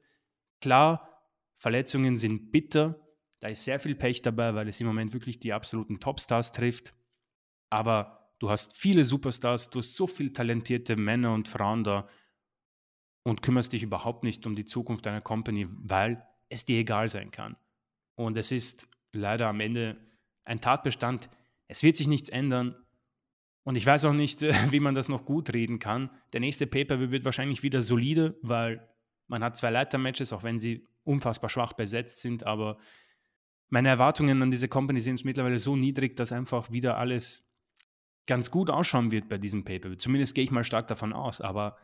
Klar, 0.61 1.24
Verletzungen 1.57 2.18
sind 2.18 2.52
bitter. 2.52 2.99
Da 3.41 3.49
ist 3.49 3.66
sehr 3.66 3.80
viel 3.80 3.95
Pech 3.95 4.22
dabei, 4.22 4.56
weil 4.56 4.68
es 4.68 4.80
im 4.80 4.88
Moment 4.88 5.14
wirklich 5.14 5.40
die 5.40 5.53
absoluten 5.53 5.99
Topstars 5.99 6.52
trifft. 6.52 6.94
Aber 7.70 8.19
du 8.40 8.49
hast 8.49 8.76
viele 8.76 9.03
Superstars, 9.03 9.70
du 9.70 9.80
hast 9.80 9.95
so 9.95 10.07
viele 10.07 10.34
talentierte 10.34 10.95
Männer 10.95 11.34
und 11.34 11.48
Frauen 11.48 11.84
da 11.84 12.07
und 13.24 13.41
kümmerst 13.41 13.74
dich 13.74 13.84
überhaupt 13.84 14.24
nicht 14.24 14.45
um 14.45 14.56
die 14.56 14.66
Zukunft 14.66 15.06
deiner 15.06 15.22
Company, 15.22 15.68
weil 15.70 16.26
es 16.48 16.66
dir 16.66 16.80
egal 16.80 17.10
sein 17.10 17.32
kann. 17.32 17.57
Und 18.16 18.38
es 18.38 18.52
ist 18.52 18.90
leider 19.11 19.48
am 19.48 19.60
Ende 19.60 19.98
ein 20.45 20.61
Tatbestand. 20.61 21.30
Es 21.68 21.84
wird 21.84 21.95
sich 21.95 22.07
nichts 22.07 22.30
ändern. 22.30 22.76
Und 23.64 23.76
ich 23.76 23.86
weiß 23.86 24.06
auch 24.06 24.14
nicht, 24.14 24.41
wie 24.72 24.80
man 24.80 24.95
das 24.95 25.10
noch 25.10 25.26
gut 25.26 25.53
reden 25.53 25.80
kann. 25.80 26.10
Der 26.34 26.40
nächste 26.40 26.66
Paper 26.66 27.11
wird 27.11 27.26
wahrscheinlich 27.26 27.61
wieder 27.61 27.82
solide, 27.82 28.38
weil 28.41 28.88
man 29.28 29.44
hat 29.44 29.57
zwei 29.57 29.70
Leitermatches, 29.70 30.34
auch 30.34 30.44
wenn 30.44 30.57
sie 30.57 30.88
unfassbar 31.03 31.49
schwach 31.49 31.74
besetzt 31.74 32.22
sind. 32.22 32.45
Aber 32.45 32.78
meine 33.70 33.90
Erwartungen 33.90 34.41
an 34.41 34.49
diese 34.49 34.68
Company 34.68 34.99
sind 34.99 35.24
mittlerweile 35.24 35.60
so 35.60 35.76
niedrig, 35.76 36.16
dass 36.16 36.32
einfach 36.32 36.72
wieder 36.72 36.98
alles 36.98 37.49
ganz 38.30 38.52
gut 38.52 38.70
ausschauen 38.70 39.12
wird 39.12 39.28
bei 39.28 39.40
diesem 39.40 39.66
Paper. 39.66 39.98
Zumindest 39.98 40.36
gehe 40.36 40.44
ich 40.44 40.52
mal 40.52 40.64
stark 40.64 40.88
davon 40.88 41.12
aus. 41.12 41.42
Aber 41.42 41.78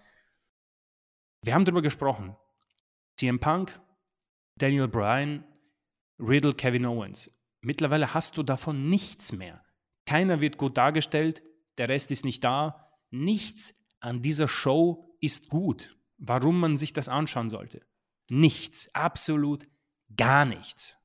wir 1.42 1.54
haben 1.54 1.66
darüber 1.66 1.82
gesprochen. 1.82 2.38
CM 3.18 3.40
Punk, 3.40 3.80
Daniel 4.58 4.88
Bryan, 4.88 5.44
Riddle, 6.20 6.54
Kevin 6.54 6.86
Owens. 6.86 7.32
Mittlerweile 7.62 8.14
hast 8.14 8.38
du 8.38 8.44
davon 8.44 8.90
nichts 8.90 9.34
mehr. 9.34 9.66
Keiner 10.06 10.40
wird 10.40 10.58
gut 10.58 10.78
dargestellt, 10.78 11.42
der 11.80 11.90
Rest 11.90 12.12
ist 12.12 12.24
nicht 12.24 12.44
da. 12.44 12.92
Nichts 13.10 13.76
an 14.00 14.22
dieser 14.22 14.48
Show 14.48 15.18
ist 15.20 15.50
gut. 15.50 15.98
Warum 16.18 16.60
man 16.60 16.78
sich 16.78 16.94
das 16.94 17.10
anschauen 17.10 17.50
sollte. 17.50 17.82
Nichts, 18.30 18.94
absolut 18.94 19.68
gar 20.16 20.46
nichts. 20.46 20.96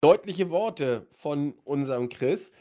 Deutliche 0.00 0.50
Worte 0.50 1.08
von 1.12 1.54
unserem 1.64 2.08
Chris. 2.08 2.52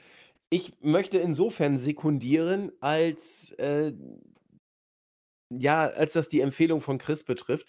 Ich 0.53 0.71
möchte 0.81 1.17
insofern 1.17 1.77
sekundieren, 1.77 2.71
als 2.79 3.53
äh, 3.53 3.91
ja, 5.49 5.87
als 5.87 6.13
das 6.13 6.29
die 6.29 6.41
Empfehlung 6.41 6.79
von 6.79 6.99
Chris 6.99 7.23
betrifft. 7.23 7.65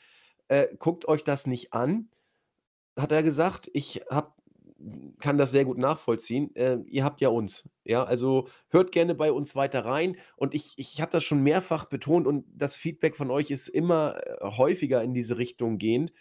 Äh, 0.49 0.69
guckt 0.77 1.09
euch 1.09 1.25
das 1.25 1.47
nicht 1.47 1.73
an, 1.73 2.11
hat 2.95 3.11
er 3.11 3.23
gesagt. 3.23 3.71
Ich 3.73 4.03
hab, 4.11 4.37
kann 5.19 5.39
das 5.39 5.51
sehr 5.51 5.65
gut 5.65 5.79
nachvollziehen. 5.79 6.55
Äh, 6.57 6.81
ihr 6.85 7.05
habt 7.05 7.23
ja 7.23 7.31
uns. 7.31 7.67
Ja, 7.85 8.05
also 8.05 8.49
hört 8.69 8.93
gerne 8.93 9.15
bei 9.15 9.33
uns 9.33 9.57
weiter 9.57 9.87
rein. 9.87 10.19
Und 10.37 10.55
ich, 10.55 10.75
ich 10.77 11.01
habe 11.01 11.11
das 11.11 11.25
schon 11.25 11.43
mehrfach 11.43 11.87
betont 11.87 12.27
und 12.27 12.45
das 12.55 12.75
Feedback 12.75 13.17
von 13.17 13.31
euch 13.31 13.51
ist 13.51 13.69
immer 13.69 14.21
äh, 14.27 14.45
häufiger 14.59 15.03
in 15.03 15.15
diese 15.15 15.39
Richtung 15.39 15.79
gehend. 15.79 16.13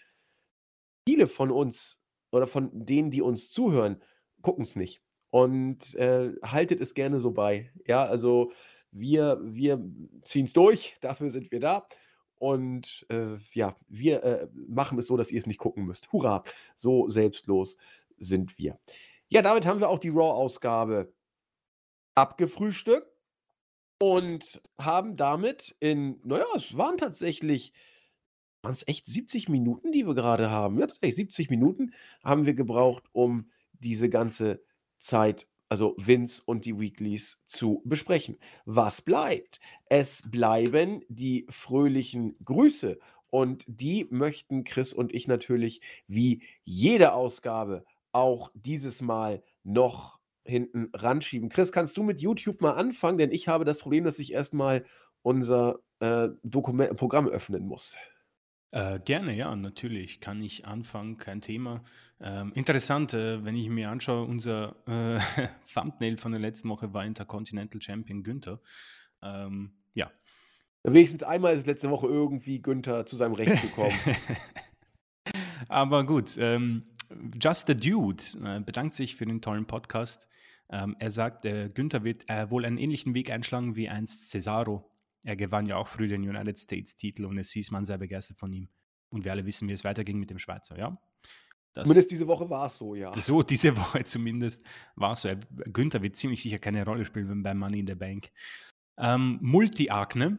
Viele 1.10 1.28
von 1.28 1.52
uns 1.52 2.02
oder 2.32 2.48
von 2.48 2.86
denen, 2.86 3.12
die 3.12 3.22
uns 3.22 3.50
zuhören, 3.50 4.02
gucken 4.42 4.64
es 4.64 4.78
nicht. 4.78 5.02
Und 5.34 5.96
äh, 5.96 6.32
haltet 6.44 6.80
es 6.80 6.94
gerne 6.94 7.20
so 7.20 7.32
bei. 7.32 7.72
Ja, 7.88 8.06
also 8.06 8.52
wir, 8.92 9.40
wir 9.42 9.84
ziehen 10.22 10.46
es 10.46 10.54
durch, 10.54 10.96
dafür 11.02 11.32
sind 11.32 11.50
wir 11.50 11.60
da. 11.60 11.88
Und 12.36 13.08
äh, 13.10 13.38
ja, 13.52 13.76
wir 13.90 14.24
äh, 14.24 14.48
machen 14.54 15.00
es 15.00 15.08
so, 15.08 15.18
dass 15.18 15.32
ihr 15.32 15.40
es 15.40 15.48
nicht 15.48 15.58
gucken 15.58 15.86
müsst. 15.86 16.14
Hurra, 16.14 16.44
so 16.76 17.10
selbstlos 17.10 17.78
sind 18.20 18.60
wir. 18.60 18.78
Ja, 19.28 19.42
damit 19.42 19.66
haben 19.66 19.80
wir 19.80 19.90
auch 19.90 19.98
die 19.98 20.10
Raw-Ausgabe 20.10 21.12
abgefrühstückt 22.14 23.12
und 24.00 24.62
haben 24.78 25.16
damit 25.16 25.76
in, 25.80 26.22
naja, 26.24 26.46
es 26.56 26.78
waren 26.78 27.00
tatsächlich, 27.00 27.74
waren 28.62 28.74
es 28.74 28.88
echt 28.88 29.08
70 29.08 29.50
Minuten, 29.50 29.92
die 29.94 30.06
wir 30.06 30.14
gerade 30.14 30.52
haben. 30.52 30.78
Ja, 30.80 30.86
tatsächlich 30.86 31.16
70 31.16 31.50
Minuten 31.50 31.96
haben 32.24 32.46
wir 32.46 32.54
gebraucht, 32.54 33.06
um 33.14 33.50
diese 33.72 34.12
ganze 34.12 34.62
Zeit 35.04 35.48
also 35.74 35.96
Vince 35.98 36.44
und 36.46 36.66
die 36.66 36.80
Weeklies, 36.80 37.42
zu 37.46 37.82
besprechen. 37.84 38.38
Was 38.66 39.02
bleibt? 39.02 39.60
Es 39.90 40.30
bleiben 40.30 41.04
die 41.10 41.48
fröhlichen 41.50 42.36
Grüße. 42.46 43.00
Und 43.32 43.64
die 43.66 44.06
möchten 44.12 44.66
Chris 44.66 44.94
und 44.94 45.12
ich 45.12 45.28
natürlich 45.28 45.82
wie 46.06 46.44
jede 46.64 47.14
Ausgabe 47.14 47.86
auch 48.12 48.52
dieses 48.54 49.02
Mal 49.02 49.42
noch 49.64 50.20
hinten 50.46 50.92
ranschieben. 50.94 51.50
Chris, 51.50 51.72
kannst 51.72 51.98
du 51.98 52.04
mit 52.04 52.22
YouTube 52.22 52.62
mal 52.62 52.74
anfangen? 52.74 53.18
Denn 53.18 53.32
ich 53.32 53.48
habe 53.48 53.66
das 53.66 53.80
Problem, 53.80 54.04
dass 54.04 54.20
ich 54.20 54.32
erstmal 54.32 54.86
unser 55.24 55.80
äh, 56.00 56.28
Dokument 56.44 56.96
Programm 57.00 57.28
öffnen 57.28 57.66
muss. 57.66 57.96
Äh, 58.74 59.00
gerne, 59.06 59.36
ja, 59.36 59.56
natürlich 59.56 60.20
kann 60.20 60.42
ich 60.42 60.66
anfangen, 60.66 61.18
kein 61.18 61.42
Thema. 61.42 61.84
Ähm, 62.20 62.52
interessant, 62.56 63.14
äh, 63.14 63.46
wenn 63.46 63.56
ich 63.56 63.70
mir 63.70 63.92
anschaue, 63.92 64.26
unser 64.26 64.76
äh, 64.88 65.20
Thumbnail 65.72 66.18
von 66.18 66.32
der 66.32 66.42
letzten 66.42 66.70
Woche 66.70 66.92
war 66.92 67.06
Intercontinental 67.06 67.80
Champion 67.80 68.24
Günther. 68.24 68.60
Ähm, 69.22 69.74
ja. 69.94 70.12
Wenigstens 70.82 71.22
einmal 71.22 71.56
ist 71.56 71.68
letzte 71.68 71.92
Woche 71.92 72.08
irgendwie 72.08 72.64
Günther 72.64 73.06
zu 73.06 73.16
seinem 73.16 73.34
Recht 73.34 73.62
gekommen. 73.62 73.94
Aber 75.70 76.04
gut, 76.04 76.36
ähm, 76.40 76.84
Just 77.40 77.68
the 77.68 77.78
Dude 77.78 78.24
äh, 78.44 78.60
bedankt 78.60 78.96
sich 78.96 79.16
für 79.16 79.28
den 79.28 79.40
tollen 79.40 79.68
Podcast. 79.68 80.28
Ähm, 80.72 80.96
er 80.98 81.12
sagt, 81.12 81.46
äh, 81.46 81.70
Günther 81.72 82.04
wird 82.04 82.28
äh, 82.28 82.50
wohl 82.50 82.66
einen 82.66 82.80
ähnlichen 82.80 83.14
Weg 83.14 83.30
einschlagen 83.30 83.76
wie 83.76 83.88
einst 83.88 84.32
Cesaro 84.32 84.90
er 85.24 85.36
gewann 85.36 85.66
ja 85.66 85.78
auch 85.78 85.88
früh 85.88 86.08
den 86.08 86.22
United 86.22 86.60
States-Titel 86.60 87.26
und 87.26 87.38
es 87.38 87.52
hieß 87.52 87.72
man 87.72 87.86
sehr 87.86 87.98
begeistert 87.98 88.38
von 88.38 88.52
ihm. 88.52 88.70
Und 89.10 89.24
wir 89.24 89.32
alle 89.32 89.46
wissen, 89.46 89.68
wie 89.68 89.74
es 89.74 89.84
weiterging 89.84 90.20
mit 90.20 90.30
dem 90.30 90.40
Schweizer, 90.40 90.78
ja. 90.78 90.98
Das, 91.74 91.86
zumindest 91.86 92.12
diese 92.12 92.28
Woche 92.28 92.50
war 92.50 92.68
es 92.68 92.78
so, 92.78 92.94
ja. 92.94 93.12
So, 93.20 93.42
diese 93.42 93.76
Woche 93.78 94.04
zumindest 94.04 94.64
war 94.96 95.14
es 95.14 95.22
so. 95.22 95.30
Günther 95.72 96.04
wird 96.04 96.18
ziemlich 96.18 96.42
sicher 96.42 96.60
keine 96.60 96.86
Rolle 96.86 97.06
spielen 97.06 97.42
beim 97.42 97.58
Money 97.58 97.80
in 97.80 97.88
the 97.88 97.96
Bank. 97.96 98.30
Ähm, 98.98 99.40
Multi-Akne. 99.42 100.38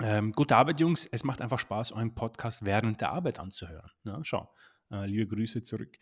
Ähm, 0.00 0.32
gute 0.32 0.56
Arbeit, 0.56 0.80
Jungs. 0.80 1.06
Es 1.06 1.24
macht 1.24 1.40
einfach 1.42 1.58
Spaß, 1.58 1.92
euren 1.92 2.14
Podcast 2.14 2.64
während 2.64 3.00
der 3.00 3.12
Arbeit 3.12 3.38
anzuhören. 3.38 3.90
Ja, 4.04 4.22
schau. 4.22 4.50
Äh, 4.90 5.06
liebe 5.06 5.26
Grüße 5.26 5.62
zurück. 5.62 5.98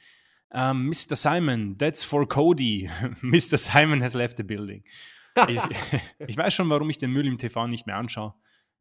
Ähm, 0.53 0.87
Mr. 0.87 1.17
Simon, 1.17 1.79
that's 1.79 2.05
for 2.05 2.29
Cody. 2.29 2.91
Mr. 3.23 3.59
Simon 3.59 4.03
has 4.03 4.15
left 4.15 4.37
the 4.37 4.43
building 4.43 4.85
ich, 5.49 5.61
ich, 6.27 6.37
weiß 6.37 6.55
schon, 6.55 6.71
warum 6.71 6.89
ich 6.91 6.99
den 6.99 7.11
Müll 7.11 7.27
im 7.27 7.39
TV 7.39 7.67
nicht 7.67 7.87
mehr 7.87 7.97
anschaue. 7.97 8.35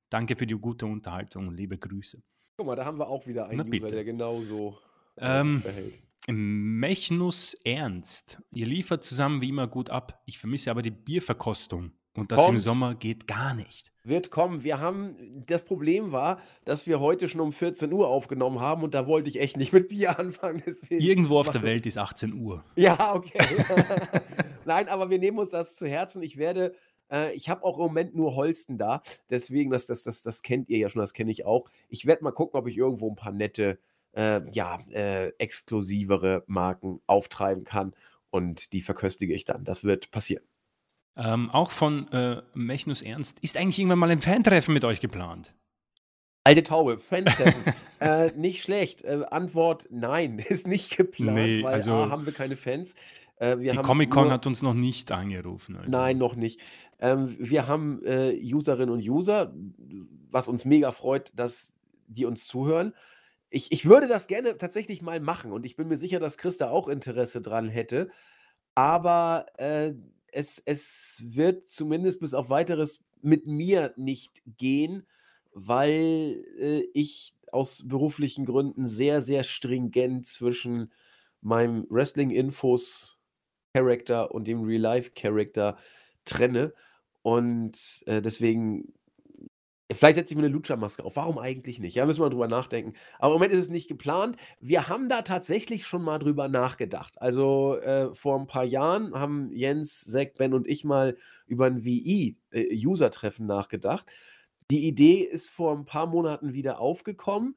Danke 0.09 0.35
für 0.35 0.45
die 0.45 0.55
gute 0.55 0.85
Unterhaltung 0.85 1.47
und 1.47 1.55
liebe 1.55 1.77
Grüße. 1.77 2.21
Guck 2.57 2.67
mal, 2.67 2.75
da 2.75 2.85
haben 2.85 2.99
wir 2.99 3.07
auch 3.07 3.25
wieder 3.25 3.47
einen 3.47 3.67
Na, 3.67 3.77
User, 3.77 3.87
der 3.87 4.03
genauso 4.03 4.77
ähm, 5.17 5.61
verhält. 5.61 5.95
Mechnus 6.27 7.53
Ernst. 7.65 8.41
Ihr 8.51 8.65
liefert 8.65 9.03
zusammen 9.03 9.41
wie 9.41 9.49
immer 9.49 9.67
gut 9.67 9.89
ab. 9.89 10.21
Ich 10.25 10.37
vermisse 10.37 10.71
aber 10.71 10.81
die 10.81 10.91
Bierverkostung. 10.91 11.91
Und 12.15 12.31
das 12.31 12.39
Kommt. 12.39 12.57
im 12.57 12.61
Sommer 12.61 12.93
geht 12.93 13.25
gar 13.25 13.55
nicht. 13.55 13.91
Wird 14.03 14.29
kommen. 14.29 14.63
Wir 14.63 14.79
haben, 14.79 15.43
das 15.47 15.65
Problem 15.65 16.11
war, 16.11 16.39
dass 16.63 16.85
wir 16.85 16.99
heute 16.99 17.27
schon 17.27 17.41
um 17.41 17.51
14 17.51 17.91
Uhr 17.91 18.07
aufgenommen 18.07 18.59
haben 18.59 18.83
und 18.83 18.93
da 18.93 19.07
wollte 19.07 19.29
ich 19.29 19.39
echt 19.39 19.57
nicht 19.57 19.73
mit 19.73 19.87
Bier 19.87 20.19
anfangen. 20.19 20.61
Irgendwo 20.89 21.39
auf 21.39 21.49
der 21.49 21.63
Welt 21.63 21.87
ist 21.87 21.97
18 21.97 22.33
Uhr. 22.33 22.63
Ja, 22.75 23.15
okay. 23.15 23.39
Nein, 24.65 24.89
aber 24.89 25.09
wir 25.09 25.19
nehmen 25.19 25.39
uns 25.39 25.51
das 25.51 25.75
zu 25.75 25.87
Herzen. 25.87 26.23
Ich 26.23 26.37
werde, 26.37 26.73
äh, 27.11 27.33
ich 27.33 27.49
habe 27.49 27.63
auch 27.63 27.77
im 27.77 27.83
Moment 27.83 28.15
nur 28.15 28.35
Holsten 28.35 28.77
da. 28.77 29.01
Deswegen, 29.29 29.71
das, 29.71 29.85
das, 29.85 30.03
das, 30.03 30.21
das 30.21 30.41
kennt 30.41 30.69
ihr 30.69 30.77
ja 30.77 30.89
schon, 30.89 31.01
das 31.01 31.13
kenne 31.13 31.31
ich 31.31 31.45
auch. 31.45 31.69
Ich 31.89 32.05
werde 32.05 32.23
mal 32.23 32.31
gucken, 32.31 32.59
ob 32.59 32.67
ich 32.67 32.77
irgendwo 32.77 33.09
ein 33.09 33.15
paar 33.15 33.31
nette, 33.31 33.79
äh, 34.15 34.41
ja, 34.51 34.79
äh, 34.91 35.29
exklusivere 35.37 36.43
Marken 36.47 37.01
auftreiben 37.07 37.63
kann 37.63 37.95
und 38.29 38.73
die 38.73 38.81
verköstige 38.81 39.33
ich 39.33 39.45
dann. 39.45 39.63
Das 39.63 39.83
wird 39.83 40.11
passieren. 40.11 40.43
Ähm, 41.15 41.51
auch 41.51 41.71
von 41.71 42.11
äh, 42.11 42.41
Mechnus 42.55 43.01
Ernst. 43.01 43.39
Ist 43.41 43.57
eigentlich 43.57 43.77
irgendwann 43.77 43.99
mal 43.99 44.09
ein 44.09 44.21
Fantreffen 44.21 44.73
mit 44.73 44.83
euch 44.83 44.99
geplant? 44.99 45.53
Alte 46.43 46.63
Taube, 46.63 46.99
Fantreffen. 46.99 47.73
äh, 47.99 48.31
nicht 48.31 48.63
schlecht. 48.63 49.03
Äh, 49.03 49.23
Antwort: 49.29 49.87
Nein, 49.91 50.39
ist 50.49 50.67
nicht 50.67 50.97
geplant, 50.97 51.35
nee, 51.35 51.63
weil 51.63 51.75
also, 51.75 51.93
A, 51.93 52.09
haben 52.09 52.25
wir 52.25 52.33
keine 52.33 52.57
Fans. 52.57 52.95
Äh, 53.37 53.57
die 53.57 53.77
Comic-Con 53.77 54.31
hat 54.31 54.45
uns 54.47 54.61
noch 54.61 54.73
nicht 54.73 55.11
angerufen. 55.11 55.75
Alter. 55.75 55.89
Nein, 55.89 56.17
noch 56.17 56.35
nicht. 56.35 56.59
Ähm, 56.99 57.35
wir 57.39 57.67
haben 57.67 58.01
äh, 58.05 58.33
Userinnen 58.53 58.93
und 58.93 59.01
User, 59.01 59.53
was 60.29 60.47
uns 60.47 60.65
mega 60.65 60.91
freut, 60.91 61.31
dass 61.35 61.73
die 62.07 62.25
uns 62.25 62.47
zuhören. 62.47 62.93
Ich, 63.49 63.71
ich 63.71 63.85
würde 63.85 64.07
das 64.07 64.27
gerne 64.27 64.57
tatsächlich 64.57 65.01
mal 65.01 65.19
machen 65.19 65.51
und 65.51 65.65
ich 65.65 65.75
bin 65.75 65.87
mir 65.87 65.97
sicher, 65.97 66.19
dass 66.19 66.37
Chris 66.37 66.57
da 66.57 66.69
auch 66.69 66.87
Interesse 66.87 67.41
dran 67.41 67.69
hätte. 67.69 68.09
Aber 68.75 69.45
äh, 69.57 69.93
es, 70.31 70.61
es 70.65 71.23
wird 71.25 71.69
zumindest 71.69 72.21
bis 72.21 72.33
auf 72.33 72.49
weiteres 72.49 73.03
mit 73.21 73.45
mir 73.45 73.93
nicht 73.95 74.41
gehen, 74.57 75.05
weil 75.53 76.43
äh, 76.59 76.83
ich 76.93 77.35
aus 77.51 77.83
beruflichen 77.87 78.45
Gründen 78.45 78.87
sehr, 78.87 79.21
sehr 79.21 79.43
stringent 79.43 80.25
zwischen 80.25 80.91
meinem 81.41 81.85
Wrestling-Infos-Charakter 83.73 84.31
und 84.31 84.47
dem 84.47 84.63
Real-Life-Charakter 84.63 85.77
trenne. 86.25 86.73
Und 87.21 88.03
äh, 88.05 88.21
deswegen 88.21 88.93
Vielleicht 89.91 90.15
setze 90.15 90.33
ich 90.33 90.37
mir 90.37 90.45
eine 90.45 90.53
Lucha-Maske 90.53 91.03
auf. 91.03 91.17
Warum 91.17 91.37
eigentlich 91.37 91.77
nicht? 91.77 91.93
Ja, 91.93 92.07
müssen 92.07 92.23
wir 92.23 92.29
drüber 92.29 92.47
nachdenken. 92.47 92.93
Aber 93.19 93.35
im 93.35 93.39
Moment 93.39 93.53
ist 93.53 93.65
es 93.65 93.69
nicht 93.69 93.87
geplant. 93.87 94.37
Wir 94.59 94.87
haben 94.87 95.07
da 95.07 95.21
tatsächlich 95.21 95.85
schon 95.85 96.01
mal 96.01 96.17
drüber 96.17 96.47
nachgedacht. 96.47 97.13
Also 97.17 97.77
äh, 97.77 98.15
vor 98.15 98.39
ein 98.39 98.47
paar 98.47 98.63
Jahren 98.63 99.13
haben 99.13 99.53
Jens, 99.53 100.05
Zack, 100.05 100.35
Ben 100.35 100.55
und 100.55 100.67
ich 100.67 100.83
mal 100.83 101.15
über 101.45 101.67
ein 101.67 101.83
VI-User-Treffen 101.83 103.45
äh, 103.45 103.47
nachgedacht. 103.47 104.05
Die 104.71 104.87
Idee 104.87 105.19
ist 105.19 105.49
vor 105.49 105.77
ein 105.77 105.85
paar 105.85 106.07
Monaten 106.07 106.53
wieder 106.53 106.79
aufgekommen 106.79 107.55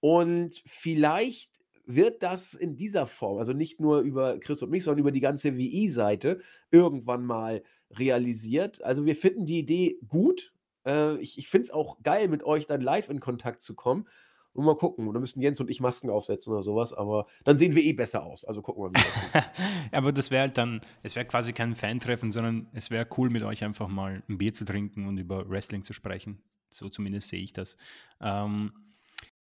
und 0.00 0.60
vielleicht 0.66 1.57
wird 1.88 2.22
das 2.22 2.52
in 2.52 2.76
dieser 2.76 3.06
Form, 3.06 3.38
also 3.38 3.54
nicht 3.54 3.80
nur 3.80 4.00
über 4.00 4.38
Chris 4.38 4.62
und 4.62 4.70
mich, 4.70 4.84
sondern 4.84 5.00
über 5.00 5.10
die 5.10 5.20
ganze 5.20 5.56
WI-Seite 5.56 6.38
irgendwann 6.70 7.24
mal 7.24 7.62
realisiert. 7.90 8.82
Also 8.84 9.06
wir 9.06 9.16
finden 9.16 9.46
die 9.46 9.58
Idee 9.58 9.98
gut. 10.06 10.52
Äh, 10.84 11.16
ich 11.16 11.38
ich 11.38 11.48
finde 11.48 11.64
es 11.64 11.70
auch 11.70 12.02
geil, 12.02 12.28
mit 12.28 12.44
euch 12.44 12.66
dann 12.66 12.82
live 12.82 13.08
in 13.08 13.20
Kontakt 13.20 13.62
zu 13.62 13.74
kommen. 13.74 14.06
Und 14.52 14.64
mal 14.64 14.76
gucken. 14.76 15.10
Dann 15.12 15.20
müssen 15.20 15.40
Jens 15.40 15.60
und 15.60 15.70
ich 15.70 15.80
Masken 15.80 16.10
aufsetzen 16.10 16.52
oder 16.52 16.62
sowas, 16.62 16.92
aber 16.92 17.26
dann 17.44 17.56
sehen 17.56 17.74
wir 17.74 17.82
eh 17.82 17.92
besser 17.92 18.24
aus. 18.24 18.44
Also 18.44 18.60
gucken 18.60 18.82
wir 18.82 18.90
mal, 18.90 19.00
wie 19.00 19.32
das 19.32 19.44
aber 19.92 20.12
das 20.12 20.30
wäre 20.30 20.42
halt 20.42 20.58
dann, 20.58 20.80
es 21.02 21.16
wäre 21.16 21.26
quasi 21.26 21.52
kein 21.52 21.74
Fan-Treffen, 21.74 22.32
sondern 22.32 22.66
es 22.72 22.90
wäre 22.90 23.06
cool, 23.16 23.30
mit 23.30 23.44
euch 23.44 23.62
einfach 23.64 23.88
mal 23.88 24.22
ein 24.28 24.36
Bier 24.36 24.52
zu 24.52 24.64
trinken 24.64 25.06
und 25.06 25.16
über 25.16 25.48
Wrestling 25.48 25.84
zu 25.84 25.92
sprechen. 25.92 26.42
So 26.70 26.88
zumindest 26.88 27.28
sehe 27.28 27.40
ich 27.40 27.52
das. 27.52 27.76
Ähm, 28.20 28.72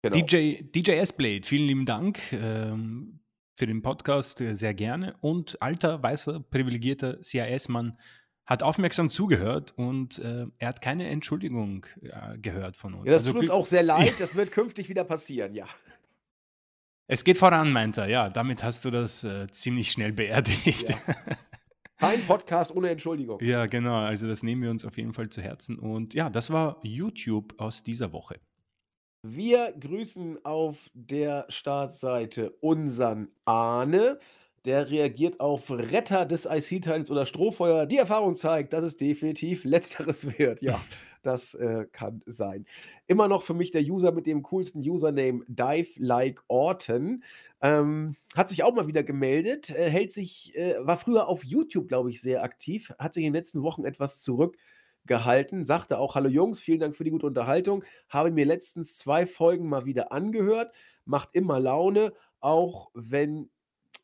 Genau. 0.02 0.16
DJ, 0.16 0.62
DJ 0.62 0.92
S-Blade, 0.92 1.42
vielen 1.44 1.68
lieben 1.68 1.86
Dank 1.86 2.20
ähm, 2.32 3.20
für 3.56 3.66
den 3.66 3.82
Podcast, 3.82 4.40
äh, 4.40 4.54
sehr 4.54 4.74
gerne. 4.74 5.14
Und 5.20 5.62
alter, 5.62 6.02
weißer, 6.02 6.40
privilegierter 6.40 7.22
CIS-Mann 7.22 7.96
hat 8.44 8.64
aufmerksam 8.64 9.10
zugehört 9.10 9.72
und 9.76 10.18
äh, 10.18 10.46
er 10.58 10.68
hat 10.68 10.82
keine 10.82 11.08
Entschuldigung 11.08 11.86
äh, 12.02 12.36
gehört 12.38 12.76
von 12.76 12.94
uns. 12.94 13.06
Ja, 13.06 13.12
das 13.12 13.22
also, 13.22 13.32
tut 13.34 13.42
uns 13.42 13.50
auch 13.50 13.66
sehr 13.66 13.84
leid, 13.84 14.14
das 14.18 14.34
wird 14.34 14.50
künftig 14.50 14.88
wieder 14.88 15.04
passieren, 15.04 15.54
ja. 15.54 15.68
Es 17.06 17.22
geht 17.22 17.38
voran, 17.38 17.70
meint 17.70 17.96
er, 17.96 18.08
ja. 18.08 18.28
Damit 18.28 18.64
hast 18.64 18.84
du 18.84 18.90
das 18.90 19.22
äh, 19.22 19.46
ziemlich 19.50 19.92
schnell 19.92 20.12
beerdigt. 20.12 20.88
Ja. 20.88 20.96
Kein 21.98 22.20
Podcast 22.26 22.74
ohne 22.74 22.90
Entschuldigung. 22.90 23.38
Ja, 23.40 23.66
genau. 23.66 23.94
Also 23.98 24.26
das 24.26 24.42
nehmen 24.42 24.62
wir 24.62 24.70
uns 24.70 24.84
auf 24.84 24.96
jeden 24.96 25.12
Fall 25.12 25.28
zu 25.28 25.40
Herzen. 25.40 25.78
Und 25.78 26.14
ja, 26.14 26.30
das 26.30 26.50
war 26.50 26.80
YouTube 26.82 27.54
aus 27.58 27.84
dieser 27.84 28.12
Woche. 28.12 28.40
Wir 29.24 29.73
grüßen 29.78 30.44
auf 30.44 30.90
der 30.94 31.47
Startseite 31.49 32.57
unseren 32.61 33.28
Arne. 33.44 34.19
Der 34.65 34.90
reagiert 34.90 35.39
auf 35.39 35.70
Retter 35.70 36.27
des 36.27 36.44
IC-Teils 36.44 37.09
oder 37.09 37.24
Strohfeuer. 37.27 37.86
Die 37.86 37.99
Erfahrung 37.99 38.35
zeigt, 38.35 38.73
dass 38.73 38.82
es 38.82 38.97
definitiv 38.97 39.65
letzteres 39.65 40.27
wird. 40.39 40.61
Ja, 40.61 40.81
das 41.23 41.55
äh, 41.55 41.86
kann 41.93 42.23
sein. 42.27 42.66
Immer 43.07 43.28
noch 43.28 43.44
für 43.44 43.55
mich 43.55 43.70
der 43.70 43.82
User 43.82 44.11
mit 44.11 44.27
dem 44.27 44.43
coolsten 44.43 44.81
Username 44.81 45.44
Dive 45.47 45.90
Like 45.99 46.43
Orton. 46.49 47.23
Ähm, 47.61 48.16
hat 48.36 48.49
sich 48.49 48.65
auch 48.65 48.74
mal 48.74 48.89
wieder 48.89 49.05
gemeldet. 49.05 49.70
Äh, 49.70 49.89
hält 49.89 50.12
sich, 50.12 50.57
äh, 50.57 50.74
war 50.81 50.97
früher 50.97 51.28
auf 51.28 51.44
YouTube, 51.44 51.86
glaube 51.86 52.11
ich, 52.11 52.20
sehr 52.20 52.43
aktiv. 52.43 52.93
Hat 52.99 53.15
sich 53.15 53.23
in 53.23 53.32
den 53.32 53.39
letzten 53.39 53.62
Wochen 53.62 53.85
etwas 53.85 54.20
zurück 54.20 54.57
gehalten, 55.06 55.64
sagte 55.66 55.98
auch: 55.98 56.14
Hallo 56.14 56.28
Jungs, 56.28 56.60
vielen 56.60 56.80
Dank 56.80 56.96
für 56.96 57.04
die 57.04 57.10
gute 57.10 57.26
Unterhaltung. 57.26 57.84
Habe 58.08 58.30
mir 58.30 58.46
letztens 58.46 58.96
zwei 58.96 59.26
Folgen 59.26 59.68
mal 59.68 59.84
wieder 59.84 60.12
angehört. 60.12 60.72
Macht 61.04 61.34
immer 61.34 61.60
Laune, 61.60 62.12
auch 62.40 62.90
wenn 62.94 63.50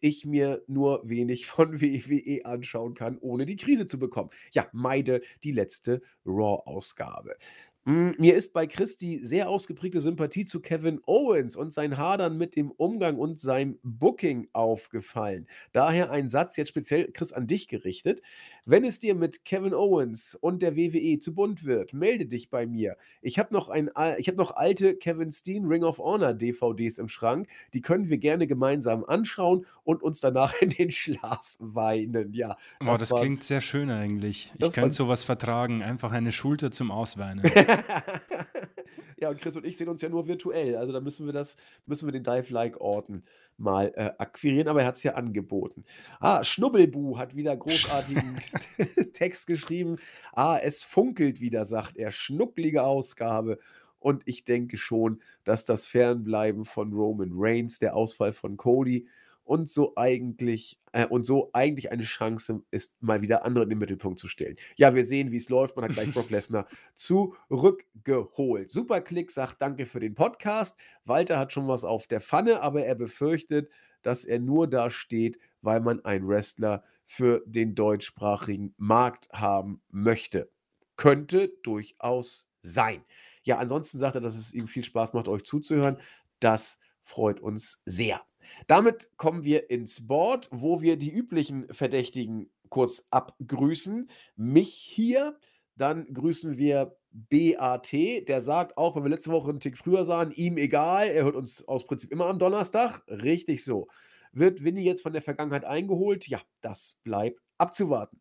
ich 0.00 0.24
mir 0.24 0.62
nur 0.66 1.08
wenig 1.08 1.46
von 1.46 1.80
WWE 1.80 2.44
anschauen 2.44 2.94
kann, 2.94 3.18
ohne 3.18 3.46
die 3.46 3.56
Krise 3.56 3.88
zu 3.88 3.98
bekommen. 3.98 4.30
Ja, 4.52 4.68
meide 4.72 5.22
die 5.42 5.52
letzte 5.52 6.02
Raw-Ausgabe. 6.24 7.36
Hm, 7.84 8.14
mir 8.18 8.34
ist 8.34 8.52
bei 8.52 8.66
Christi 8.66 9.20
sehr 9.22 9.48
ausgeprägte 9.48 10.00
Sympathie 10.00 10.44
zu 10.44 10.60
Kevin 10.60 11.00
Owens 11.06 11.56
und 11.56 11.72
sein 11.72 11.96
Hadern 11.96 12.36
mit 12.36 12.54
dem 12.54 12.70
Umgang 12.70 13.16
und 13.16 13.40
seinem 13.40 13.78
Booking 13.82 14.48
aufgefallen. 14.52 15.46
Daher 15.72 16.10
ein 16.10 16.28
Satz 16.28 16.56
jetzt 16.56 16.68
speziell, 16.68 17.10
Chris, 17.12 17.32
an 17.32 17.46
dich 17.46 17.66
gerichtet. 17.66 18.20
Wenn 18.66 18.84
es 18.84 19.00
dir 19.00 19.14
mit 19.14 19.46
Kevin 19.46 19.72
Owens 19.72 20.34
und 20.34 20.60
der 20.60 20.76
WWE 20.76 21.18
zu 21.20 21.34
bunt 21.34 21.64
wird, 21.64 21.94
melde 21.94 22.26
dich 22.26 22.50
bei 22.50 22.66
mir. 22.66 22.98
Ich 23.22 23.38
habe 23.38 23.54
noch, 23.54 23.70
ein, 23.70 23.88
hab 23.94 24.36
noch 24.36 24.56
alte 24.56 24.94
Kevin 24.94 25.32
Steen 25.32 25.64
Ring 25.64 25.82
of 25.82 25.98
Honor 25.98 26.34
DVDs 26.34 26.98
im 26.98 27.08
Schrank. 27.08 27.48
Die 27.72 27.80
können 27.80 28.10
wir 28.10 28.18
gerne 28.18 28.46
gemeinsam 28.46 29.04
anschauen 29.04 29.64
und 29.84 30.02
uns 30.02 30.20
danach 30.20 30.52
in 30.60 30.70
den 30.70 30.90
Schlaf 30.90 31.56
weinen. 31.58 32.34
Ja, 32.34 32.58
das, 32.80 33.00
das 33.00 33.10
war, 33.12 33.20
klingt 33.20 33.44
sehr 33.44 33.62
schön 33.62 33.90
eigentlich. 33.90 34.52
Ich 34.58 34.72
könnte 34.72 34.94
sowas 34.94 35.24
vertragen. 35.24 35.82
Einfach 35.82 36.12
eine 36.12 36.32
Schulter 36.32 36.70
zum 36.70 36.90
Ausweinen. 36.90 37.50
ja, 39.20 39.28
und 39.30 39.40
Chris 39.40 39.56
und 39.56 39.66
ich 39.66 39.76
sehen 39.76 39.88
uns 39.88 40.02
ja 40.02 40.08
nur 40.08 40.26
virtuell. 40.26 40.76
Also 40.76 40.92
da 40.92 41.00
müssen 41.00 41.26
wir 41.26 41.32
das, 41.32 41.56
müssen 41.86 42.06
wir 42.06 42.12
den 42.12 42.24
Dive-Like-Orten 42.24 43.24
mal 43.56 43.92
äh, 43.96 44.10
akquirieren, 44.18 44.68
aber 44.68 44.82
er 44.82 44.86
hat 44.86 44.96
es 44.96 45.02
ja 45.02 45.14
angeboten. 45.14 45.84
Ah, 46.20 46.44
Schnubbelbu 46.44 47.18
hat 47.18 47.36
wieder 47.36 47.56
großartigen 47.56 48.40
Text 49.12 49.46
geschrieben. 49.46 49.98
Ah, 50.32 50.58
es 50.62 50.82
funkelt 50.82 51.40
wieder, 51.40 51.64
sagt 51.64 51.96
er. 51.96 52.12
Schnucklige 52.12 52.82
Ausgabe. 52.84 53.58
Und 54.00 54.22
ich 54.26 54.44
denke 54.44 54.78
schon, 54.78 55.20
dass 55.44 55.64
das 55.64 55.86
Fernbleiben 55.86 56.64
von 56.64 56.92
Roman 56.92 57.32
Reigns, 57.34 57.80
der 57.80 57.96
Ausfall 57.96 58.32
von 58.32 58.56
Cody 58.56 59.08
und 59.48 59.70
so 59.70 59.94
eigentlich 59.96 60.78
äh, 60.92 61.06
und 61.06 61.24
so 61.24 61.50
eigentlich 61.54 61.90
eine 61.90 62.02
Chance 62.02 62.62
ist, 62.70 63.02
mal 63.02 63.22
wieder 63.22 63.44
andere 63.44 63.64
in 63.64 63.70
den 63.70 63.78
Mittelpunkt 63.78 64.18
zu 64.18 64.28
stellen. 64.28 64.56
Ja, 64.76 64.94
wir 64.94 65.06
sehen, 65.06 65.32
wie 65.32 65.38
es 65.38 65.48
läuft. 65.48 65.74
Man 65.76 65.86
hat 65.86 65.92
gleich 65.92 66.12
Brock 66.12 66.30
Lesnar 66.30 66.68
zurückgeholt. 66.94 68.70
Superklick 68.70 69.30
sagt 69.30 69.62
Danke 69.62 69.86
für 69.86 70.00
den 70.00 70.14
Podcast. 70.14 70.78
Walter 71.04 71.38
hat 71.38 71.52
schon 71.52 71.66
was 71.66 71.84
auf 71.84 72.06
der 72.06 72.20
Pfanne, 72.20 72.60
aber 72.60 72.84
er 72.84 72.94
befürchtet, 72.94 73.70
dass 74.02 74.26
er 74.26 74.38
nur 74.38 74.68
da 74.68 74.90
steht, 74.90 75.38
weil 75.62 75.80
man 75.80 76.04
einen 76.04 76.28
Wrestler 76.28 76.84
für 77.06 77.42
den 77.46 77.74
deutschsprachigen 77.74 78.74
Markt 78.76 79.30
haben 79.32 79.80
möchte. 79.88 80.50
Könnte 80.96 81.52
durchaus 81.62 82.50
sein. 82.62 83.02
Ja, 83.44 83.56
ansonsten 83.56 83.98
sagt 83.98 84.16
er, 84.16 84.20
dass 84.20 84.36
es 84.36 84.52
ihm 84.52 84.68
viel 84.68 84.84
Spaß 84.84 85.14
macht, 85.14 85.26
euch 85.26 85.44
zuzuhören. 85.44 85.96
Das 86.38 86.80
freut 87.02 87.40
uns 87.40 87.82
sehr. 87.86 88.20
Damit 88.66 89.10
kommen 89.16 89.44
wir 89.44 89.70
ins 89.70 90.06
Board, 90.06 90.48
wo 90.50 90.80
wir 90.80 90.96
die 90.96 91.12
üblichen 91.12 91.72
Verdächtigen 91.72 92.50
kurz 92.68 93.06
abgrüßen. 93.10 94.10
Mich 94.36 94.74
hier, 94.74 95.38
dann 95.76 96.12
grüßen 96.12 96.58
wir 96.58 96.96
BAT, 97.10 97.92
der 97.92 98.40
sagt 98.42 98.76
auch, 98.76 98.94
wenn 98.94 99.02
wir 99.02 99.10
letzte 99.10 99.30
Woche 99.30 99.50
einen 99.50 99.60
Tick 99.60 99.78
früher 99.78 100.04
sahen, 100.04 100.32
ihm 100.32 100.58
egal, 100.58 101.08
er 101.08 101.24
hört 101.24 101.36
uns 101.36 101.66
aus 101.66 101.86
Prinzip 101.86 102.12
immer 102.12 102.26
am 102.26 102.38
Donnerstag. 102.38 103.02
Richtig 103.08 103.64
so. 103.64 103.88
Wird 104.32 104.62
Winnie 104.62 104.84
jetzt 104.84 105.02
von 105.02 105.12
der 105.12 105.22
Vergangenheit 105.22 105.64
eingeholt? 105.64 106.28
Ja, 106.28 106.40
das 106.60 107.00
bleibt 107.02 107.40
abzuwarten. 107.56 108.20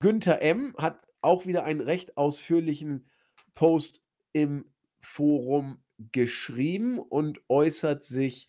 Günther 0.00 0.42
M. 0.42 0.74
hat 0.78 1.00
auch 1.20 1.46
wieder 1.46 1.64
einen 1.64 1.80
recht 1.80 2.16
ausführlichen 2.16 3.10
Post 3.54 4.00
im 4.32 4.70
Forum 5.00 5.82
geschrieben 6.12 6.98
und 6.98 7.40
äußert 7.48 8.04
sich 8.04 8.48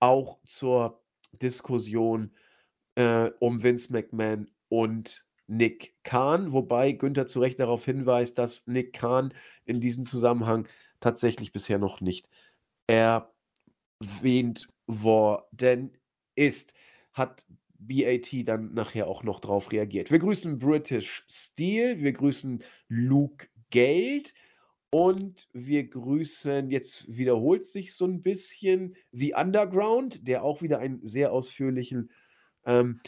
auch 0.00 0.38
zur 0.46 1.02
Diskussion 1.42 2.34
äh, 2.94 3.30
um 3.40 3.62
Vince 3.62 3.92
McMahon 3.92 4.50
und 4.68 5.24
Nick 5.46 5.94
Kahn, 6.02 6.52
wobei 6.52 6.92
Günther 6.92 7.26
zu 7.26 7.40
Recht 7.40 7.60
darauf 7.60 7.84
hinweist, 7.84 8.36
dass 8.38 8.66
Nick 8.66 8.94
Kahn 8.94 9.32
in 9.64 9.80
diesem 9.80 10.04
Zusammenhang 10.04 10.66
tatsächlich 11.00 11.52
bisher 11.52 11.78
noch 11.78 12.00
nicht 12.00 12.28
erwähnt 12.88 14.68
worden 14.86 15.96
ist. 16.34 16.74
Hat 17.12 17.44
BAT 17.78 18.48
dann 18.48 18.74
nachher 18.74 19.06
auch 19.06 19.22
noch 19.22 19.40
drauf 19.40 19.70
reagiert. 19.70 20.10
Wir 20.10 20.18
grüßen 20.18 20.58
British 20.58 21.24
Steel, 21.28 22.00
wir 22.00 22.12
grüßen 22.12 22.62
Luke 22.88 23.48
Geld, 23.70 24.34
und 24.96 25.46
wir 25.52 25.86
grüßen, 25.86 26.70
jetzt 26.70 27.04
wiederholt 27.06 27.66
sich 27.66 27.94
so 27.94 28.06
ein 28.06 28.22
bisschen 28.22 28.96
The 29.12 29.34
Underground, 29.34 30.26
der 30.26 30.42
auch 30.42 30.62
wieder 30.62 30.78
einen 30.78 31.06
sehr 31.06 31.32
ausführlichen 31.32 32.10
ähm, 32.64 33.00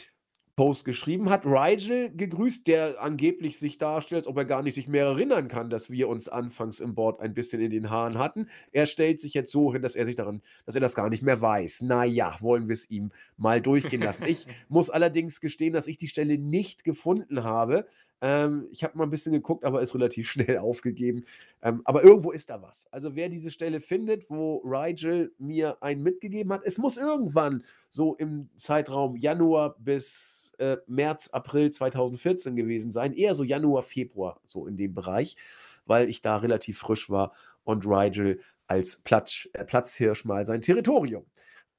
Post 0.55 0.85
geschrieben 0.85 1.31
hat. 1.31 1.47
Rigel 1.47 2.11
gegrüßt, 2.15 2.67
der 2.67 3.01
angeblich 3.01 3.57
sich 3.57 3.79
darstellt, 3.79 4.19
als 4.19 4.27
ob 4.27 4.37
er 4.37 4.45
gar 4.45 4.61
nicht 4.61 4.75
sich 4.75 4.87
mehr 4.87 5.05
erinnern 5.05 5.47
kann, 5.47 5.71
dass 5.71 5.89
wir 5.89 6.09
uns 6.09 6.29
anfangs 6.29 6.79
im 6.79 6.93
Board 6.93 7.21
ein 7.21 7.33
bisschen 7.33 7.59
in 7.59 7.71
den 7.71 7.89
Haaren 7.89 8.19
hatten. 8.19 8.49
Er 8.71 8.85
stellt 8.85 9.19
sich 9.19 9.33
jetzt 9.33 9.51
so 9.51 9.73
hin, 9.73 9.81
dass 9.81 9.95
er 9.95 10.05
sich 10.05 10.15
daran, 10.15 10.43
dass 10.67 10.75
er 10.75 10.81
das 10.81 10.93
gar 10.93 11.09
nicht 11.09 11.23
mehr 11.23 11.41
weiß. 11.41 11.81
Naja, 11.81 12.37
wollen 12.39 12.67
wir 12.67 12.73
es 12.73 12.91
ihm 12.91 13.11
mal 13.35 13.63
durchgehen 13.63 14.03
lassen. 14.03 14.25
Ich 14.27 14.45
muss 14.69 14.91
allerdings 14.91 15.41
gestehen, 15.41 15.73
dass 15.73 15.87
ich 15.87 15.97
die 15.97 16.07
Stelle 16.07 16.37
nicht 16.37 16.83
gefunden 16.83 17.43
habe, 17.43 17.87
Ähm, 18.21 18.67
ich 18.71 18.83
habe 18.83 18.97
mal 18.97 19.05
ein 19.05 19.09
bisschen 19.09 19.31
geguckt, 19.31 19.63
aber 19.63 19.81
ist 19.81 19.95
relativ 19.95 20.29
schnell 20.31 20.57
aufgegeben. 20.57 21.25
Ähm, 21.61 21.81
aber 21.85 22.03
irgendwo 22.03 22.31
ist 22.31 22.49
da 22.49 22.61
was. 22.61 22.87
Also 22.91 23.15
wer 23.15 23.29
diese 23.29 23.51
Stelle 23.51 23.79
findet, 23.79 24.29
wo 24.29 24.57
Rigel 24.57 25.33
mir 25.37 25.81
einen 25.81 26.03
mitgegeben 26.03 26.51
hat, 26.53 26.61
es 26.65 26.77
muss 26.77 26.97
irgendwann 26.97 27.63
so 27.89 28.15
im 28.15 28.49
Zeitraum 28.57 29.15
Januar 29.15 29.75
bis 29.79 30.53
äh, 30.59 30.77
März, 30.87 31.29
April 31.29 31.71
2014 31.71 32.55
gewesen 32.55 32.91
sein. 32.91 33.13
Eher 33.13 33.35
so 33.35 33.43
Januar, 33.43 33.83
Februar, 33.83 34.41
so 34.45 34.67
in 34.67 34.77
dem 34.77 34.93
Bereich, 34.93 35.37
weil 35.85 36.09
ich 36.09 36.21
da 36.21 36.37
relativ 36.37 36.79
frisch 36.79 37.09
war 37.09 37.33
und 37.63 37.85
Rigel 37.85 38.39
als 38.67 39.01
Platz, 39.01 39.47
äh, 39.53 39.63
Platzhirsch 39.63 40.25
mal 40.25 40.45
sein 40.45 40.61
Territorium 40.61 41.25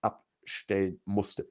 abstellen 0.00 1.00
musste. 1.04 1.46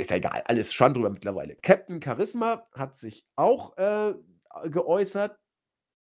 Ist 0.00 0.10
ja 0.10 0.16
egal, 0.16 0.42
alles 0.46 0.72
schon 0.72 0.94
drüber 0.94 1.10
mittlerweile. 1.10 1.56
Captain 1.56 2.00
Charisma 2.02 2.66
hat 2.74 2.96
sich 2.96 3.26
auch 3.36 3.76
äh, 3.76 4.14
geäußert 4.70 5.38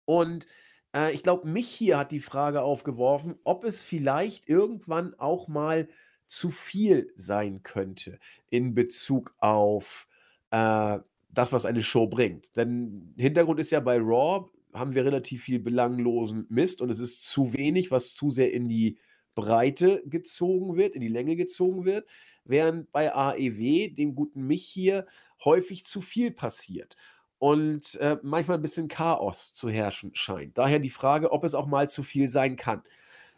und 0.06 0.46
äh, 0.94 1.14
ich 1.14 1.24
glaube, 1.24 1.48
mich 1.48 1.70
hier 1.70 1.98
hat 1.98 2.12
die 2.12 2.20
Frage 2.20 2.62
aufgeworfen, 2.62 3.36
ob 3.46 3.64
es 3.64 3.82
vielleicht 3.82 4.50
irgendwann 4.50 5.14
auch 5.16 5.48
mal 5.48 5.88
zu 6.28 6.50
viel 6.50 7.14
sein 7.16 7.64
könnte 7.64 8.20
in 8.50 8.74
Bezug 8.74 9.34
auf 9.38 10.08
äh, 10.52 11.00
das, 11.30 11.54
was 11.54 11.66
eine 11.66 11.82
Show 11.82 12.08
bringt. 12.08 12.56
Denn 12.58 13.14
Hintergrund 13.18 13.60
ist 13.62 13.72
ja 13.72 13.80
bei 13.80 13.98
Raw, 14.00 14.50
haben 14.74 14.96
wir 14.96 15.06
relativ 15.06 15.44
viel 15.44 15.60
belanglosen 15.60 16.46
Mist 16.50 16.82
und 16.82 16.90
es 16.90 17.00
ist 17.00 17.24
zu 17.24 17.54
wenig, 17.54 17.90
was 17.90 18.14
zu 18.14 18.32
sehr 18.32 18.52
in 18.52 18.68
die 18.68 19.00
Breite 19.34 20.04
gezogen 20.06 20.76
wird, 20.76 20.96
in 20.96 21.02
die 21.02 21.08
Länge 21.08 21.36
gezogen 21.36 21.86
wird, 21.86 22.06
während 22.50 22.92
bei 22.92 23.14
AEW, 23.14 23.94
dem 23.96 24.16
guten 24.16 24.46
Mich 24.48 24.66
hier, 24.66 25.06
häufig 25.44 25.86
zu 25.86 26.02
viel 26.02 26.32
passiert 26.32 26.96
und 27.40 27.96
äh, 27.96 28.18
manchmal 28.24 28.58
ein 28.58 28.64
bisschen 28.64 28.88
Chaos 28.88 29.54
zu 29.54 29.70
herrschen 29.70 30.16
scheint. 30.16 30.58
Daher 30.58 30.80
die 30.80 30.90
Frage, 30.90 31.32
ob 31.32 31.44
es 31.44 31.56
auch 31.56 31.68
mal 31.68 31.90
zu 31.90 32.04
viel 32.04 32.28
sein 32.28 32.56
kann. 32.56 32.82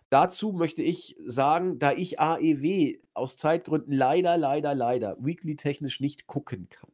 Dazu 0.09 0.51
möchte 0.51 0.81
ich 0.81 1.15
sagen, 1.25 1.77
da 1.77 1.91
ich 1.91 2.19
AEW 2.19 2.97
aus 3.13 3.37
Zeitgründen 3.37 3.93
leider, 3.93 4.37
leider, 4.37 4.73
leider 4.73 5.17
weekly-technisch 5.19 5.99
nicht 5.99 6.25
gucken 6.25 6.67
kann, 6.69 6.89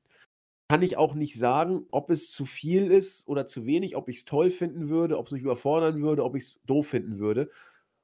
kann 0.67 0.81
ich 0.81 0.97
auch 0.97 1.13
nicht 1.13 1.37
sagen, 1.37 1.85
ob 1.91 2.09
es 2.09 2.31
zu 2.31 2.45
viel 2.45 2.91
ist 2.91 3.27
oder 3.27 3.45
zu 3.45 3.65
wenig, 3.65 3.95
ob 3.95 4.09
ich 4.09 4.17
es 4.17 4.25
toll 4.25 4.49
finden 4.49 4.89
würde, 4.89 5.17
ob 5.17 5.27
es 5.27 5.31
mich 5.31 5.43
überfordern 5.43 6.01
würde, 6.01 6.23
ob 6.23 6.35
ich 6.35 6.43
es 6.43 6.61
doof 6.65 6.87
finden 6.87 7.19
würde 7.19 7.51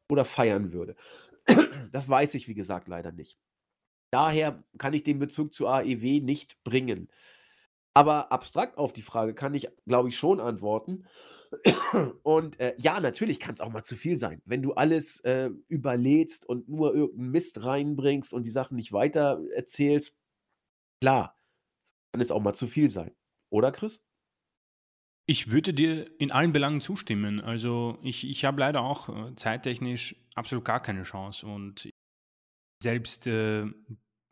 oder 0.09 0.25
feiern 0.25 0.71
würde. 0.71 0.95
Das 1.91 2.07
weiß 2.07 2.35
ich, 2.35 2.47
wie 2.47 2.53
gesagt, 2.53 2.87
leider 2.87 3.11
nicht. 3.11 3.37
Daher 4.11 4.63
kann 4.77 4.93
ich 4.93 5.03
den 5.03 5.19
Bezug 5.19 5.53
zu 5.53 5.67
AEW 5.67 6.21
nicht 6.21 6.61
bringen. 6.63 7.09
Aber 7.93 8.31
abstrakt 8.31 8.77
auf 8.77 8.93
die 8.93 9.01
Frage 9.01 9.33
kann 9.33 9.53
ich, 9.53 9.69
glaube 9.85 10.09
ich, 10.09 10.17
schon 10.17 10.39
antworten. 10.39 11.05
Und 12.23 12.59
äh, 12.59 12.75
ja, 12.77 12.99
natürlich 13.01 13.39
kann 13.39 13.53
es 13.53 13.61
auch 13.61 13.71
mal 13.71 13.83
zu 13.83 13.97
viel 13.97 14.17
sein. 14.17 14.41
Wenn 14.45 14.61
du 14.61 14.73
alles 14.73 15.19
äh, 15.21 15.49
überlädst 15.67 16.47
und 16.47 16.69
nur 16.69 16.93
irgendeinen 16.93 17.31
Mist 17.31 17.65
reinbringst 17.65 18.33
und 18.33 18.43
die 18.43 18.51
Sachen 18.51 18.77
nicht 18.77 18.93
weiter 18.93 19.41
erzählst, 19.53 20.15
klar, 21.01 21.37
kann 22.13 22.21
es 22.21 22.31
auch 22.31 22.41
mal 22.41 22.53
zu 22.53 22.67
viel 22.67 22.89
sein. 22.89 23.11
Oder, 23.49 23.71
Chris? 23.73 24.01
Ich 25.25 25.51
würde 25.51 25.73
dir 25.73 26.09
in 26.19 26.31
allen 26.31 26.53
Belangen 26.53 26.81
zustimmen. 26.81 27.41
Also 27.41 27.97
ich, 28.01 28.27
ich 28.27 28.45
habe 28.45 28.59
leider 28.59 28.81
auch 28.81 29.09
äh, 29.09 29.35
zeittechnisch 29.35 30.15
absolut 30.35 30.63
gar 30.63 30.81
keine 30.81 31.03
Chance. 31.03 31.45
Und 31.47 31.90
selbst 32.81 33.27
äh, 33.27 33.65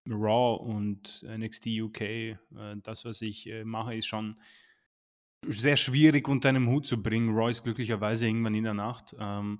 Raw 0.08 0.64
und 0.64 1.24
NXT 1.24 1.68
UK, 1.68 2.02
äh, 2.02 2.38
das, 2.84 3.06
was 3.06 3.22
ich 3.22 3.48
äh, 3.48 3.64
mache, 3.64 3.96
ist 3.96 4.08
schon 4.08 4.40
sehr 5.48 5.78
schwierig 5.78 6.28
unter 6.28 6.50
einem 6.50 6.68
Hut 6.68 6.88
zu 6.88 7.02
bringen. 7.02 7.34
Raw 7.34 7.50
ist 7.50 7.64
glücklicherweise 7.64 8.28
irgendwann 8.28 8.56
in 8.56 8.64
der 8.64 8.74
Nacht. 8.74 9.16
Ähm, 9.18 9.60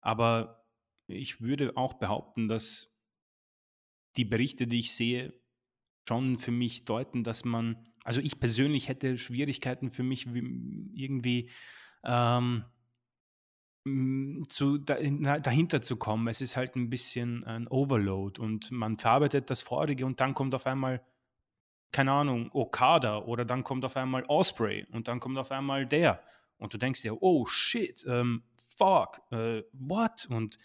aber 0.00 0.64
ich 1.06 1.40
würde 1.40 1.76
auch 1.76 1.94
behaupten, 1.94 2.48
dass 2.48 2.98
die 4.16 4.24
Berichte, 4.24 4.66
die 4.66 4.80
ich 4.80 4.94
sehe, 4.94 5.32
schon 6.08 6.38
für 6.38 6.52
mich 6.52 6.84
deuten, 6.84 7.24
dass 7.24 7.44
man, 7.44 7.86
also 8.04 8.20
ich 8.20 8.38
persönlich 8.38 8.88
hätte 8.88 9.18
Schwierigkeiten 9.18 9.90
für 9.90 10.02
mich 10.02 10.26
irgendwie 10.26 11.50
ähm, 12.04 12.64
zu, 14.48 14.78
dahinter 14.78 15.80
zu 15.80 15.96
kommen. 15.96 16.26
Es 16.28 16.40
ist 16.40 16.56
halt 16.56 16.74
ein 16.74 16.90
bisschen 16.90 17.44
ein 17.44 17.68
Overload 17.68 18.40
und 18.40 18.70
man 18.72 18.98
verarbeitet 18.98 19.48
das 19.50 19.62
Vorige 19.62 20.06
und 20.06 20.20
dann 20.20 20.34
kommt 20.34 20.54
auf 20.54 20.66
einmal, 20.66 21.02
keine 21.92 22.12
Ahnung, 22.12 22.50
Okada 22.52 23.18
oder 23.18 23.44
dann 23.44 23.62
kommt 23.62 23.84
auf 23.84 23.96
einmal 23.96 24.24
Osprey 24.26 24.86
und 24.92 25.06
dann 25.08 25.20
kommt 25.20 25.38
auf 25.38 25.52
einmal 25.52 25.86
der 25.86 26.20
und 26.58 26.74
du 26.74 26.78
denkst 26.78 27.02
dir, 27.02 27.22
oh 27.22 27.46
shit, 27.46 28.04
ähm, 28.08 28.42
fuck, 28.76 29.20
äh, 29.30 29.62
what? 29.72 30.26
Und 30.30 30.58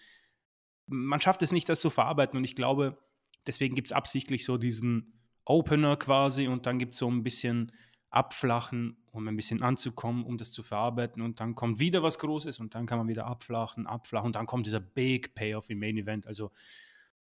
man 0.88 1.22
schafft 1.22 1.44
es 1.44 1.52
nicht, 1.52 1.70
das 1.70 1.80
zu 1.80 1.92
verarbeiten 1.92 2.38
und 2.38 2.44
ich 2.44 2.56
glaube, 2.56 2.98
deswegen 3.46 3.76
gibt 3.76 3.90
es 3.90 3.92
absichtlich 3.92 4.46
so 4.46 4.58
diesen 4.58 5.14
Opener 5.46 5.96
quasi 5.96 6.48
und 6.48 6.66
dann 6.66 6.80
gibt 6.80 6.94
es 6.94 7.00
so 7.00 7.10
ein 7.10 7.24
bisschen 7.24 7.72
Abflachen, 8.12 8.98
um 9.12 9.28
ein 9.28 9.36
bisschen 9.36 9.62
anzukommen, 9.62 10.26
um 10.26 10.38
das 10.38 10.52
zu 10.52 10.64
verarbeiten 10.64 11.22
und 11.22 11.40
dann 11.40 11.56
kommt 11.56 11.80
wieder 11.80 12.04
was 12.04 12.20
Großes 12.20 12.60
und 12.60 12.76
dann 12.76 12.86
kann 12.86 12.98
man 12.98 13.08
wieder 13.08 13.26
abflachen, 13.26 13.88
abflachen 13.88 14.28
und 14.28 14.36
dann 14.36 14.46
kommt 14.46 14.66
dieser 14.66 14.82
Big 14.82 15.34
Payoff 15.34 15.70
im 15.70 15.80
Main 15.80 15.98
Event. 15.98 16.28
Also 16.28 16.52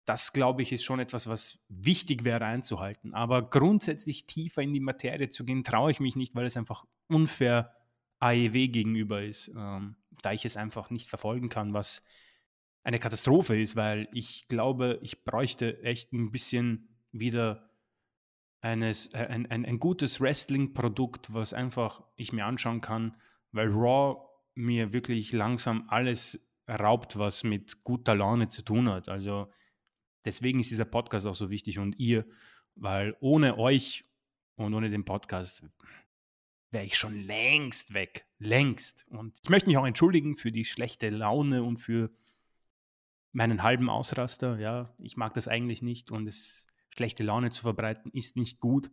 das, 0.04 0.34
glaube 0.34 0.62
ich, 0.62 0.72
ist 0.72 0.84
schon 0.84 1.00
etwas, 1.00 1.26
was 1.26 1.64
wichtig 1.68 2.24
wäre 2.24 2.44
einzuhalten. 2.44 3.14
Aber 3.14 3.48
grundsätzlich 3.48 4.26
tiefer 4.26 4.60
in 4.60 4.74
die 4.74 4.80
Materie 4.80 5.30
zu 5.30 5.44
gehen, 5.46 5.64
traue 5.64 5.90
ich 5.90 6.00
mich 6.00 6.16
nicht, 6.16 6.34
weil 6.34 6.44
es 6.44 6.58
einfach 6.58 6.84
unfair 7.08 7.74
AEW 8.20 8.68
gegenüber 8.68 9.22
ist, 9.22 9.48
ähm, 9.56 9.96
da 10.22 10.32
ich 10.32 10.44
es 10.44 10.56
einfach 10.56 10.90
nicht 10.90 11.08
verfolgen 11.08 11.48
kann, 11.48 11.72
was 11.72 12.04
eine 12.82 12.98
Katastrophe 12.98 13.58
ist, 13.58 13.76
weil 13.76 14.08
ich 14.12 14.46
glaube, 14.48 14.98
ich 15.02 15.24
bräuchte 15.24 15.82
echt 15.82 16.12
ein 16.12 16.30
bisschen 16.30 16.88
wieder 17.12 17.70
eines, 18.64 19.12
äh, 19.12 19.18
ein, 19.18 19.46
ein, 19.50 19.64
ein 19.66 19.78
gutes 19.78 20.20
Wrestling-Produkt, 20.20 21.32
was 21.32 21.52
einfach 21.52 22.02
ich 22.16 22.32
mir 22.32 22.46
anschauen 22.46 22.80
kann, 22.80 23.14
weil 23.52 23.68
Raw 23.68 24.16
mir 24.54 24.92
wirklich 24.92 25.32
langsam 25.32 25.84
alles 25.88 26.48
raubt, 26.66 27.18
was 27.18 27.44
mit 27.44 27.84
guter 27.84 28.14
Laune 28.14 28.48
zu 28.48 28.62
tun 28.62 28.88
hat. 28.88 29.08
Also 29.08 29.52
deswegen 30.24 30.60
ist 30.60 30.70
dieser 30.70 30.86
Podcast 30.86 31.26
auch 31.26 31.34
so 31.34 31.50
wichtig 31.50 31.78
und 31.78 31.98
ihr, 31.98 32.24
weil 32.74 33.16
ohne 33.20 33.58
euch 33.58 34.06
und 34.56 34.72
ohne 34.72 34.88
den 34.88 35.04
Podcast 35.04 35.62
wäre 36.70 36.84
ich 36.84 36.96
schon 36.96 37.20
längst 37.20 37.92
weg. 37.92 38.26
Längst. 38.38 39.06
Und 39.10 39.38
ich 39.42 39.50
möchte 39.50 39.68
mich 39.68 39.76
auch 39.76 39.86
entschuldigen 39.86 40.36
für 40.36 40.50
die 40.50 40.64
schlechte 40.64 41.10
Laune 41.10 41.62
und 41.62 41.76
für 41.78 42.10
meinen 43.32 43.62
halben 43.62 43.90
Ausraster. 43.90 44.58
Ja, 44.58 44.94
ich 44.98 45.16
mag 45.18 45.34
das 45.34 45.48
eigentlich 45.48 45.82
nicht 45.82 46.10
und 46.10 46.26
es 46.26 46.66
schlechte 46.96 47.22
Laune 47.22 47.50
zu 47.50 47.62
verbreiten, 47.62 48.10
ist 48.12 48.36
nicht 48.36 48.60
gut. 48.60 48.90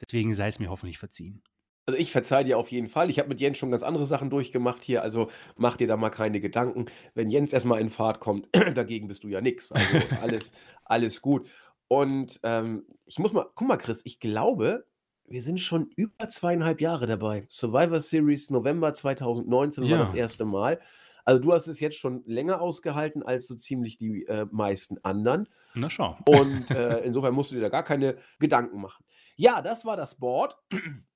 Deswegen 0.00 0.34
sei 0.34 0.48
es 0.48 0.58
mir 0.58 0.70
hoffentlich 0.70 0.98
verziehen. 0.98 1.42
Also 1.86 1.98
ich 1.98 2.12
verzeihe 2.12 2.44
dir 2.44 2.58
auf 2.58 2.70
jeden 2.70 2.88
Fall. 2.88 3.10
Ich 3.10 3.18
habe 3.18 3.28
mit 3.28 3.40
Jens 3.40 3.58
schon 3.58 3.72
ganz 3.72 3.82
andere 3.82 4.06
Sachen 4.06 4.30
durchgemacht 4.30 4.84
hier, 4.84 5.02
also 5.02 5.28
mach 5.56 5.76
dir 5.76 5.88
da 5.88 5.96
mal 5.96 6.10
keine 6.10 6.40
Gedanken. 6.40 6.86
Wenn 7.14 7.28
Jens 7.28 7.52
erstmal 7.52 7.80
in 7.80 7.90
Fahrt 7.90 8.20
kommt, 8.20 8.48
dagegen 8.74 9.08
bist 9.08 9.24
du 9.24 9.28
ja 9.28 9.40
nichts. 9.40 9.72
Also 9.72 9.98
alles, 10.20 10.52
alles 10.84 11.20
gut. 11.22 11.48
Und 11.88 12.38
ähm, 12.44 12.86
ich 13.04 13.18
muss 13.18 13.32
mal, 13.32 13.46
guck 13.54 13.66
mal, 13.66 13.78
Chris, 13.78 14.02
ich 14.04 14.20
glaube, 14.20 14.86
wir 15.26 15.42
sind 15.42 15.60
schon 15.60 15.90
über 15.96 16.28
zweieinhalb 16.28 16.80
Jahre 16.80 17.06
dabei. 17.06 17.46
Survivor 17.50 18.00
Series 18.00 18.50
November 18.50 18.94
2019 18.94 19.90
war 19.90 19.98
das 19.98 20.14
erste 20.14 20.44
Mal. 20.44 20.80
Also 21.24 21.40
du 21.40 21.52
hast 21.52 21.66
es 21.66 21.80
jetzt 21.80 21.98
schon 21.98 22.22
länger 22.26 22.60
ausgehalten 22.60 23.22
als 23.22 23.46
so 23.46 23.54
ziemlich 23.54 23.98
die 23.98 24.26
äh, 24.26 24.46
meisten 24.50 24.98
anderen. 25.04 25.48
Na 25.74 25.88
schau. 25.88 26.16
Und 26.26 26.70
äh, 26.70 26.98
insofern 27.04 27.34
musst 27.34 27.50
du 27.50 27.56
dir 27.56 27.62
da 27.62 27.68
gar 27.68 27.84
keine 27.84 28.16
Gedanken 28.38 28.80
machen. 28.80 29.04
Ja, 29.36 29.62
das 29.62 29.84
war 29.84 29.96
das 29.96 30.16
Board. 30.16 30.56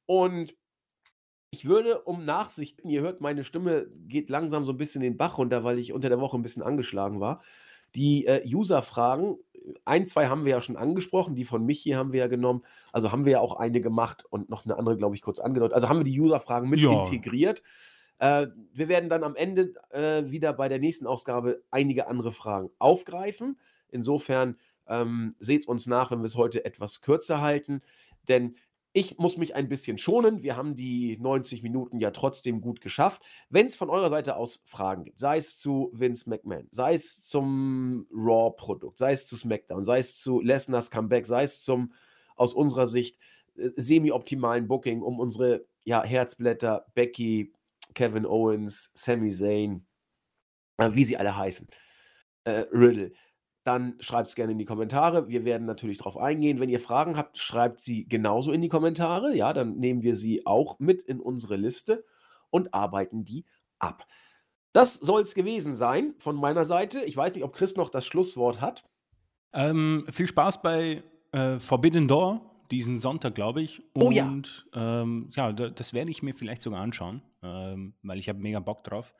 Und 0.07 0.55
ich 1.51 1.65
würde 1.65 2.03
um 2.03 2.24
Nachsichten, 2.24 2.89
ihr 2.89 3.03
hört, 3.03 3.20
meine 3.20 3.45
Stimme 3.45 3.87
geht 4.09 4.31
langsam 4.31 4.66
so 4.66 4.73
ein 4.73 4.78
bisschen 4.78 5.03
den 5.03 5.16
Bach 5.16 5.39
runter, 5.39 5.65
weil 5.65 5.78
ich 5.78 5.93
unter 5.93 6.09
der 6.09 6.20
Woche 6.20 6.37
ein 6.37 6.43
bisschen 6.43 6.62
angeschlagen 6.62 7.20
war. 7.20 7.43
Die 7.95 8.27
äh, 8.27 8.43
User-Fragen, 8.47 9.37
ein, 9.85 10.07
zwei 10.07 10.28
haben 10.28 10.45
wir 10.45 10.53
ja 10.53 10.62
schon 10.62 10.77
angesprochen, 10.77 11.35
die 11.35 11.45
von 11.45 11.65
mich 11.65 11.81
hier 11.81 11.97
haben 11.97 12.12
wir 12.12 12.20
ja 12.20 12.27
genommen. 12.27 12.62
Also 12.93 13.11
haben 13.11 13.24
wir 13.24 13.33
ja 13.33 13.41
auch 13.41 13.57
eine 13.57 13.81
gemacht 13.81 14.24
und 14.28 14.51
noch 14.51 14.65
eine 14.65 14.77
andere, 14.77 14.97
glaube 14.97 15.15
ich, 15.15 15.23
kurz 15.23 15.39
angedeutet. 15.39 15.74
Also 15.74 15.89
haben 15.89 16.01
wir 16.01 16.05
die 16.05 16.20
User-Fragen 16.20 16.69
mit 16.69 16.81
ja. 16.81 16.91
integriert. 16.91 17.62
Äh, 18.19 18.49
wir 18.73 18.89
werden 18.89 19.09
dann 19.09 19.25
am 19.25 19.37
Ende 19.37 19.75
äh, 19.91 20.31
wieder 20.31 20.53
bei 20.53 20.69
der 20.69 20.79
nächsten 20.79 21.07
Ausgabe 21.07 21.63
einige 21.71 22.09
andere 22.09 22.33
Fragen 22.33 22.71
aufgreifen. 22.79 23.59
Insofern 23.89 24.57
ähm, 24.89 25.35
seht 25.39 25.67
uns 25.69 25.87
nach, 25.87 26.11
wenn 26.11 26.21
wir 26.21 26.27
es 26.27 26.37
heute 26.37 26.65
etwas 26.65 27.03
kürzer 27.03 27.41
halten, 27.41 27.83
denn 28.29 28.57
ich 28.97 29.19
muss 29.19 29.37
mich 29.37 29.55
ein 29.55 29.69
bisschen 29.69 29.99
schonen. 29.99 30.43
Wir 30.43 30.57
haben 30.57 30.75
die 30.75 31.19
90 31.19 31.63
Minuten 31.63 32.01
ja 32.01 32.13
trotzdem 32.13 32.63
gut 32.63 32.81
geschafft. 32.81 33.21
Wenn 33.51 33.67
es 33.67 33.77
von 33.77 33.91
eurer 33.91 34.09
Seite 34.09 34.37
aus 34.37 34.63
Fragen 34.65 35.05
gibt, 35.05 35.21
sei 35.21 35.37
es 35.37 35.59
zu 35.59 35.91
Vince 35.93 36.31
McMahon, 36.31 36.67
sei 36.71 36.95
es 36.95 37.21
zum 37.21 38.07
Raw-Produkt, 38.11 38.97
sei 38.97 39.13
es 39.13 39.27
zu 39.27 39.37
SmackDown, 39.37 39.85
sei 39.85 39.99
es 39.99 40.19
zu 40.19 40.41
Lesners 40.41 40.91
Comeback, 40.91 41.27
sei 41.27 41.43
es 41.43 41.61
zum 41.61 41.93
aus 42.37 42.55
unserer 42.55 42.89
Sicht 42.89 43.19
äh, 43.57 43.69
semi-optimalen 43.77 44.67
Booking 44.67 45.03
um 45.03 45.21
unsere 45.21 45.67
ja, 45.85 46.03
Herzblätter, 46.03 46.87
Becky, 46.95 47.53
Kevin 47.97 48.27
Owens, 48.27 48.93
Sami 48.94 49.32
Zayn, 49.32 49.86
äh, 50.77 50.90
wie 50.93 51.05
sie 51.05 51.16
alle 51.16 51.36
heißen, 51.36 51.66
äh, 52.44 52.66
Riddle, 52.73 53.12
dann 53.64 53.97
schreibt 53.98 54.28
es 54.28 54.36
gerne 54.36 54.52
in 54.52 54.59
die 54.59 54.64
Kommentare. 54.64 55.27
Wir 55.27 55.44
werden 55.44 55.66
natürlich 55.66 55.98
darauf 55.98 56.16
eingehen. 56.16 56.60
Wenn 56.60 56.68
ihr 56.68 56.78
Fragen 56.78 57.16
habt, 57.16 57.39
schreibt 57.39 57.81
sie 57.81 58.06
genauso 58.06 58.52
in 58.52 58.60
die 58.60 58.68
Kommentare. 58.68 59.35
Ja, 59.35 59.52
dann 59.52 59.78
nehmen 59.78 60.02
wir 60.02 60.14
sie 60.14 60.47
auch 60.47 60.78
mit 60.78 61.02
in 61.02 61.18
unsere 61.18 61.56
Liste 61.56 62.05
und 62.51 62.73
arbeiten 62.73 63.24
die 63.24 63.44
ab. 63.81 64.06
Das 64.73 64.94
soll 64.94 65.23
es 65.23 65.35
gewesen 65.35 65.74
sein 65.74 66.14
von 66.18 66.36
meiner 66.36 66.64
Seite. 66.64 67.02
Ich 67.02 67.16
weiß 67.16 67.35
nicht, 67.35 67.43
ob 67.43 67.55
Chris 67.55 67.77
noch 67.77 67.89
das 67.89 68.06
Schlusswort 68.06 68.60
hat. 68.60 68.85
Ähm, 69.52 70.06
viel 70.10 70.27
Spaß 70.27 70.62
bei 70.62 71.02
äh, 71.32 71.59
Forbidden 71.59 72.06
Door 72.06 72.56
diesen 72.70 72.98
Sonntag, 72.98 73.35
glaube 73.35 73.62
ich. 73.62 73.82
Und 73.94 74.02
oh 74.02 74.10
ja, 74.10 74.40
ähm, 74.74 75.31
ja 75.35 75.52
das 75.52 75.93
werde 75.93 76.10
ich 76.10 76.23
mir 76.23 76.35
vielleicht 76.35 76.62
sogar 76.62 76.82
anschauen, 76.82 77.23
ähm, 77.47 77.94
weil 78.02 78.18
ich 78.18 78.28
habe 78.28 78.40
mega 78.40 78.60
Bock 78.60 78.85
drauf. 78.85 79.14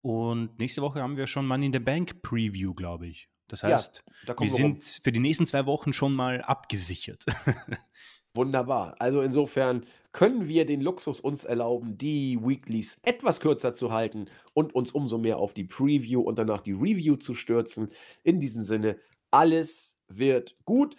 Und 0.00 0.58
nächste 0.58 0.82
Woche 0.82 1.02
haben 1.02 1.16
wir 1.16 1.26
schon 1.26 1.46
Money 1.46 1.66
in 1.66 1.72
the 1.72 1.78
Bank 1.78 2.22
Preview, 2.22 2.74
glaube 2.74 3.08
ich. 3.08 3.28
Das 3.48 3.62
heißt, 3.62 4.04
ja, 4.26 4.34
wir, 4.34 4.40
wir 4.40 4.48
sind 4.48 5.00
für 5.02 5.10
die 5.10 5.20
nächsten 5.20 5.46
zwei 5.46 5.66
Wochen 5.66 5.92
schon 5.92 6.12
mal 6.12 6.42
abgesichert. 6.42 7.24
Wunderbar. 8.34 8.94
Also 8.98 9.22
insofern 9.22 9.84
können 10.12 10.48
wir 10.48 10.66
den 10.66 10.80
Luxus 10.80 11.20
uns 11.20 11.44
erlauben, 11.44 11.98
die 11.98 12.38
Weeklies 12.40 13.00
etwas 13.02 13.40
kürzer 13.40 13.74
zu 13.74 13.92
halten 13.92 14.26
und 14.52 14.74
uns 14.74 14.92
umso 14.92 15.18
mehr 15.18 15.38
auf 15.38 15.54
die 15.54 15.64
Preview 15.64 16.20
und 16.20 16.38
danach 16.38 16.60
die 16.60 16.72
Review 16.72 17.16
zu 17.16 17.34
stürzen. 17.34 17.90
In 18.22 18.38
diesem 18.38 18.62
Sinne, 18.62 18.98
alles 19.30 19.98
wird 20.08 20.56
gut. 20.64 20.94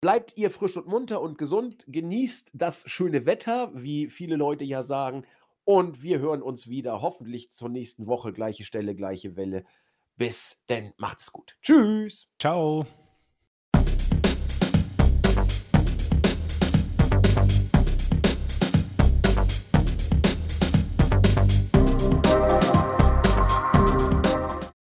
Bleibt 0.00 0.36
ihr 0.36 0.50
frisch 0.50 0.76
und 0.76 0.86
munter 0.86 1.22
und 1.22 1.38
gesund, 1.38 1.84
genießt 1.88 2.50
das 2.52 2.90
schöne 2.90 3.24
Wetter, 3.24 3.70
wie 3.74 4.10
viele 4.10 4.36
Leute 4.36 4.64
ja 4.64 4.82
sagen, 4.82 5.24
und 5.64 6.02
wir 6.02 6.18
hören 6.18 6.42
uns 6.42 6.68
wieder, 6.68 7.00
hoffentlich 7.02 7.50
zur 7.52 7.68
nächsten 7.68 8.06
Woche, 8.06 8.32
gleiche 8.32 8.64
Stelle, 8.64 8.94
gleiche 8.94 9.36
Welle. 9.36 9.64
Bis 10.16 10.64
denn, 10.68 10.92
macht's 10.96 11.32
gut. 11.32 11.56
Tschüss. 11.62 12.28
Ciao. 12.38 12.86